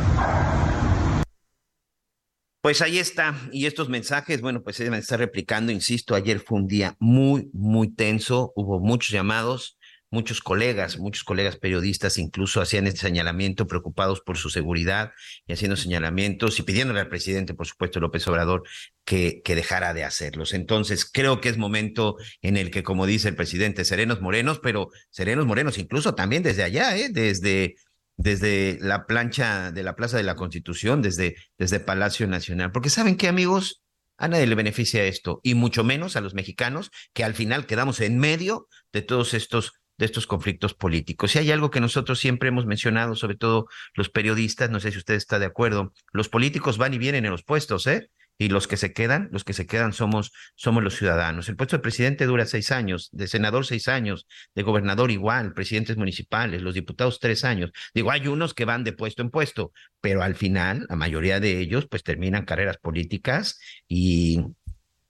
Pues 2.62 2.82
ahí 2.82 2.98
está, 3.00 3.34
y 3.54 3.66
estos 3.66 3.88
mensajes, 3.88 4.42
bueno, 4.42 4.62
pues 4.62 4.76
se 4.76 4.84
deben 4.84 5.00
estar 5.00 5.18
replicando, 5.18 5.72
insisto, 5.72 6.16
ayer 6.16 6.40
fue 6.40 6.60
un 6.60 6.68
día 6.68 6.98
muy, 7.00 7.50
muy 7.54 7.94
tenso, 7.94 8.52
hubo 8.56 8.80
muchos 8.80 9.12
llamados, 9.12 9.78
muchos 10.10 10.42
colegas, 10.42 10.98
muchos 10.98 11.24
colegas 11.24 11.58
periodistas 11.58 12.18
incluso 12.18 12.62
hacían 12.62 12.88
este 12.88 13.02
señalamiento 13.02 13.68
preocupados 13.68 14.22
por 14.22 14.38
su 14.38 14.50
seguridad 14.50 15.12
y 15.46 15.54
haciendo 15.54 15.76
señalamientos 15.76 16.60
y 16.60 16.64
pidiéndole 16.64 17.02
al 17.02 17.10
presidente, 17.10 17.54
por 17.54 17.68
supuesto, 17.68 18.00
López 18.00 18.28
Obrador, 18.28 18.64
que, 19.04 19.42
que 19.44 19.56
dejara 19.56 19.94
de 19.94 20.04
hacerlos. 20.04 20.54
Entonces, 20.54 21.06
creo 21.06 21.42
que 21.42 21.50
es 21.50 21.58
momento 21.58 22.16
en 22.42 22.58
el 22.58 22.72
que, 22.72 22.84
como 22.84 23.06
dice 23.06 23.30
el 23.30 23.36
presidente, 23.36 23.86
serenos 23.86 24.22
morenos, 24.22 24.60
pero 24.60 24.90
serenos 25.10 25.46
morenos 25.46 25.78
incluso 25.78 26.16
también 26.16 26.44
desde 26.44 26.64
allá, 26.64 26.98
¿eh? 26.98 27.10
desde 27.12 27.76
desde 28.18 28.80
la 28.82 29.06
plancha 29.06 29.72
de 29.72 29.84
la 29.84 29.96
Plaza 29.96 30.18
de 30.18 30.24
la 30.24 30.36
Constitución, 30.36 31.02
desde, 31.02 31.36
desde 31.58 31.80
Palacio 31.80 32.28
Nacional. 32.28 32.72
Porque 32.72 32.90
saben 32.90 33.16
qué, 33.16 33.28
amigos, 33.28 33.84
a 34.18 34.28
nadie 34.28 34.48
le 34.48 34.56
beneficia 34.56 35.06
esto, 35.06 35.40
y 35.44 35.54
mucho 35.54 35.84
menos 35.84 36.16
a 36.16 36.22
los 36.22 36.34
mexicanos, 36.34 36.90
que 37.14 37.24
al 37.24 37.36
final 37.36 37.68
quedamos 37.68 38.02
en 38.02 38.18
medio 38.18 38.68
de 38.92 39.04
todos 39.04 39.36
estos 39.36 39.74
de 39.98 40.06
estos 40.06 40.28
conflictos 40.28 40.74
políticos. 40.74 41.36
Y 41.36 41.40
hay 41.40 41.52
algo 41.52 41.72
que 41.72 41.82
nosotros 41.82 42.20
siempre 42.20 42.50
hemos 42.50 42.66
mencionado, 42.66 43.16
sobre 43.16 43.36
todo 43.36 43.68
los 43.94 44.10
periodistas, 44.10 44.70
no 44.70 44.80
sé 44.80 44.92
si 44.92 44.98
usted 44.98 45.16
está 45.16 45.40
de 45.40 45.46
acuerdo, 45.46 45.94
los 46.12 46.30
políticos 46.30 46.78
van 46.78 46.94
y 46.94 46.98
vienen 46.98 47.26
en 47.26 47.32
los 47.32 47.44
puestos, 47.44 47.88
¿eh? 47.88 48.10
y 48.38 48.50
los 48.50 48.68
que 48.68 48.78
se 48.78 48.94
quedan, 48.94 49.30
los 49.32 49.44
que 49.44 49.54
se 49.54 49.66
quedan 49.66 49.94
somos, 49.94 50.32
somos 50.56 50.84
los 50.84 50.96
ciudadanos. 50.96 51.50
El 51.50 51.56
puesto 51.56 51.78
de 51.78 51.82
presidente 51.82 52.26
dura 52.26 52.46
seis 52.46 52.72
años, 52.72 53.10
de 53.12 53.28
senador 53.28 53.66
seis 53.66 53.88
años, 53.88 54.28
de 54.54 54.64
gobernador 54.64 55.10
igual, 55.10 55.54
presidentes 55.54 55.98
municipales, 55.98 56.62
los 56.62 56.76
diputados 56.76 57.20
tres 57.20 57.44
años. 57.44 57.72
Digo, 57.96 58.12
hay 58.12 58.28
unos 58.28 58.54
que 58.54 58.66
van 58.66 58.84
de 58.84 58.94
puesto 58.94 59.24
en 59.24 59.32
puesto, 59.32 59.72
pero 60.02 60.22
al 60.22 60.36
final, 60.36 60.86
la 60.88 60.96
mayoría 60.96 61.40
de 61.40 61.60
ellos, 61.60 61.88
pues 61.90 62.04
terminan 62.04 62.46
carreras 62.46 62.78
políticas 62.78 63.60
y, 63.88 64.40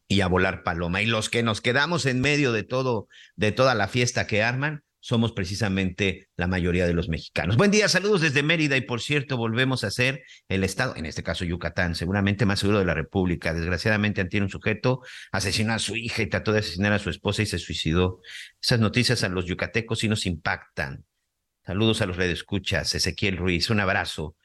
y 0.08 0.22
a 0.22 0.28
volar 0.28 0.64
paloma. 0.64 1.02
Y 1.02 1.06
los 1.06 1.30
que 1.30 1.44
nos 1.44 1.62
quedamos 1.62 2.06
en 2.06 2.22
medio 2.22 2.52
de 2.52 2.64
todo, 2.64 3.08
de 3.36 3.52
toda 3.52 3.76
la 3.76 3.88
fiesta 3.88 4.28
que 4.28 4.44
arman, 4.44 4.84
somos 5.00 5.32
precisamente 5.32 6.28
la 6.36 6.48
mayoría 6.48 6.86
de 6.86 6.94
los 6.94 7.08
mexicanos. 7.08 7.56
Buen 7.56 7.72
día, 7.72 7.88
saludos 7.88 8.22
desde 8.22 8.44
Mérida 8.44 8.76
y 8.76 8.82
por 8.82 9.00
cierto, 9.00 9.38
volvemos 9.38 9.84
a 9.84 9.92
ser 9.92 10.24
el 10.50 10.64
estado, 10.64 10.96
en 10.98 11.06
este 11.06 11.24
caso 11.24 11.46
Yucatán, 11.46 11.96
seguramente 11.96 12.46
más 12.46 12.60
seguro 12.60 12.80
de 12.80 12.86
la 12.86 12.94
República. 12.94 13.54
Desgraciadamente 13.54 14.26
tiene 14.26 14.46
un 14.46 14.50
sujeto 14.50 15.02
asesinó 15.32 15.74
a 15.74 15.80
su 15.80 15.96
hija 15.96 16.24
y 16.24 16.28
trató 16.28 16.52
de 16.52 16.60
asesinar 16.60 16.92
a 16.92 17.00
su 17.00 17.10
esposa 17.10 17.42
y 17.42 17.46
se 17.46 17.60
suicidó. 17.60 18.20
Esas 18.62 18.80
noticias 18.80 19.24
a 19.24 19.30
los 19.30 19.46
yucatecos 19.46 20.00
sí 20.00 20.10
nos 20.10 20.26
impactan. 20.26 21.06
Saludos 21.66 22.02
a 22.02 22.06
los 22.06 22.18
redescuchas, 22.18 22.94
Ezequiel 22.96 23.38
Ruiz, 23.38 23.70
un 23.70 23.80
abrazo. 23.80 24.36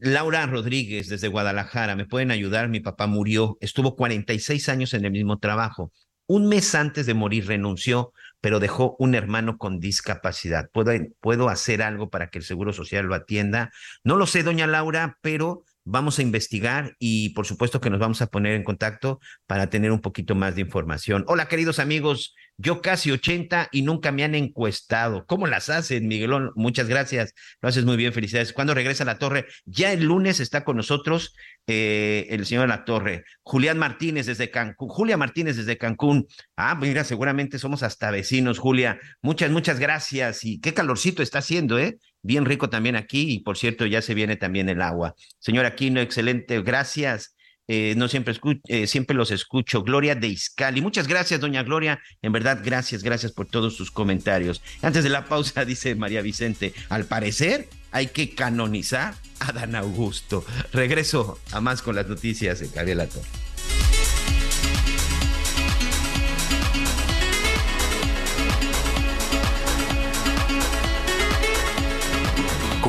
Laura 0.00 0.46
Rodríguez 0.46 1.08
desde 1.08 1.28
Guadalajara, 1.28 1.96
¿me 1.96 2.06
pueden 2.06 2.30
ayudar? 2.30 2.68
Mi 2.68 2.80
papá 2.80 3.06
murió, 3.06 3.58
estuvo 3.60 3.96
46 3.96 4.68
años 4.68 4.94
en 4.94 5.04
el 5.04 5.12
mismo 5.12 5.38
trabajo. 5.38 5.92
Un 6.26 6.48
mes 6.48 6.74
antes 6.74 7.06
de 7.06 7.14
morir 7.14 7.46
renunció 7.46 8.12
pero 8.42 8.58
dejó 8.58 8.96
un 8.98 9.14
hermano 9.14 9.56
con 9.56 9.78
discapacidad. 9.78 10.68
¿Puedo, 10.72 10.90
¿Puedo 11.20 11.48
hacer 11.48 11.80
algo 11.80 12.10
para 12.10 12.28
que 12.28 12.38
el 12.38 12.44
Seguro 12.44 12.72
Social 12.72 13.06
lo 13.06 13.14
atienda? 13.14 13.70
No 14.02 14.16
lo 14.16 14.26
sé, 14.26 14.42
doña 14.42 14.66
Laura, 14.66 15.16
pero 15.22 15.64
vamos 15.84 16.18
a 16.18 16.22
investigar 16.22 16.94
y 16.98 17.30
por 17.30 17.46
supuesto 17.46 17.80
que 17.80 17.90
nos 17.90 18.00
vamos 18.00 18.22
a 18.22 18.26
poner 18.26 18.54
en 18.54 18.64
contacto 18.64 19.20
para 19.46 19.68
tener 19.68 19.90
un 19.90 20.00
poquito 20.00 20.34
más 20.34 20.54
de 20.54 20.62
información. 20.62 21.24
Hola, 21.26 21.48
queridos 21.48 21.78
amigos, 21.78 22.34
yo 22.56 22.80
casi 22.80 23.10
80 23.10 23.68
y 23.72 23.82
nunca 23.82 24.12
me 24.12 24.24
han 24.24 24.34
encuestado. 24.34 25.26
¿Cómo 25.26 25.46
las 25.46 25.68
hacen, 25.68 26.06
Miguelón? 26.06 26.52
Muchas 26.54 26.88
gracias. 26.88 27.34
Lo 27.60 27.68
haces 27.68 27.84
muy 27.84 27.96
bien, 27.96 28.12
felicidades. 28.12 28.52
¿Cuándo 28.52 28.74
regresa 28.74 29.02
a 29.02 29.06
la 29.06 29.18
torre? 29.18 29.46
Ya 29.64 29.92
el 29.92 30.04
lunes 30.04 30.38
está 30.38 30.62
con 30.64 30.76
nosotros 30.76 31.34
eh, 31.66 32.26
el 32.30 32.46
señor 32.46 32.68
La 32.68 32.84
Torre. 32.84 33.24
Julián 33.42 33.78
Martínez 33.78 34.26
desde 34.26 34.50
Cancún. 34.50 34.88
Julia 34.88 35.16
Martínez 35.16 35.56
desde 35.56 35.78
Cancún. 35.78 36.26
Ah, 36.56 36.74
mira, 36.74 37.04
seguramente 37.04 37.58
somos 37.58 37.82
hasta 37.82 38.10
vecinos, 38.10 38.58
Julia. 38.58 39.00
Muchas, 39.22 39.50
muchas 39.50 39.78
gracias. 39.78 40.44
Y 40.44 40.60
qué 40.60 40.74
calorcito 40.74 41.22
está 41.22 41.38
haciendo, 41.38 41.78
¿eh? 41.78 41.98
Bien 42.22 42.44
rico 42.44 42.70
también 42.70 42.96
aquí. 42.96 43.32
Y 43.32 43.40
por 43.40 43.58
cierto, 43.58 43.86
ya 43.86 44.02
se 44.02 44.14
viene 44.14 44.36
también 44.36 44.68
el 44.68 44.82
agua. 44.82 45.14
Señor 45.38 45.66
Aquino, 45.66 46.00
excelente. 46.00 46.60
Gracias. 46.62 47.34
Eh, 47.68 47.94
no 47.96 48.08
siempre, 48.08 48.34
eh, 48.68 48.86
siempre 48.86 49.16
los 49.16 49.30
escucho. 49.30 49.82
Gloria 49.82 50.14
de 50.14 50.28
Iscali. 50.28 50.80
Muchas 50.80 51.06
gracias, 51.06 51.40
doña 51.40 51.62
Gloria. 51.62 52.00
En 52.20 52.32
verdad, 52.32 52.60
gracias, 52.64 53.02
gracias 53.02 53.32
por 53.32 53.46
todos 53.46 53.76
sus 53.76 53.90
comentarios. 53.90 54.62
Antes 54.82 55.04
de 55.04 55.10
la 55.10 55.24
pausa, 55.26 55.64
dice 55.66 55.94
María 55.94 56.22
Vicente, 56.22 56.74
al 56.88 57.04
parecer 57.04 57.68
hay 57.92 58.08
que 58.08 58.34
canonizar 58.34 59.14
a 59.40 59.52
Dan 59.52 59.74
Augusto. 59.76 60.44
Regreso 60.72 61.38
a 61.52 61.60
más 61.60 61.82
con 61.82 61.94
las 61.94 62.08
noticias 62.08 62.60
de 62.60 62.68
Gabriela 62.68 63.06
Torre. 63.06 63.51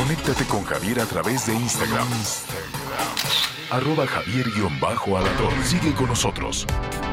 Conéctate 0.04 0.44
con 0.48 0.66
Javier 0.66 1.00
a 1.00 1.06
través 1.06 1.48
de 1.48 1.54
Instagram 1.54 2.06
arroba 3.70 4.06
javier 4.06 4.46
torre 5.38 5.64
Sigue 5.64 5.94
con 5.94 6.08
nosotros. 6.08 6.68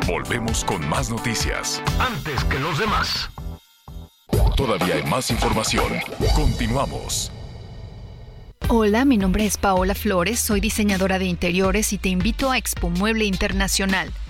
Volvemos 0.08 0.64
con 0.64 0.86
más 0.88 1.08
noticias. 1.08 1.80
Antes 2.00 2.42
que 2.46 2.58
los 2.58 2.80
demás. 2.80 3.30
Todavía 4.56 4.96
hay 4.96 5.04
más 5.04 5.30
información. 5.30 6.00
Continuamos. 6.34 7.30
Hola, 8.66 9.04
mi 9.04 9.18
nombre 9.18 9.46
es 9.46 9.56
Paola 9.56 9.94
Flores, 9.94 10.40
soy 10.40 10.58
diseñadora 10.58 11.20
de 11.20 11.26
interiores 11.26 11.92
y 11.92 11.98
te 11.98 12.08
invito 12.08 12.50
a 12.50 12.58
Expo 12.58 12.90
Mueble 12.90 13.24
Internacional 13.24 14.10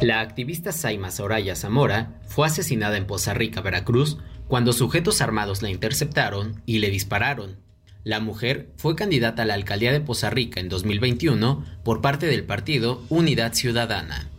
La 0.00 0.20
activista 0.20 0.72
Saima 0.72 1.10
Soraya 1.10 1.54
Zamora 1.54 2.18
fue 2.26 2.46
asesinada 2.46 2.96
en 2.96 3.06
Poza 3.06 3.34
Rica, 3.34 3.60
Veracruz, 3.60 4.16
cuando 4.48 4.72
sujetos 4.72 5.20
armados 5.20 5.60
la 5.60 5.68
interceptaron 5.68 6.62
y 6.64 6.78
le 6.78 6.88
dispararon. 6.88 7.58
La 8.02 8.18
mujer 8.18 8.70
fue 8.78 8.96
candidata 8.96 9.42
a 9.42 9.44
la 9.44 9.52
alcaldía 9.52 9.92
de 9.92 10.00
Poza 10.00 10.30
Rica 10.30 10.58
en 10.58 10.70
2021 10.70 11.66
por 11.84 12.00
parte 12.00 12.26
del 12.26 12.44
partido 12.44 13.04
Unidad 13.10 13.52
Ciudadana. 13.52 14.30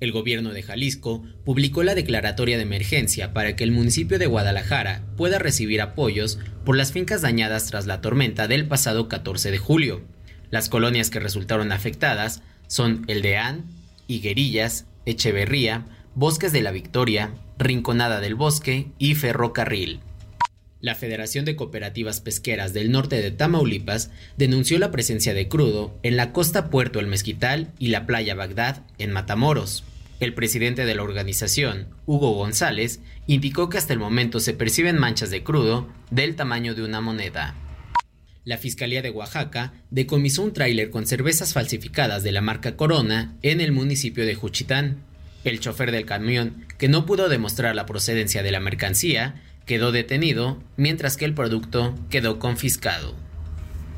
El 0.00 0.10
gobierno 0.10 0.54
de 0.54 0.62
Jalisco 0.62 1.22
publicó 1.44 1.82
la 1.82 1.94
declaratoria 1.94 2.56
de 2.56 2.62
emergencia 2.62 3.34
para 3.34 3.54
que 3.56 3.64
el 3.64 3.72
municipio 3.72 4.18
de 4.18 4.26
Guadalajara 4.26 5.02
pueda 5.18 5.38
recibir 5.38 5.82
apoyos 5.82 6.38
por 6.64 6.78
las 6.78 6.92
fincas 6.92 7.20
dañadas 7.20 7.66
tras 7.66 7.86
la 7.86 8.00
tormenta 8.00 8.48
del 8.48 8.66
pasado 8.66 9.06
14 9.06 9.50
de 9.50 9.58
julio. 9.58 10.00
Las 10.50 10.70
colonias 10.70 11.10
que 11.10 11.20
resultaron 11.20 11.72
afectadas 11.72 12.42
son 12.68 13.04
el 13.06 13.20
de 13.20 13.36
An, 13.36 13.81
Higuerillas, 14.06 14.86
Echeverría, 15.06 15.86
Bosques 16.14 16.52
de 16.52 16.62
la 16.62 16.70
Victoria, 16.70 17.32
Rinconada 17.58 18.20
del 18.20 18.34
Bosque 18.34 18.88
y 18.98 19.14
Ferrocarril. 19.14 20.00
La 20.80 20.94
Federación 20.94 21.44
de 21.44 21.54
Cooperativas 21.54 22.20
Pesqueras 22.20 22.72
del 22.72 22.90
Norte 22.90 23.22
de 23.22 23.30
Tamaulipas 23.30 24.10
denunció 24.36 24.78
la 24.78 24.90
presencia 24.90 25.32
de 25.32 25.48
crudo 25.48 25.96
en 26.02 26.16
la 26.16 26.32
costa 26.32 26.70
Puerto 26.70 26.98
El 26.98 27.06
Mezquital 27.06 27.70
y 27.78 27.88
la 27.88 28.04
playa 28.04 28.34
Bagdad 28.34 28.82
en 28.98 29.12
Matamoros. 29.12 29.84
El 30.18 30.34
presidente 30.34 30.84
de 30.84 30.94
la 30.94 31.02
organización, 31.02 31.88
Hugo 32.06 32.32
González, 32.32 33.00
indicó 33.26 33.68
que 33.68 33.78
hasta 33.78 33.92
el 33.92 33.98
momento 33.98 34.40
se 34.40 34.54
perciben 34.54 34.98
manchas 34.98 35.30
de 35.30 35.42
crudo 35.42 35.88
del 36.10 36.36
tamaño 36.36 36.74
de 36.74 36.82
una 36.82 37.00
moneda 37.00 37.54
la 38.44 38.58
Fiscalía 38.58 39.02
de 39.02 39.10
Oaxaca 39.10 39.72
decomisó 39.90 40.42
un 40.42 40.52
tráiler 40.52 40.90
con 40.90 41.06
cervezas 41.06 41.52
falsificadas 41.52 42.22
de 42.22 42.32
la 42.32 42.40
marca 42.40 42.76
Corona 42.76 43.36
en 43.42 43.60
el 43.60 43.72
municipio 43.72 44.26
de 44.26 44.34
Juchitán. 44.34 44.98
El 45.44 45.60
chofer 45.60 45.92
del 45.92 46.06
camión, 46.06 46.66
que 46.78 46.88
no 46.88 47.06
pudo 47.06 47.28
demostrar 47.28 47.74
la 47.74 47.86
procedencia 47.86 48.42
de 48.42 48.50
la 48.50 48.60
mercancía, 48.60 49.40
quedó 49.66 49.92
detenido, 49.92 50.62
mientras 50.76 51.16
que 51.16 51.24
el 51.24 51.34
producto 51.34 51.94
quedó 52.10 52.38
confiscado. 52.38 53.14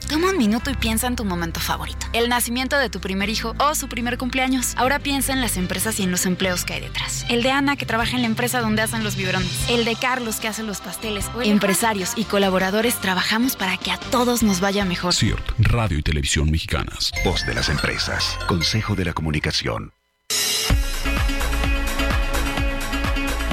Toma 0.08 0.30
un 0.30 0.38
minuto 0.38 0.70
y 0.70 0.74
piensa 0.74 1.06
en 1.06 1.16
tu 1.16 1.24
momento 1.24 1.60
favorito. 1.60 2.06
El 2.12 2.28
nacimiento 2.28 2.78
de 2.78 2.90
tu 2.90 3.00
primer 3.00 3.28
hijo 3.30 3.54
o 3.58 3.74
su 3.74 3.88
primer 3.88 4.18
cumpleaños. 4.18 4.74
Ahora 4.76 4.98
piensa 4.98 5.32
en 5.32 5.40
las 5.40 5.56
empresas 5.56 5.98
y 5.98 6.02
en 6.02 6.10
los 6.10 6.26
empleos 6.26 6.64
que 6.64 6.74
hay 6.74 6.80
detrás. 6.80 7.24
El 7.28 7.42
de 7.42 7.50
Ana 7.50 7.76
que 7.76 7.86
trabaja 7.86 8.16
en 8.16 8.22
la 8.22 8.28
empresa 8.28 8.60
donde 8.60 8.82
hacen 8.82 9.02
los 9.02 9.16
biberones. 9.16 9.68
El 9.68 9.84
de 9.84 9.96
Carlos 9.96 10.36
que 10.36 10.48
hace 10.48 10.62
los 10.62 10.80
pasteles. 10.80 11.30
Empresarios 11.42 12.12
y 12.16 12.24
colaboradores 12.24 13.00
trabajamos 13.00 13.56
para 13.56 13.76
que 13.76 13.90
a 13.90 13.98
todos 13.98 14.42
nos 14.42 14.60
vaya 14.60 14.84
mejor. 14.84 15.14
CIRT, 15.14 15.52
Radio 15.58 15.98
y 15.98 16.02
Televisión 16.02 16.50
Mexicanas. 16.50 17.12
Voz 17.24 17.46
de 17.46 17.54
las 17.54 17.68
empresas. 17.68 18.38
Consejo 18.46 18.94
de 18.94 19.06
la 19.06 19.12
Comunicación. 19.12 19.92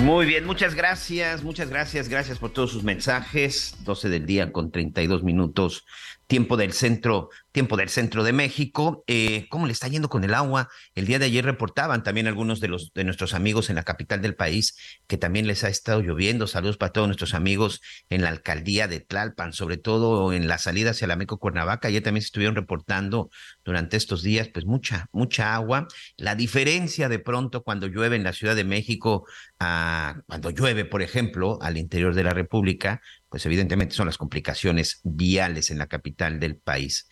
Muy 0.03 0.25
bien, 0.25 0.45
muchas 0.45 0.73
gracias, 0.73 1.43
muchas 1.43 1.69
gracias, 1.69 2.09
gracias 2.09 2.39
por 2.39 2.51
todos 2.51 2.71
sus 2.71 2.83
mensajes. 2.83 3.75
12 3.83 4.09
del 4.09 4.25
día 4.25 4.51
con 4.51 4.71
32 4.71 5.23
minutos 5.23 5.85
tiempo 6.31 6.55
del 6.55 6.71
centro, 6.71 7.29
tiempo 7.51 7.75
del 7.75 7.89
centro 7.89 8.23
de 8.23 8.31
México. 8.31 9.03
Eh, 9.07 9.47
¿Cómo 9.49 9.65
le 9.65 9.73
está 9.73 9.89
yendo 9.89 10.07
con 10.07 10.23
el 10.23 10.33
agua? 10.33 10.69
El 10.95 11.05
día 11.05 11.19
de 11.19 11.25
ayer 11.25 11.43
reportaban 11.43 12.03
también 12.03 12.25
algunos 12.25 12.61
de 12.61 12.69
los 12.69 12.93
de 12.93 13.03
nuestros 13.03 13.33
amigos 13.33 13.69
en 13.69 13.75
la 13.75 13.83
capital 13.83 14.21
del 14.21 14.33
país 14.33 14.77
que 15.07 15.17
también 15.17 15.45
les 15.45 15.65
ha 15.65 15.67
estado 15.67 15.99
lloviendo. 15.99 16.47
Saludos 16.47 16.77
para 16.77 16.93
todos 16.93 17.09
nuestros 17.09 17.33
amigos 17.33 17.81
en 18.09 18.21
la 18.21 18.29
alcaldía 18.29 18.87
de 18.87 19.01
Tlalpan, 19.01 19.51
sobre 19.51 19.75
todo 19.75 20.31
en 20.31 20.47
la 20.47 20.57
salida 20.57 20.91
hacia 20.91 21.05
la 21.05 21.17
Meco 21.17 21.37
Cuernavaca. 21.37 21.89
Ayer 21.89 22.01
también 22.01 22.21
se 22.21 22.27
estuvieron 22.27 22.55
reportando 22.55 23.29
durante 23.65 23.97
estos 23.97 24.23
días, 24.23 24.47
pues 24.47 24.65
mucha, 24.65 25.07
mucha 25.11 25.53
agua. 25.53 25.89
La 26.15 26.35
diferencia 26.35 27.09
de 27.09 27.19
pronto 27.19 27.61
cuando 27.61 27.87
llueve 27.87 28.15
en 28.15 28.23
la 28.23 28.31
Ciudad 28.31 28.55
de 28.55 28.63
México, 28.63 29.27
a, 29.59 30.21
cuando 30.27 30.49
llueve, 30.51 30.85
por 30.85 31.01
ejemplo, 31.01 31.59
al 31.61 31.75
interior 31.75 32.15
de 32.15 32.23
la 32.23 32.33
República, 32.33 33.01
pues 33.31 33.45
evidentemente 33.45 33.95
son 33.95 34.07
las 34.07 34.17
complicaciones 34.17 34.99
viales 35.03 35.71
en 35.71 35.77
la 35.77 35.87
capital 35.87 36.39
del 36.41 36.57
país. 36.57 37.07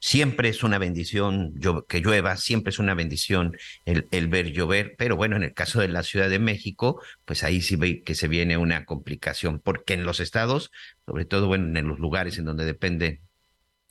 Siempre 0.00 0.48
es 0.48 0.62
una 0.62 0.78
bendición 0.78 1.54
que 1.88 2.00
llueva, 2.00 2.36
siempre 2.38 2.70
es 2.70 2.78
una 2.78 2.94
bendición 2.94 3.54
el, 3.84 4.08
el, 4.10 4.28
ver 4.28 4.52
llover, 4.52 4.94
pero 4.96 5.14
bueno, 5.16 5.36
en 5.36 5.42
el 5.42 5.52
caso 5.52 5.80
de 5.80 5.88
la 5.88 6.04
Ciudad 6.04 6.30
de 6.30 6.38
México, 6.38 7.02
pues 7.26 7.44
ahí 7.44 7.60
sí 7.60 7.76
ve 7.76 8.02
que 8.02 8.14
se 8.14 8.28
viene 8.28 8.56
una 8.56 8.86
complicación, 8.86 9.60
porque 9.60 9.92
en 9.92 10.04
los 10.04 10.20
estados, 10.20 10.70
sobre 11.04 11.26
todo 11.26 11.48
bueno, 11.48 11.78
en 11.78 11.86
los 11.86 11.98
lugares 11.98 12.38
en 12.38 12.46
donde 12.46 12.64
depende 12.64 13.20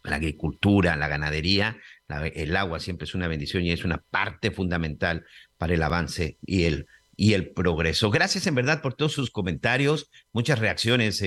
la 0.04 0.16
agricultura, 0.16 0.95
la 0.95 1.08
ganadería, 1.08 1.78
el 2.34 2.56
agua 2.56 2.80
siempre 2.80 3.06
es 3.06 3.14
una 3.14 3.28
bendición 3.28 3.64
y 3.64 3.72
es 3.72 3.86
una 3.86 3.98
parte 3.98 4.49
fundamental 4.49 5.26
para 5.60 5.76
el 5.76 5.84
avance 5.84 6.38
y 6.44 6.64
el 6.64 6.88
y 7.18 7.34
el 7.34 7.49
progreso. 7.52 8.11
Gracias 8.11 8.48
en 8.48 8.56
verdad 8.56 8.81
por 8.81 8.94
todos 8.94 9.11
sus 9.11 9.31
comentarios, 9.31 10.10
muchas 10.31 10.60
reacciones 10.60 11.22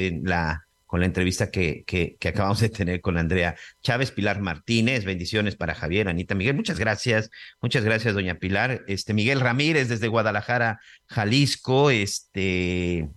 con 0.86 1.00
la 1.00 1.06
entrevista 1.06 1.50
que, 1.50 1.84
que, 1.84 2.16
acabamos 2.26 2.60
de 2.60 2.68
tener 2.68 3.00
con 3.00 3.18
Andrea 3.18 3.56
Chávez, 3.82 4.12
Pilar 4.12 4.40
Martínez, 4.40 5.04
bendiciones 5.04 5.56
para 5.56 5.74
Javier, 5.74 6.08
Anita 6.08 6.34
Miguel, 6.34 6.56
muchas 6.56 6.78
gracias, 6.78 7.30
muchas 7.60 7.84
gracias, 7.84 8.14
doña 8.14 8.36
Pilar, 8.36 8.84
este 8.86 9.12
Miguel 9.12 9.40
Ramírez 9.40 9.88
desde 9.88 10.08
Guadalajara, 10.08 10.80
Jalisco, 11.06 11.90
este 11.90 13.08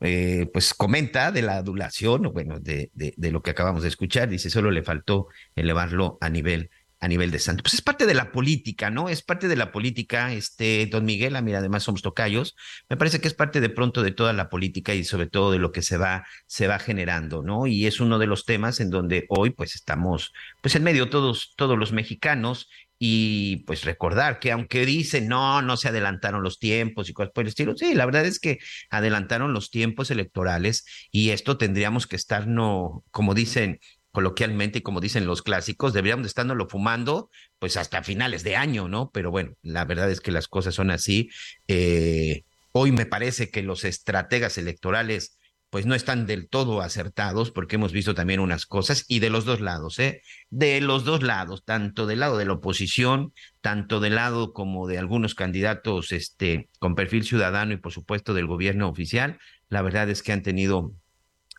eh, 0.00 0.46
pues 0.52 0.74
comenta 0.74 1.32
de 1.32 1.42
la 1.42 1.56
adulación, 1.56 2.22
bueno, 2.32 2.60
de, 2.60 2.90
de, 2.94 3.32
lo 3.32 3.42
que 3.42 3.50
acabamos 3.50 3.82
de 3.82 3.88
escuchar, 3.88 4.28
dice, 4.28 4.48
solo 4.48 4.70
le 4.70 4.84
faltó 4.84 5.26
elevarlo 5.56 6.18
a 6.20 6.28
nivel 6.28 6.70
a 7.00 7.08
nivel 7.08 7.30
de 7.30 7.38
santo. 7.38 7.62
Pues 7.62 7.74
es 7.74 7.82
parte 7.82 8.06
de 8.06 8.14
la 8.14 8.32
política, 8.32 8.90
¿no? 8.90 9.08
Es 9.08 9.22
parte 9.22 9.48
de 9.48 9.56
la 9.56 9.72
política, 9.72 10.32
este, 10.32 10.86
don 10.86 11.04
Miguel, 11.04 11.36
a 11.36 11.38
ah, 11.38 11.42
mira, 11.42 11.58
además 11.58 11.84
somos 11.84 12.02
tocayos, 12.02 12.56
me 12.88 12.96
parece 12.96 13.20
que 13.20 13.28
es 13.28 13.34
parte 13.34 13.60
de 13.60 13.68
pronto 13.68 14.02
de 14.02 14.10
toda 14.10 14.32
la 14.32 14.48
política 14.48 14.94
y 14.94 15.04
sobre 15.04 15.26
todo 15.26 15.52
de 15.52 15.58
lo 15.58 15.72
que 15.72 15.82
se 15.82 15.96
va, 15.96 16.26
se 16.46 16.66
va 16.66 16.78
generando, 16.78 17.42
¿no? 17.42 17.66
Y 17.66 17.86
es 17.86 18.00
uno 18.00 18.18
de 18.18 18.26
los 18.26 18.44
temas 18.44 18.80
en 18.80 18.90
donde 18.90 19.26
hoy, 19.28 19.50
pues 19.50 19.74
estamos, 19.74 20.32
pues 20.60 20.74
en 20.74 20.82
medio 20.82 21.08
todos, 21.10 21.54
todos 21.56 21.78
los 21.78 21.92
mexicanos 21.92 22.68
y 22.98 23.58
pues 23.58 23.84
recordar 23.84 24.40
que 24.40 24.50
aunque 24.50 24.84
dicen 24.84 25.28
no, 25.28 25.62
no 25.62 25.76
se 25.76 25.88
adelantaron 25.88 26.42
los 26.42 26.58
tiempos 26.58 27.08
y 27.08 27.12
cosas 27.12 27.32
por 27.32 27.42
el 27.42 27.48
estilo, 27.48 27.76
sí, 27.76 27.94
la 27.94 28.06
verdad 28.06 28.26
es 28.26 28.40
que 28.40 28.58
adelantaron 28.90 29.52
los 29.52 29.70
tiempos 29.70 30.10
electorales 30.10 30.84
y 31.12 31.30
esto 31.30 31.58
tendríamos 31.58 32.06
que 32.06 32.16
estar, 32.16 32.48
no, 32.48 33.04
como 33.10 33.34
dicen, 33.34 33.78
coloquialmente 34.12 34.82
como 34.82 35.00
dicen 35.00 35.26
los 35.26 35.42
clásicos, 35.42 35.92
deberíamos 35.92 36.24
de 36.24 36.28
estándolo 36.28 36.68
fumando 36.68 37.30
pues 37.58 37.76
hasta 37.76 38.02
finales 38.02 38.42
de 38.44 38.56
año, 38.56 38.88
¿no? 38.88 39.10
Pero 39.12 39.30
bueno, 39.30 39.54
la 39.62 39.84
verdad 39.84 40.10
es 40.10 40.20
que 40.20 40.32
las 40.32 40.48
cosas 40.48 40.74
son 40.74 40.90
así. 40.90 41.30
Eh, 41.68 42.44
hoy 42.72 42.92
me 42.92 43.06
parece 43.06 43.50
que 43.50 43.62
los 43.62 43.84
estrategas 43.84 44.58
electorales 44.58 45.38
pues 45.70 45.84
no 45.84 45.94
están 45.94 46.26
del 46.26 46.48
todo 46.48 46.80
acertados 46.80 47.50
porque 47.50 47.76
hemos 47.76 47.92
visto 47.92 48.14
también 48.14 48.40
unas 48.40 48.64
cosas 48.64 49.04
y 49.06 49.18
de 49.18 49.30
los 49.30 49.44
dos 49.44 49.60
lados, 49.60 49.98
¿eh? 49.98 50.22
De 50.48 50.80
los 50.80 51.04
dos 51.04 51.22
lados, 51.22 51.62
tanto 51.64 52.06
del 52.06 52.20
lado 52.20 52.38
de 52.38 52.46
la 52.46 52.54
oposición, 52.54 53.34
tanto 53.60 54.00
del 54.00 54.14
lado 54.14 54.54
como 54.54 54.86
de 54.86 54.98
algunos 54.98 55.34
candidatos 55.34 56.12
este 56.12 56.70
con 56.78 56.94
perfil 56.94 57.24
ciudadano 57.24 57.74
y 57.74 57.76
por 57.76 57.92
supuesto 57.92 58.32
del 58.32 58.46
gobierno 58.46 58.88
oficial, 58.88 59.38
la 59.68 59.82
verdad 59.82 60.08
es 60.08 60.22
que 60.22 60.32
han 60.32 60.42
tenido 60.42 60.92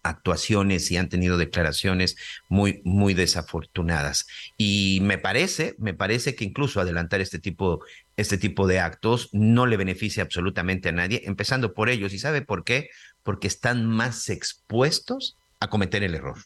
actuaciones 0.04 0.90
y 0.92 0.98
han 0.98 1.10
tenido 1.10 1.38
declaraciones 1.38 2.16
muy, 2.48 2.82
muy 2.84 3.14
desafortunadas. 3.14 4.28
Y 4.58 5.00
me 5.02 5.18
parece, 5.18 5.76
me 5.80 5.94
parece 5.94 6.36
que 6.36 6.46
incluso 6.46 6.82
adelantar 6.82 7.22
este 7.22 7.40
tipo, 7.40 7.84
este 8.18 8.38
tipo 8.38 8.68
de 8.68 8.80
actos 8.80 9.30
no 9.32 9.66
le 9.66 9.78
beneficia 9.78 10.24
absolutamente 10.24 10.90
a 10.90 10.94
nadie, 10.94 11.24
empezando 11.26 11.74
por 11.74 11.90
ellos. 11.90 12.14
¿Y 12.14 12.20
sabe 12.20 12.42
por 12.42 12.64
qué? 12.64 12.90
Porque 13.24 13.48
están 13.48 13.86
más 13.86 14.30
expuestos 14.30 15.38
a 15.60 15.70
cometer 15.70 16.04
el 16.04 16.16
error 16.16 16.38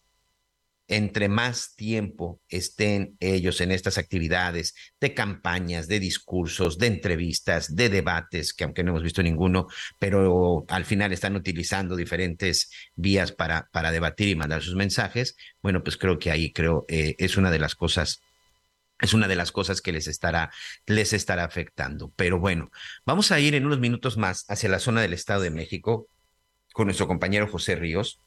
entre 0.87 1.29
más 1.29 1.75
tiempo 1.75 2.41
estén 2.49 3.15
ellos 3.19 3.61
en 3.61 3.71
estas 3.71 3.97
actividades 3.97 4.75
de 4.99 5.13
campañas, 5.13 5.87
de 5.87 5.99
discursos, 5.99 6.77
de 6.77 6.87
entrevistas, 6.87 7.75
de 7.75 7.89
debates, 7.89 8.53
que 8.53 8.63
aunque 8.63 8.83
no 8.83 8.91
hemos 8.91 9.03
visto 9.03 9.23
ninguno, 9.23 9.67
pero 9.97 10.65
al 10.67 10.85
final 10.85 11.13
están 11.13 11.35
utilizando 11.35 11.95
diferentes 11.95 12.69
vías 12.95 13.31
para, 13.31 13.69
para 13.71 13.91
debatir 13.91 14.27
y 14.27 14.35
mandar 14.35 14.61
sus 14.61 14.75
mensajes, 14.75 15.37
bueno, 15.61 15.83
pues 15.83 15.97
creo 15.97 16.19
que 16.19 16.31
ahí 16.31 16.51
creo 16.51 16.85
eh, 16.89 17.15
es 17.17 17.37
una 17.37 17.51
de 17.51 17.59
las 17.59 17.75
cosas 17.75 18.21
es 18.99 19.13
una 19.13 19.27
de 19.27 19.35
las 19.35 19.51
cosas 19.51 19.81
que 19.81 19.91
les 19.91 20.07
estará, 20.07 20.49
les 20.85 21.11
estará 21.11 21.43
afectando. 21.43 22.13
Pero 22.15 22.39
bueno, 22.39 22.71
vamos 23.05 23.31
a 23.31 23.39
ir 23.39 23.53
en 23.53 23.65
unos 23.65 23.79
minutos 23.79 24.17
más 24.17 24.45
hacia 24.47 24.69
la 24.69 24.79
zona 24.79 25.01
del 25.01 25.11
Estado 25.11 25.41
de 25.41 25.49
México 25.49 26.07
con 26.73 26.85
nuestro 26.85 27.07
compañero 27.07 27.47
José 27.47 27.75
Ríos 27.75 28.19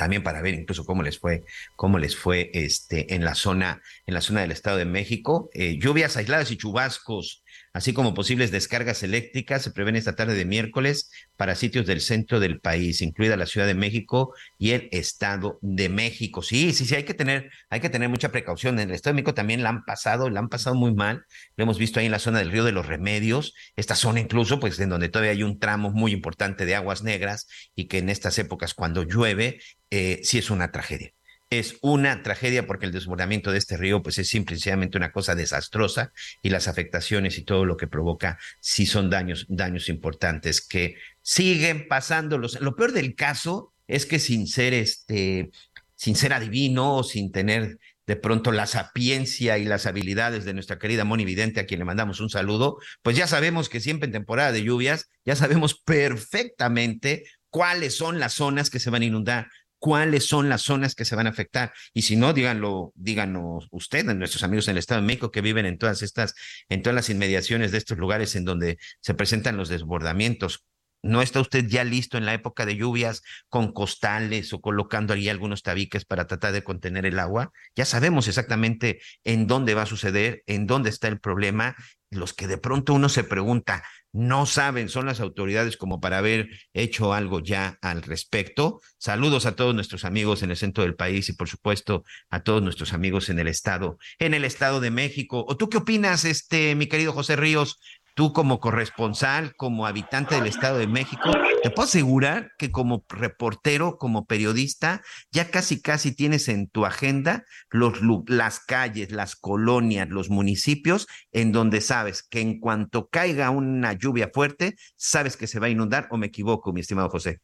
también 0.00 0.22
para 0.22 0.40
ver 0.40 0.54
incluso 0.54 0.86
cómo 0.86 1.02
les 1.02 1.18
fue, 1.18 1.44
cómo 1.76 1.98
les 1.98 2.16
fue 2.16 2.50
este, 2.54 3.14
en 3.14 3.22
la 3.22 3.34
zona, 3.34 3.82
en 4.06 4.14
la 4.14 4.22
zona 4.22 4.40
del 4.40 4.50
Estado 4.50 4.78
de 4.78 4.86
México. 4.86 5.50
Eh, 5.52 5.76
lluvias 5.78 6.16
aisladas 6.16 6.50
y 6.50 6.56
chubascos 6.56 7.44
así 7.72 7.92
como 7.92 8.14
posibles 8.14 8.50
descargas 8.50 9.02
eléctricas 9.02 9.62
se 9.62 9.70
prevén 9.70 9.96
esta 9.96 10.16
tarde 10.16 10.34
de 10.34 10.44
miércoles 10.44 11.10
para 11.36 11.54
sitios 11.54 11.86
del 11.86 12.00
centro 12.00 12.40
del 12.40 12.60
país, 12.60 13.00
incluida 13.02 13.36
la 13.36 13.46
Ciudad 13.46 13.66
de 13.66 13.74
México 13.74 14.34
y 14.58 14.72
el 14.72 14.88
Estado 14.92 15.58
de 15.62 15.88
México. 15.88 16.42
Sí, 16.42 16.72
sí, 16.72 16.84
sí, 16.84 16.94
hay 16.94 17.04
que 17.04 17.14
tener, 17.14 17.50
hay 17.68 17.80
que 17.80 17.90
tener 17.90 18.08
mucha 18.08 18.30
precaución. 18.30 18.78
En 18.78 18.88
el 18.88 18.94
Estado 18.94 19.12
de 19.14 19.22
México 19.22 19.34
también 19.34 19.62
la 19.62 19.70
han 19.70 19.84
pasado, 19.84 20.30
la 20.30 20.40
han 20.40 20.48
pasado 20.48 20.76
muy 20.76 20.94
mal. 20.94 21.24
Lo 21.56 21.64
hemos 21.64 21.78
visto 21.78 22.00
ahí 22.00 22.06
en 22.06 22.12
la 22.12 22.18
zona 22.18 22.38
del 22.40 22.50
Río 22.50 22.64
de 22.64 22.72
los 22.72 22.86
Remedios, 22.86 23.54
esta 23.76 23.94
zona 23.94 24.20
incluso, 24.20 24.60
pues 24.60 24.78
en 24.80 24.88
donde 24.88 25.08
todavía 25.08 25.32
hay 25.32 25.42
un 25.42 25.58
tramo 25.58 25.90
muy 25.90 26.12
importante 26.12 26.66
de 26.66 26.74
aguas 26.74 27.02
negras 27.02 27.46
y 27.74 27.86
que 27.86 27.98
en 27.98 28.08
estas 28.10 28.38
épocas 28.38 28.74
cuando 28.74 29.02
llueve, 29.04 29.60
eh, 29.90 30.20
sí 30.22 30.38
es 30.38 30.50
una 30.50 30.72
tragedia 30.72 31.12
es 31.50 31.78
una 31.82 32.22
tragedia 32.22 32.66
porque 32.66 32.86
el 32.86 32.92
desbordamiento 32.92 33.50
de 33.50 33.58
este 33.58 33.76
río 33.76 34.02
pues 34.02 34.18
es 34.18 34.28
simplemente 34.28 34.96
una 34.96 35.10
cosa 35.10 35.34
desastrosa 35.34 36.12
y 36.42 36.50
las 36.50 36.68
afectaciones 36.68 37.38
y 37.38 37.44
todo 37.44 37.64
lo 37.64 37.76
que 37.76 37.88
provoca 37.88 38.38
sí 38.60 38.86
son 38.86 39.10
daños, 39.10 39.46
daños 39.48 39.88
importantes 39.88 40.60
que 40.60 40.94
siguen 41.22 41.88
pasándolos. 41.88 42.60
Lo 42.60 42.76
peor 42.76 42.92
del 42.92 43.16
caso 43.16 43.74
es 43.88 44.06
que 44.06 44.20
sin 44.20 44.46
ser 44.46 44.74
este, 44.74 45.50
sin 45.96 46.14
ser 46.14 46.32
adivino 46.32 46.96
o 46.96 47.02
sin 47.02 47.32
tener 47.32 47.78
de 48.06 48.16
pronto 48.16 48.52
la 48.52 48.66
sapiencia 48.66 49.58
y 49.58 49.64
las 49.64 49.86
habilidades 49.86 50.44
de 50.44 50.54
nuestra 50.54 50.78
querida 50.78 51.04
Moni 51.04 51.24
Vidente, 51.24 51.60
a 51.60 51.66
quien 51.66 51.80
le 51.80 51.84
mandamos 51.84 52.20
un 52.20 52.30
saludo, 52.30 52.78
pues 53.02 53.16
ya 53.16 53.26
sabemos 53.26 53.68
que 53.68 53.80
siempre 53.80 54.06
en 54.06 54.12
temporada 54.12 54.50
de 54.50 54.64
lluvias, 54.64 55.10
ya 55.24 55.36
sabemos 55.36 55.80
perfectamente 55.80 57.24
cuáles 57.50 57.94
son 57.96 58.18
las 58.18 58.32
zonas 58.34 58.70
que 58.70 58.80
se 58.80 58.90
van 58.90 59.02
a 59.02 59.06
inundar, 59.06 59.48
cuáles 59.80 60.26
son 60.26 60.48
las 60.48 60.62
zonas 60.62 60.94
que 60.94 61.04
se 61.04 61.16
van 61.16 61.26
a 61.26 61.30
afectar. 61.30 61.72
Y 61.92 62.02
si 62.02 62.14
no, 62.14 62.32
díganlo, 62.32 62.92
díganos 62.94 63.66
ustedes, 63.72 64.14
nuestros 64.14 64.44
amigos 64.44 64.68
en 64.68 64.72
el 64.72 64.78
Estado 64.78 65.00
de 65.00 65.06
México 65.06 65.32
que 65.32 65.40
viven 65.40 65.66
en 65.66 65.78
todas 65.78 66.02
estas, 66.02 66.34
en 66.68 66.82
todas 66.82 66.94
las 66.94 67.10
inmediaciones 67.10 67.72
de 67.72 67.78
estos 67.78 67.98
lugares 67.98 68.36
en 68.36 68.44
donde 68.44 68.78
se 69.00 69.14
presentan 69.14 69.56
los 69.56 69.68
desbordamientos. 69.68 70.66
¿No 71.02 71.22
está 71.22 71.40
usted 71.40 71.66
ya 71.66 71.82
listo 71.82 72.18
en 72.18 72.26
la 72.26 72.34
época 72.34 72.66
de 72.66 72.76
lluvias 72.76 73.22
con 73.48 73.72
costales 73.72 74.52
o 74.52 74.60
colocando 74.60 75.14
ahí 75.14 75.30
algunos 75.30 75.62
tabiques 75.62 76.04
para 76.04 76.26
tratar 76.26 76.52
de 76.52 76.62
contener 76.62 77.06
el 77.06 77.18
agua? 77.18 77.52
Ya 77.74 77.86
sabemos 77.86 78.28
exactamente 78.28 79.00
en 79.24 79.46
dónde 79.46 79.72
va 79.72 79.82
a 79.82 79.86
suceder, 79.86 80.42
en 80.46 80.66
dónde 80.66 80.90
está 80.90 81.08
el 81.08 81.18
problema 81.18 81.74
los 82.10 82.34
que 82.34 82.46
de 82.46 82.58
pronto 82.58 82.92
uno 82.92 83.08
se 83.08 83.24
pregunta, 83.24 83.84
no 84.12 84.44
saben, 84.44 84.88
son 84.88 85.06
las 85.06 85.20
autoridades 85.20 85.76
como 85.76 86.00
para 86.00 86.18
haber 86.18 86.48
hecho 86.72 87.12
algo 87.12 87.38
ya 87.40 87.78
al 87.80 88.02
respecto. 88.02 88.80
Saludos 88.98 89.46
a 89.46 89.54
todos 89.54 89.74
nuestros 89.74 90.04
amigos 90.04 90.42
en 90.42 90.50
el 90.50 90.56
centro 90.56 90.82
del 90.82 90.96
país 90.96 91.28
y 91.28 91.32
por 91.34 91.48
supuesto 91.48 92.02
a 92.28 92.42
todos 92.42 92.62
nuestros 92.62 92.92
amigos 92.92 93.28
en 93.28 93.38
el 93.38 93.46
estado, 93.46 93.98
en 94.18 94.34
el 94.34 94.44
estado 94.44 94.80
de 94.80 94.90
México. 94.90 95.44
¿O 95.48 95.56
tú 95.56 95.68
qué 95.68 95.78
opinas, 95.78 96.24
este, 96.24 96.74
mi 96.74 96.88
querido 96.88 97.12
José 97.12 97.36
Ríos? 97.36 97.78
Tú 98.14 98.32
como 98.32 98.60
corresponsal, 98.60 99.54
como 99.56 99.86
habitante 99.86 100.34
del 100.34 100.46
Estado 100.46 100.78
de 100.78 100.86
México, 100.86 101.30
te 101.62 101.70
puedo 101.70 101.86
asegurar 101.86 102.52
que 102.58 102.70
como 102.70 103.04
reportero, 103.08 103.98
como 103.98 104.26
periodista, 104.26 105.02
ya 105.30 105.50
casi 105.50 105.80
casi 105.80 106.14
tienes 106.14 106.48
en 106.48 106.68
tu 106.68 106.86
agenda 106.86 107.44
los, 107.70 108.00
las 108.26 108.60
calles, 108.60 109.12
las 109.12 109.36
colonias, 109.36 110.08
los 110.08 110.30
municipios 110.30 111.06
en 111.32 111.52
donde 111.52 111.80
sabes 111.80 112.22
que 112.22 112.40
en 112.40 112.60
cuanto 112.60 113.08
caiga 113.08 113.50
una 113.50 113.92
lluvia 113.92 114.30
fuerte, 114.32 114.76
sabes 114.96 115.36
que 115.36 115.46
se 115.46 115.60
va 115.60 115.66
a 115.66 115.70
inundar 115.70 116.08
o 116.10 116.16
me 116.16 116.26
equivoco, 116.26 116.72
mi 116.72 116.80
estimado 116.80 117.10
José. 117.10 117.40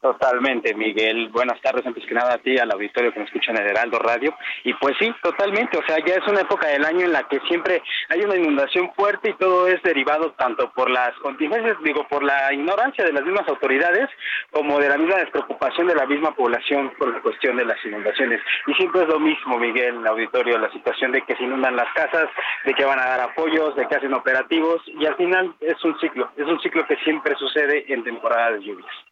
Totalmente, 0.00 0.74
Miguel. 0.74 1.28
Buenas 1.28 1.60
tardes, 1.60 1.86
antes 1.86 2.06
que 2.06 2.14
nada 2.14 2.32
a 2.32 2.38
ti, 2.38 2.56
al 2.56 2.70
auditorio 2.70 3.12
que 3.12 3.20
nos 3.20 3.28
escucha 3.28 3.50
en 3.50 3.58
el 3.58 3.66
Heraldo 3.66 3.98
Radio. 3.98 4.34
Y 4.64 4.72
pues 4.74 4.96
sí, 4.98 5.14
totalmente. 5.22 5.76
O 5.76 5.82
sea, 5.86 5.98
ya 5.98 6.14
es 6.14 6.26
una 6.26 6.40
época 6.40 6.68
del 6.68 6.86
año 6.86 7.04
en 7.04 7.12
la 7.12 7.28
que 7.28 7.38
siempre 7.40 7.82
hay 8.08 8.20
una 8.22 8.36
inundación 8.36 8.90
fuerte 8.94 9.30
y 9.30 9.34
todo 9.34 9.66
es 9.66 9.82
derivado 9.82 10.32
tanto 10.32 10.70
por 10.72 10.88
las 10.88 11.12
contingencias, 11.18 11.76
digo, 11.84 12.08
por 12.08 12.22
la 12.22 12.50
ignorancia 12.50 13.04
de 13.04 13.12
las 13.12 13.22
mismas 13.24 13.46
autoridades, 13.46 14.08
como 14.50 14.78
de 14.78 14.88
la 14.88 14.96
misma 14.96 15.16
despreocupación 15.16 15.88
de 15.88 15.94
la 15.94 16.06
misma 16.06 16.34
población 16.34 16.94
por 16.98 17.12
la 17.12 17.20
cuestión 17.20 17.58
de 17.58 17.66
las 17.66 17.84
inundaciones. 17.84 18.40
Y 18.68 18.74
siempre 18.74 19.02
es 19.02 19.08
lo 19.08 19.20
mismo, 19.20 19.58
Miguel, 19.58 19.96
en 19.96 20.00
el 20.00 20.06
auditorio, 20.06 20.56
la 20.56 20.72
situación 20.72 21.12
de 21.12 21.20
que 21.22 21.36
se 21.36 21.42
inundan 21.42 21.76
las 21.76 21.92
casas, 21.92 22.30
de 22.64 22.72
que 22.72 22.86
van 22.86 23.00
a 23.00 23.04
dar 23.06 23.20
apoyos, 23.20 23.76
de 23.76 23.86
que 23.86 23.96
hacen 23.96 24.14
operativos, 24.14 24.80
y 24.86 25.04
al 25.04 25.16
final 25.16 25.54
es 25.60 25.84
un 25.84 25.98
ciclo, 26.00 26.30
es 26.38 26.46
un 26.46 26.58
ciclo 26.60 26.86
que 26.86 26.96
siempre 27.04 27.34
sucede 27.36 27.84
en 27.92 28.02
temporada 28.02 28.52
de 28.52 28.62
lluvias. 28.62 29.09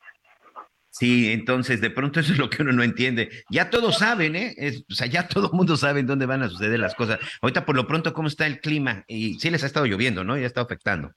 Sí, 0.90 1.32
entonces 1.32 1.81
de 1.81 1.90
pronto 1.90 2.19
eso 2.20 2.32
es 2.32 2.39
lo 2.39 2.51
que 2.51 2.62
uno 2.62 2.73
no 2.73 2.82
entiende. 2.82 3.31
Ya 3.51 3.70
todos 3.70 3.98
saben, 3.98 4.35
¿eh? 4.36 4.55
o 4.90 4.94
sea, 4.94 5.06
ya 5.06 5.28
todo 5.28 5.47
el 5.47 5.52
mundo 5.52 5.77
sabe 5.77 6.02
dónde 6.02 6.27
van 6.27 6.43
a 6.43 6.48
suceder 6.48 6.81
las 6.81 6.94
cosas. 6.94 7.19
Ahorita 7.40 7.65
por 7.65 7.77
lo 7.77 7.86
pronto, 7.86 8.12
¿cómo 8.12 8.28
está 8.28 8.47
el 8.47 8.60
clima? 8.60 9.05
Y 9.06 9.39
sí 9.39 9.51
les 9.51 9.62
ha 9.62 9.66
estado 9.66 9.86
lloviendo, 9.86 10.24
¿no? 10.24 10.36
Ya 10.36 10.47
está 10.47 10.62
afectando. 10.62 11.12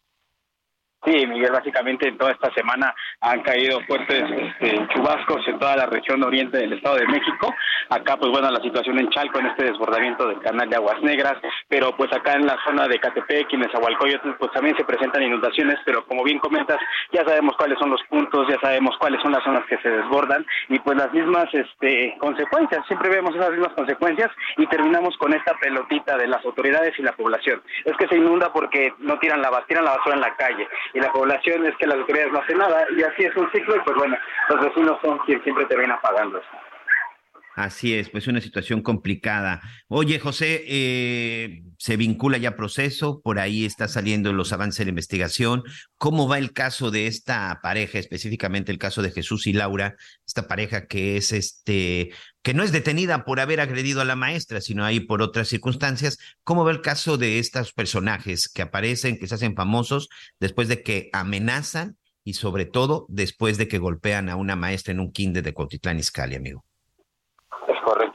Sí, 1.04 1.26
Miguel, 1.26 1.52
básicamente 1.52 2.08
en 2.08 2.16
toda 2.16 2.32
esta 2.32 2.54
semana 2.54 2.94
han 3.22 3.42
caído 3.42 3.82
fuertes 3.88 4.24
este, 4.30 4.88
chubascos 4.94 5.48
en 5.48 5.58
toda 5.58 5.76
la 5.76 5.88
región 5.88 6.24
oriente 6.24 6.60
del 6.60 6.74
Estado 6.74 6.98
de 6.98 7.08
México. 7.08 7.52
Acá, 7.90 8.18
pues 8.18 8.32
bueno, 8.32 8.52
la 8.52 8.62
situación 8.62 9.00
en 9.00 9.10
Chalco, 9.10 9.40
en 9.40 9.48
este 9.48 9.66
desbordamiento 9.66 10.28
del 10.28 10.40
canal 10.42 10.70
de 10.70 10.76
Aguas 10.76 11.02
Negras, 11.02 11.38
pero 11.68 11.98
pues 11.98 12.14
acá 12.14 12.34
en 12.34 12.46
la 12.46 12.56
zona 12.64 12.88
de 12.88 13.00
Catepec 13.00 13.52
y 13.52 13.58
Nezahualcóyotl, 13.58 14.34
pues 14.38 14.52
también 14.52 14.78
se 14.78 14.86
presentan 14.86 15.24
inundaciones, 15.24 15.80
pero 15.86 16.06
como 16.06 16.24
bien 16.24 16.38
comentas, 16.38 16.78
ya 17.12 17.26
sabemos 17.26 17.56
cuáles 17.58 17.80
son 17.80 17.90
los 17.90 18.04
puntos, 18.04 18.48
ya 18.48 18.60
sabemos 18.60 18.96
cuáles 19.00 19.20
son 19.24 19.32
las 19.32 19.44
zonas 19.44 19.66
que 19.66 19.80
se 19.80 19.90
desbordan 19.90 20.46
y 20.70 20.78
pues 20.80 20.98
las 20.98 21.12
mismas 21.12 21.52
este, 21.52 22.16
consecuencias, 22.20 22.86
siempre 22.86 23.10
vemos 23.10 23.36
esas 23.36 23.50
mismas 23.50 23.74
consecuencias 23.74 24.30
y 24.58 24.68
terminamos 24.68 25.18
con 25.18 25.34
esta 25.34 25.56
pelotita 25.56 26.16
de 26.16 26.28
las 26.28 26.46
autoridades 26.46 26.94
y 27.00 27.02
la 27.02 27.14
población. 27.14 27.60
Es 27.86 27.98
que 27.98 28.08
se 28.08 28.18
inunda 28.18 28.54
porque 28.54 28.94
no 29.00 29.18
tiran 29.18 29.42
la, 29.42 29.50
tiran 29.68 29.84
la 29.84 29.98
basura 29.98 30.16
en 30.16 30.22
la 30.22 30.36
calle 30.36 30.68
y 30.94 31.00
la 31.00 31.12
población 31.12 31.66
es 31.66 31.76
que 31.78 31.88
las 31.88 31.98
autoridades 31.98 32.32
no 32.32 32.40
hacen 32.40 32.58
nada 32.58 32.86
y 32.96 33.04
así 33.04 33.24
es 33.24 33.36
un 33.36 33.50
ciclo 33.52 33.76
y 33.76 33.80
pues 33.80 33.96
bueno, 33.98 34.18
los 34.50 34.62
vecinos 34.62 35.00
son 35.02 35.18
quienes 35.20 35.44
siempre 35.44 35.66
terminan 35.66 36.00
pagando. 36.02 36.42
Así 37.62 37.94
es, 37.94 38.10
pues 38.10 38.26
una 38.26 38.42
situación 38.42 38.82
complicada. 38.82 39.62
Oye, 39.88 40.18
José, 40.18 40.64
eh, 40.66 41.62
se 41.78 41.96
vincula 41.96 42.40
ya 42.40 42.56
proceso, 42.56 43.22
por 43.22 43.38
ahí 43.38 43.66
está 43.66 43.88
saliendo 43.88 44.34
los 44.34 44.52
avances 44.52 44.80
de 44.80 44.86
la 44.86 44.90
investigación. 44.90 45.62
¿Cómo 45.98 46.28
va 46.28 46.40
el 46.40 46.54
caso 46.54 46.90
de 46.90 47.06
esta 47.06 47.60
pareja, 47.62 48.00
específicamente 48.00 48.72
el 48.72 48.80
caso 48.80 49.04
de 49.04 49.12
Jesús 49.12 49.46
y 49.46 49.54
Laura, 49.54 49.96
esta 50.26 50.48
pareja 50.48 50.88
que 50.88 51.18
es 51.18 51.34
este, 51.34 52.10
que 52.42 52.56
no 52.56 52.64
es 52.64 52.72
detenida 52.72 53.26
por 53.26 53.40
haber 53.40 53.60
agredido 53.60 54.02
a 54.02 54.06
la 54.06 54.16
maestra, 54.16 54.60
sino 54.60 54.84
ahí 54.84 55.00
por 55.00 55.22
otras 55.22 55.48
circunstancias? 55.48 56.18
¿Cómo 56.44 56.66
va 56.66 56.72
el 56.72 56.82
caso 56.82 57.20
de 57.20 57.38
estos 57.38 57.74
personajes 57.74 58.50
que 58.50 58.64
aparecen, 58.64 59.20
que 59.20 59.28
se 59.28 59.36
hacen 59.36 59.56
famosos 59.56 60.10
después 60.40 60.68
de 60.68 60.82
que 60.82 61.12
amenazan 61.14 61.96
y 62.24 62.34
sobre 62.34 62.66
todo 62.66 63.06
después 63.08 63.60
de 63.60 63.68
que 63.68 63.78
golpean 63.78 64.30
a 64.30 64.36
una 64.36 64.56
maestra 64.56 64.94
en 64.94 65.00
un 65.00 65.12
kinder 65.12 65.44
de 65.44 65.54
Cotitlán 65.54 66.00
Izcalli, 66.00 66.36
amigo? 66.36 66.66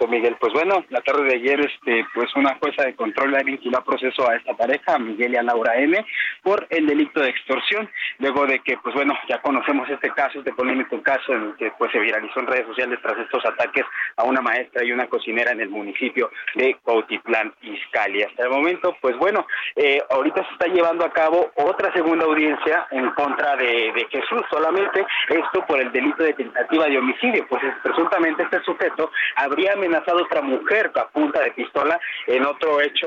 Miguel. 0.09 0.37
Pues 0.39 0.53
bueno, 0.53 0.85
la 0.91 1.01
tarde 1.01 1.25
de 1.25 1.35
ayer, 1.37 1.61
este, 1.61 2.07
pues 2.15 2.35
una 2.37 2.55
jueza 2.57 2.85
de 2.85 2.95
control 2.95 3.33
le 3.33 3.45
vinculó 3.45 3.79
a 3.79 3.85
proceso 3.85 4.29
a 4.29 4.37
esta 4.37 4.55
pareja, 4.55 4.95
a 4.95 4.99
Miguel 4.99 5.35
y 5.35 5.37
a 5.37 5.43
Laura 5.43 5.77
M, 5.77 6.05
por 6.43 6.67
el 6.71 6.87
delito 6.87 7.21
de 7.21 7.31
extorsión, 7.31 7.89
luego 8.19 8.47
de 8.47 8.61
que, 8.61 8.77
pues 8.79 8.95
bueno, 8.95 9.17
ya 9.29 9.41
conocemos 9.41 9.89
este 9.89 10.11
caso, 10.11 10.39
este 10.39 10.53
polémico 10.53 11.03
caso 11.03 11.33
en 11.33 11.43
el 11.43 11.57
que 11.57 11.73
pues 11.79 11.93
se 11.93 11.99
viralizó 11.99 12.41
en 12.41 12.47
redes 12.47 12.67
sociales 12.67 12.99
tras 13.03 13.19
estos 13.19 13.45
ataques 13.45 13.85
a 14.17 14.25
una 14.25 14.41
maestra 14.41 14.85
y 14.85 14.93
una 14.93 15.07
cocinera 15.07 15.53
en 15.53 15.61
el 15.61 15.69
municipio 15.69 16.31
de 16.55 16.77
Cautitlán, 16.85 17.53
Izcalli. 17.63 18.23
Hasta 18.23 18.45
el 18.45 18.51
momento, 18.51 18.97
pues 19.01 19.17
bueno, 19.17 19.47
eh, 19.75 20.01
ahorita 20.11 20.45
se 20.47 20.53
está 20.53 20.67
llevando 20.67 21.05
a 21.05 21.13
cabo 21.13 21.51
otra 21.57 21.93
segunda 21.93 22.25
audiencia 22.25 22.87
en 22.91 23.11
contra 23.11 23.57
de, 23.57 23.93
de 23.93 24.07
Jesús, 24.11 24.43
solamente 24.51 25.05
esto 25.29 25.65
por 25.67 25.81
el 25.81 25.93
delito 25.93 26.23
de 26.23 26.33
tentativa 26.35 26.87
de 26.87 26.99
homicidio, 26.99 27.47
pues 27.49 27.63
presuntamente 27.83 28.43
este 28.43 28.61
sujeto 28.63 29.11
habría 29.37 29.73
amenazado 29.73 29.96
a 30.07 30.15
otra 30.15 30.43
mujer 30.43 30.91
a 30.95 31.09
punta 31.09 31.41
de 31.41 31.53
pistola 31.53 31.99
en 32.27 32.45
otro 32.45 32.81
hecho 32.81 33.07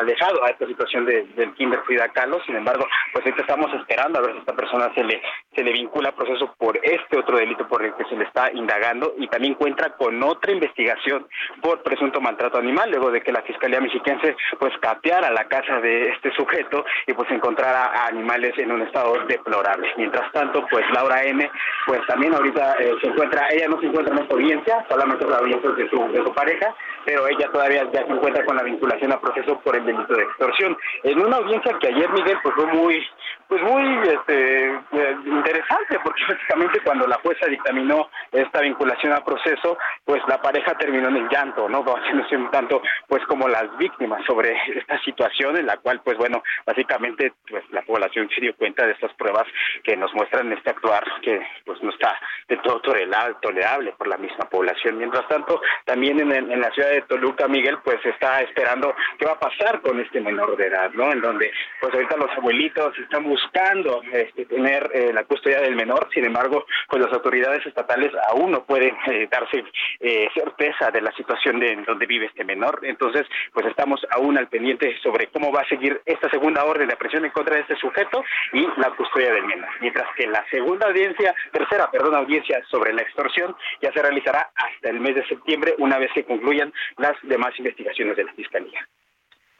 alejado 0.00 0.44
a 0.44 0.50
esta 0.50 0.66
situación 0.66 1.04
del 1.06 1.54
Kinder 1.54 1.80
Frida 1.82 2.08
Kahlo. 2.08 2.40
Sin 2.44 2.56
embargo, 2.56 2.86
pues 3.12 3.24
ahorita 3.24 3.42
estamos 3.42 3.72
esperando 3.74 4.18
a 4.18 4.22
ver 4.22 4.32
si 4.32 4.38
esta 4.38 4.54
persona 4.54 4.92
se 4.94 5.04
le 5.04 5.20
se 5.54 5.64
le 5.64 5.72
vincula 5.72 6.10
a 6.10 6.14
proceso 6.14 6.54
por 6.56 6.78
este 6.82 7.18
otro 7.18 7.36
delito 7.36 7.66
por 7.66 7.84
el 7.84 7.92
que 7.94 8.04
se 8.04 8.14
le 8.14 8.24
está 8.24 8.52
indagando 8.52 9.14
y 9.18 9.26
también 9.26 9.54
cuenta 9.54 9.90
con 9.96 10.22
otra 10.22 10.52
investigación 10.52 11.26
por 11.60 11.82
presunto 11.82 12.20
maltrato 12.20 12.58
animal 12.58 12.90
luego 12.90 13.10
de 13.10 13.22
que 13.22 13.32
la 13.32 13.42
Fiscalía 13.42 13.80
Mexiquense 13.80 14.36
pues 14.58 14.72
capeara 14.80 15.32
la 15.32 15.48
casa 15.48 15.80
de 15.80 16.10
este 16.10 16.32
sujeto 16.34 16.84
y 17.06 17.12
pues 17.12 17.28
encontrara 17.30 17.86
a 17.86 18.06
animales 18.06 18.56
en 18.58 18.70
un 18.70 18.82
estado 18.82 19.14
deplorable. 19.26 19.88
Mientras 19.96 20.30
tanto, 20.32 20.64
pues 20.70 20.84
Laura 20.92 21.24
M 21.24 21.50
pues 21.86 22.06
también 22.06 22.34
ahorita 22.34 22.76
eh, 22.80 22.94
se 23.00 23.08
encuentra, 23.08 23.48
ella 23.50 23.68
no 23.68 23.80
se 23.80 23.86
encuentra 23.86 24.14
en 24.14 24.22
esta 24.22 24.34
audiencia, 24.34 24.86
solamente 24.88 25.24
audiencia 25.36 25.70
de 25.70 25.88
su, 25.90 26.12
de 26.12 26.24
su 26.24 26.32
pareja, 26.32 26.74
pero 27.04 27.28
ella 27.28 27.48
todavía 27.52 27.84
ya 27.92 28.06
se 28.06 28.12
encuentra 28.12 28.44
con 28.44 28.56
la 28.56 28.62
vinculación 28.62 29.12
a 29.12 29.20
proceso 29.20 29.60
por 29.60 29.76
el 29.76 29.84
delito 29.84 30.14
de 30.14 30.22
extorsión. 30.22 30.76
En 31.04 31.20
una 31.20 31.36
audiencia 31.36 31.78
que 31.78 31.88
ayer 31.88 32.08
Miguel 32.10 32.38
pues 32.42 32.54
fue 32.54 32.66
muy 32.66 33.06
pues 33.48 33.62
muy 33.62 33.82
este, 34.08 34.66
eh, 34.66 35.16
interesante 35.24 35.98
porque 36.04 36.22
básicamente 36.28 36.80
cuando 36.84 37.06
la 37.06 37.16
jueza 37.16 37.46
dictaminó 37.46 38.10
esta 38.30 38.60
vinculación 38.60 39.12
a 39.12 39.24
proceso 39.24 39.78
pues 40.04 40.22
la 40.28 40.40
pareja 40.40 40.76
terminó 40.76 41.08
en 41.08 41.16
el 41.16 41.28
llanto 41.28 41.68
no 41.68 41.82
haciéndose 41.96 42.36
un 42.36 42.50
tanto 42.50 42.82
pues 43.08 43.24
como 43.26 43.48
las 43.48 43.76
víctimas 43.78 44.24
sobre 44.26 44.54
esta 44.74 45.00
situación 45.02 45.56
en 45.56 45.66
la 45.66 45.78
cual 45.78 46.00
pues 46.04 46.18
bueno 46.18 46.42
básicamente 46.66 47.32
pues 47.48 47.64
la 47.70 47.82
población 47.82 48.28
se 48.34 48.40
dio 48.40 48.54
cuenta 48.54 48.86
de 48.86 48.92
estas 48.92 49.12
pruebas 49.14 49.46
que 49.82 49.96
nos 49.96 50.12
muestran 50.14 50.52
este 50.52 50.70
actuar 50.70 51.04
que 51.22 51.40
pues 51.64 51.82
no 51.82 51.90
está 51.90 52.20
de 52.48 52.58
todo 52.58 52.80
tolerable 52.80 53.94
por 53.96 54.08
la 54.08 54.18
misma 54.18 54.44
población 54.50 54.98
mientras 54.98 55.17
tanto 55.26 55.60
también 55.84 56.20
en, 56.20 56.32
en 56.32 56.60
la 56.60 56.70
ciudad 56.70 56.90
de 56.90 57.02
Toluca 57.02 57.48
Miguel 57.48 57.78
pues 57.82 58.04
está 58.04 58.40
esperando 58.42 58.94
qué 59.18 59.26
va 59.26 59.32
a 59.32 59.40
pasar 59.40 59.80
con 59.80 59.98
este 60.00 60.20
menor 60.20 60.56
de 60.56 60.66
edad 60.66 60.90
no 60.92 61.10
en 61.12 61.20
donde 61.20 61.50
pues 61.80 61.94
ahorita 61.94 62.16
los 62.16 62.30
abuelitos 62.36 62.98
están 62.98 63.24
buscando 63.24 64.02
este, 64.12 64.44
tener 64.46 64.90
eh, 64.94 65.12
la 65.12 65.24
custodia 65.24 65.60
del 65.60 65.76
menor, 65.76 66.08
sin 66.12 66.24
embargo, 66.24 66.66
pues 66.88 67.02
las 67.02 67.12
autoridades 67.12 67.64
estatales 67.66 68.12
aún 68.28 68.50
no 68.50 68.64
pueden 68.64 68.96
eh, 69.06 69.28
darse 69.30 69.64
eh, 70.00 70.28
certeza 70.34 70.90
de 70.90 71.00
la 71.00 71.12
situación 71.12 71.60
de 71.60 71.76
donde 71.86 72.06
vive 72.06 72.26
este 72.26 72.44
menor. 72.44 72.80
Entonces, 72.82 73.26
pues 73.52 73.66
estamos 73.66 74.00
aún 74.10 74.38
al 74.38 74.48
pendiente 74.48 74.96
sobre 75.02 75.28
cómo 75.28 75.52
va 75.52 75.62
a 75.62 75.68
seguir 75.68 76.00
esta 76.04 76.28
segunda 76.30 76.64
orden 76.64 76.88
de 76.88 76.96
presión 76.96 77.24
en 77.24 77.30
contra 77.30 77.56
de 77.56 77.62
este 77.62 77.76
sujeto 77.76 78.24
y 78.52 78.66
la 78.76 78.90
custodia 78.90 79.32
del 79.32 79.44
menor. 79.44 79.68
Mientras 79.80 80.08
que 80.16 80.26
la 80.26 80.44
segunda 80.50 80.86
audiencia, 80.86 81.34
tercera, 81.52 81.90
perdón, 81.90 82.14
audiencia 82.14 82.62
sobre 82.70 82.92
la 82.92 83.02
extorsión 83.02 83.54
ya 83.80 83.92
se 83.92 84.02
realizará 84.02 84.50
hasta 84.54 84.90
el 84.90 85.00
de 85.14 85.26
septiembre, 85.26 85.74
una 85.78 85.98
vez 85.98 86.10
que 86.14 86.24
concluyan 86.24 86.72
las 86.96 87.12
demás 87.22 87.52
investigaciones 87.58 88.16
de 88.16 88.24
la 88.24 88.32
Fiscalía. 88.34 88.88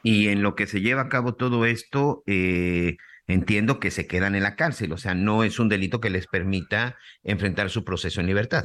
Y 0.03 0.29
en 0.29 0.41
lo 0.41 0.55
que 0.55 0.67
se 0.67 0.81
lleva 0.81 1.01
a 1.01 1.09
cabo 1.09 1.35
todo 1.35 1.65
esto, 1.65 2.23
eh, 2.25 2.97
entiendo 3.27 3.79
que 3.79 3.91
se 3.91 4.07
quedan 4.07 4.35
en 4.35 4.43
la 4.43 4.55
cárcel, 4.55 4.91
o 4.93 4.97
sea, 4.97 5.13
no 5.13 5.43
es 5.43 5.59
un 5.59 5.69
delito 5.69 5.99
que 5.99 6.09
les 6.09 6.27
permita 6.27 6.97
enfrentar 7.23 7.69
su 7.69 7.83
proceso 7.83 8.21
en 8.21 8.27
libertad. 8.27 8.63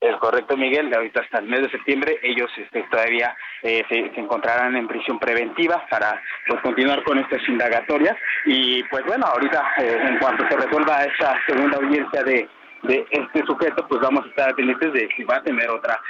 Es 0.00 0.16
correcto, 0.16 0.56
Miguel. 0.56 0.92
Ahorita 0.94 1.20
hasta 1.20 1.40
el 1.40 1.46
mes 1.46 1.60
de 1.60 1.70
septiembre 1.70 2.18
ellos 2.22 2.50
este, 2.56 2.82
todavía 2.90 3.36
eh, 3.62 3.84
se, 3.86 3.98
encontrarán 4.18 4.74
en 4.74 4.88
prisión 4.88 5.18
preventiva 5.18 5.86
para 5.90 6.22
pues, 6.48 6.62
continuar 6.62 7.04
con 7.04 7.18
estas 7.18 7.46
indagatorias. 7.46 8.16
Y 8.46 8.82
pues 8.84 9.04
bueno, 9.04 9.26
ahorita 9.26 9.62
eh, 9.76 9.98
en 10.08 10.18
cuanto 10.18 10.48
se 10.48 10.56
resuelva 10.56 11.04
esa 11.04 11.36
segunda 11.46 11.76
audiencia 11.76 12.22
de, 12.22 12.48
de 12.82 13.06
este 13.10 13.44
sujeto, 13.46 13.86
pues 13.88 14.00
vamos 14.00 14.24
a 14.24 14.28
estar 14.28 14.54
pendientes 14.54 14.92
de 14.92 15.08
si 15.16 15.24
va 15.24 15.36
a 15.36 15.42
tener 15.42 15.68
otra 15.70 16.00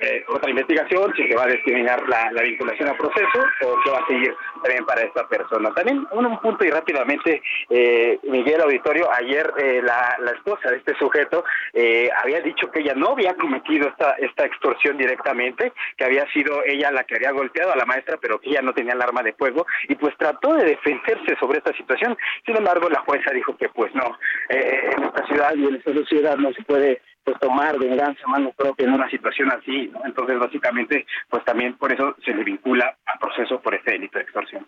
eh, 0.00 0.24
otra 0.28 0.50
investigación, 0.50 1.12
si 1.14 1.28
se 1.28 1.36
va 1.36 1.44
a 1.44 1.48
discriminar 1.48 2.02
la, 2.08 2.42
vinculación 2.42 2.88
al 2.88 2.96
proceso 2.96 3.38
o 3.62 3.76
qué 3.84 3.90
va 3.90 3.98
a 3.98 4.06
seguir 4.06 4.34
también 4.62 4.84
para 4.86 5.02
esta 5.02 5.26
persona. 5.28 5.70
También 5.74 6.06
un, 6.10 6.38
punto 6.38 6.64
y 6.64 6.70
rápidamente, 6.70 7.42
eh, 7.68 8.18
Miguel 8.24 8.62
Auditorio, 8.62 9.08
ayer 9.12 9.52
eh, 9.58 9.80
la, 9.82 10.16
la, 10.20 10.32
esposa 10.32 10.70
de 10.70 10.78
este 10.78 10.94
sujeto 10.96 11.44
eh, 11.72 12.08
había 12.22 12.40
dicho 12.40 12.70
que 12.70 12.80
ella 12.80 12.94
no 12.94 13.10
había 13.10 13.34
cometido 13.34 13.88
esta, 13.88 14.12
esta 14.12 14.46
extorsión 14.46 14.96
directamente, 14.96 15.72
que 15.96 16.04
había 16.04 16.26
sido 16.32 16.62
ella 16.64 16.90
la 16.90 17.04
que 17.04 17.16
había 17.16 17.32
golpeado 17.32 17.72
a 17.72 17.76
la 17.76 17.84
maestra, 17.84 18.16
pero 18.20 18.40
que 18.40 18.50
ella 18.50 18.62
no 18.62 18.72
tenía 18.72 18.94
el 18.94 19.02
arma 19.02 19.22
de 19.22 19.34
fuego 19.34 19.66
y 19.88 19.94
pues 19.96 20.16
trató 20.16 20.54
de 20.54 20.64
defenderse 20.64 21.36
sobre 21.38 21.58
esta 21.58 21.72
situación. 21.76 22.16
Sin 22.46 22.56
embargo, 22.56 22.88
la 22.88 23.00
jueza 23.00 23.30
dijo 23.32 23.56
que 23.56 23.68
pues 23.68 23.94
no, 23.94 24.18
en 24.48 25.04
esta 25.04 25.26
ciudad 25.26 25.54
y 25.54 25.66
en 25.66 25.74
esta 25.76 25.91
sociedad 25.94 26.36
no 26.36 26.52
se 26.52 26.62
puede 26.62 27.02
pues 27.24 27.38
tomar 27.38 27.78
venganza 27.78 28.20
a 28.24 28.30
mano 28.30 28.52
propia 28.56 28.86
en 28.86 28.94
una 28.94 29.08
situación 29.08 29.50
así, 29.52 29.88
¿no? 29.88 30.00
Entonces, 30.04 30.38
básicamente, 30.38 31.06
pues 31.28 31.44
también 31.44 31.76
por 31.76 31.92
eso 31.92 32.16
se 32.24 32.34
le 32.34 32.42
vincula 32.42 32.98
al 33.06 33.18
proceso 33.18 33.60
por 33.60 33.74
este 33.74 33.92
delito 33.92 34.18
de 34.18 34.24
extorsión. 34.24 34.66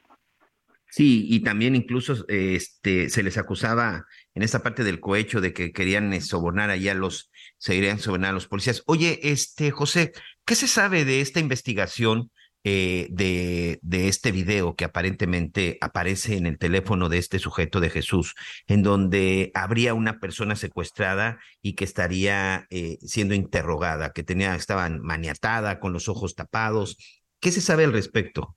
Sí, 0.89 1.27
y 1.29 1.41
también 1.41 1.75
incluso 1.75 2.25
este 2.29 3.09
se 3.09 3.25
les 3.25 3.37
acusaba 3.37 4.05
en 4.33 4.45
esta 4.45 4.63
parte 4.63 4.85
del 4.85 5.01
cohecho 5.01 5.41
de 5.41 5.53
que 5.53 5.73
querían 5.73 6.13
eh, 6.13 6.21
sobornar 6.21 6.71
allá 6.71 6.93
a 6.93 6.95
los, 6.95 7.33
se 7.59 7.75
irían 7.75 7.99
sobornar 7.99 8.31
a 8.31 8.35
los 8.35 8.47
policías. 8.47 8.85
Oye, 8.87 9.19
este 9.25 9.73
José, 9.73 10.13
¿qué 10.47 10.55
se 10.55 10.69
sabe 10.69 11.05
de 11.05 11.21
esta 11.21 11.41
investigación 11.41 12.31
eh, 12.65 13.09
de, 13.11 13.79
de, 13.83 14.09
este 14.09 14.33
video 14.33 14.75
que 14.75 14.85
aparentemente 14.85 15.77
aparece 15.81 16.37
en 16.37 16.47
el 16.47 16.59
teléfono 16.59 17.09
de 17.09 17.19
este 17.19 17.39
sujeto 17.39 17.79
de 17.81 17.91
Jesús, 17.91 18.35
en 18.67 18.83
donde 18.83 19.51
habría 19.55 19.95
una 19.95 20.19
persona 20.19 20.57
secuestrada 20.57 21.39
y 21.63 21.75
que 21.75 21.85
estaría 21.85 22.67
eh, 22.71 22.99
siendo 23.03 23.35
interrogada, 23.35 24.13
que 24.13 24.23
tenía, 24.23 24.55
estaba 24.55 24.89
maniatada, 24.89 25.79
con 25.79 25.93
los 25.93 26.09
ojos 26.09 26.35
tapados. 26.35 26.97
¿Qué 27.41 27.53
se 27.53 27.61
sabe 27.61 27.85
al 27.85 27.93
respecto? 27.93 28.57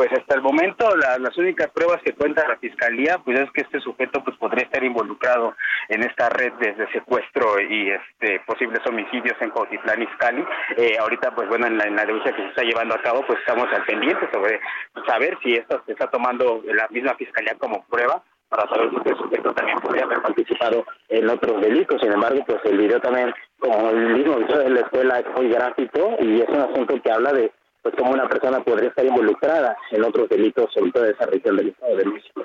Pues 0.00 0.12
hasta 0.14 0.34
el 0.34 0.40
momento 0.40 0.88
las 0.96 1.36
únicas 1.36 1.68
pruebas 1.72 2.00
que 2.02 2.14
cuenta 2.14 2.48
la 2.48 2.56
fiscalía 2.56 3.18
pues 3.22 3.38
es 3.38 3.50
que 3.50 3.60
este 3.60 3.80
sujeto 3.80 4.24
pues 4.24 4.34
podría 4.38 4.64
estar 4.64 4.82
involucrado 4.82 5.54
en 5.90 6.02
esta 6.02 6.30
red 6.30 6.54
de, 6.54 6.74
secuestro 6.90 7.60
y 7.60 7.90
este 7.90 8.40
posibles 8.46 8.80
homicidios 8.86 9.36
en 9.42 9.50
Cotitlán 9.50 10.00
Izcalli. 10.00 10.42
Eh, 10.78 10.96
ahorita 10.98 11.34
pues 11.34 11.50
bueno 11.50 11.66
en 11.66 11.76
la, 11.76 11.84
en 11.84 11.96
la 11.96 12.06
denuncia 12.06 12.32
que 12.32 12.40
se 12.40 12.48
está 12.48 12.62
llevando 12.62 12.94
a 12.94 13.02
cabo 13.02 13.26
pues 13.26 13.40
estamos 13.40 13.66
al 13.74 13.84
pendiente 13.84 14.26
sobre 14.32 14.58
saber 15.06 15.36
si 15.42 15.52
esto 15.52 15.82
se 15.84 15.92
está 15.92 16.06
tomando 16.06 16.62
la 16.64 16.88
misma 16.88 17.14
fiscalía 17.16 17.56
como 17.58 17.84
prueba 17.84 18.22
para 18.48 18.66
saber 18.70 18.88
si 18.88 18.96
este 18.96 19.16
sujeto 19.16 19.52
también 19.52 19.78
podría 19.80 20.04
haber 20.04 20.22
participado 20.22 20.86
en 21.10 21.28
otros 21.28 21.60
delitos. 21.60 22.00
Sin 22.00 22.10
embargo, 22.10 22.42
pues 22.46 22.58
el 22.64 22.78
video 22.78 23.00
también, 23.00 23.34
como 23.58 23.90
el 23.90 24.14
mismo 24.14 24.36
video 24.36 24.58
de 24.60 24.70
la 24.70 24.80
escuela, 24.80 25.18
es 25.20 25.26
muy 25.36 25.50
gráfico 25.50 26.16
y 26.20 26.40
es 26.40 26.48
un 26.48 26.60
asunto 26.60 27.00
que 27.00 27.12
habla 27.12 27.32
de 27.32 27.52
pues 27.82 27.94
como 27.96 28.12
una 28.12 28.28
persona 28.28 28.62
podría 28.62 28.90
estar 28.90 29.04
involucrada 29.04 29.76
en 29.90 30.04
otros 30.04 30.28
delitos, 30.28 30.70
sobre 30.72 30.92
todo 30.92 31.06
esa 31.06 31.26
región 31.26 31.56
del 31.56 31.68
Estado 31.68 31.96
de 31.96 32.04
México. 32.04 32.44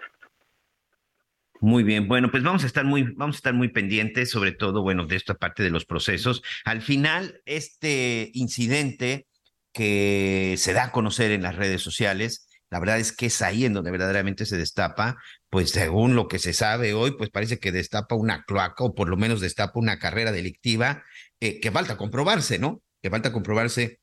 Muy 1.62 1.84
bien, 1.84 2.08
bueno, 2.08 2.30
pues 2.30 2.44
vamos 2.44 2.64
a 2.64 2.68
estar 2.68 2.86
muy, 2.86 3.04
vamos 3.16 3.38
a 3.38 3.40
estar 3.40 3.54
muy 3.54 3.70
pendientes, 3.70 4.30
sobre 4.30 4.52
todo, 4.52 4.84
bueno, 4.84 5.08
de 5.08 5.16
esta 5.16 5.36
parte 5.36 5.64
de 5.64 5.70
los 5.70 5.86
procesos. 5.86 6.44
Al 6.64 6.82
final, 6.82 7.42
este 7.46 8.30
incidente 8.34 9.26
que 9.74 10.56
se 10.58 10.74
da 10.74 10.86
a 10.86 10.92
conocer 10.92 11.32
en 11.32 11.44
las 11.44 11.56
redes 11.56 11.82
sociales, 11.82 12.48
la 12.70 12.80
verdad 12.80 13.00
es 13.00 13.16
que 13.16 13.28
es 13.28 13.42
ahí 13.42 13.66
en 13.66 13.74
donde 13.74 13.92
verdaderamente 13.92 14.46
se 14.46 14.58
destapa, 14.58 15.18
pues 15.50 15.72
según 15.72 16.16
lo 16.16 16.28
que 16.28 16.40
se 16.40 16.54
sabe 16.54 16.94
hoy, 16.94 17.12
pues 17.18 17.30
parece 17.30 17.60
que 17.60 17.72
destapa 17.72 18.16
una 18.16 18.44
cloaca 18.44 18.84
o 18.84 18.94
por 18.94 19.10
lo 19.10 19.18
menos 19.18 19.42
destapa 19.42 19.80
una 19.80 19.98
carrera 19.98 20.32
delictiva 20.32 21.04
eh, 21.40 21.60
que 21.60 21.72
falta 21.72 21.98
comprobarse, 21.98 22.60
¿no? 22.60 22.82
Que 23.02 23.10
falta 23.10 23.32
comprobarse 23.32 24.00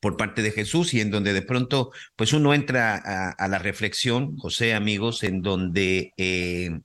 por 0.00 0.16
parte 0.16 0.42
de 0.42 0.50
Jesús 0.50 0.94
y 0.94 1.00
en 1.00 1.10
donde 1.10 1.32
de 1.32 1.42
pronto 1.42 1.92
pues 2.16 2.32
uno 2.32 2.54
entra 2.54 2.96
a, 2.96 3.48
la 3.48 3.58
reflexión, 3.58 4.36
José, 4.38 4.74
amigos, 4.74 5.22
en 5.22 5.42
donde 5.42 6.12
eh, 6.16 6.80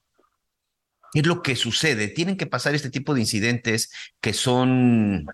es 1.13 1.25
lo 1.25 1.41
que 1.41 1.55
sucede. 1.55 2.09
Tienen 2.09 2.37
que 2.37 2.45
pasar 2.45 2.75
este 2.75 2.89
tipo 2.89 3.13
de 3.13 3.21
incidentes 3.21 3.91
que 4.19 4.33
son 4.33 5.27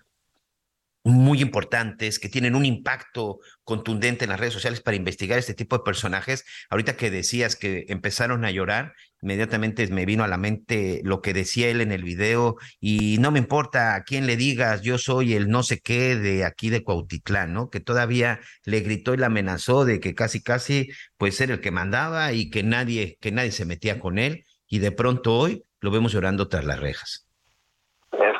muy 1.04 1.42
importantes, 1.42 2.18
que 2.18 2.28
tienen 2.28 2.54
un 2.54 2.64
impacto 2.64 3.38
contundente 3.64 4.24
en 4.24 4.30
las 4.30 4.40
redes 4.40 4.54
sociales 4.54 4.80
para 4.80 4.96
investigar 4.96 5.38
este 5.38 5.54
tipo 5.54 5.76
de 5.76 5.84
personajes. 5.84 6.44
Ahorita 6.70 6.96
que 6.96 7.10
decías 7.10 7.56
que 7.56 7.86
empezaron 7.88 8.44
a 8.44 8.50
llorar, 8.50 8.94
inmediatamente 9.20 9.86
me 9.88 10.06
vino 10.06 10.24
a 10.24 10.28
la 10.28 10.36
mente 10.36 11.00
lo 11.04 11.20
que 11.20 11.32
decía 11.32 11.68
él 11.68 11.80
en 11.80 11.92
el 11.92 12.04
video 12.04 12.56
y 12.80 13.18
no 13.18 13.30
me 13.30 13.38
importa 13.38 13.94
a 13.94 14.02
quién 14.04 14.26
le 14.26 14.36
digas, 14.36 14.82
yo 14.82 14.98
soy 14.98 15.34
el 15.34 15.48
no 15.48 15.62
sé 15.62 15.80
qué 15.80 16.16
de 16.16 16.44
aquí 16.44 16.70
de 16.70 16.84
Cuautitlán, 16.84 17.52
¿no? 17.52 17.70
Que 17.70 17.80
todavía 17.80 18.40
le 18.64 18.80
gritó 18.80 19.14
y 19.14 19.16
le 19.18 19.26
amenazó 19.26 19.84
de 19.84 20.00
que 20.00 20.14
casi 20.14 20.42
casi 20.42 20.88
pues 21.16 21.36
ser 21.36 21.50
el 21.50 21.60
que 21.60 21.70
mandaba 21.70 22.32
y 22.32 22.50
que 22.50 22.62
nadie 22.62 23.18
que 23.20 23.32
nadie 23.32 23.52
se 23.52 23.64
metía 23.64 23.98
con 24.00 24.18
él 24.18 24.44
y 24.68 24.78
de 24.78 24.92
pronto 24.92 25.34
hoy 25.36 25.64
lo 25.80 25.90
vemos 25.90 26.12
llorando 26.12 26.48
tras 26.48 26.64
las 26.64 26.80
rejas. 26.80 27.31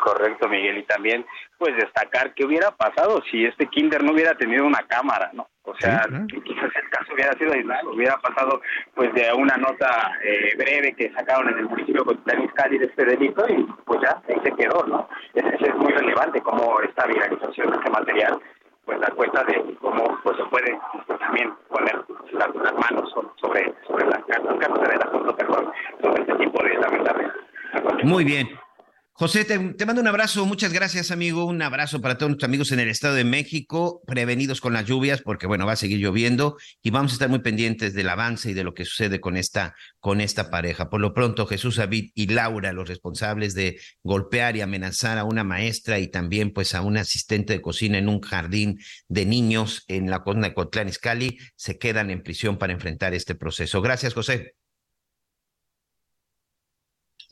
Es 0.02 0.12
correcto, 0.12 0.48
Miguel, 0.48 0.78
y 0.78 0.82
también 0.84 1.24
pues 1.58 1.76
destacar 1.76 2.34
qué 2.34 2.44
hubiera 2.44 2.70
pasado 2.72 3.22
si 3.30 3.44
este 3.44 3.66
kinder 3.66 4.02
no 4.02 4.12
hubiera 4.12 4.34
tenido 4.34 4.64
una 4.66 4.82
cámara, 4.88 5.30
¿no? 5.32 5.48
O 5.64 5.74
sea, 5.76 6.02
quizás 6.26 6.70
el 6.74 6.90
caso 6.90 7.14
hubiera 7.14 7.32
sido 7.34 7.52
aislado, 7.52 7.92
hubiera 7.92 8.16
pasado 8.18 8.60
pues 8.94 9.14
de 9.14 9.32
una 9.32 9.56
nota 9.56 10.12
eh, 10.24 10.54
breve 10.56 10.94
que 10.94 11.12
sacaron 11.12 11.50
en 11.50 11.58
el 11.58 11.68
municipio 11.68 12.04
de 12.04 12.48
Cali 12.54 12.78
de 12.78 12.86
este 12.86 13.04
delito 13.04 13.46
y 13.48 13.62
pues 13.84 14.00
ya 14.00 14.20
ahí 14.28 14.40
se 14.42 14.50
quedó, 14.56 14.84
¿no? 14.86 15.08
Eso 15.34 15.48
es 15.48 15.76
muy 15.76 15.92
relevante 15.92 16.40
como 16.40 16.80
esta 16.80 17.06
viralización 17.06 17.70
de 17.70 17.76
este 17.76 17.90
material 17.90 18.40
pues 18.84 19.00
da 19.00 19.08
cuenta 19.10 19.44
de 19.44 19.76
cómo 19.80 20.18
pues 20.24 20.36
se 20.36 20.44
puede 20.46 20.78
pues, 21.06 21.18
también 21.20 21.52
poner 21.68 22.04
las, 22.32 22.48
manos 22.74 23.08
sobre 23.40 23.72
sobre 23.86 24.06
las 24.06 24.24
cartas, 24.24 24.56
cartas 24.58 24.88
del 24.88 25.02
asunto, 25.02 25.36
perdón, 25.36 25.72
sobre 26.02 26.22
este 26.22 26.34
tipo 26.34 26.62
de 26.64 26.74
lamentables. 26.74 27.32
Muy 28.02 28.24
bien. 28.24 28.61
José, 29.14 29.44
te, 29.44 29.58
mando 29.58 30.00
un 30.00 30.08
abrazo, 30.08 30.46
muchas 30.46 30.72
gracias 30.72 31.10
amigo, 31.10 31.44
un 31.44 31.60
abrazo 31.60 32.00
para 32.00 32.16
todos 32.16 32.30
nuestros 32.30 32.48
amigos 32.48 32.72
en 32.72 32.80
el 32.80 32.88
Estado 32.88 33.14
de 33.14 33.24
México, 33.24 34.02
prevenidos 34.06 34.62
con 34.62 34.72
las 34.72 34.86
lluvias 34.86 35.20
porque 35.20 35.46
bueno, 35.46 35.66
va 35.66 35.72
a 35.72 35.76
seguir 35.76 35.98
lloviendo 35.98 36.56
y 36.82 36.90
vamos 36.90 37.12
a 37.12 37.16
estar 37.16 37.28
muy 37.28 37.40
pendientes 37.40 37.92
del 37.92 38.08
avance 38.08 38.50
y 38.50 38.54
de 38.54 38.64
lo 38.64 38.72
que 38.72 38.86
sucede 38.86 39.20
con 39.20 39.36
esta, 39.36 39.74
con 40.00 40.22
esta 40.22 40.50
pareja. 40.50 40.88
Por 40.88 41.02
lo 41.02 41.12
pronto, 41.12 41.46
Jesús 41.46 41.76
David 41.76 42.10
y 42.14 42.28
Laura, 42.28 42.72
los 42.72 42.88
responsables 42.88 43.52
de 43.54 43.78
golpear 44.02 44.56
y 44.56 44.62
amenazar 44.62 45.18
a 45.18 45.24
una 45.24 45.44
maestra 45.44 45.98
y 45.98 46.08
también 46.08 46.50
pues 46.50 46.74
a 46.74 46.80
un 46.80 46.96
asistente 46.96 47.52
de 47.52 47.60
cocina 47.60 47.98
en 47.98 48.08
un 48.08 48.22
jardín 48.22 48.80
de 49.08 49.26
niños 49.26 49.84
en 49.88 50.08
la 50.08 50.22
cona 50.22 50.48
de 50.48 50.54
Cotlán 50.54 50.88
Izcalli, 50.88 51.38
se 51.54 51.78
quedan 51.78 52.10
en 52.10 52.22
prisión 52.22 52.56
para 52.56 52.72
enfrentar 52.72 53.12
este 53.12 53.34
proceso. 53.34 53.82
Gracias, 53.82 54.14
José. 54.14 54.54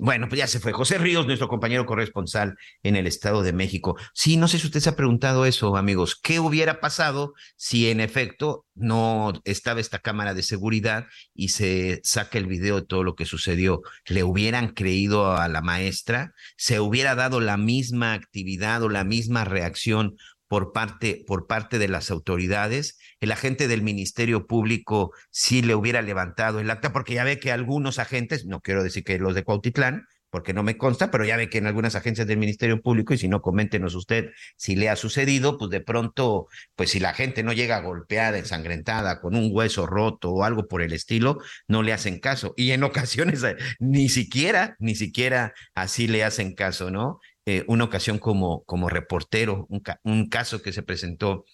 Bueno, 0.02 0.28
pues 0.31 0.39
ya 0.39 0.47
se 0.47 0.60
fue. 0.60 0.72
José 0.72 0.97
Ríos, 0.97 1.27
nuestro 1.27 1.47
compañero 1.47 1.85
corresponsal 1.85 2.56
en 2.82 2.97
el 2.97 3.06
Estado 3.06 3.43
de 3.43 3.52
México. 3.52 3.98
Sí, 4.14 4.39
no 4.39 4.48
sé 4.48 4.59
si 4.59 4.66
usted 4.66 4.81
se 4.81 4.89
ha 4.89 4.97
preguntado 4.97 5.44
eso, 5.44 5.77
amigos. 5.77 6.16
¿Qué 6.16 6.40
hubiera 6.40 6.81
pasado 6.81 7.35
si 7.56 7.90
en 7.90 8.01
efecto 8.01 8.64
no 8.74 9.35
estaba 9.44 9.78
esta 9.78 9.98
cámara 9.98 10.32
de 10.32 10.43
seguridad 10.43 11.05
y 11.35 11.48
se 11.51 12.01
saca 12.02 12.39
el 12.39 12.47
video 12.47 12.77
de 12.77 12.86
todo 12.86 13.05
lo 13.05 13.14
que 13.14 13.27
sucedió? 13.27 13.82
¿Le 14.06 14.24
hubieran 14.24 14.68
creído 14.68 15.36
a 15.36 15.48
la 15.48 15.60
maestra? 15.60 16.32
¿Se 16.56 16.81
hubiera 16.81 17.14
dado 17.14 17.39
la 17.39 17.59
misma 17.59 18.14
actividad 18.14 18.82
o 18.82 18.89
la 18.89 19.05
misma 19.05 19.44
reacción 19.44 20.16
por 20.51 20.72
parte, 20.72 21.22
por 21.28 21.47
parte 21.47 21.78
de 21.78 21.86
las 21.86 22.10
autoridades, 22.10 22.98
el 23.20 23.31
agente 23.31 23.68
del 23.68 23.82
Ministerio 23.82 24.48
Público 24.48 25.12
sí 25.31 25.62
le 25.62 25.77
hubiera 25.77 26.02
levantado 26.02 26.59
el 26.59 26.68
acta, 26.70 26.93
porque 26.93 27.14
ya 27.14 27.22
ve 27.22 27.39
que 27.39 27.52
algunos 27.52 28.01
agentes, 28.01 28.47
no 28.47 28.60
quiero 28.60 28.82
decir 28.82 29.05
que 29.05 29.20
los 29.20 29.36
de 29.36 29.44
Cuautitlán, 29.44 30.09
porque 30.28 30.52
no 30.52 30.64
me 30.64 30.77
consta, 30.77 31.12
pero 31.12 31.24
ya 31.24 31.36
ve 31.36 31.48
que 31.48 31.59
en 31.59 31.68
algunas 31.68 31.94
agencias 31.94 32.27
del 32.27 32.39
Ministerio 32.39 32.82
Público, 32.82 33.14
y 33.14 33.18
si 33.18 33.28
no, 33.28 33.43
coméntenos 33.43 33.94
usted 33.94 34.32
si 34.56 34.74
le 34.74 34.89
ha 34.89 34.97
sucedido, 34.97 35.56
pues 35.56 35.70
de 35.70 35.81
pronto, 35.81 36.48
pues 36.74 36.90
si 36.90 36.98
la 36.98 37.14
gente 37.14 37.44
no 37.44 37.52
llega 37.52 37.81
golpeada, 37.81 38.36
ensangrentada, 38.36 39.20
con 39.20 39.36
un 39.36 39.51
hueso 39.52 39.86
roto 39.86 40.32
o 40.32 40.43
algo 40.43 40.66
por 40.66 40.82
el 40.82 40.93
estilo, 40.93 41.39
no 41.68 41.85
le 41.85 41.93
hacen 41.93 42.18
caso. 42.18 42.55
Y 42.56 42.72
en 42.72 42.82
ocasiones 42.82 43.44
ni 43.78 44.09
siquiera, 44.09 44.74
ni 44.81 44.97
siquiera 44.97 45.52
así 45.74 46.09
le 46.09 46.24
hacen 46.24 46.56
caso, 46.56 46.90
¿no? 46.90 47.20
Eh, 47.46 47.64
una 47.68 47.84
ocasión 47.84 48.18
como, 48.18 48.64
como 48.64 48.88
reportero, 48.88 49.66
un, 49.68 50.28
caso 50.28 50.62
que 50.62 50.72
se 50.72 50.82
presentó 50.82 51.44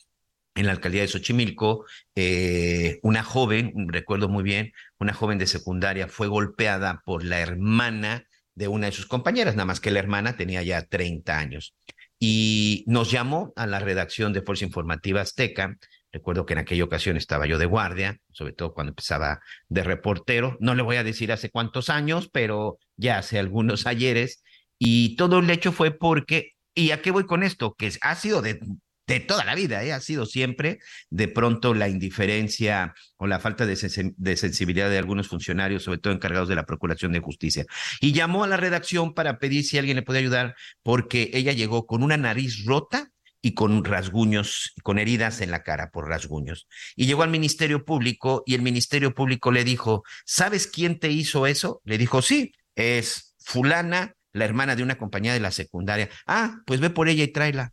en 0.55 0.67
la 0.67 0.73
alcaldía 0.73 1.03
de 1.03 1.09
Xochimilco, 1.09 1.85
eh, 2.15 2.99
una 3.03 3.23
joven, 3.23 3.73
recuerdo 3.89 4.29
muy 4.29 4.43
bien, 4.43 4.73
una 4.99 5.13
joven 5.13 5.39
de 5.39 5.47
secundaria 5.47 6.09
fue 6.09 6.29
golpeada 6.29 7.03
por 7.05 7.25
la 7.25 7.41
hermana 7.41 8.27
de 8.55 8.69
una 8.69 8.87
de 8.87 8.93
sus 8.93 9.07
compañeras, 9.07 9.55
nada 9.55 9.67
más 9.67 9.81
que 9.81 9.91
la 9.91 10.01
hermana 10.01 10.37
tenía 10.37 10.63
ya 10.63 10.83
30 10.83 11.39
años. 11.39 11.75
Y 12.19 12.85
nos 12.87 13.11
llamó 13.11 13.53
a 13.55 13.67
la 13.67 13.79
redacción 13.79 14.33
de 14.33 14.41
Fuerza 14.41 14.65
Informativa 14.65 15.21
Azteca. 15.21 15.77
Recuerdo 16.11 16.47
que 16.47 16.55
en 16.55 16.61
aquella 16.61 16.85
ocasión 16.85 17.19
estaba 17.19 17.47
yo 17.47 17.59
de 17.59 17.67
guardia, 17.67 18.19
sobre 18.33 18.55
todo 18.55 18.73
cuando 18.73 18.93
empezaba 18.93 19.41
de 19.69 19.85
reportero. 19.85 20.57
No 20.61 20.75
le 20.75 20.83
voy 20.83 20.97
a 20.97 21.05
decir 21.05 21.31
hace 21.31 21.51
cuántos 21.51 21.91
años, 21.91 22.31
pero 22.33 22.79
ya 22.97 23.19
hace 23.19 23.39
algunos 23.39 23.87
ayeres 23.87 24.43
Y 24.79 25.17
todo 25.17 25.39
el 25.39 25.51
hecho 25.51 25.73
fue 25.73 25.91
porque, 25.91 26.53
¿y 26.75 26.91
a 26.91 27.03
qué 27.03 27.11
voy 27.11 27.27
con 27.27 27.43
esto? 27.43 27.75
Que 27.75 27.93
ha 28.01 28.15
sido 28.15 28.43
de, 28.43 28.61
de 29.07 29.21
toda 29.21 29.45
la 29.45 29.55
vida, 29.55 29.85
¿eh? 29.85 29.93
ha 29.93 30.01
sido 30.01 30.27
siempre 30.27 30.81
de 31.11 31.29
pronto 31.29 31.75
la 31.75 31.89
indiferencia 31.89 32.95
o 33.17 33.27
la 33.27 33.39
falta 33.39 33.65
de, 33.65 34.15
de, 34.17 34.37
sensibilidad 34.37 34.91
de 34.91 34.99
algunos 34.99 35.29
funcionarios, 35.29 35.85
sobre 35.85 35.99
todo 35.99 36.13
encargados 36.13 36.49
de 36.49 36.57
la 36.57 36.67
Procuración 36.67 37.13
de 37.13 37.21
Justicia. 37.21 37.65
Y 38.01 38.13
llamó 38.13 38.45
a 38.45 38.49
la 38.49 38.57
redacción 38.57 39.15
para 39.15 39.39
pedir 39.39 39.65
si 39.65 39.79
alguien 39.79 39.97
le 39.97 40.03
podía 40.03 40.21
ayudar, 40.21 40.57
porque 40.83 41.31
ella 41.35 41.53
llegó 41.53 41.87
con 41.87 42.03
una 42.03 42.17
nariz 42.17 42.65
rota 42.65 43.11
y 43.43 43.55
con 43.55 43.85
rasguños, 43.85 44.73
con 44.83 44.99
heridas 44.99 45.41
en 45.41 45.53
la 45.53 45.63
cara 45.63 45.91
por 45.91 46.09
rasguños. 46.09 46.67
Y 46.97 47.07
llegó 47.07 47.23
al 47.23 47.31
Ministerio 47.31 47.85
Público 47.85 48.43
y 48.45 48.55
el 48.55 48.63
Ministerio 48.63 49.15
Público 49.15 49.53
le 49.53 49.63
dijo, 49.63 50.03
¿sabes 50.25 50.67
quién 50.67 50.99
te 50.99 51.13
hizo 51.13 51.47
eso? 51.47 51.81
Le 51.85 51.97
dijo, 51.97 52.23
sí, 52.23 52.53
es 52.75 53.37
fulana, 53.39 54.15
la 54.37 54.45
hermana 54.45 54.77
de 54.77 54.83
una 54.83 54.99
compañía 54.99 55.33
de 55.33 55.41
la 55.41 55.51
secundaria. 55.51 56.09
Ah, 56.27 56.61
pues 56.67 56.81
ve 56.81 56.91
por 56.91 57.09
ella 57.09 57.25
y 57.25 57.33
tráela. 57.33 57.73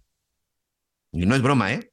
Y 1.11 1.25
no 1.25 1.35
es 1.35 1.41
broma, 1.41 1.73
¿eh? 1.73 1.91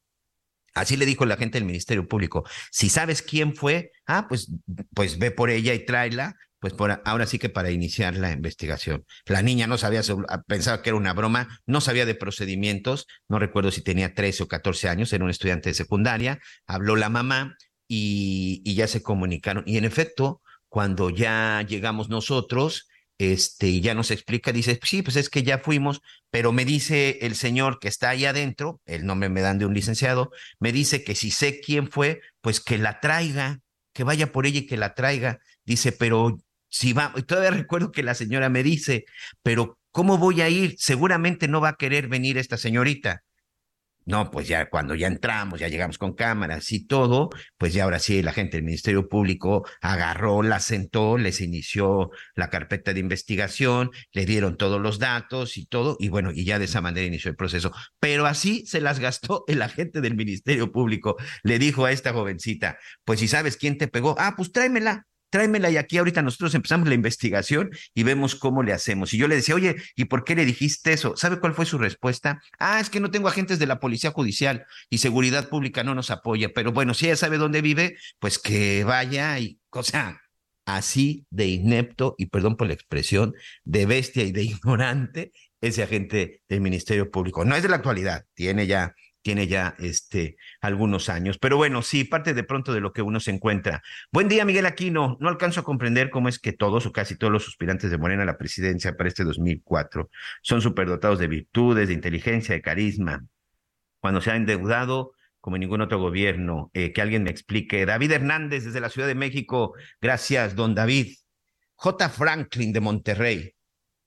Así 0.74 0.96
le 0.96 1.06
dijo 1.06 1.26
la 1.26 1.36
gente 1.36 1.58
del 1.58 1.66
Ministerio 1.66 2.06
Público. 2.06 2.44
Si 2.70 2.88
sabes 2.88 3.22
quién 3.22 3.54
fue, 3.54 3.90
ah, 4.06 4.26
pues, 4.28 4.52
pues 4.94 5.18
ve 5.18 5.32
por 5.32 5.50
ella 5.50 5.74
y 5.74 5.84
tráela, 5.84 6.36
pues 6.60 6.74
por, 6.74 7.02
ahora 7.04 7.26
sí 7.26 7.38
que 7.38 7.48
para 7.48 7.70
iniciar 7.70 8.16
la 8.16 8.30
investigación. 8.30 9.04
La 9.26 9.42
niña 9.42 9.66
no 9.66 9.78
sabía, 9.78 10.02
ah, 10.28 10.42
pensaba 10.46 10.82
que 10.82 10.90
era 10.90 10.96
una 10.96 11.12
broma, 11.12 11.60
no 11.66 11.80
sabía 11.80 12.06
de 12.06 12.14
procedimientos, 12.14 13.06
no 13.28 13.38
recuerdo 13.40 13.72
si 13.72 13.82
tenía 13.82 14.14
13 14.14 14.44
o 14.44 14.48
14 14.48 14.88
años, 14.88 15.12
era 15.12 15.24
un 15.24 15.30
estudiante 15.30 15.70
de 15.70 15.74
secundaria, 15.74 16.38
habló 16.66 16.94
la 16.94 17.08
mamá 17.08 17.56
y, 17.88 18.62
y 18.64 18.74
ya 18.74 18.86
se 18.86 19.02
comunicaron. 19.02 19.64
Y 19.66 19.78
en 19.78 19.84
efecto, 19.84 20.42
cuando 20.68 21.10
ya 21.10 21.64
llegamos 21.66 22.08
nosotros, 22.08 22.86
este, 23.20 23.68
y 23.68 23.80
ya 23.80 23.94
nos 23.94 24.10
explica, 24.10 24.52
dice, 24.52 24.78
sí, 24.82 25.02
pues 25.02 25.16
es 25.16 25.28
que 25.28 25.42
ya 25.42 25.58
fuimos, 25.58 26.00
pero 26.30 26.52
me 26.52 26.64
dice 26.64 27.18
el 27.22 27.34
señor 27.34 27.78
que 27.78 27.88
está 27.88 28.10
ahí 28.10 28.24
adentro, 28.24 28.80
el 28.86 29.04
nombre 29.06 29.28
me 29.28 29.40
dan 29.40 29.58
de 29.58 29.66
un 29.66 29.74
licenciado, 29.74 30.30
me 30.58 30.72
dice 30.72 31.04
que 31.04 31.14
si 31.14 31.30
sé 31.30 31.60
quién 31.60 31.90
fue, 31.90 32.20
pues 32.40 32.60
que 32.60 32.78
la 32.78 33.00
traiga, 33.00 33.60
que 33.92 34.04
vaya 34.04 34.32
por 34.32 34.46
ella 34.46 34.60
y 34.60 34.66
que 34.66 34.76
la 34.76 34.94
traiga. 34.94 35.40
Dice, 35.64 35.92
pero 35.92 36.38
si 36.68 36.92
va, 36.92 37.12
y 37.16 37.22
todavía 37.22 37.50
recuerdo 37.50 37.92
que 37.92 38.02
la 38.02 38.14
señora 38.14 38.48
me 38.48 38.62
dice, 38.62 39.04
pero 39.42 39.78
¿cómo 39.90 40.18
voy 40.18 40.40
a 40.40 40.48
ir? 40.48 40.76
Seguramente 40.78 41.48
no 41.48 41.60
va 41.60 41.70
a 41.70 41.76
querer 41.76 42.08
venir 42.08 42.38
esta 42.38 42.56
señorita. 42.56 43.22
No, 44.10 44.28
pues 44.30 44.48
ya 44.48 44.68
cuando 44.68 44.96
ya 44.96 45.06
entramos, 45.06 45.60
ya 45.60 45.68
llegamos 45.68 45.96
con 45.96 46.14
cámaras 46.14 46.72
y 46.72 46.84
todo, 46.84 47.30
pues 47.56 47.72
ya 47.72 47.84
ahora 47.84 48.00
sí 48.00 48.22
la 48.22 48.32
gente 48.32 48.56
del 48.56 48.64
Ministerio 48.64 49.08
Público 49.08 49.64
agarró, 49.80 50.42
la 50.42 50.58
sentó, 50.58 51.16
les 51.16 51.40
inició 51.40 52.10
la 52.34 52.50
carpeta 52.50 52.92
de 52.92 52.98
investigación, 52.98 53.90
le 54.12 54.26
dieron 54.26 54.56
todos 54.56 54.80
los 54.80 54.98
datos 54.98 55.56
y 55.56 55.66
todo, 55.66 55.96
y 56.00 56.08
bueno, 56.08 56.32
y 56.32 56.44
ya 56.44 56.58
de 56.58 56.64
esa 56.64 56.80
manera 56.80 57.06
inició 57.06 57.30
el 57.30 57.36
proceso. 57.36 57.72
Pero 58.00 58.26
así 58.26 58.66
se 58.66 58.80
las 58.80 58.98
gastó 58.98 59.44
el 59.46 59.62
agente 59.62 60.00
del 60.00 60.16
Ministerio 60.16 60.72
Público. 60.72 61.16
Le 61.44 61.60
dijo 61.60 61.84
a 61.84 61.92
esta 61.92 62.12
jovencita, 62.12 62.78
pues 63.04 63.20
si 63.20 63.28
sabes 63.28 63.56
quién 63.56 63.78
te 63.78 63.86
pegó, 63.86 64.16
ah, 64.18 64.34
pues 64.36 64.50
tráemela 64.50 65.06
tráemela 65.30 65.70
y 65.70 65.76
aquí 65.76 65.98
ahorita 65.98 66.22
nosotros 66.22 66.54
empezamos 66.54 66.88
la 66.88 66.94
investigación 66.94 67.70
y 67.94 68.02
vemos 68.02 68.34
cómo 68.34 68.62
le 68.62 68.72
hacemos. 68.72 69.14
Y 69.14 69.18
yo 69.18 69.28
le 69.28 69.36
decía, 69.36 69.54
oye, 69.54 69.76
¿y 69.96 70.06
por 70.06 70.24
qué 70.24 70.34
le 70.34 70.44
dijiste 70.44 70.92
eso? 70.92 71.16
¿Sabe 71.16 71.40
cuál 71.40 71.54
fue 71.54 71.66
su 71.66 71.78
respuesta? 71.78 72.42
Ah, 72.58 72.80
es 72.80 72.90
que 72.90 73.00
no 73.00 73.10
tengo 73.10 73.28
agentes 73.28 73.58
de 73.58 73.66
la 73.66 73.80
Policía 73.80 74.10
Judicial 74.10 74.66
y 74.90 74.98
Seguridad 74.98 75.48
Pública 75.48 75.84
no 75.84 75.94
nos 75.94 76.10
apoya, 76.10 76.50
pero 76.54 76.72
bueno, 76.72 76.94
si 76.94 77.06
ella 77.06 77.16
sabe 77.16 77.38
dónde 77.38 77.62
vive, 77.62 77.96
pues 78.18 78.38
que 78.38 78.84
vaya 78.84 79.38
y, 79.38 79.58
o 79.70 79.82
sea, 79.82 80.20
así 80.66 81.26
de 81.30 81.46
inepto, 81.46 82.14
y 82.18 82.26
perdón 82.26 82.56
por 82.56 82.66
la 82.66 82.74
expresión, 82.74 83.34
de 83.64 83.86
bestia 83.86 84.24
y 84.24 84.32
de 84.32 84.42
ignorante, 84.44 85.32
ese 85.60 85.82
agente 85.82 86.42
del 86.48 86.60
Ministerio 86.60 87.10
Público. 87.10 87.44
No 87.44 87.54
es 87.54 87.62
de 87.62 87.68
la 87.68 87.76
actualidad, 87.76 88.24
tiene 88.34 88.66
ya 88.66 88.94
tiene 89.22 89.46
ya 89.46 89.74
este, 89.78 90.36
algunos 90.60 91.08
años. 91.08 91.38
Pero 91.38 91.56
bueno, 91.56 91.82
sí, 91.82 92.04
parte 92.04 92.34
de 92.34 92.44
pronto 92.44 92.72
de 92.72 92.80
lo 92.80 92.92
que 92.92 93.02
uno 93.02 93.20
se 93.20 93.30
encuentra. 93.30 93.82
Buen 94.12 94.28
día, 94.28 94.44
Miguel 94.44 94.66
Aquino. 94.66 95.16
No 95.20 95.28
alcanzo 95.28 95.60
a 95.60 95.64
comprender 95.64 96.10
cómo 96.10 96.28
es 96.28 96.38
que 96.38 96.52
todos 96.52 96.86
o 96.86 96.92
casi 96.92 97.16
todos 97.16 97.32
los 97.32 97.48
aspirantes 97.48 97.90
de 97.90 97.98
Morena 97.98 98.22
a 98.22 98.26
la 98.26 98.38
presidencia 98.38 98.96
para 98.96 99.08
este 99.08 99.24
2004 99.24 100.10
son 100.42 100.62
superdotados 100.62 101.18
de 101.18 101.28
virtudes, 101.28 101.88
de 101.88 101.94
inteligencia, 101.94 102.54
de 102.54 102.62
carisma. 102.62 103.24
Cuando 104.00 104.20
se 104.20 104.30
ha 104.30 104.36
endeudado 104.36 105.12
como 105.40 105.56
ningún 105.56 105.80
otro 105.80 105.98
gobierno, 105.98 106.70
eh, 106.74 106.92
que 106.92 107.00
alguien 107.00 107.22
me 107.22 107.30
explique. 107.30 107.86
David 107.86 108.12
Hernández 108.12 108.64
desde 108.64 108.80
la 108.80 108.90
Ciudad 108.90 109.08
de 109.08 109.14
México. 109.14 109.74
Gracias, 110.00 110.54
don 110.54 110.74
David. 110.74 111.14
J. 111.74 112.08
Franklin 112.10 112.72
de 112.72 112.80
Monterrey 112.80 113.54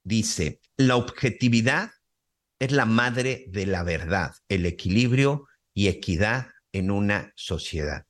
dice, 0.03 0.59
la 0.77 0.95
objetividad 0.95 1.91
es 2.63 2.71
la 2.71 2.85
madre 2.85 3.45
de 3.49 3.65
la 3.65 3.83
verdad, 3.83 4.33
el 4.47 4.65
equilibrio 4.65 5.47
y 5.73 5.87
equidad 5.89 6.47
en 6.71 6.91
una 6.91 7.33
sociedad. 7.35 8.05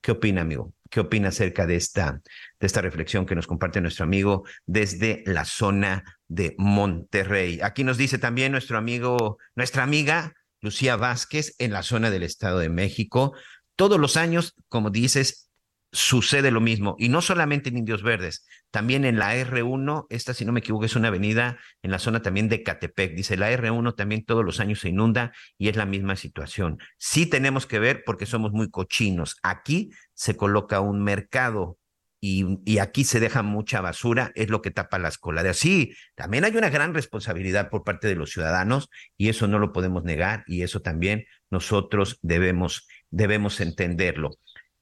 ¿Qué 0.00 0.12
opina, 0.12 0.40
amigo? 0.40 0.72
¿Qué 0.88 1.00
opina 1.00 1.28
acerca 1.28 1.66
de 1.66 1.76
esta, 1.76 2.22
de 2.58 2.66
esta 2.66 2.80
reflexión 2.80 3.26
que 3.26 3.34
nos 3.34 3.46
comparte 3.46 3.82
nuestro 3.82 4.04
amigo 4.04 4.44
desde 4.64 5.22
la 5.26 5.44
zona 5.44 6.04
de 6.26 6.54
Monterrey? 6.56 7.60
Aquí 7.62 7.84
nos 7.84 7.98
dice 7.98 8.16
también 8.16 8.52
nuestro 8.52 8.78
amigo, 8.78 9.36
nuestra 9.54 9.82
amiga 9.82 10.32
Lucía 10.62 10.96
Vázquez 10.96 11.54
en 11.58 11.72
la 11.72 11.82
zona 11.82 12.10
del 12.10 12.22
Estado 12.22 12.60
de 12.60 12.70
México. 12.70 13.34
Todos 13.76 14.00
los 14.00 14.16
años, 14.16 14.54
como 14.68 14.88
dices, 14.88 15.50
sucede 15.92 16.50
lo 16.50 16.60
mismo, 16.60 16.96
y 16.98 17.08
no 17.08 17.20
solamente 17.20 17.68
en 17.68 17.78
Indios 17.78 18.02
Verdes, 18.02 18.46
también 18.70 19.04
en 19.04 19.18
la 19.18 19.34
R1, 19.34 20.06
esta 20.10 20.34
si 20.34 20.44
no 20.44 20.52
me 20.52 20.60
equivoco 20.60 20.84
es 20.84 20.96
una 20.96 21.08
avenida 21.08 21.58
en 21.82 21.90
la 21.90 21.98
zona 21.98 22.22
también 22.22 22.48
de 22.48 22.62
Catepec, 22.62 23.14
dice 23.14 23.36
la 23.36 23.50
R1 23.50 23.94
también 23.96 24.24
todos 24.24 24.44
los 24.44 24.60
años 24.60 24.80
se 24.80 24.90
inunda 24.90 25.32
y 25.56 25.68
es 25.68 25.76
la 25.76 25.86
misma 25.86 26.16
situación. 26.16 26.78
Sí 26.98 27.26
tenemos 27.26 27.66
que 27.66 27.78
ver 27.78 28.02
porque 28.04 28.26
somos 28.26 28.52
muy 28.52 28.70
cochinos, 28.70 29.36
aquí 29.42 29.90
se 30.14 30.36
coloca 30.36 30.80
un 30.80 31.02
mercado 31.02 31.78
y, 32.20 32.78
aquí 32.78 33.04
se 33.04 33.20
deja 33.20 33.42
mucha 33.42 33.80
basura, 33.80 34.32
es 34.34 34.50
lo 34.50 34.60
que 34.60 34.70
tapa 34.70 34.98
las 34.98 35.18
coladeras. 35.18 35.56
Sí, 35.56 35.94
también 36.14 36.44
hay 36.44 36.56
una 36.56 36.68
gran 36.68 36.94
responsabilidad 36.94 37.70
por 37.70 37.84
parte 37.84 38.08
de 38.08 38.16
los 38.16 38.30
ciudadanos 38.30 38.90
y 39.16 39.28
eso 39.28 39.46
no 39.46 39.58
lo 39.58 39.72
podemos 39.72 40.04
negar 40.04 40.42
y 40.46 40.62
eso 40.62 40.80
también 40.80 41.26
nosotros 41.50 42.18
debemos, 42.22 42.88
debemos 43.10 43.60
entenderlo. 43.60 44.36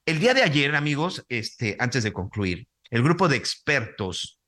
El 0.07 0.19
día 0.19 0.35
de 0.35 0.43
ayer, 0.43 0.75
amigos, 0.75 1.25
este, 1.29 1.77
antes 1.79 2.05
de 2.05 2.13
concluir, 2.13 2.69
el 2.91 3.03
grupo 3.03 3.29
de 3.29 3.37
expertos 3.37 4.41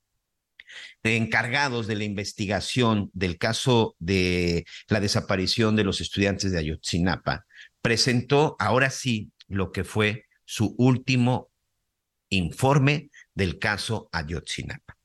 encargados 1.03 1.87
de 1.87 1.97
la 1.97 2.05
investigación 2.05 3.11
del 3.13 3.39
caso 3.39 3.97
de 3.99 4.67
la 4.89 5.01
desaparición 5.01 5.77
de 5.77 5.85
los 5.85 6.01
estudiantes 6.01 6.53
de 6.53 6.59
Ayotzinapa 6.59 7.47
presentó 7.81 8.57
ahora 8.59 8.91
sí 8.91 9.33
lo 9.47 9.73
que 9.73 9.85
fue 9.85 10.27
su 10.45 10.75
último 10.79 11.51
informe 12.29 13.11
del 13.35 13.59
caso 13.59 14.09
Ayotzinapa. 14.13 14.98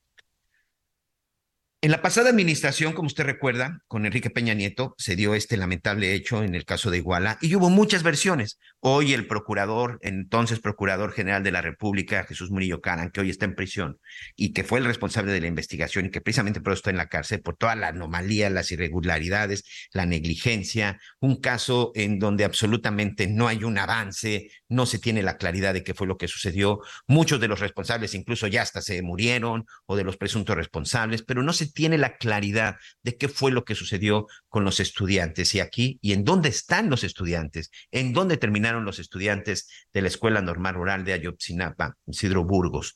En 1.84 1.90
la 1.90 2.00
pasada 2.00 2.30
administración, 2.30 2.94
como 2.94 3.08
usted 3.08 3.24
recuerda, 3.24 3.82
con 3.88 4.06
Enrique 4.06 4.30
Peña 4.30 4.54
Nieto, 4.54 4.94
se 4.96 5.16
dio 5.16 5.34
este 5.34 5.58
lamentable 5.58 6.14
hecho 6.14 6.42
en 6.42 6.54
el 6.54 6.64
caso 6.64 6.90
de 6.90 6.96
Iguala 6.96 7.36
y 7.42 7.54
hubo 7.56 7.68
muchas 7.68 8.02
versiones. 8.02 8.58
Hoy 8.80 9.12
el 9.12 9.26
procurador, 9.26 9.98
entonces 10.00 10.60
procurador 10.60 11.12
general 11.12 11.42
de 11.42 11.52
la 11.52 11.60
República, 11.60 12.24
Jesús 12.24 12.50
Murillo 12.50 12.80
Caran, 12.80 13.10
que 13.10 13.20
hoy 13.20 13.28
está 13.28 13.44
en 13.44 13.54
prisión 13.54 13.98
y 14.34 14.54
que 14.54 14.64
fue 14.64 14.78
el 14.78 14.86
responsable 14.86 15.32
de 15.32 15.42
la 15.42 15.46
investigación 15.46 16.06
y 16.06 16.10
que 16.10 16.22
precisamente 16.22 16.62
por 16.62 16.72
eso 16.72 16.78
está 16.78 16.90
en 16.90 16.96
la 16.96 17.10
cárcel, 17.10 17.42
por 17.42 17.58
toda 17.58 17.76
la 17.76 17.88
anomalía, 17.88 18.48
las 18.48 18.72
irregularidades, 18.72 19.64
la 19.92 20.06
negligencia, 20.06 20.98
un 21.20 21.38
caso 21.38 21.92
en 21.94 22.18
donde 22.18 22.44
absolutamente 22.44 23.26
no 23.26 23.46
hay 23.46 23.62
un 23.62 23.76
avance, 23.76 24.50
no 24.70 24.86
se 24.86 24.98
tiene 24.98 25.22
la 25.22 25.36
claridad 25.36 25.74
de 25.74 25.84
qué 25.84 25.92
fue 25.92 26.06
lo 26.06 26.16
que 26.16 26.28
sucedió. 26.28 26.80
Muchos 27.06 27.40
de 27.40 27.48
los 27.48 27.60
responsables 27.60 28.14
incluso 28.14 28.46
ya 28.46 28.62
hasta 28.62 28.80
se 28.80 29.02
murieron 29.02 29.66
o 29.84 29.96
de 29.96 30.04
los 30.04 30.16
presuntos 30.16 30.56
responsables, 30.56 31.22
pero 31.22 31.42
no 31.42 31.52
se 31.52 31.73
tiene 31.74 31.98
la 31.98 32.16
claridad 32.16 32.76
de 33.02 33.16
qué 33.18 33.28
fue 33.28 33.50
lo 33.50 33.64
que 33.64 33.74
sucedió 33.74 34.26
con 34.48 34.64
los 34.64 34.80
estudiantes 34.80 35.54
y 35.54 35.60
aquí 35.60 35.98
y 36.00 36.12
en 36.12 36.24
dónde 36.24 36.48
están 36.48 36.88
los 36.88 37.04
estudiantes, 37.04 37.70
en 37.90 38.12
dónde 38.12 38.36
terminaron 38.36 38.84
los 38.84 38.98
estudiantes 38.98 39.68
de 39.92 40.02
la 40.02 40.08
Escuela 40.08 40.40
Normal 40.40 40.74
Rural 40.74 41.04
de 41.04 41.12
Ayotzinapa, 41.12 41.96
Isidro 42.06 42.44
Burgos. 42.44 42.94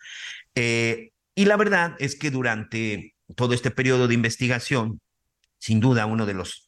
Eh, 0.54 1.10
y 1.34 1.44
la 1.44 1.56
verdad 1.56 1.94
es 1.98 2.16
que 2.16 2.30
durante 2.30 3.14
todo 3.36 3.52
este 3.52 3.70
periodo 3.70 4.08
de 4.08 4.14
investigación, 4.14 5.00
sin 5.58 5.80
duda 5.80 6.06
uno 6.06 6.24
de 6.24 6.34
los 6.34 6.67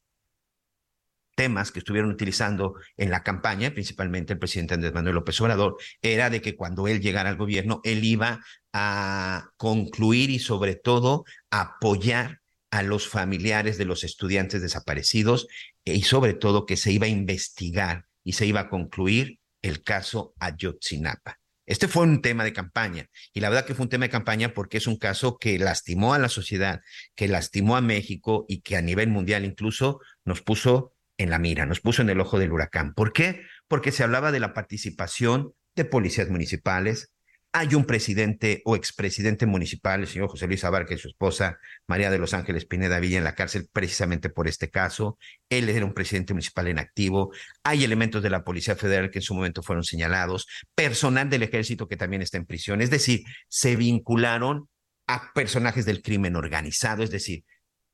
temas 1.40 1.72
que 1.72 1.78
estuvieron 1.78 2.10
utilizando 2.10 2.74
en 2.98 3.10
la 3.10 3.22
campaña, 3.22 3.70
principalmente 3.70 4.34
el 4.34 4.38
presidente 4.38 4.74
Andrés 4.74 4.92
Manuel 4.92 5.14
López 5.14 5.40
Obrador, 5.40 5.78
era 6.02 6.28
de 6.28 6.42
que 6.42 6.54
cuando 6.54 6.86
él 6.86 7.00
llegara 7.00 7.30
al 7.30 7.38
gobierno, 7.38 7.80
él 7.82 8.04
iba 8.04 8.40
a 8.74 9.48
concluir 9.56 10.28
y 10.28 10.38
sobre 10.38 10.74
todo 10.74 11.24
apoyar 11.50 12.40
a 12.70 12.82
los 12.82 13.08
familiares 13.08 13.78
de 13.78 13.86
los 13.86 14.04
estudiantes 14.04 14.60
desaparecidos 14.60 15.46
y 15.82 16.02
sobre 16.02 16.34
todo 16.34 16.66
que 16.66 16.76
se 16.76 16.92
iba 16.92 17.06
a 17.06 17.08
investigar 17.08 18.04
y 18.22 18.34
se 18.34 18.44
iba 18.44 18.60
a 18.60 18.68
concluir 18.68 19.38
el 19.62 19.82
caso 19.82 20.34
Ayotzinapa. 20.40 21.38
Este 21.64 21.88
fue 21.88 22.02
un 22.02 22.20
tema 22.20 22.44
de 22.44 22.52
campaña 22.52 23.08
y 23.32 23.40
la 23.40 23.48
verdad 23.48 23.64
que 23.64 23.74
fue 23.74 23.84
un 23.84 23.88
tema 23.88 24.04
de 24.04 24.10
campaña 24.10 24.52
porque 24.52 24.76
es 24.76 24.86
un 24.86 24.98
caso 24.98 25.38
que 25.38 25.58
lastimó 25.58 26.12
a 26.12 26.18
la 26.18 26.28
sociedad, 26.28 26.82
que 27.14 27.28
lastimó 27.28 27.76
a 27.76 27.80
México 27.80 28.44
y 28.46 28.60
que 28.60 28.76
a 28.76 28.82
nivel 28.82 29.08
mundial 29.08 29.46
incluso 29.46 30.00
nos 30.26 30.42
puso 30.42 30.92
en 31.20 31.28
la 31.28 31.38
mira, 31.38 31.66
nos 31.66 31.80
puso 31.80 32.00
en 32.00 32.08
el 32.08 32.20
ojo 32.20 32.38
del 32.38 32.50
huracán. 32.50 32.94
¿Por 32.94 33.12
qué? 33.12 33.42
Porque 33.68 33.92
se 33.92 34.02
hablaba 34.02 34.32
de 34.32 34.40
la 34.40 34.54
participación 34.54 35.52
de 35.76 35.84
policías 35.84 36.30
municipales, 36.30 37.12
hay 37.52 37.74
un 37.74 37.84
presidente 37.84 38.62
o 38.64 38.74
expresidente 38.76 39.44
municipal, 39.44 40.00
el 40.00 40.06
señor 40.06 40.28
José 40.28 40.46
Luis 40.46 40.64
Abarca 40.64 40.94
y 40.94 40.98
su 40.98 41.08
esposa 41.08 41.58
María 41.88 42.10
de 42.10 42.18
los 42.18 42.32
Ángeles 42.32 42.64
Pineda 42.64 43.00
Villa 43.00 43.18
en 43.18 43.24
la 43.24 43.34
cárcel 43.34 43.68
precisamente 43.72 44.30
por 44.30 44.46
este 44.46 44.70
caso. 44.70 45.18
Él 45.48 45.68
era 45.68 45.84
un 45.84 45.92
presidente 45.92 46.32
municipal 46.32 46.68
en 46.68 46.78
activo. 46.78 47.32
Hay 47.64 47.82
elementos 47.82 48.22
de 48.22 48.30
la 48.30 48.44
Policía 48.44 48.76
Federal 48.76 49.10
que 49.10 49.18
en 49.18 49.22
su 49.22 49.34
momento 49.34 49.62
fueron 49.62 49.82
señalados. 49.84 50.46
Personal 50.74 51.28
del 51.28 51.42
ejército 51.42 51.88
que 51.88 51.96
también 51.96 52.22
está 52.22 52.38
en 52.38 52.46
prisión. 52.46 52.80
Es 52.80 52.90
decir, 52.90 53.24
se 53.48 53.74
vincularon 53.74 54.68
a 55.08 55.32
personajes 55.34 55.84
del 55.84 56.02
crimen 56.02 56.36
organizado. 56.36 57.02
Es 57.02 57.10
decir, 57.10 57.44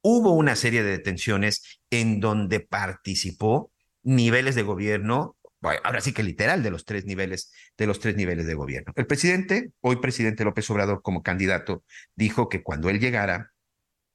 hubo 0.09 0.35
una 0.35 0.55
serie 0.55 0.85
de 0.85 0.93
detenciones 0.93 1.81
en 1.91 2.21
donde 2.21 2.61
participó 2.61 3.73
niveles 4.05 4.55
de 4.55 4.63
gobierno 4.63 5.37
ahora 5.83 6.01
sí 6.01 6.13
que 6.13 6.23
literal 6.23 6.63
de 6.63 6.71
los 6.71 6.85
tres 6.85 7.07
niveles, 7.07 7.53
de 7.77 7.89
los 7.89 7.99
tres 7.99 8.15
niveles 8.15 8.47
de 8.47 8.55
gobierno. 8.55 8.93
El 8.95 9.09
presidente, 9.09 9.73
hoy 9.81 9.97
presidente 9.97 10.45
López 10.45 10.71
Obrador 10.71 11.03
como 11.03 11.25
candidato, 11.25 11.83
dijo 12.15 12.49
que 12.49 12.63
cuando 12.63 12.89
él 12.89 13.01
llegara, 13.01 13.51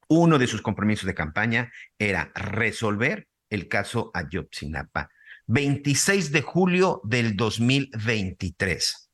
uno 0.07 0.39
de 0.39 0.47
sus 0.47 0.61
compromisos 0.61 1.07
de 1.07 1.13
campaña 1.13 1.73
era 1.99 2.31
resolver 2.35 3.27
el 3.49 3.67
caso 3.67 4.11
Ayotzinapa. 4.13 5.09
26 5.47 6.31
de 6.31 6.41
julio 6.41 7.01
del 7.03 7.35
2023, 7.35 9.11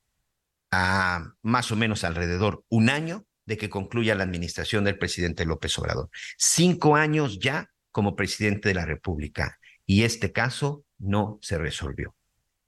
a 0.70 1.32
más 1.42 1.72
o 1.72 1.76
menos 1.76 2.04
alrededor 2.04 2.62
un 2.68 2.88
año 2.88 3.24
de 3.48 3.56
que 3.56 3.70
concluya 3.70 4.14
la 4.14 4.24
administración 4.24 4.84
del 4.84 4.98
presidente 4.98 5.46
López 5.46 5.76
Obrador. 5.78 6.10
Cinco 6.36 6.96
años 6.96 7.38
ya 7.40 7.70
como 7.90 8.14
presidente 8.14 8.68
de 8.68 8.74
la 8.74 8.84
República 8.84 9.58
y 9.86 10.02
este 10.02 10.32
caso 10.32 10.84
no 10.98 11.38
se 11.40 11.56
resolvió. 11.56 12.14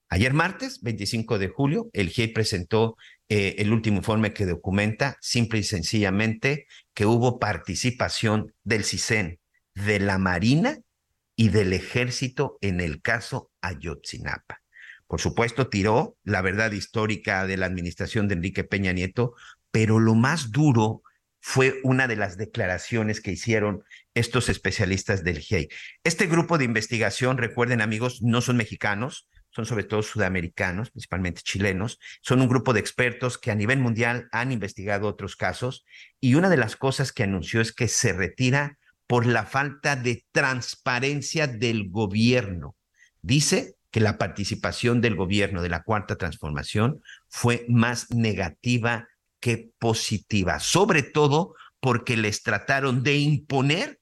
Ayer 0.09 0.33
martes, 0.33 0.81
25 0.81 1.39
de 1.39 1.49
julio, 1.49 1.91
el 1.93 2.09
GIEI 2.09 2.29
presentó 2.29 2.97
eh, 3.29 3.57
el 3.59 3.73
último 3.73 3.99
informe 3.99 4.33
que 4.33 4.47
documenta 4.47 5.19
simple 5.21 5.59
y 5.59 5.65
sencillamente 5.65 6.67
que 6.95 7.05
hubo 7.05 7.39
participación 7.39 8.55
del 8.65 8.85
CISEN, 8.85 9.39
de 9.75 10.01
la 10.01 10.17
Marina 10.17 10.79
y 11.37 11.51
del 11.51 11.75
Ejército 11.75 12.57
en 12.63 12.81
el 12.81 13.03
caso 13.03 13.51
Ayotzinapa. 13.61 14.63
Por 15.11 15.21
supuesto, 15.21 15.69
tiró 15.69 16.17
la 16.23 16.41
verdad 16.41 16.73
histórica 16.73 17.45
de 17.45 17.57
la 17.57 17.67
administración 17.67 18.29
de 18.29 18.35
Enrique 18.37 18.63
Peña 18.63 18.93
Nieto, 18.93 19.35
pero 19.71 19.99
lo 19.99 20.15
más 20.15 20.51
duro 20.51 21.03
fue 21.41 21.81
una 21.85 22.07
de 22.07 22.17
las 22.17 22.37
declaraciones 22.37 23.21
que 23.21 23.33
hicieron 23.33 23.83
estos 24.15 24.49
especialistas 24.49 25.25
del 25.25 25.39
GIEI. 25.39 25.69
Este 26.05 26.27
grupo 26.27 26.59
de 26.59 26.65
investigación, 26.65 27.39
recuerden 27.39 27.81
amigos, 27.81 28.23
no 28.23 28.41
son 28.41 28.57
mexicanos, 28.59 29.29
son 29.51 29.67
sobre 29.67 29.85
todo 29.85 30.03
sudamericanos, 30.03 30.91
principalmente 30.91 31.43
chilenos, 31.43 31.99
son 32.23 32.41
un 32.41 32.49
grupo 32.49 32.73
de 32.73 32.81
expertos 32.81 33.39
que 33.39 33.51
a 33.51 33.55
nivel 33.55 33.79
mundial 33.79 34.29
han 34.33 34.53
investigado 34.53 35.09
otros 35.09 35.35
casos 35.35 35.85
y 36.21 36.35
una 36.35 36.49
de 36.51 36.57
las 36.57 36.77
cosas 36.77 37.13
que 37.13 37.25
anunció 37.25 37.61
es 37.61 37.73
que 37.73 37.89
se 37.89 38.13
retira 38.13 38.79
por 39.07 39.27
la 39.27 39.45
falta 39.45 39.97
de 39.97 40.25
transparencia 40.31 41.49
del 41.49 41.91
gobierno. 41.91 42.77
Dice 43.23 43.75
que 43.91 43.99
la 43.99 44.19
participación 44.19 45.01
del 45.01 45.17
gobierno 45.17 45.63
de 45.63 45.69
la 45.69 45.83
cuarta 45.83 46.17
transformación 46.17 47.03
fue 47.29 47.67
más 47.69 48.11
negativa 48.11 49.09
que 49.41 49.71
positiva, 49.79 50.61
sobre 50.61 51.03
todo 51.03 51.55
porque 51.81 52.17
les 52.17 52.43
trataron 52.43 53.03
de 53.03 53.17
imponer 53.17 54.01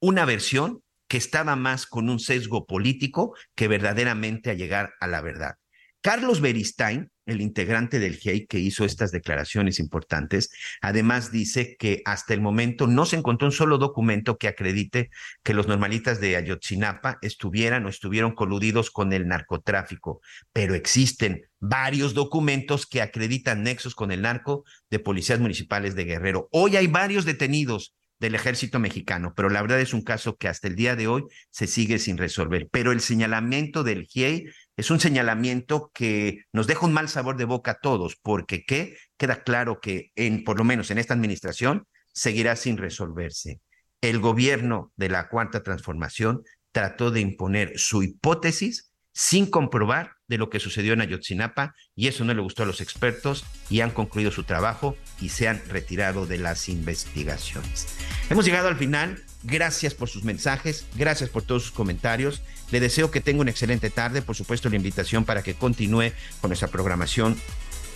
una 0.00 0.24
versión 0.24 0.82
que 1.08 1.16
estaba 1.16 1.56
más 1.56 1.86
con 1.86 2.08
un 2.08 2.20
sesgo 2.20 2.66
político 2.66 3.34
que 3.54 3.68
verdaderamente 3.68 4.50
a 4.50 4.54
llegar 4.54 4.94
a 5.00 5.06
la 5.06 5.20
verdad. 5.20 5.56
Carlos 6.02 6.40
Beristain, 6.40 7.10
el 7.26 7.42
integrante 7.42 7.98
del 7.98 8.16
GIEI 8.16 8.46
que 8.46 8.58
hizo 8.58 8.86
estas 8.86 9.12
declaraciones 9.12 9.78
importantes, 9.78 10.50
además 10.80 11.30
dice 11.30 11.76
que 11.78 12.00
hasta 12.06 12.32
el 12.32 12.40
momento 12.40 12.86
no 12.86 13.04
se 13.04 13.16
encontró 13.16 13.48
un 13.48 13.52
solo 13.52 13.76
documento 13.76 14.38
que 14.38 14.48
acredite 14.48 15.10
que 15.42 15.52
los 15.52 15.68
normalistas 15.68 16.18
de 16.20 16.36
Ayotzinapa 16.36 17.18
estuvieran 17.20 17.84
o 17.84 17.90
estuvieron 17.90 18.34
coludidos 18.34 18.90
con 18.90 19.12
el 19.12 19.28
narcotráfico, 19.28 20.22
pero 20.54 20.74
existen 20.74 21.42
varios 21.58 22.14
documentos 22.14 22.86
que 22.86 23.02
acreditan 23.02 23.62
nexos 23.62 23.94
con 23.94 24.10
el 24.10 24.22
narco 24.22 24.64
de 24.88 25.00
policías 25.00 25.38
municipales 25.38 25.94
de 25.94 26.04
Guerrero. 26.04 26.48
Hoy 26.50 26.76
hay 26.76 26.86
varios 26.86 27.26
detenidos 27.26 27.94
del 28.20 28.34
ejército 28.34 28.78
mexicano, 28.78 29.32
pero 29.34 29.48
la 29.48 29.62
verdad 29.62 29.80
es 29.80 29.94
un 29.94 30.02
caso 30.02 30.36
que 30.36 30.46
hasta 30.46 30.68
el 30.68 30.76
día 30.76 30.94
de 30.94 31.08
hoy 31.08 31.24
se 31.50 31.66
sigue 31.66 31.98
sin 31.98 32.18
resolver. 32.18 32.68
Pero 32.70 32.92
el 32.92 33.00
señalamiento 33.00 33.82
del 33.82 34.04
GIEI 34.04 34.44
es 34.80 34.90
un 34.90 34.98
señalamiento 34.98 35.90
que 35.94 36.44
nos 36.52 36.66
deja 36.66 36.86
un 36.86 36.94
mal 36.94 37.10
sabor 37.10 37.36
de 37.36 37.44
boca 37.44 37.72
a 37.72 37.78
todos, 37.80 38.16
porque 38.16 38.64
queda 38.64 39.42
claro 39.42 39.78
que 39.78 40.10
en, 40.16 40.42
por 40.42 40.56
lo 40.56 40.64
menos 40.64 40.90
en 40.90 40.96
esta 40.96 41.12
administración, 41.12 41.86
seguirá 42.14 42.56
sin 42.56 42.78
resolverse. 42.78 43.60
El 44.00 44.20
gobierno 44.20 44.90
de 44.96 45.10
la 45.10 45.28
Cuarta 45.28 45.62
Transformación 45.62 46.42
trató 46.72 47.10
de 47.10 47.20
imponer 47.20 47.72
su 47.76 48.02
hipótesis 48.02 48.90
sin 49.12 49.50
comprobar 49.50 50.12
de 50.28 50.38
lo 50.38 50.48
que 50.48 50.60
sucedió 50.60 50.94
en 50.94 51.02
Ayotzinapa 51.02 51.74
y 51.94 52.08
eso 52.08 52.24
no 52.24 52.32
le 52.32 52.40
gustó 52.40 52.62
a 52.62 52.66
los 52.66 52.80
expertos 52.80 53.44
y 53.68 53.82
han 53.82 53.90
concluido 53.90 54.30
su 54.30 54.44
trabajo 54.44 54.96
y 55.20 55.28
se 55.28 55.46
han 55.46 55.60
retirado 55.68 56.26
de 56.26 56.38
las 56.38 56.70
investigaciones. 56.70 57.98
Hemos 58.30 58.46
llegado 58.46 58.68
al 58.68 58.76
final. 58.76 59.22
Gracias 59.42 59.94
por 59.94 60.08
sus 60.08 60.22
mensajes, 60.22 60.84
gracias 60.96 61.30
por 61.30 61.42
todos 61.42 61.62
sus 61.62 61.72
comentarios. 61.72 62.42
Le 62.70 62.80
deseo 62.80 63.10
que 63.10 63.20
tenga 63.20 63.40
una 63.40 63.50
excelente 63.50 63.88
tarde. 63.90 64.22
Por 64.22 64.36
supuesto, 64.36 64.68
la 64.68 64.76
invitación 64.76 65.24
para 65.24 65.42
que 65.42 65.54
continúe 65.54 66.12
con 66.40 66.50
nuestra 66.50 66.68
programación 66.68 67.36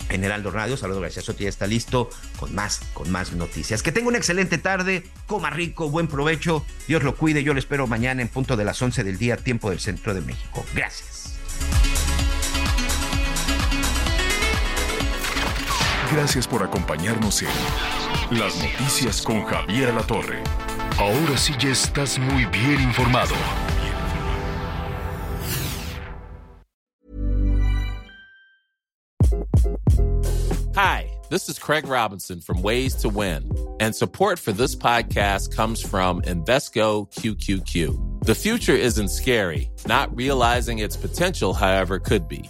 en 0.09 0.23
Heraldo 0.23 0.51
Radio. 0.51 0.75
Saludos, 0.75 1.01
gracias. 1.01 1.25
Soti 1.25 1.43
ya 1.43 1.49
está 1.49 1.67
listo 1.67 2.09
con 2.39 2.53
más, 2.55 2.81
con 2.93 3.11
más 3.11 3.33
noticias. 3.33 3.83
Que 3.83 3.91
tenga 3.91 4.07
una 4.07 4.17
excelente 4.17 4.57
tarde, 4.57 5.03
coma 5.27 5.49
rico, 5.51 5.89
buen 5.89 6.07
provecho. 6.07 6.65
Dios 6.87 7.03
lo 7.03 7.15
cuide. 7.15 7.43
Yo 7.43 7.53
lo 7.53 7.59
espero 7.59 7.85
mañana 7.87 8.21
en 8.21 8.27
punto 8.27 8.57
de 8.57 8.65
las 8.65 8.81
11 8.81 9.03
del 9.03 9.17
día, 9.17 9.37
tiempo 9.37 9.69
del 9.69 9.79
centro 9.79 10.13
de 10.13 10.21
México. 10.21 10.65
Gracias. 10.73 11.35
Gracias 16.11 16.47
por 16.47 16.63
acompañarnos 16.63 17.41
en 17.41 18.39
Las 18.39 18.55
Noticias 18.55 19.21
con 19.21 19.43
Javier 19.45 19.93
La 19.93 20.03
Torre. 20.03 20.41
Ahora 20.97 21.37
sí 21.37 21.53
ya 21.59 21.71
estás 21.71 22.17
muy 22.17 22.45
bien 22.45 22.79
informado. 22.79 23.35
Hi, 30.73 31.11
this 31.29 31.49
is 31.49 31.59
Craig 31.59 31.85
Robinson 31.85 32.39
from 32.39 32.61
Ways 32.61 32.95
to 32.95 33.09
Win, 33.09 33.51
and 33.81 33.93
support 33.93 34.39
for 34.39 34.53
this 34.53 34.73
podcast 34.73 35.53
comes 35.53 35.81
from 35.81 36.21
Invesco 36.21 37.11
QQQ. 37.13 38.23
The 38.23 38.35
future 38.35 38.75
isn't 38.75 39.09
scary, 39.09 39.69
not 39.85 40.15
realizing 40.15 40.79
its 40.79 40.95
potential, 40.95 41.53
however, 41.53 41.99
could 41.99 42.29
be. 42.29 42.49